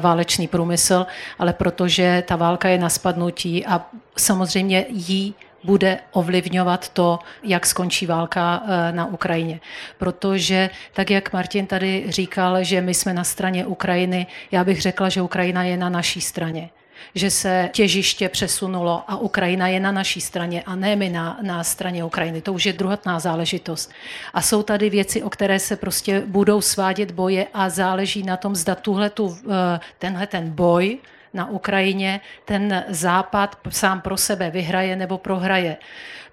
válečný 0.00 0.48
průmysl, 0.48 1.06
ale 1.38 1.52
protože 1.52 2.24
ta 2.26 2.36
válka 2.36 2.68
je 2.68 2.78
na 2.78 2.88
spadnutí 2.88 3.66
a 3.66 3.86
samozřejmě 4.16 4.86
jí 4.88 5.34
bude 5.64 5.98
ovlivňovat 6.12 6.88
to, 6.88 7.18
jak 7.42 7.66
skončí 7.66 8.06
válka 8.06 8.62
eh, 8.64 8.92
na 8.92 9.06
Ukrajině. 9.06 9.60
Protože, 9.98 10.70
tak 10.92 11.10
jak 11.10 11.32
Martin 11.32 11.66
tady 11.66 12.04
říkal, 12.08 12.64
že 12.64 12.80
my 12.80 12.94
jsme 12.94 13.14
na 13.14 13.24
straně 13.24 13.66
Ukrajiny, 13.66 14.26
já 14.52 14.64
bych 14.64 14.82
řekla, 14.82 15.08
že 15.08 15.22
Ukrajina 15.22 15.62
je 15.62 15.76
na 15.76 15.88
naší 15.88 16.20
straně 16.20 16.70
že 17.14 17.30
se 17.30 17.70
těžiště 17.72 18.28
přesunulo 18.28 19.04
a 19.08 19.16
Ukrajina 19.16 19.68
je 19.68 19.80
na 19.80 19.92
naší 19.92 20.20
straně 20.20 20.62
a 20.62 20.76
ne 20.76 20.96
my 20.96 21.08
na, 21.08 21.38
na 21.42 21.64
straně 21.64 22.04
Ukrajiny. 22.04 22.40
To 22.40 22.52
už 22.52 22.66
je 22.66 22.72
druhotná 22.72 23.20
záležitost. 23.20 23.92
A 24.34 24.42
jsou 24.42 24.62
tady 24.62 24.90
věci, 24.90 25.22
o 25.22 25.30
které 25.30 25.58
se 25.58 25.76
prostě 25.76 26.22
budou 26.26 26.60
svádět 26.60 27.10
boje 27.10 27.46
a 27.54 27.68
záleží 27.68 28.22
na 28.22 28.36
tom, 28.36 28.54
zda 28.54 28.74
tuhle 28.74 29.10
tu, 29.10 29.38
eh, 29.44 29.80
tenhle 29.98 30.26
ten 30.26 30.50
boj 30.50 30.98
na 31.34 31.50
Ukrajině 31.50 32.20
ten 32.44 32.84
západ 32.88 33.58
sám 33.68 34.00
pro 34.00 34.16
sebe 34.16 34.50
vyhraje 34.50 34.96
nebo 34.96 35.18
prohraje 35.18 35.76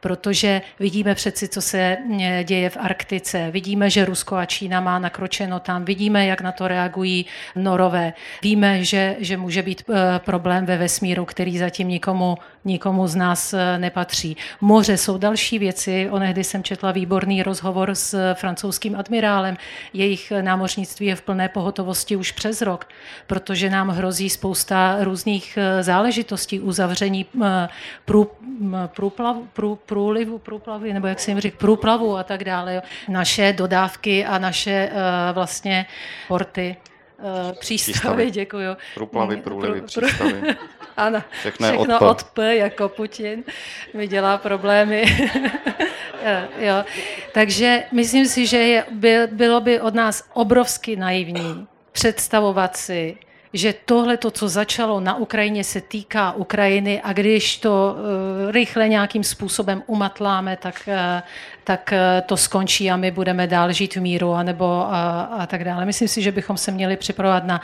protože 0.01 0.61
vidíme 0.79 1.15
přeci, 1.15 1.47
co 1.47 1.61
se 1.61 1.97
eh, 2.21 2.43
děje 2.43 2.69
v 2.69 2.77
Arktice. 2.77 3.51
Vidíme, 3.51 3.89
že 3.89 4.05
Rusko 4.05 4.35
a 4.35 4.45
Čína 4.45 4.79
má 4.79 4.99
nakročeno 4.99 5.59
tam. 5.59 5.85
Vidíme, 5.85 6.25
jak 6.25 6.41
na 6.41 6.51
to 6.51 6.67
reagují 6.67 7.25
norové. 7.55 8.13
Víme, 8.41 8.83
že, 8.83 9.15
že 9.19 9.37
může 9.37 9.61
být 9.61 9.83
eh, 9.89 10.19
problém 10.19 10.65
ve 10.65 10.77
vesmíru, 10.77 11.25
který 11.25 11.57
zatím 11.57 11.87
nikomu, 11.87 12.37
nikomu 12.65 13.07
z 13.07 13.15
nás 13.15 13.53
eh, 13.53 13.77
nepatří. 13.77 14.37
Moře 14.61 14.97
jsou 14.97 15.17
další 15.17 15.59
věci. 15.59 16.09
Onehdy 16.11 16.43
jsem 16.43 16.63
četla 16.63 16.91
výborný 16.91 17.43
rozhovor 17.43 17.95
s 17.95 18.33
francouzským 18.33 18.95
admirálem. 18.95 19.57
Jejich 19.93 20.33
námořnictví 20.41 21.05
je 21.05 21.15
v 21.15 21.21
plné 21.21 21.49
pohotovosti 21.49 22.15
už 22.15 22.31
přes 22.31 22.61
rok, 22.61 22.87
protože 23.27 23.69
nám 23.69 23.89
hrozí 23.89 24.29
spousta 24.29 24.97
různých 24.99 25.57
záležitostí, 25.81 26.59
uzavření 26.59 27.25
prů, 28.05 28.31
průplav, 28.87 29.37
prů, 29.53 29.79
průlivu, 29.91 30.37
průplavy, 30.37 30.93
nebo 30.93 31.07
jak 31.07 31.19
se 31.19 31.31
jim 31.31 31.39
říká, 31.39 31.57
průplavu 31.59 32.17
a 32.17 32.23
tak 32.23 32.43
dále. 32.43 32.75
Jo. 32.75 32.81
Naše 33.09 33.53
dodávky 33.53 34.25
a 34.25 34.37
naše 34.37 34.89
uh, 34.91 34.99
vlastně 35.35 35.85
porty, 36.27 36.77
uh, 37.19 37.51
přístavy, 37.59 37.93
přístavy. 37.93 38.31
děkuju. 38.31 38.77
Průplavy, 38.95 39.37
průlivy, 39.37 39.81
prů, 39.81 39.87
přístavy. 39.87 40.41
Ano, 40.97 41.23
všechno, 41.39 41.67
všechno 41.67 41.99
od, 41.99 42.09
od 42.09 42.23
P 42.23 42.55
jako 42.55 42.89
Putin 42.89 43.43
mi 43.93 44.07
dělá 44.07 44.37
problémy. 44.37 45.05
jo. 46.57 46.83
Takže 47.31 47.83
myslím 47.91 48.25
si, 48.25 48.47
že 48.47 48.57
je, 48.57 48.85
by, 48.91 49.17
bylo 49.31 49.61
by 49.61 49.81
od 49.81 49.93
nás 49.93 50.29
obrovsky 50.33 50.95
naivní 50.95 51.67
představovat 51.91 52.77
si, 52.77 53.17
že 53.53 53.73
tohle, 53.85 54.17
to, 54.17 54.31
co 54.31 54.49
začalo 54.49 54.99
na 54.99 55.15
Ukrajině, 55.15 55.63
se 55.63 55.81
týká 55.81 56.31
Ukrajiny 56.31 57.01
a 57.01 57.13
když 57.13 57.57
to 57.57 57.95
uh, 57.95 58.51
rychle 58.51 58.89
nějakým 58.89 59.23
způsobem 59.23 59.83
umatláme, 59.87 60.57
tak, 60.57 60.83
uh, 60.87 61.21
tak 61.63 61.93
uh, 61.93 61.97
to 62.25 62.37
skončí 62.37 62.91
a 62.91 62.97
my 62.97 63.11
budeme 63.11 63.47
dál 63.47 63.71
žít 63.71 63.95
v 63.95 64.01
míru 64.01 64.33
anebo 64.33 64.65
a, 64.65 65.21
a 65.21 65.45
tak 65.45 65.63
dále. 65.63 65.85
Myslím 65.85 66.07
si, 66.07 66.21
že 66.21 66.31
bychom 66.31 66.57
se 66.57 66.71
měli 66.71 66.97
připravovat 66.97 67.43
na 67.43 67.61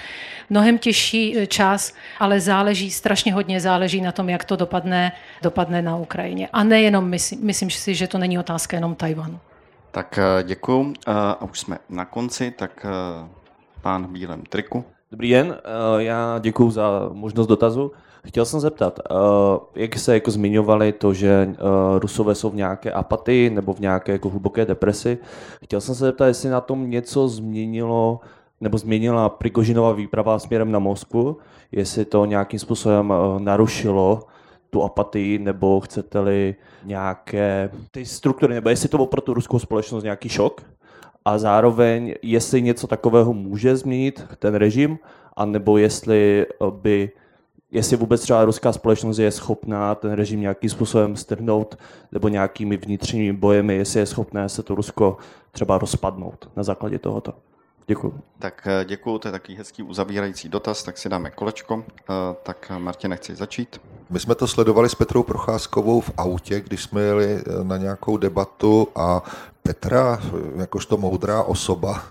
mnohem 0.50 0.78
těžší 0.78 1.36
čas, 1.48 1.94
ale 2.20 2.40
záleží, 2.40 2.92
strašně 2.92 3.34
hodně 3.34 3.62
záleží 3.62 4.02
na 4.02 4.12
tom, 4.12 4.30
jak 4.30 4.44
to 4.44 4.56
dopadne, 4.56 5.12
dopadne 5.42 5.82
na 5.82 5.96
Ukrajině. 5.96 6.50
A 6.54 6.64
nejenom, 6.64 7.10
myslím, 7.10 7.46
myslím 7.46 7.70
si, 7.70 7.96
že 7.96 8.08
to 8.08 8.18
není 8.18 8.40
otázka 8.40 8.78
jenom 8.78 8.96
Tajvanu. 8.96 9.40
Tak 9.92 10.20
děkuji. 10.44 10.94
A 11.08 11.42
už 11.42 11.60
jsme 11.60 11.78
na 11.90 12.06
konci, 12.06 12.52
tak 12.52 12.86
pán 13.82 14.08
v 14.08 14.10
bílém 14.10 14.42
triku. 14.42 14.86
Dobrý 15.12 15.30
den, 15.30 15.58
eh, 15.58 16.04
já 16.04 16.40
děkuji 16.40 16.72
za 16.72 17.10
možnost 17.14 17.48
dotazu. 17.48 17.92
Chtěl 18.28 18.46
jsem 18.46 18.60
zeptat, 18.60 19.00
eh, 19.00 19.14
jak 19.76 20.00
se 20.00 20.14
jako 20.14 20.32
zmiňovali 20.32 20.92
to, 20.92 21.14
že 21.14 21.50
eh, 21.52 21.56
Rusové 22.00 22.36
jsou 22.36 22.50
v 22.50 22.56
nějaké 22.56 22.92
apatii 22.92 23.50
nebo 23.50 23.74
v 23.74 23.80
nějaké 23.80 24.12
jako 24.12 24.30
hluboké 24.30 24.66
depresi. 24.66 25.18
Chtěl 25.64 25.82
jsem 25.82 25.96
se 25.96 26.06
zeptat, 26.06 26.28
jestli 26.28 26.50
na 26.50 26.62
tom 26.62 26.90
něco 26.90 27.28
změnilo 27.28 28.20
nebo 28.62 28.78
změnila 28.78 29.30
Prigožinová 29.30 29.92
výprava 29.92 30.40
směrem 30.40 30.72
na 30.72 30.80
Moskvu, 30.80 31.38
jestli 31.72 32.06
to 32.06 32.26
nějakým 32.26 32.60
způsobem 32.60 33.14
narušilo 33.38 34.24
tu 34.70 34.84
apatii, 34.84 35.40
nebo 35.40 35.80
chcete-li 35.80 36.56
nějaké 36.84 37.70
ty 37.92 38.06
struktury, 38.06 38.54
nebo 38.54 38.70
jestli 38.70 38.90
to 38.90 38.98
bylo 38.98 39.08
pro 39.08 39.22
tu 39.22 39.34
ruskou 39.34 39.60
společnost 39.60 40.04
nějaký 40.04 40.30
šok? 40.30 40.62
A 41.28 41.38
zároveň, 41.38 42.14
jestli 42.22 42.62
něco 42.62 42.88
takového 42.88 43.34
může 43.34 43.76
změnit 43.76 44.26
ten 44.40 44.56
režim, 44.56 44.99
anebo 45.36 45.78
jestli 45.78 46.45
by 46.70 47.12
jestli 47.72 47.98
vůbec 47.98 48.22
třeba 48.22 48.45
ruská 48.45 48.74
společnost 48.74 49.20
je 49.20 49.32
schopná 49.32 49.95
ten 49.95 50.12
režim 50.12 50.41
nějakým 50.41 50.70
způsobem 50.70 51.16
strhnout 51.16 51.78
nebo 52.12 52.28
nějakými 52.28 52.78
vnitřními 52.78 53.34
bojemi, 53.34 53.76
jestli 53.76 53.99
je 53.99 54.06
schopné 54.06 54.49
se 54.49 54.64
to 54.64 54.76
Rusko 54.76 55.18
třeba 55.52 55.78
rozpadnout 55.78 56.49
na 56.56 56.64
základě 56.64 56.99
tohoto. 56.99 57.34
Děkuji. 57.88 58.14
Tak 58.40 58.68
eh, 58.68 58.86
děkuji, 58.86 59.20
to 59.20 59.28
je 59.28 59.32
takový 59.32 59.58
hezký 59.58 59.84
uzavírající 59.84 60.49
dotaz, 60.49 60.84
tak 60.84 60.98
si 60.98 61.10
dáme 61.10 61.32
kolečko. 61.32 61.84
Eh, 61.88 62.36
tak 62.44 62.72
eh, 62.76 62.80
Martě, 62.80 63.08
nechci 63.08 63.36
začít. 63.36 63.82
My 64.10 64.20
jsme 64.20 64.36
to 64.36 64.48
sledovali 64.48 64.90
s 64.90 64.95
Petrou 64.95 65.24
Procházkovou 65.24 66.02
v 66.02 66.12
autě, 66.18 66.62
když 66.62 66.84
jsme 66.84 67.02
jeli 67.02 67.44
na 67.64 67.78
nějakou 67.78 68.18
debatu 68.18 68.88
a 68.95 69.24
Petra, 69.68 70.22
jakožto 70.56 70.98
moudrá 70.98 71.44
osoba, 71.44 72.03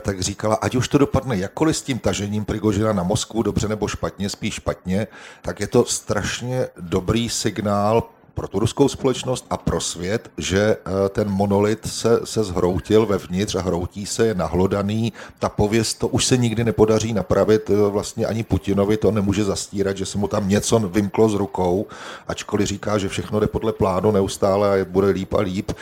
tak 0.00 0.20
říkala, 0.20 0.54
ať 0.54 0.74
už 0.74 0.88
to 0.88 0.98
dopadne 0.98 1.36
jakkoliv 1.36 1.76
s 1.76 1.82
tím 1.82 1.98
tažením 1.98 2.44
Prigožina 2.44 2.92
na 2.92 3.02
Moskvu, 3.02 3.42
dobře 3.42 3.68
nebo 3.68 3.88
špatně, 3.88 4.28
spíš 4.28 4.54
špatně, 4.54 5.06
tak 5.42 5.60
je 5.60 5.66
to 5.66 5.84
strašně 5.84 6.68
dobrý 6.80 7.28
signál 7.28 8.02
pro 8.34 8.48
tu 8.48 8.58
ruskou 8.58 8.88
společnost 8.88 9.46
a 9.50 9.56
pro 9.56 9.80
svět, 9.80 10.30
že 10.38 10.76
eh, 10.76 11.08
ten 11.08 11.30
monolit 11.30 11.86
se, 11.86 12.20
se 12.24 12.44
zhroutil 12.44 13.06
vevnitř 13.06 13.54
a 13.54 13.62
hroutí 13.62 14.06
se, 14.06 14.26
je 14.26 14.34
nahlodaný. 14.34 15.12
Ta 15.38 15.48
pověst, 15.48 15.94
to 15.94 16.08
už 16.08 16.24
se 16.24 16.36
nikdy 16.36 16.64
nepodaří 16.64 17.12
napravit, 17.12 17.70
eh, 17.70 17.76
vlastně 17.90 18.26
ani 18.26 18.42
Putinovi 18.42 18.96
to 18.96 19.10
nemůže 19.10 19.44
zastírat, 19.44 19.96
že 19.96 20.06
se 20.06 20.18
mu 20.18 20.28
tam 20.28 20.48
něco 20.48 20.78
vymklo 20.78 21.28
z 21.28 21.34
rukou, 21.34 21.86
ačkoliv 22.28 22.68
říká, 22.68 22.98
že 22.98 23.08
všechno 23.08 23.40
jde 23.40 23.46
podle 23.46 23.72
plánu 23.72 24.10
neustále 24.10 24.80
a 24.80 24.84
bude 24.84 25.08
líp 25.08 25.34
a 25.34 25.40
líp. 25.40 25.72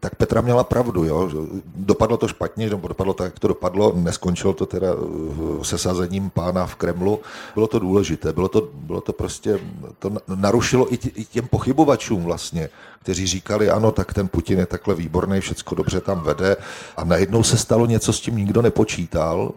Tak 0.00 0.14
Petra 0.14 0.40
měla 0.40 0.64
pravdu, 0.64 1.04
jo. 1.04 1.30
Dopadlo 1.76 2.16
to 2.16 2.28
špatně, 2.28 2.70
nebo 2.70 2.88
dopadlo 2.88 3.14
tak, 3.14 3.24
jak 3.24 3.38
to 3.38 3.48
dopadlo, 3.48 3.92
neskončilo 3.96 4.52
to 4.52 4.66
teda 4.66 4.88
eh, 4.92 5.64
sesazením 5.64 6.30
pána 6.30 6.66
v 6.66 6.74
Kremlu. 6.74 7.20
Bylo 7.54 7.66
to 7.66 7.78
důležité, 7.78 8.32
bylo 8.32 8.48
to, 8.48 8.68
bylo 8.74 9.00
to 9.00 9.12
prostě, 9.12 9.58
to 9.98 10.12
narušilo 10.36 10.94
i 10.94 11.24
těm 11.24 11.48
pochybům 11.48 11.77
pochybovačům 11.78 12.24
vlastně, 12.24 12.68
kteří 13.02 13.26
říkali, 13.26 13.70
ano, 13.70 13.92
tak 13.92 14.14
ten 14.14 14.28
Putin 14.28 14.58
je 14.58 14.66
takhle 14.66 14.94
výborný, 14.94 15.40
všecko 15.40 15.74
dobře 15.74 16.00
tam 16.00 16.20
vede. 16.20 16.56
A 16.96 17.04
najednou 17.04 17.42
se 17.42 17.58
stalo 17.58 17.86
něco, 17.86 18.12
s 18.12 18.20
tím 18.20 18.36
nikdo 18.36 18.62
nepočítal 18.62 19.52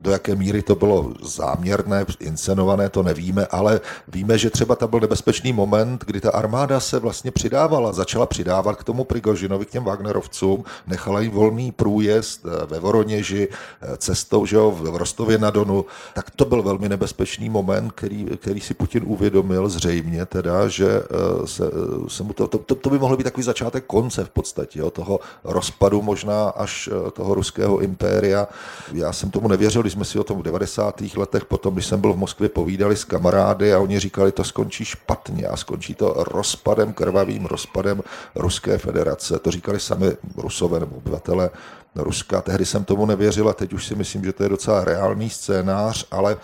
Do 0.00 0.10
jaké 0.10 0.34
míry 0.34 0.62
to 0.62 0.74
bylo 0.74 1.12
záměrné, 1.22 2.06
inscenované, 2.20 2.88
to 2.88 3.02
nevíme, 3.02 3.46
ale 3.46 3.80
víme, 4.08 4.38
že 4.38 4.50
třeba 4.50 4.76
tam 4.76 4.90
byl 4.90 5.00
nebezpečný 5.00 5.52
moment, 5.52 6.04
kdy 6.06 6.20
ta 6.20 6.30
armáda 6.30 6.80
se 6.80 6.98
vlastně 6.98 7.30
přidávala, 7.30 7.92
začala 7.92 8.26
přidávat 8.26 8.76
k 8.76 8.84
tomu 8.84 9.04
Prigožinovi, 9.04 9.66
k 9.66 9.70
těm 9.70 9.84
Wagnerovcům, 9.84 10.64
nechala 10.86 11.20
jim 11.20 11.32
volný 11.32 11.72
průjezd 11.72 12.46
eh, 12.46 12.66
ve 12.66 12.78
Voroněži, 12.78 13.48
eh, 13.82 13.96
cestou 13.96 14.46
že 14.46 14.56
jo, 14.56 14.70
v 14.70 14.96
Rostově 14.96 15.38
na 15.38 15.50
Donu, 15.50 15.84
tak 16.14 16.30
to 16.30 16.44
byl 16.44 16.62
velmi 16.62 16.88
nebezpečný 16.88 17.48
moment, 17.48 17.92
který, 17.92 18.24
který 18.24 18.60
si 18.60 18.74
Putin 18.74 19.02
uvědomil 19.06 19.68
zřejmě 19.68 20.26
teda, 20.26 20.68
že 20.68 20.88
eh, 20.88 21.46
se, 21.46 21.64
se 22.08 22.22
mu 22.22 22.32
to, 22.32 22.48
to, 22.48 22.58
to, 22.58 22.74
to 22.74 22.90
by 22.90 22.98
mohl 22.98 23.16
být 23.16 23.24
takový 23.24 23.44
začátek 23.44 23.84
konce 23.86 24.24
v 24.24 24.30
podstatě, 24.30 24.78
jo, 24.78 24.90
toho 24.90 25.20
rozpadu 25.44 26.02
možná 26.02 26.48
až 26.48 26.88
toho 27.12 27.34
ruského 27.34 27.78
impéria. 27.78 28.48
Já 28.92 29.12
jsem 29.12 29.30
tomu 29.30 29.48
nevěřil, 29.48 29.82
když 29.90 29.94
jsme 29.94 30.04
si 30.04 30.18
o 30.18 30.24
tom 30.24 30.38
v 30.38 30.42
90. 30.42 31.00
letech, 31.16 31.44
potom, 31.44 31.74
když 31.74 31.86
jsem 31.86 32.00
byl 32.00 32.12
v 32.12 32.16
Moskvě, 32.16 32.48
povídali 32.48 32.96
s 32.96 33.04
kamarády 33.04 33.74
a 33.74 33.78
oni 33.78 34.00
říkali, 34.00 34.32
to 34.32 34.44
skončí 34.44 34.84
špatně 34.84 35.46
a 35.46 35.56
skončí 35.56 35.94
to 35.94 36.14
rozpadem, 36.16 36.92
krvavým 36.92 37.46
rozpadem 37.46 38.02
Ruské 38.34 38.78
federace. 38.78 39.38
To 39.38 39.50
říkali 39.50 39.80
sami 39.80 40.16
Rusové 40.36 40.80
nebo 40.80 40.96
obyvatele 40.96 41.50
Ruska. 41.94 42.40
Tehdy 42.40 42.66
jsem 42.66 42.84
tomu 42.84 43.06
nevěřil 43.06 43.48
a 43.48 43.52
teď 43.52 43.72
už 43.72 43.86
si 43.86 43.94
myslím, 43.94 44.24
že 44.24 44.32
to 44.32 44.42
je 44.42 44.48
docela 44.48 44.84
reálný 44.84 45.30
scénář, 45.30 46.06
ale 46.10 46.36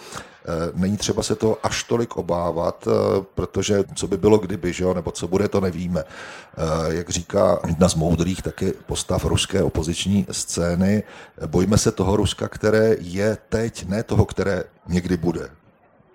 není 0.74 0.97
třeba 0.97 1.23
se 1.23 1.36
to 1.36 1.59
až 1.62 1.82
tolik 1.82 2.16
obávat, 2.16 2.89
eh, 2.89 3.24
protože 3.35 3.85
co 3.94 4.06
by 4.06 4.16
bylo 4.16 4.39
kdyby, 4.39 4.73
že 4.73 4.85
jo? 4.85 4.94
nebo 4.94 5.10
co 5.10 5.28
bude, 5.28 5.48
to 5.48 5.60
nevíme. 5.60 6.01
Eh, 6.02 6.94
jak 6.94 7.10
říká 7.10 7.59
jedna 7.66 7.89
z 7.89 7.94
moudrých 7.94 8.43
taky 8.43 8.73
postav 8.86 9.24
ruské 9.24 9.62
opoziční 9.62 10.27
scény, 10.31 11.02
bojíme 11.47 11.78
se 11.78 11.93
toho 11.93 12.16
Ruska, 12.16 12.48
které 12.48 12.97
je 13.01 13.39
teď, 13.48 13.89
ne 13.89 14.02
toho, 14.02 14.24
které 14.24 14.64
někdy 14.89 15.16
bude 15.16 15.51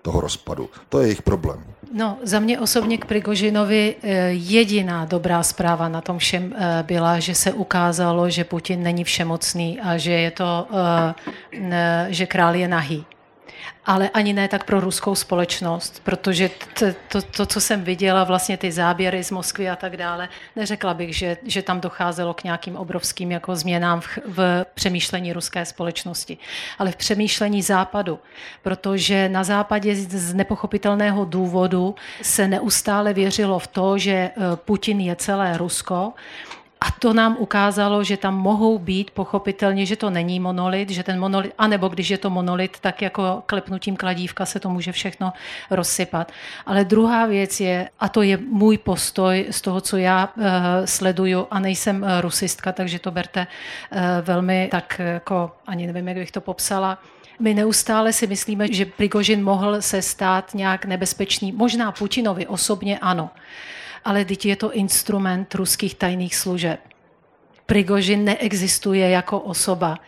toho 0.02 0.20
rozpadu. 0.20 0.70
To 0.88 1.00
je 1.00 1.06
jejich 1.06 1.22
problém. 1.22 1.64
No, 1.94 2.18
za 2.22 2.40
mě 2.40 2.60
osobně 2.60 2.98
k 2.98 3.04
Prigožinovi 3.04 3.94
jediná 4.28 5.04
dobrá 5.04 5.42
zpráva 5.42 5.88
na 5.88 6.00
tom 6.00 6.18
všem 6.18 6.54
byla, 6.82 7.18
že 7.18 7.34
se 7.34 7.52
ukázalo, 7.52 8.30
že 8.30 8.44
Putin 8.44 8.82
není 8.82 9.04
všemocný 9.04 9.80
a 9.80 9.96
že 9.96 10.12
je 10.12 10.30
to, 10.30 10.68
že 12.08 12.26
král 12.26 12.54
je 12.54 12.68
nahý 12.68 13.06
ale 13.86 14.08
ani 14.08 14.32
ne 14.32 14.48
tak 14.48 14.64
pro 14.64 14.80
ruskou 14.80 15.14
společnost, 15.14 16.00
protože 16.04 16.50
to, 16.78 16.86
to, 17.08 17.22
to, 17.22 17.46
co 17.46 17.60
jsem 17.60 17.84
viděla, 17.84 18.24
vlastně 18.24 18.56
ty 18.56 18.72
záběry 18.72 19.24
z 19.24 19.30
Moskvy 19.30 19.70
a 19.70 19.76
tak 19.76 19.96
dále, 19.96 20.28
neřekla 20.56 20.94
bych, 20.94 21.16
že, 21.16 21.36
že 21.44 21.62
tam 21.62 21.80
docházelo 21.80 22.34
k 22.34 22.44
nějakým 22.44 22.76
obrovským 22.76 23.32
jako 23.32 23.56
změnám 23.56 24.00
v, 24.00 24.18
v 24.26 24.64
přemýšlení 24.74 25.32
ruské 25.32 25.64
společnosti, 25.64 26.38
ale 26.78 26.92
v 26.92 26.96
přemýšlení 26.96 27.62
západu, 27.62 28.18
protože 28.62 29.28
na 29.28 29.44
západě 29.44 29.96
z 29.96 30.34
nepochopitelného 30.34 31.24
důvodu 31.24 31.94
se 32.22 32.48
neustále 32.48 33.12
věřilo 33.12 33.58
v 33.58 33.66
to, 33.66 33.98
že 33.98 34.12
eh, 34.12 34.32
Putin 34.54 35.00
je 35.00 35.16
celé 35.16 35.58
Rusko, 35.58 36.12
a 36.82 36.90
to 36.90 37.12
nám 37.12 37.36
ukázalo, 37.38 38.04
že 38.04 38.16
tam 38.16 38.34
mohou 38.34 38.78
být 38.78 39.10
pochopitelně, 39.10 39.86
že 39.86 39.96
to 39.96 40.10
není 40.10 40.40
monolit, 40.40 40.90
že 40.90 41.02
ten 41.02 41.20
monolit, 41.20 41.52
anebo 41.58 41.88
když 41.88 42.10
je 42.10 42.18
to 42.18 42.30
monolit, 42.30 42.76
tak 42.80 43.02
jako 43.02 43.42
klepnutím 43.46 43.96
kladívka 43.96 44.46
se 44.46 44.60
to 44.60 44.68
může 44.68 44.92
všechno 44.92 45.32
rozsypat. 45.70 46.32
Ale 46.66 46.84
druhá 46.84 47.26
věc 47.26 47.60
je, 47.60 47.88
a 48.00 48.08
to 48.08 48.22
je 48.22 48.36
můj 48.36 48.78
postoj 48.78 49.46
z 49.50 49.60
toho, 49.60 49.80
co 49.80 49.96
já 49.96 50.28
uh, 50.36 50.44
sleduju, 50.84 51.46
a 51.50 51.58
nejsem 51.58 52.02
uh, 52.02 52.20
rusistka, 52.20 52.72
takže 52.72 52.98
to 52.98 53.10
berte 53.10 53.46
uh, 53.46 53.98
velmi 54.22 54.68
tak 54.70 55.00
jako, 55.04 55.50
ani 55.66 55.86
nevím, 55.86 56.08
jak 56.08 56.16
bych 56.16 56.30
to 56.30 56.40
popsala, 56.40 56.98
my 57.40 57.54
neustále 57.54 58.12
si 58.12 58.26
myslíme, 58.26 58.72
že 58.72 58.86
Prigožin 58.86 59.44
mohl 59.44 59.82
se 59.82 60.02
stát 60.02 60.54
nějak 60.54 60.84
nebezpečný. 60.84 61.52
Možná 61.52 61.92
Putinovi 61.92 62.46
osobně 62.46 62.98
ano 62.98 63.30
ale 64.04 64.24
teď 64.24 64.46
je 64.46 64.56
to 64.56 64.72
instrument 64.72 65.54
ruských 65.54 65.94
tajných 65.94 66.34
služeb. 66.36 66.80
Prigožin 67.66 68.24
neexistuje 68.24 69.08
jako 69.08 69.40
osoba. 69.40 69.98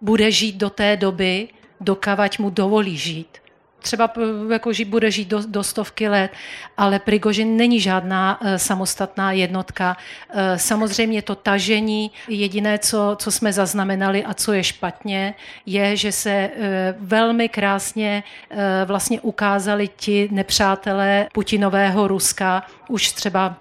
Bude 0.00 0.30
žít 0.30 0.56
do 0.56 0.70
té 0.70 0.96
doby, 0.96 1.48
dokavať 1.80 2.38
mu 2.38 2.50
dovolí 2.50 2.96
žít 2.96 3.40
třeba 3.80 4.12
jako 4.50 4.72
ži, 4.72 4.84
bude 4.84 5.10
žít 5.10 5.28
do, 5.28 5.42
do 5.46 5.62
stovky 5.62 6.08
let, 6.08 6.30
ale 6.76 6.98
Prigožin 6.98 7.56
není 7.56 7.80
žádná 7.80 8.40
uh, 8.40 8.54
samostatná 8.54 9.32
jednotka. 9.32 9.96
Uh, 10.28 10.40
samozřejmě 10.56 11.22
to 11.22 11.34
tažení, 11.34 12.10
jediné, 12.28 12.78
co, 12.78 13.16
co 13.18 13.30
jsme 13.30 13.52
zaznamenali 13.52 14.24
a 14.24 14.34
co 14.34 14.52
je 14.52 14.64
špatně, 14.64 15.34
je, 15.66 15.96
že 15.96 16.12
se 16.12 16.50
velmi 16.98 17.48
krásně 17.48 18.22
vlastně 18.84 19.20
ukázali 19.20 19.88
ti 19.96 20.28
nepřátelé 20.32 21.28
Putinového 21.32 22.08
Ruska 22.08 22.62
už 22.88 23.12
třeba 23.12 23.56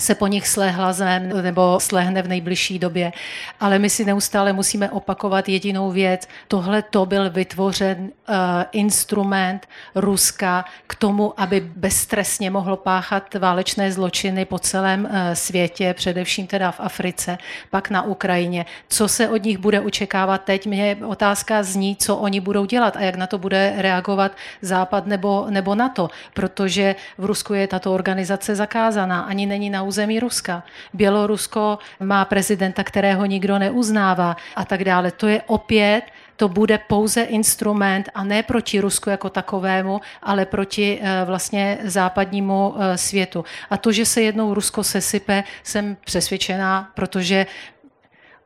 se 0.00 0.14
po 0.14 0.26
nich 0.26 0.48
slehla 0.48 0.92
zem 0.92 1.42
nebo 1.42 1.80
slehne 1.80 2.22
v 2.22 2.28
nejbližší 2.28 2.78
době. 2.78 3.12
Ale 3.60 3.78
my 3.78 3.90
si 3.90 4.04
neustále 4.04 4.52
musíme 4.52 4.90
opakovat 4.90 5.48
jedinou 5.48 5.90
věc. 5.90 6.28
Tohle 6.48 6.82
to 6.82 7.06
byl 7.06 7.30
vytvořen 7.30 7.98
uh, 8.00 8.34
instrument 8.72 9.66
Ruska 9.94 10.64
k 10.86 10.94
tomu, 10.94 11.40
aby 11.40 11.60
bezstresně 11.76 12.50
mohlo 12.50 12.76
páchat 12.76 13.34
válečné 13.34 13.92
zločiny 13.92 14.44
po 14.44 14.58
celém 14.58 15.04
uh, 15.04 15.10
světě, 15.34 15.94
především 15.94 16.46
teda 16.46 16.70
v 16.70 16.80
Africe, 16.80 17.38
pak 17.70 17.90
na 17.90 18.02
Ukrajině. 18.02 18.66
Co 18.88 19.08
se 19.08 19.28
od 19.28 19.44
nich 19.44 19.58
bude 19.58 19.80
očekávat 19.80 20.44
teď? 20.44 20.66
Mě 20.66 20.96
otázka 21.06 21.62
zní, 21.62 21.96
co 21.96 22.16
oni 22.16 22.40
budou 22.40 22.64
dělat 22.64 22.96
a 22.96 23.00
jak 23.00 23.16
na 23.16 23.26
to 23.26 23.38
bude 23.38 23.74
reagovat 23.76 24.32
Západ 24.62 25.06
nebo, 25.06 25.46
nebo 25.50 25.74
NATO, 25.74 26.10
protože 26.34 26.96
v 27.18 27.24
Rusku 27.24 27.54
je 27.54 27.66
tato 27.66 27.94
organizace 27.94 28.56
zakázaná, 28.56 29.20
ani 29.20 29.46
není 29.46 29.70
na 29.70 29.82
území 29.90 30.20
Ruska. 30.20 30.62
Bělorusko 30.94 31.78
má 32.00 32.24
prezidenta, 32.24 32.84
kterého 32.84 33.26
nikdo 33.26 33.58
neuznává 33.58 34.36
a 34.56 34.64
tak 34.64 34.84
dále. 34.84 35.10
To 35.10 35.26
je 35.26 35.42
opět 35.46 36.02
to 36.40 36.48
bude 36.48 36.78
pouze 36.78 37.22
instrument 37.22 38.08
a 38.14 38.24
ne 38.24 38.42
proti 38.42 38.80
Rusku 38.80 39.10
jako 39.10 39.28
takovému, 39.30 40.00
ale 40.22 40.46
proti 40.46 40.96
eh, 40.96 41.24
vlastně 41.24 41.78
západnímu 41.84 42.74
eh, 42.74 42.96
světu. 42.96 43.44
A 43.70 43.76
to, 43.76 43.92
že 43.92 44.06
se 44.06 44.22
jednou 44.22 44.54
Rusko 44.54 44.84
sesype, 44.84 45.44
jsem 45.62 45.96
přesvědčená, 46.04 46.90
protože 46.94 47.46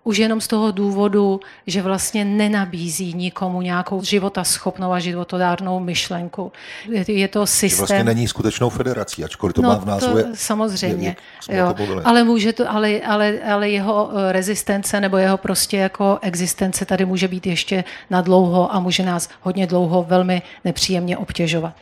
už 0.05 0.18
jenom 0.18 0.40
z 0.40 0.48
toho 0.48 0.70
důvodu, 0.70 1.40
že 1.66 1.82
vlastně 1.82 2.24
nenabízí 2.24 3.14
nikomu 3.14 3.62
nějakou 3.62 4.02
života 4.02 4.44
schopnou 4.44 4.93
a 4.93 4.98
životodárnou 4.98 5.81
myšlenku. 5.81 6.52
Je, 6.89 7.05
je 7.12 7.28
to 7.28 7.47
systém... 7.47 7.70
Že 7.70 7.76
vlastně 7.76 8.05
není 8.05 8.28
skutečnou 8.28 8.70
federací, 8.70 9.24
ačkoliv 9.24 9.55
to 9.55 9.62
no, 9.62 9.68
má 9.68 9.76
v 9.76 9.85
názvu. 9.85 10.22
To, 10.22 10.28
samozřejmě, 10.35 11.16
je, 11.48 11.59
jo. 11.59 11.74
ale, 12.05 12.24
může 12.24 12.52
to, 12.52 12.70
ale, 12.70 13.01
ale, 13.01 13.39
ale 13.52 13.70
jeho 13.70 14.10
eh, 14.12 14.32
rezistence 14.32 15.01
nebo 15.01 15.16
jeho 15.16 15.36
prostě 15.36 15.76
jako 15.76 16.18
existence 16.22 16.85
tady 16.85 17.05
může 17.05 17.28
být 17.28 17.47
ještě 17.47 17.85
na 18.10 18.20
dlouho 18.20 18.74
a 18.74 18.81
může 18.81 19.02
nás 19.02 19.28
hodně 19.40 19.66
dlouho 19.66 20.02
velmi 20.09 20.43
nepříjemně 20.64 21.18
obtěžovat. 21.18 21.74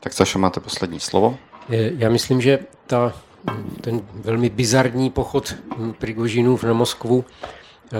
Tak 0.00 0.12
Saša, 0.12 0.38
máte 0.38 0.60
poslední 0.60 1.00
slovo. 1.00 1.36
Já 1.98 2.10
myslím, 2.10 2.40
že 2.40 2.58
ta 2.86 3.12
ten 3.80 4.02
velmi 4.14 4.50
bizarní 4.50 5.10
pochod 5.10 5.54
Prigožinův 5.98 6.64
na 6.64 6.72
Moskvu 6.72 7.24
eh, 7.24 7.96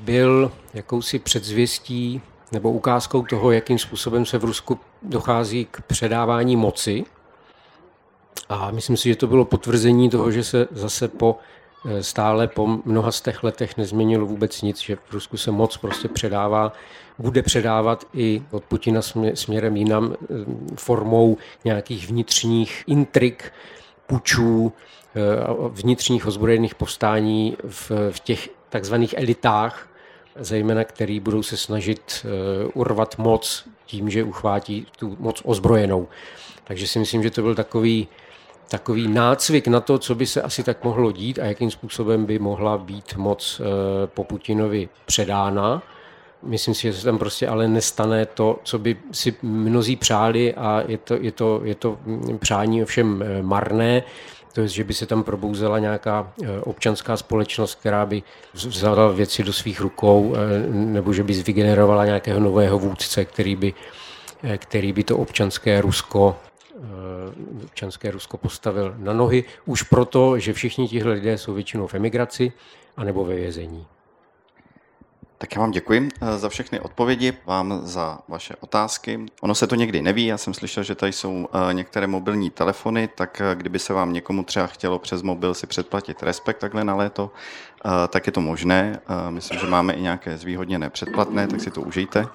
byl 0.00 0.52
jakousi 0.74 1.18
předzvěstí 1.18 2.20
nebo 2.52 2.72
ukázkou 2.72 3.22
toho, 3.22 3.50
jakým 3.52 3.78
způsobem 3.78 4.26
se 4.26 4.38
v 4.38 4.44
Rusku 4.44 4.80
dochází 5.02 5.64
k 5.70 5.80
předávání 5.80 6.56
moci. 6.56 7.04
A 8.48 8.70
myslím 8.70 8.96
si, 8.96 9.08
že 9.08 9.16
to 9.16 9.26
bylo 9.26 9.44
potvrzení 9.44 10.10
toho, 10.10 10.30
že 10.30 10.44
se 10.44 10.68
zase 10.70 11.08
po 11.08 11.38
eh, 11.88 12.02
stále 12.02 12.48
po 12.48 12.78
mnoha 12.84 13.12
z 13.12 13.20
těch 13.20 13.42
letech 13.42 13.76
nezměnilo 13.76 14.26
vůbec 14.26 14.62
nic, 14.62 14.80
že 14.80 14.96
v 14.96 15.12
Rusku 15.12 15.36
se 15.36 15.50
moc 15.50 15.76
prostě 15.76 16.08
předává, 16.08 16.72
bude 17.18 17.42
předávat 17.42 18.04
i 18.14 18.42
od 18.50 18.64
Putina 18.64 19.00
směrem 19.34 19.76
jinam 19.76 20.12
eh, 20.12 20.26
formou 20.76 21.36
nějakých 21.64 22.08
vnitřních 22.08 22.84
intrik, 22.86 23.52
pučů, 24.06 24.72
eh, 25.16 25.20
vnitřních 25.68 26.26
ozbrojených 26.26 26.74
povstání 26.74 27.56
v, 27.68 27.90
v 28.10 28.20
těch 28.20 28.48
takzvaných 28.68 29.14
elitách, 29.18 29.88
zejména 30.38 30.84
který 30.84 31.20
budou 31.20 31.42
se 31.42 31.56
snažit 31.56 32.00
eh, 32.24 32.66
urvat 32.74 33.18
moc 33.18 33.68
tím, 33.86 34.10
že 34.10 34.24
uchvátí 34.24 34.86
tu 34.98 35.16
moc 35.20 35.42
ozbrojenou. 35.44 36.08
Takže 36.64 36.86
si 36.86 36.98
myslím, 36.98 37.22
že 37.22 37.30
to 37.30 37.42
byl 37.42 37.54
takový, 37.54 38.08
takový 38.68 39.08
nácvik 39.08 39.68
na 39.68 39.80
to, 39.80 39.98
co 39.98 40.14
by 40.14 40.26
se 40.26 40.42
asi 40.42 40.62
tak 40.62 40.84
mohlo 40.84 41.12
dít 41.12 41.38
a 41.38 41.44
jakým 41.44 41.70
způsobem 41.70 42.26
by 42.26 42.38
mohla 42.38 42.78
být 42.78 43.16
moc 43.16 43.60
eh, 43.60 44.06
po 44.06 44.24
Putinovi 44.24 44.88
předána. 45.06 45.82
Myslím 46.42 46.74
si, 46.74 46.82
že 46.82 46.92
se 46.92 47.04
tam 47.04 47.18
prostě 47.18 47.48
ale 47.48 47.68
nestane 47.68 48.26
to, 48.26 48.58
co 48.64 48.78
by 48.78 48.96
si 49.12 49.34
mnozí 49.42 49.96
přáli 49.96 50.54
a 50.54 50.82
je 50.88 50.98
to, 50.98 51.14
je 51.20 51.32
to, 51.32 51.60
je 51.64 51.74
to 51.74 51.98
přání 52.38 52.82
ovšem 52.82 53.24
marné, 53.42 54.02
to 54.56 54.60
je, 54.60 54.68
že 54.68 54.84
by 54.84 54.94
se 54.94 55.06
tam 55.06 55.24
probouzela 55.24 55.78
nějaká 55.78 56.32
eh, 56.42 56.60
občanská 56.60 57.16
společnost, 57.16 57.74
která 57.74 58.06
by 58.06 58.22
vzala 58.54 59.08
věci 59.12 59.42
do 59.42 59.52
svých 59.52 59.80
rukou, 59.80 60.34
eh, 60.34 60.68
nebo 60.72 61.12
že 61.12 61.22
by 61.22 61.32
vygenerovala 61.32 62.04
nějakého 62.04 62.40
nového 62.40 62.78
vůdce, 62.78 63.24
který 63.24 63.56
by, 63.56 63.74
eh, 64.42 64.58
který 64.58 64.92
by 64.92 65.04
to 65.04 65.18
občanské 65.18 65.80
Rusko 65.80 66.36
občanské 67.64 68.10
Rusko 68.10 68.36
postavil 68.36 68.94
na 68.98 69.12
nohy, 69.12 69.44
už 69.64 69.82
proto, 69.82 70.38
že 70.38 70.52
všichni 70.52 70.88
tihle 70.88 71.12
lidé 71.12 71.38
jsou 71.38 71.54
většinou 71.54 71.86
v 71.86 71.94
emigraci 71.94 72.52
anebo 72.96 73.24
ve 73.24 73.34
vězení. 73.34 73.86
Tak 75.38 75.54
já 75.54 75.60
vám 75.60 75.70
děkuji 75.70 76.08
eh, 76.20 76.38
za 76.38 76.48
všechny 76.48 76.80
odpovědi, 76.80 77.32
vám 77.46 77.80
za 77.82 78.18
vaše 78.28 78.54
otázky. 78.60 79.26
Ono 79.40 79.54
se 79.54 79.66
to 79.66 79.74
někdy 79.74 80.02
neví, 80.02 80.26
já 80.26 80.38
jsem 80.38 80.54
slyšel, 80.54 80.82
že 80.82 80.94
tady 80.94 81.12
jsou 81.12 81.48
eh, 81.70 81.74
některé 81.74 82.06
mobilní 82.06 82.50
telefony, 82.50 83.08
tak 83.14 83.40
eh, 83.40 83.54
kdyby 83.54 83.78
se 83.78 83.92
vám 83.92 84.12
někomu 84.12 84.44
třeba 84.44 84.66
chtělo 84.66 84.98
přes 84.98 85.22
mobil 85.22 85.54
si 85.54 85.66
předplatit 85.66 86.22
Respekt 86.22 86.58
takhle 86.58 86.84
na 86.84 86.94
léto, 86.94 87.30
tak 88.08 88.26
je 88.26 88.32
to 88.32 88.40
možné. 88.40 89.00
Myslím, 89.30 89.58
že 89.58 89.66
máme 89.66 89.92
i 89.92 90.02
nějaké 90.02 90.38
zvýhodněné 90.38 90.90
předplatné, 90.90 91.46
tak 91.46 91.60
si 91.60 91.70
to 91.70 91.80
užijte. 91.80 92.26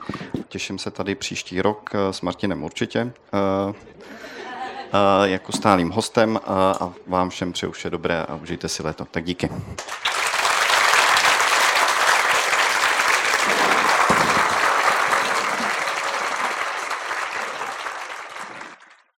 Těším 0.47 0.79
se 0.79 0.91
tady 0.91 1.15
příští 1.15 1.61
rok 1.61 1.89
s 2.11 2.21
Martinem 2.21 2.63
určitě 2.63 3.11
jako 5.23 5.51
stálým 5.51 5.89
hostem 5.89 6.39
a 6.47 6.93
vám 7.07 7.29
všem 7.29 7.53
přeju 7.53 7.71
vše 7.71 7.89
dobré 7.89 8.23
a 8.23 8.35
užijte 8.35 8.67
si 8.67 8.83
léto. 8.83 9.05
Tak 9.05 9.23
díky. 9.23 9.49